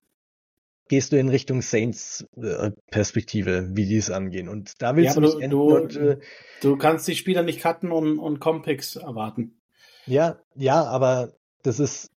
gehst 0.89 1.13
du 1.13 1.19
in 1.19 1.29
Richtung 1.29 1.63
Saints 1.63 2.27
äh, 2.37 2.71
Perspektive, 2.91 3.69
wie 3.77 3.87
die 3.87 3.97
es 3.97 4.11
angehen. 4.11 4.49
Und 4.49 4.81
da 4.83 4.97
willst 4.97 5.17
Ja, 5.17 5.21
du 5.23 5.49
du- 5.49 5.77
und, 5.77 5.97
äh, 5.97 6.19
Du 6.61 6.77
kannst 6.77 7.07
die 7.07 7.15
Spieler 7.15 7.43
nicht 7.43 7.61
cutten 7.61 7.93
und, 7.93 8.19
und 8.19 8.41
Compix 8.41 8.97
erwarten. 8.97 9.61
Ja, 10.07 10.39
ja, 10.55 10.85
aber 10.85 11.35
das 11.63 11.79
ist 11.79 12.11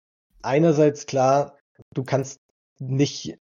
einerseits 0.42 1.06
klar, 1.06 1.58
du 1.92 2.04
kannst 2.04 2.40
nicht 2.78 3.36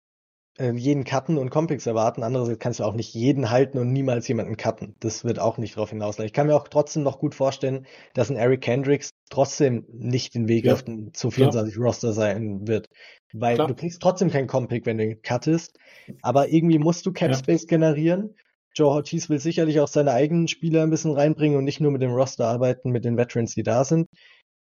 jeden 0.57 1.03
cutten 1.03 1.37
und 1.37 1.49
Compix 1.49 1.85
erwarten, 1.85 2.23
andererseits 2.23 2.59
kannst 2.59 2.79
du 2.79 2.85
auch 2.85 2.93
nicht 2.93 3.13
jeden 3.13 3.49
halten 3.49 3.77
und 3.77 3.91
niemals 3.91 4.27
jemanden 4.27 4.55
cutten. 4.55 4.95
Das 5.01 5.25
wird 5.25 5.37
auch 5.39 5.57
nicht 5.57 5.75
drauf 5.75 5.89
hinauslaufen. 5.89 6.27
Ich 6.27 6.33
kann 6.33 6.47
mir 6.47 6.55
auch 6.55 6.69
trotzdem 6.69 7.03
noch 7.03 7.19
gut 7.19 7.35
vorstellen, 7.35 7.85
dass 8.13 8.29
ein 8.29 8.37
Eric 8.37 8.61
Kendricks 8.61 9.09
trotzdem 9.29 9.85
nicht 9.91 10.33
den 10.33 10.47
Weg 10.47 10.65
Ja, 10.65 10.73
auf 10.73 10.83
den 10.83 11.13
zu 11.13 11.29
24 11.29 11.77
Roster 11.77 12.13
sein 12.13 12.67
wird. 12.67 12.87
Weil 13.33 13.55
Klar. 13.55 13.67
du 13.67 13.75
kriegst 13.75 14.01
trotzdem 14.01 14.29
keinen 14.29 14.47
Compick, 14.47 14.85
wenn 14.85 14.97
du 14.97 15.05
ihn 15.05 15.21
cuttest, 15.21 15.77
aber 16.21 16.47
irgendwie 16.47 16.79
musst 16.79 17.05
du 17.05 17.11
Cap 17.11 17.31
Ja. 17.31 17.37
Space 17.37 17.67
generieren. 17.67 18.35
Joe 18.73 18.89
Ortiz 18.89 19.29
will 19.29 19.39
sicherlich 19.39 19.79
auch 19.81 19.87
seine 19.87 20.11
eigenen 20.11 20.47
Spieler 20.47 20.83
ein 20.83 20.89
bisschen 20.89 21.11
reinbringen 21.11 21.57
und 21.57 21.63
nicht 21.65 21.81
nur 21.81 21.91
mit 21.91 22.01
dem 22.01 22.11
Roster 22.11 22.47
arbeiten, 22.47 22.91
mit 22.91 23.03
den 23.03 23.17
Veterans, 23.17 23.55
die 23.55 23.63
da 23.63 23.83
sind. 23.83 24.07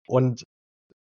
Und 0.07 0.43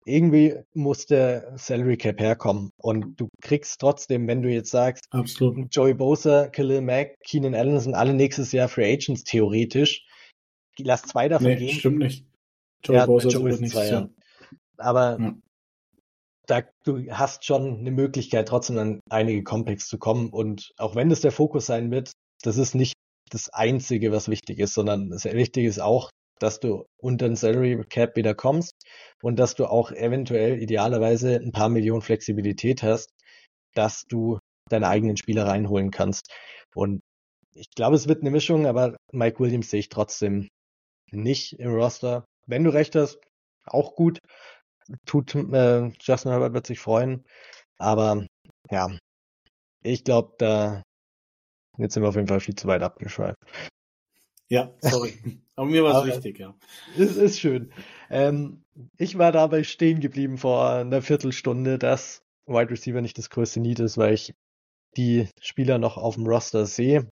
irgendwie 0.07 0.55
muss 0.75 1.07
der 1.07 1.53
Salary 1.59 1.97
Cap 1.97 2.21
herkommen. 2.21 2.71
Und 2.81 3.21
du 3.21 3.29
kriegst 3.43 3.81
trotzdem, 3.81 4.27
wenn 4.29 4.43
du 4.43 4.49
jetzt 4.51 4.71
sagst, 4.71 5.05
Absolut. 5.11 5.75
Joey 5.75 5.95
Bosa, 5.95 6.49
Khalil 6.49 6.81
Mack, 6.81 7.17
Keenan 7.25 7.55
Allen 7.55 7.79
sind 7.81 7.95
alle 7.95 8.15
nächstes 8.15 8.53
Jahr 8.53 8.69
Free 8.69 8.93
Agents 8.93 9.25
theoretisch. 9.25 10.07
Lass 10.79 11.03
zwei 11.03 11.29
davon 11.29 11.49
Nee, 11.49 11.57
gehen. 11.57 11.71
stimmt 11.79 11.99
nicht. 11.99 12.27
Joey 12.85 12.97
Ja, 12.99 13.07
Bosa 13.07 13.29
Joe 13.29 13.33
sogar 13.39 13.53
ist 13.55 13.61
nicht. 13.61 13.73
zwei, 13.73 13.87
Ja. 13.89 14.01
ja. 14.01 14.09
Aber 14.79 15.19
Ja. 15.21 15.35
da, 16.47 16.63
du 16.85 17.11
hast 17.11 17.45
schon 17.45 17.79
eine 17.79 17.91
Möglichkeit, 17.91 18.49
trotzdem 18.49 18.79
an 18.79 19.01
einige 19.11 19.43
Compacts 19.43 19.89
zu 19.89 19.99
kommen. 19.99 20.31
Und 20.31 20.73
auch 20.77 20.95
wenn 20.95 21.09
das 21.09 21.21
der 21.21 21.33
Fokus 21.33 21.67
sein 21.67 21.91
wird, 21.91 22.13
das 22.43 22.59
ist 22.59 22.75
nicht 22.75 22.93
das 23.31 23.49
Einzige, 23.49 24.13
was 24.13 24.29
wichtig 24.29 24.61
ist, 24.61 24.75
sondern 24.75 25.11
das 25.11 25.25
Wichtige 25.25 25.67
ist 25.69 25.81
auch, 25.81 26.11
dass 26.39 26.61
du 26.61 26.87
unter 26.99 27.29
den 27.29 27.37
Salary 27.37 27.83
Cap 27.89 28.17
wieder 28.17 28.35
kommst 28.35 28.75
und 29.23 29.39
dass 29.39 29.55
du 29.55 29.67
auch 29.67 29.91
eventuell 29.93 30.63
idealerweise 30.63 31.37
ein 31.37 31.53
paar 31.53 31.69
Millionen 31.69 32.03
Flexibilität 32.03 32.83
hast, 32.83 33.11
dass 33.75 34.05
du 34.09 34.39
deine 34.69 34.89
eigenen 34.89 35.17
Spieler 35.17 35.47
reinholen 35.47 35.91
kannst. 35.91 36.33
Und 36.75 37.01
ich 37.55 37.71
glaube, 37.71 37.97
es 37.97 38.09
wird 38.09 38.21
eine 38.21 38.31
Mischung, 38.31 38.67
aber 38.67 38.97
Mike 39.13 39.41
Williams 39.41 39.71
sehe 39.71 39.81
ich 39.81 39.89
trotzdem 39.89 40.49
nicht 41.11 41.55
im 41.55 41.73
Roster. 41.73 42.25
Wenn 42.47 42.65
du 42.65 42.73
recht 42.73 42.95
hast, 42.95 43.19
auch 43.67 43.95
gut. 43.95 44.19
Tut, 45.05 45.35
äh, 45.35 45.89
Justin 46.01 46.31
Herbert 46.31 46.55
wird 46.55 46.67
sich 46.67 46.79
freuen. 46.79 47.25
Aber 47.79 48.27
ja, 48.71 48.89
ich 49.83 50.05
glaube, 50.05 50.35
da 50.39 50.83
jetzt 51.79 51.95
sind 51.95 52.03
wir 52.03 52.09
auf 52.09 52.17
jeden 52.17 52.29
Fall 52.29 52.41
viel 52.41 52.55
zu 52.55 52.69
weit 52.69 52.83
abgeschweift. 52.83 53.37
Ja, 54.49 54.75
sorry. 54.81 55.15
Aber 55.57 55.67
mir 55.67 55.83
war 55.83 56.07
es 56.07 56.15
wichtig, 56.15 56.39
ja. 56.39 56.55
Es 56.99 57.17
ist 57.17 57.41
schön. 57.41 57.73
Ähm, 58.11 58.63
ich 58.99 59.19
war 59.19 59.33
dabei 59.33 59.65
stehen 59.65 60.01
geblieben 60.01 60.39
vor 60.39 60.71
einer 60.71 61.03
Viertelstunde, 61.03 61.79
dass 61.79 62.23
Wide 62.47 62.71
Receiver 62.71 63.01
nicht 63.01 63.19
das 63.19 63.31
größte 63.31 63.61
Need 63.61 63.81
ist, 63.81 63.99
weil 63.99 64.15
ich 64.15 64.35
die 64.97 65.29
Spieler 65.41 65.79
noch 65.79 65.97
auf 65.97 66.15
dem 66.15 66.27
Roster 66.27 66.67
sehe. 66.67 67.09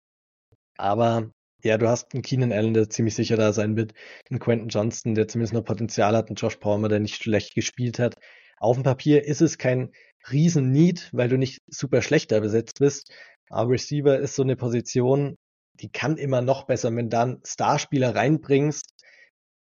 Aber 0.77 1.31
ja, 1.65 1.77
du 1.77 1.89
hast 1.89 2.15
einen 2.15 2.23
Keenan 2.23 2.53
Allen, 2.53 2.75
der 2.75 2.89
ziemlich 2.89 3.15
sicher 3.15 3.37
da 3.37 3.53
sein 3.53 3.77
wird, 3.77 3.93
einen 4.31 4.39
Quentin 4.39 4.69
Johnston, 4.69 5.15
der 5.15 5.29
zumindest 5.29 5.55
noch 5.55 5.65
Potenzial 5.65 6.17
hat, 6.17 6.29
einen 6.29 6.37
Josh 6.37 6.57
Palmer, 6.57 6.89
der 6.89 7.01
nicht 7.01 7.23
schlecht 7.23 7.55
gespielt 7.55 7.99
hat. 7.99 8.17
Auf 8.59 8.77
dem 8.77 8.85
Papier 8.85 9.25
ist 9.25 9.41
es 9.41 9.59
kein 9.59 9.91
riesen 10.31 10.71
Need, 10.71 11.11
weil 11.13 11.29
du 11.29 11.37
nicht 11.37 11.61
super 11.67 12.03
schlechter 12.03 12.41
besetzt 12.41 12.79
bist. 12.79 13.13
Aber 13.51 13.71
Receiver 13.71 14.19
ist 14.19 14.37
so 14.37 14.43
eine 14.43 14.57
Position, 14.57 15.37
die 15.81 15.91
kann 15.91 16.17
immer 16.17 16.43
noch 16.43 16.65
besser. 16.65 16.95
Wenn 16.95 17.11
du 17.11 17.17
dann 17.17 17.41
Starspieler 17.45 18.15
reinbringst, 18.15 18.95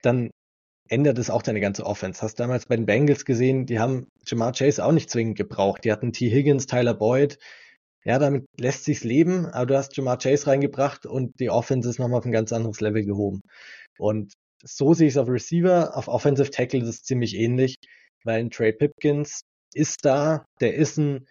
dann 0.03 0.31
ändert 0.89 1.19
es 1.19 1.31
auch 1.31 1.43
deine 1.43 1.61
ganze 1.61 1.85
Offense. 1.85 2.23
Hast 2.23 2.37
damals 2.41 2.67
bei 2.67 2.77
den 2.77 2.87
Bengals 2.87 3.25
gesehen, 3.25 3.67
die 3.67 3.79
haben 3.79 4.09
Jamar 4.27 4.53
Chase 4.53 4.85
auch 4.85 4.93
nicht 4.93 5.11
zwingend 5.11 5.37
gebraucht. 5.37 5.85
Die 5.85 5.93
hatten 5.93 6.13
T. 6.13 6.31
Higgins, 6.31 6.67
Tyler 6.67 6.95
Boyd. 6.95 7.39
Ja, 8.05 8.19
damit 8.19 8.47
lässt 8.59 8.85
sich's 8.85 9.03
leben, 9.03 9.47
aber 9.47 9.67
du 9.67 9.77
hast 9.77 9.97
Jamar 9.97 10.19
Chase 10.19 10.47
reingebracht 10.47 11.07
und 11.07 11.41
die 11.41 11.51
Offense 11.51 11.89
ist 11.89 11.99
nochmal 11.99 12.19
auf 12.19 12.25
ein 12.25 12.33
ganz 12.33 12.53
anderes 12.53 12.81
Level 12.81 13.05
gehoben. 13.05 13.43
Und 13.99 14.35
so 14.63 14.95
sehe 14.95 15.09
ich 15.09 15.15
es 15.15 15.19
auf 15.19 15.29
Receiver. 15.29 15.97
Auf 15.97 16.09
Offensive 16.09 16.51
Tackle 16.51 16.81
ist 16.81 16.89
es 16.89 17.03
ziemlich 17.03 17.35
ähnlich, 17.35 17.77
weil 18.25 18.41
ein 18.41 18.51
Trey 18.51 18.73
Pipkins 18.73 19.43
ist 19.75 20.05
da, 20.05 20.47
der 20.61 20.75
ist 20.75 20.99
ein 20.99 21.27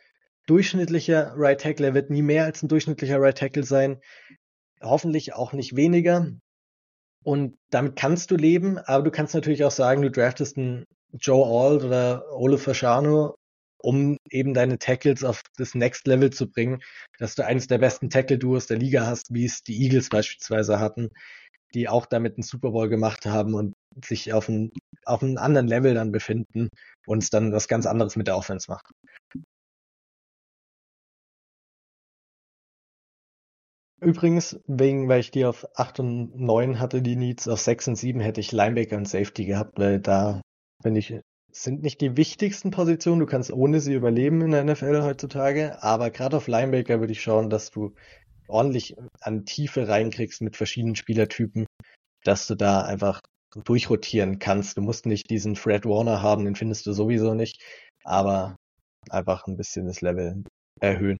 durchschnittlicher 0.47 1.33
Right 1.35 1.59
Tackle, 1.59 1.87
er 1.87 1.93
wird 1.93 2.09
nie 2.09 2.21
mehr 2.21 2.45
als 2.45 2.61
ein 2.61 2.67
durchschnittlicher 2.67 3.19
Right 3.19 3.37
Tackle 3.37 3.63
sein. 3.63 3.99
Hoffentlich 4.81 5.33
auch 5.33 5.53
nicht 5.53 5.75
weniger. 5.75 6.31
Und 7.23 7.57
damit 7.71 7.95
kannst 7.95 8.29
du 8.31 8.35
leben, 8.35 8.77
aber 8.77 9.03
du 9.03 9.11
kannst 9.11 9.33
natürlich 9.33 9.63
auch 9.63 9.71
sagen, 9.71 10.01
du 10.01 10.11
draftest 10.11 10.57
einen 10.57 10.85
Joe 11.19 11.45
Alt 11.45 11.83
oder 11.83 12.23
Ole 12.33 12.57
Fasciano, 12.57 13.35
um 13.79 14.17
eben 14.29 14.53
deine 14.53 14.77
Tackles 14.79 15.23
auf 15.23 15.41
das 15.57 15.75
Next 15.75 16.07
Level 16.07 16.31
zu 16.31 16.49
bringen, 16.49 16.81
dass 17.19 17.35
du 17.35 17.45
eines 17.45 17.67
der 17.67 17.79
besten 17.79 18.09
Tackle-Duos 18.09 18.67
der 18.67 18.77
Liga 18.77 19.05
hast, 19.05 19.33
wie 19.33 19.45
es 19.45 19.61
die 19.63 19.81
Eagles 19.83 20.09
beispielsweise 20.09 20.79
hatten, 20.79 21.09
die 21.73 21.89
auch 21.89 22.05
damit 22.05 22.37
einen 22.37 22.43
Super 22.43 22.71
Bowl 22.71 22.89
gemacht 22.89 23.25
haben 23.25 23.53
und 23.53 23.75
sich 24.03 24.33
auf 24.33 24.49
einem 24.49 24.71
auf 25.05 25.21
einem 25.23 25.37
anderen 25.37 25.67
Level 25.67 25.93
dann 25.93 26.11
befinden 26.11 26.69
und 27.05 27.23
es 27.23 27.29
dann 27.29 27.51
was 27.51 27.67
ganz 27.67 27.85
anderes 27.85 28.15
mit 28.15 28.27
der 28.27 28.37
Offense 28.37 28.69
macht. 28.69 28.87
Übrigens, 34.05 34.59
wegen, 34.67 35.09
weil 35.09 35.19
ich 35.19 35.31
die 35.31 35.45
auf 35.45 35.67
8 35.75 35.99
und 35.99 36.39
9 36.39 36.79
hatte, 36.79 37.01
die 37.01 37.15
Needs, 37.15 37.47
auf 37.47 37.59
6 37.59 37.87
und 37.87 37.95
7 37.95 38.19
hätte 38.19 38.39
ich 38.39 38.51
Linebacker 38.51 38.97
und 38.97 39.07
Safety 39.07 39.45
gehabt, 39.45 39.79
weil 39.79 39.99
da 39.99 40.41
bin 40.83 40.95
ich, 40.95 41.19
sind 41.51 41.81
nicht 41.81 42.01
die 42.01 42.15
wichtigsten 42.15 42.69
Positionen. 42.69 43.19
Du 43.19 43.25
kannst 43.25 43.51
ohne 43.51 43.79
sie 43.79 43.95
überleben 43.95 44.41
in 44.41 44.51
der 44.51 44.63
NFL 44.63 45.01
heutzutage, 45.01 45.81
aber 45.81 46.11
gerade 46.11 46.37
auf 46.37 46.47
Linebacker 46.47 46.99
würde 46.99 47.13
ich 47.13 47.21
schauen, 47.23 47.49
dass 47.49 47.71
du 47.71 47.95
ordentlich 48.47 48.95
an 49.21 49.43
Tiefe 49.43 49.87
reinkriegst 49.87 50.39
mit 50.41 50.55
verschiedenen 50.55 50.95
Spielertypen, 50.95 51.65
dass 52.23 52.45
du 52.45 52.53
da 52.53 52.81
einfach 52.81 53.21
durchrotieren 53.63 54.37
kannst. 54.37 54.77
Du 54.77 54.81
musst 54.81 55.07
nicht 55.07 55.31
diesen 55.31 55.55
Fred 55.55 55.83
Warner 55.85 56.21
haben, 56.21 56.45
den 56.45 56.55
findest 56.55 56.85
du 56.85 56.93
sowieso 56.93 57.33
nicht, 57.33 57.59
aber 58.03 58.55
einfach 59.09 59.47
ein 59.47 59.57
bisschen 59.57 59.87
das 59.87 60.01
Level 60.01 60.43
erhöhen. 60.79 61.17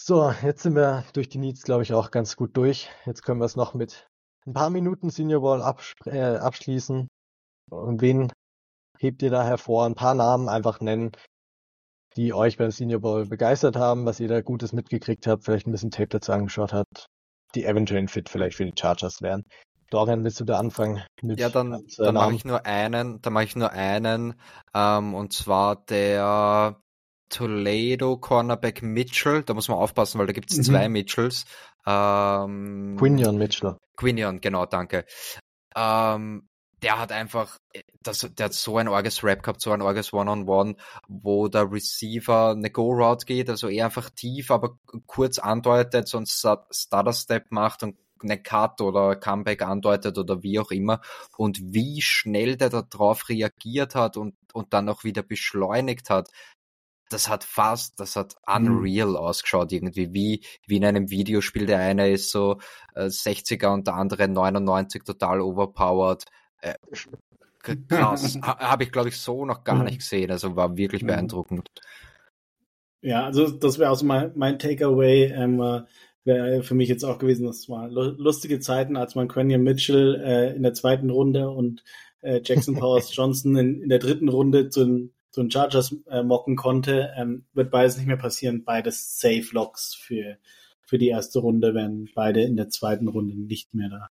So, 0.00 0.32
jetzt 0.42 0.62
sind 0.62 0.76
wir 0.76 1.04
durch 1.12 1.28
die 1.28 1.38
Needs, 1.38 1.62
glaube 1.62 1.82
ich, 1.82 1.92
auch 1.92 2.12
ganz 2.12 2.36
gut 2.36 2.56
durch. 2.56 2.88
Jetzt 3.04 3.24
können 3.24 3.40
wir 3.40 3.46
es 3.46 3.56
noch 3.56 3.74
mit 3.74 4.08
ein 4.46 4.52
paar 4.52 4.70
Minuten 4.70 5.10
Senior 5.10 5.42
Ball 5.42 5.74
äh, 6.06 6.36
abschließen. 6.36 7.08
Und 7.70 8.00
wen 8.00 8.32
hebt 8.98 9.22
ihr 9.22 9.30
da 9.30 9.44
hervor? 9.44 9.86
Ein 9.86 9.96
paar 9.96 10.14
Namen 10.14 10.48
einfach 10.48 10.80
nennen, 10.80 11.10
die 12.16 12.32
euch 12.32 12.56
beim 12.56 12.70
Senior 12.70 13.00
Bowl 13.00 13.26
begeistert 13.26 13.74
haben, 13.74 14.06
was 14.06 14.20
ihr 14.20 14.28
da 14.28 14.40
Gutes 14.40 14.72
mitgekriegt 14.72 15.26
habt, 15.26 15.44
vielleicht 15.44 15.66
ein 15.66 15.72
bisschen 15.72 15.90
Tape 15.90 16.08
dazu 16.08 16.30
angeschaut 16.32 16.72
habt, 16.72 17.06
die 17.56 17.64
eventuell 17.64 18.06
Fit 18.06 18.28
vielleicht 18.28 18.56
für 18.56 18.64
die 18.64 18.78
Chargers 18.78 19.20
wären. 19.20 19.44
Dorian, 19.90 20.22
willst 20.22 20.38
du 20.38 20.44
da 20.44 20.60
anfangen? 20.60 21.02
Ja, 21.22 21.48
dann, 21.48 21.88
zwei 21.88 22.04
dann 22.04 22.14
mache 22.14 22.34
ich 22.34 22.44
nur 22.44 22.64
einen, 22.64 23.20
dann 23.20 23.32
mache 23.32 23.44
ich 23.44 23.56
nur 23.56 23.72
einen, 23.72 24.40
ähm, 24.74 25.14
und 25.14 25.32
zwar 25.32 25.84
der 25.86 26.80
Toledo 27.28 28.16
Cornerback 28.16 28.82
Mitchell. 28.82 29.42
Da 29.42 29.54
muss 29.54 29.68
man 29.68 29.78
aufpassen, 29.78 30.18
weil 30.18 30.26
da 30.26 30.32
gibt 30.32 30.50
es 30.50 30.58
Mhm. 30.58 30.62
zwei 30.62 30.88
Mitchells. 30.88 31.44
Ähm, 31.86 32.96
Quinion 32.98 33.36
Mitchell. 33.38 33.76
Quinion, 33.96 34.40
genau, 34.40 34.66
danke. 34.66 35.04
Ähm, 35.76 36.48
der 36.82 36.98
hat 36.98 37.10
einfach, 37.12 37.58
das, 38.02 38.20
der 38.20 38.46
hat 38.46 38.54
so 38.54 38.76
ein 38.78 38.88
orges 38.88 39.24
Rap 39.24 39.42
gehabt, 39.42 39.60
so 39.60 39.72
ein 39.72 39.82
orges 39.82 40.12
One-on-One, 40.12 40.72
-on 40.72 40.76
-One, 40.76 40.76
wo 41.08 41.48
der 41.48 41.70
Receiver 41.70 42.50
eine 42.50 42.70
Go-Route 42.70 43.26
geht, 43.26 43.50
also 43.50 43.68
eher 43.68 43.86
einfach 43.86 44.10
tief, 44.10 44.50
aber 44.50 44.78
kurz 45.06 45.38
andeutet, 45.38 46.06
so 46.08 46.18
ein 46.18 46.26
Stutter-Step 46.26 47.50
macht 47.50 47.82
und 47.82 47.96
eine 48.22 48.40
Cut 48.40 48.80
oder 48.80 49.16
Comeback 49.16 49.62
andeutet 49.62 50.18
oder 50.18 50.42
wie 50.42 50.58
auch 50.58 50.70
immer 50.70 51.00
und 51.36 51.58
wie 51.62 52.00
schnell 52.02 52.56
der 52.56 52.70
darauf 52.70 53.28
reagiert 53.28 53.94
hat 53.94 54.16
und, 54.16 54.34
und 54.52 54.72
dann 54.72 54.88
auch 54.88 55.04
wieder 55.04 55.22
beschleunigt 55.22 56.10
hat, 56.10 56.28
das 57.08 57.28
hat 57.28 57.44
fast, 57.44 57.98
das 58.00 58.16
hat 58.16 58.36
mhm. 58.46 58.66
unreal 58.66 59.08
mhm. 59.08 59.16
ausgeschaut 59.16 59.72
irgendwie, 59.72 60.12
wie, 60.12 60.44
wie 60.66 60.76
in 60.76 60.84
einem 60.84 61.10
Videospiel. 61.10 61.66
Der 61.66 61.78
eine 61.78 62.10
ist 62.10 62.30
so 62.30 62.58
äh, 62.94 63.06
60er 63.06 63.72
und 63.72 63.86
der 63.86 63.94
andere 63.94 64.28
99 64.28 65.04
total 65.04 65.40
overpowered. 65.40 66.24
Äh, 66.60 66.74
krass. 67.88 68.38
ha, 68.42 68.58
Habe 68.58 68.84
ich, 68.84 68.92
glaube 68.92 69.08
ich, 69.08 69.16
so 69.18 69.44
noch 69.44 69.64
gar 69.64 69.76
mhm. 69.76 69.84
nicht 69.84 69.98
gesehen. 69.98 70.30
Also 70.30 70.56
war 70.56 70.76
wirklich 70.76 71.02
mhm. 71.02 71.08
beeindruckend. 71.08 71.68
Ja, 73.00 73.24
also 73.24 73.48
das 73.48 73.78
wäre 73.78 73.90
auch 73.90 73.96
so 73.96 74.06
mein, 74.06 74.32
mein 74.34 74.58
Takeaway. 74.58 75.32
Ähm, 75.32 75.86
wäre 76.28 76.62
für 76.62 76.74
mich 76.74 76.88
jetzt 76.88 77.04
auch 77.04 77.18
gewesen, 77.18 77.46
das 77.46 77.68
war 77.68 77.88
lustige 77.88 78.60
Zeiten, 78.60 78.96
als 78.96 79.14
man 79.14 79.28
Quentin 79.28 79.62
Mitchell 79.62 80.20
äh, 80.22 80.54
in 80.54 80.62
der 80.62 80.74
zweiten 80.74 81.10
Runde 81.10 81.50
und 81.50 81.82
äh, 82.20 82.40
Jackson 82.44 82.76
Powers 82.76 83.10
Johnson 83.16 83.56
in, 83.56 83.82
in 83.82 83.88
der 83.88 83.98
dritten 83.98 84.28
Runde 84.28 84.68
zu 84.68 84.84
den, 84.84 85.14
zu 85.30 85.42
den 85.42 85.50
Chargers 85.50 85.94
äh, 86.08 86.22
mocken 86.22 86.56
konnte. 86.56 87.12
Ähm, 87.16 87.44
wird 87.52 87.70
beides 87.70 87.96
nicht 87.96 88.06
mehr 88.06 88.16
passieren. 88.16 88.64
Beides 88.64 89.18
Safe 89.18 89.46
Locks 89.52 89.94
für, 89.94 90.38
für 90.80 90.98
die 90.98 91.08
erste 91.08 91.40
Runde, 91.40 91.74
wenn 91.74 92.08
beide 92.14 92.42
in 92.42 92.56
der 92.56 92.68
zweiten 92.68 93.08
Runde 93.08 93.38
nicht 93.38 93.74
mehr 93.74 93.88
da, 93.88 94.08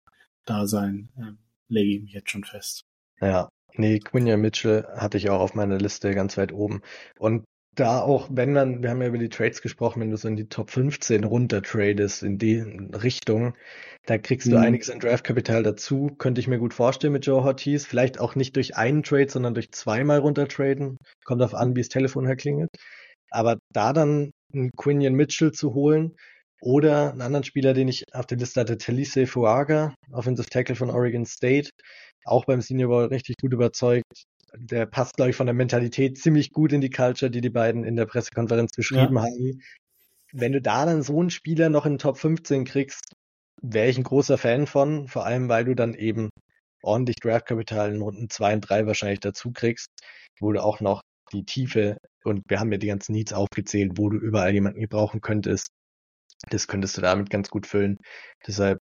da 0.44 0.66
sein. 0.66 1.10
Ähm, 1.18 1.38
lege 1.68 1.94
ich 1.94 2.02
mich 2.02 2.12
jetzt 2.12 2.30
schon 2.30 2.44
fest. 2.44 2.84
Ja, 3.20 3.48
nee, 3.74 3.98
Quinja 3.98 4.36
Mitchell 4.36 4.86
hatte 4.96 5.18
ich 5.18 5.30
auch 5.30 5.40
auf 5.40 5.54
meiner 5.54 5.78
Liste 5.78 6.14
ganz 6.14 6.36
weit 6.36 6.52
oben. 6.52 6.82
Und 7.18 7.44
da 7.74 8.00
auch, 8.00 8.28
wenn 8.30 8.52
man, 8.52 8.82
wir 8.82 8.90
haben 8.90 9.02
ja 9.02 9.08
über 9.08 9.18
die 9.18 9.28
Trades 9.28 9.62
gesprochen, 9.62 10.00
wenn 10.00 10.10
du 10.10 10.16
so 10.16 10.28
in 10.28 10.36
die 10.36 10.48
Top 10.48 10.70
15 10.70 11.24
runter 11.24 11.62
tradest, 11.62 12.22
in 12.22 12.38
die 12.38 12.60
Richtung, 12.60 13.54
da 14.06 14.18
kriegst 14.18 14.46
du 14.46 14.56
mhm. 14.56 14.62
einiges 14.62 14.90
an 14.90 15.00
Draftkapital 15.00 15.62
dazu, 15.62 16.14
könnte 16.18 16.40
ich 16.40 16.48
mir 16.48 16.58
gut 16.58 16.74
vorstellen 16.74 17.12
mit 17.12 17.26
Joe 17.26 17.42
Ortiz. 17.42 17.86
Vielleicht 17.86 18.20
auch 18.20 18.34
nicht 18.34 18.56
durch 18.56 18.76
einen 18.76 19.02
Trade, 19.02 19.30
sondern 19.30 19.54
durch 19.54 19.72
zweimal 19.72 20.18
runter 20.18 20.46
traden. 20.46 20.98
Kommt 21.24 21.42
auf 21.42 21.54
an, 21.54 21.74
wie 21.74 21.80
das 21.80 21.88
Telefon 21.88 22.26
herklingelt. 22.26 22.70
Aber 23.30 23.58
da 23.72 23.92
dann 23.92 24.30
einen 24.52 24.70
Quinion 24.76 25.14
Mitchell 25.14 25.52
zu 25.52 25.74
holen 25.74 26.16
oder 26.60 27.12
einen 27.12 27.22
anderen 27.22 27.44
Spieler, 27.44 27.74
den 27.74 27.88
ich 27.88 28.04
auf 28.12 28.26
der 28.26 28.38
Liste 28.38 28.60
hatte, 28.60 28.78
Talise 28.78 29.26
Fuaga, 29.26 29.94
Offensive 30.12 30.48
Tackle 30.48 30.76
von 30.76 30.90
Oregon 30.90 31.26
State, 31.26 31.70
auch 32.24 32.44
beim 32.44 32.60
Senior 32.60 32.88
Bowl 32.90 33.04
richtig 33.06 33.36
gut 33.40 33.52
überzeugt 33.52 34.24
der 34.56 34.86
passt, 34.86 35.16
glaube 35.16 35.30
ich, 35.30 35.36
von 35.36 35.46
der 35.46 35.54
Mentalität 35.54 36.18
ziemlich 36.18 36.52
gut 36.52 36.72
in 36.72 36.80
die 36.80 36.90
Culture, 36.90 37.30
die 37.30 37.40
die 37.40 37.50
beiden 37.50 37.84
in 37.84 37.96
der 37.96 38.06
Pressekonferenz 38.06 38.72
beschrieben 38.72 39.16
ja. 39.16 39.22
haben. 39.22 39.62
Wenn 40.32 40.52
du 40.52 40.60
da 40.60 40.84
dann 40.86 41.02
so 41.02 41.18
einen 41.20 41.30
Spieler 41.30 41.68
noch 41.68 41.86
in 41.86 41.94
den 41.94 41.98
Top 41.98 42.18
15 42.18 42.64
kriegst, 42.64 43.14
wäre 43.62 43.88
ich 43.88 43.98
ein 43.98 44.04
großer 44.04 44.38
Fan 44.38 44.66
von, 44.66 45.08
vor 45.08 45.24
allem 45.24 45.48
weil 45.48 45.64
du 45.64 45.74
dann 45.74 45.94
eben 45.94 46.30
ordentlich 46.82 47.16
Draftkapital 47.16 47.94
in 47.94 48.02
Runden 48.02 48.28
2 48.28 48.54
und 48.54 48.60
3 48.60 48.86
wahrscheinlich 48.86 49.20
dazu 49.20 49.52
kriegst, 49.52 49.88
wo 50.40 50.52
du 50.52 50.62
auch 50.62 50.80
noch 50.80 51.00
die 51.32 51.44
Tiefe 51.44 51.96
und 52.24 52.42
wir 52.48 52.60
haben 52.60 52.72
ja 52.72 52.78
die 52.78 52.86
ganzen 52.86 53.12
Needs 53.12 53.32
aufgezählt, 53.32 53.92
wo 53.96 54.10
du 54.10 54.18
überall 54.18 54.52
jemanden 54.52 54.80
gebrauchen 54.80 55.20
könntest. 55.20 55.68
Das 56.50 56.68
könntest 56.68 56.96
du 56.96 57.00
damit 57.00 57.30
ganz 57.30 57.48
gut 57.48 57.66
füllen. 57.66 57.96
Deshalb 58.46 58.78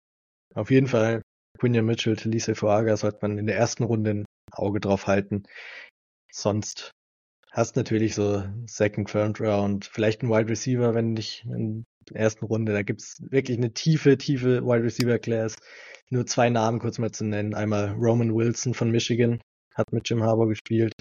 auf 0.55 0.71
jeden 0.71 0.87
Fall 0.87 1.23
Quinion 1.59 1.85
Mitchell, 1.85 2.17
Talisa 2.17 2.55
Fuaga 2.55 2.97
sollte 2.97 3.19
man 3.23 3.39
in 3.39 3.47
der 3.47 3.57
ersten 3.57 3.85
Runde 3.85 4.25
Auge 4.53 4.81
drauf 4.81 5.07
halten. 5.07 5.45
Sonst 6.33 6.93
hast 7.53 7.77
natürlich 7.77 8.15
so 8.15 8.45
Second, 8.67 9.11
Third 9.11 9.41
Round, 9.41 9.85
vielleicht 9.85 10.23
ein 10.23 10.31
Wide 10.31 10.49
Receiver, 10.49 10.95
wenn 10.95 11.13
nicht 11.13 11.45
in 11.45 11.85
der 12.09 12.21
ersten 12.21 12.47
Runde. 12.47 12.73
Da 12.73 12.83
gibt's 12.83 13.21
wirklich 13.31 13.59
eine 13.59 13.73
tiefe, 13.73 14.17
tiefe 14.19 14.63
Wide 14.65 14.85
Receiver 14.85 15.19
Class. 15.19 15.57
Nur 16.11 16.27
zwei 16.27 16.51
Namen 16.51 16.79
kurz 16.79 16.99
mal 16.99 17.13
zu 17.13 17.25
nennen. 17.25 17.55
Einmal 17.55 17.93
Roman 17.93 18.35
Wilson 18.35 18.75
von 18.75 18.91
Michigan, 18.91 19.41
hat 19.75 19.93
mit 19.93 20.09
Jim 20.09 20.23
Harbour 20.23 20.49
gespielt. 20.49 20.93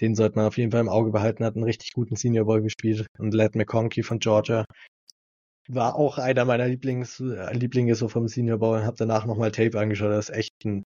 Den 0.00 0.14
sollte 0.14 0.36
man 0.36 0.46
auf 0.46 0.58
jeden 0.58 0.72
Fall 0.72 0.80
im 0.80 0.88
Auge 0.88 1.12
behalten, 1.12 1.44
hat 1.44 1.54
einen 1.54 1.64
richtig 1.64 1.92
guten 1.92 2.16
Senior 2.16 2.46
Boy 2.46 2.62
gespielt. 2.62 3.06
Und 3.18 3.32
Led 3.32 3.54
McConkey 3.54 4.02
von 4.02 4.18
Georgia 4.18 4.64
war 5.68 5.96
auch 5.96 6.18
einer 6.18 6.44
meiner 6.44 6.66
Lieblings, 6.66 7.20
äh, 7.20 7.52
Lieblinge 7.54 7.94
so 7.94 8.08
vom 8.08 8.28
Senior 8.28 8.58
Bowl. 8.58 8.84
Hab 8.84 8.96
danach 8.96 9.24
nochmal 9.24 9.52
Tape 9.52 9.78
angeschaut. 9.78 10.10
Das 10.10 10.28
ist 10.28 10.36
echt 10.36 10.52
ein 10.64 10.84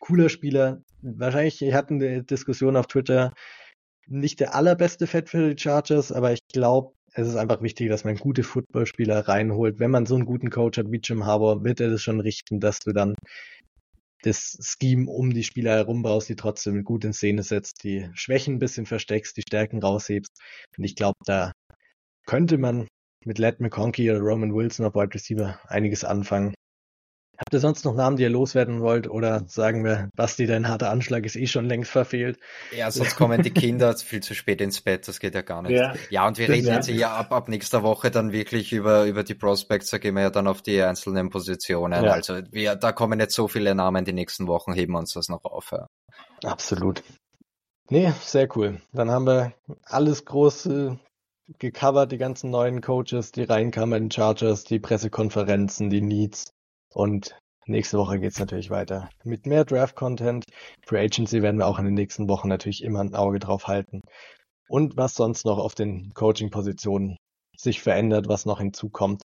cooler 0.00 0.28
Spieler. 0.28 0.82
Wahrscheinlich, 1.02 1.60
wir 1.60 1.74
hatten 1.74 2.02
eine 2.02 2.24
Diskussion 2.24 2.76
auf 2.76 2.86
Twitter, 2.86 3.32
nicht 4.06 4.40
der 4.40 4.54
allerbeste 4.54 5.06
Fett 5.06 5.28
für 5.28 5.54
die 5.54 5.60
Chargers, 5.60 6.12
aber 6.12 6.32
ich 6.32 6.40
glaube, 6.52 6.92
es 7.14 7.28
ist 7.28 7.36
einfach 7.36 7.62
wichtig, 7.62 7.88
dass 7.88 8.04
man 8.04 8.16
gute 8.16 8.42
Footballspieler 8.42 9.26
reinholt. 9.26 9.78
Wenn 9.78 9.90
man 9.90 10.06
so 10.06 10.14
einen 10.14 10.26
guten 10.26 10.50
Coach 10.50 10.78
hat 10.78 10.90
wie 10.90 11.00
Jim 11.02 11.24
Harbour, 11.24 11.64
wird 11.64 11.80
er 11.80 11.90
das 11.90 12.02
schon 12.02 12.20
richten, 12.20 12.60
dass 12.60 12.78
du 12.80 12.92
dann 12.92 13.14
das 14.22 14.58
Scheme 14.60 15.10
um 15.10 15.32
die 15.32 15.44
Spieler 15.44 15.76
herum 15.76 16.02
baust, 16.02 16.28
die 16.28 16.36
trotzdem 16.36 16.84
gut 16.84 17.04
in 17.04 17.12
Szene 17.12 17.42
setzt, 17.42 17.84
die 17.84 18.08
Schwächen 18.14 18.56
ein 18.56 18.58
bisschen 18.58 18.86
versteckst, 18.86 19.36
die 19.36 19.42
Stärken 19.42 19.80
raushebst. 19.82 20.32
Und 20.76 20.84
ich 20.84 20.94
glaube, 20.94 21.16
da 21.24 21.52
könnte 22.26 22.58
man 22.58 22.88
mit 23.24 23.38
Led 23.38 23.60
McConkey 23.60 24.10
oder 24.10 24.20
Roman 24.20 24.54
Wilson 24.54 24.86
auf 24.86 24.94
Wide 24.94 25.14
Receiver 25.14 25.58
einiges 25.68 26.04
anfangen. 26.04 26.54
Habt 27.38 27.52
ihr 27.52 27.60
sonst 27.60 27.84
noch 27.84 27.94
Namen, 27.94 28.16
die 28.16 28.22
ihr 28.22 28.30
loswerden 28.30 28.80
wollt? 28.80 29.08
Oder 29.08 29.44
sagen 29.46 29.84
wir, 29.84 30.08
Basti, 30.16 30.46
dein 30.46 30.68
harter 30.68 30.90
Anschlag 30.90 31.26
ist 31.26 31.36
eh 31.36 31.46
schon 31.46 31.66
längst 31.66 31.90
verfehlt? 31.90 32.38
Ja, 32.74 32.90
sonst 32.90 33.16
kommen 33.16 33.42
die 33.42 33.50
Kinder 33.50 33.94
viel 33.96 34.22
zu 34.22 34.34
spät 34.34 34.60
ins 34.60 34.80
Bett, 34.80 35.06
das 35.06 35.20
geht 35.20 35.34
ja 35.34 35.42
gar 35.42 35.62
nicht. 35.62 35.72
Ja, 35.72 35.94
ja 36.08 36.26
und 36.26 36.38
wir 36.38 36.48
reden 36.48 36.68
ja. 36.68 36.74
jetzt 36.76 36.88
ja 36.88 37.14
ab, 37.14 37.32
ab 37.32 37.48
nächster 37.48 37.82
Woche 37.82 38.10
dann 38.10 38.32
wirklich 38.32 38.72
über, 38.72 39.04
über 39.04 39.22
die 39.22 39.34
Prospects, 39.34 39.90
da 39.90 39.98
gehen 39.98 40.14
wir 40.14 40.22
ja 40.22 40.30
dann 40.30 40.46
auf 40.46 40.62
die 40.62 40.80
einzelnen 40.82 41.28
Positionen. 41.28 42.04
Ja. 42.04 42.12
Also 42.12 42.40
wir, 42.50 42.74
da 42.74 42.92
kommen 42.92 43.20
jetzt 43.20 43.34
so 43.34 43.48
viele 43.48 43.74
Namen 43.74 44.04
die 44.04 44.14
nächsten 44.14 44.46
Wochen, 44.46 44.72
heben 44.72 44.94
uns 44.94 45.12
das 45.12 45.28
noch 45.28 45.44
auf. 45.44 45.72
Ja. 45.72 45.86
Absolut. 46.44 47.02
Nee, 47.88 48.12
sehr 48.20 48.48
cool. 48.56 48.80
Dann 48.92 49.10
haben 49.10 49.26
wir 49.26 49.52
alles 49.84 50.24
große 50.24 50.98
gecovert, 51.58 52.10
die 52.10 52.18
ganzen 52.18 52.50
neuen 52.50 52.80
Coaches, 52.80 53.32
die 53.32 53.44
reinkamen 53.44 54.04
in 54.04 54.10
Chargers, 54.10 54.64
die 54.64 54.80
Pressekonferenzen, 54.80 55.90
die 55.90 56.00
Needs. 56.00 56.52
Und 56.96 57.38
nächste 57.66 57.98
Woche 57.98 58.18
geht's 58.18 58.38
natürlich 58.38 58.70
weiter 58.70 59.10
mit 59.22 59.44
mehr 59.44 59.66
Draft-Content. 59.66 60.46
Free 60.82 61.04
Agency 61.04 61.42
werden 61.42 61.58
wir 61.58 61.66
auch 61.66 61.78
in 61.78 61.84
den 61.84 61.92
nächsten 61.92 62.26
Wochen 62.26 62.48
natürlich 62.48 62.82
immer 62.82 63.00
ein 63.00 63.14
Auge 63.14 63.38
drauf 63.38 63.66
halten. 63.66 64.00
Und 64.66 64.96
was 64.96 65.14
sonst 65.14 65.44
noch 65.44 65.58
auf 65.58 65.74
den 65.74 66.14
Coaching-Positionen 66.14 67.18
sich 67.54 67.82
verändert, 67.82 68.28
was 68.28 68.46
noch 68.46 68.60
hinzukommt. 68.60 69.20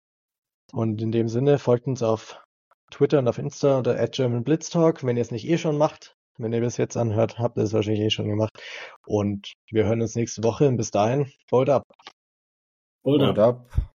Und 0.73 1.03
in 1.03 1.13
dem 1.13 1.29
Sinne 1.29 1.59
folgt 1.59 1.87
uns 1.87 2.03
auf 2.03 2.43
Twitter 2.91 3.19
und 3.19 3.29
auf 3.29 3.37
Insta 3.37 3.77
unter 3.77 3.95
@germanblitztalk, 4.09 5.05
wenn 5.05 5.19
ihr 5.19 5.23
es 5.23 5.31
nicht 5.31 5.47
eh 5.47 5.59
schon 5.59 5.77
macht. 5.77 6.15
Wenn 6.39 6.55
ihr 6.55 6.61
bis 6.61 6.79
jetzt 6.79 6.97
anhört, 6.97 7.39
habt 7.39 7.59
ihr 7.59 7.65
es 7.65 7.75
wahrscheinlich 7.75 8.01
eh 8.01 8.11
schon 8.11 8.31
gemacht. 8.31 8.59
Und 9.07 9.53
wir 9.71 9.85
hören 9.85 10.01
uns 10.01 10.15
nächste 10.15 10.43
Woche. 10.43 10.69
Und 10.69 10.79
bis 10.79 10.91
dahin, 10.91 11.31
hold 11.53 11.69
up. 11.69 11.83
Hold 13.05 13.21
up. 13.21 13.37
Hold 13.37 13.39
up. 13.39 13.91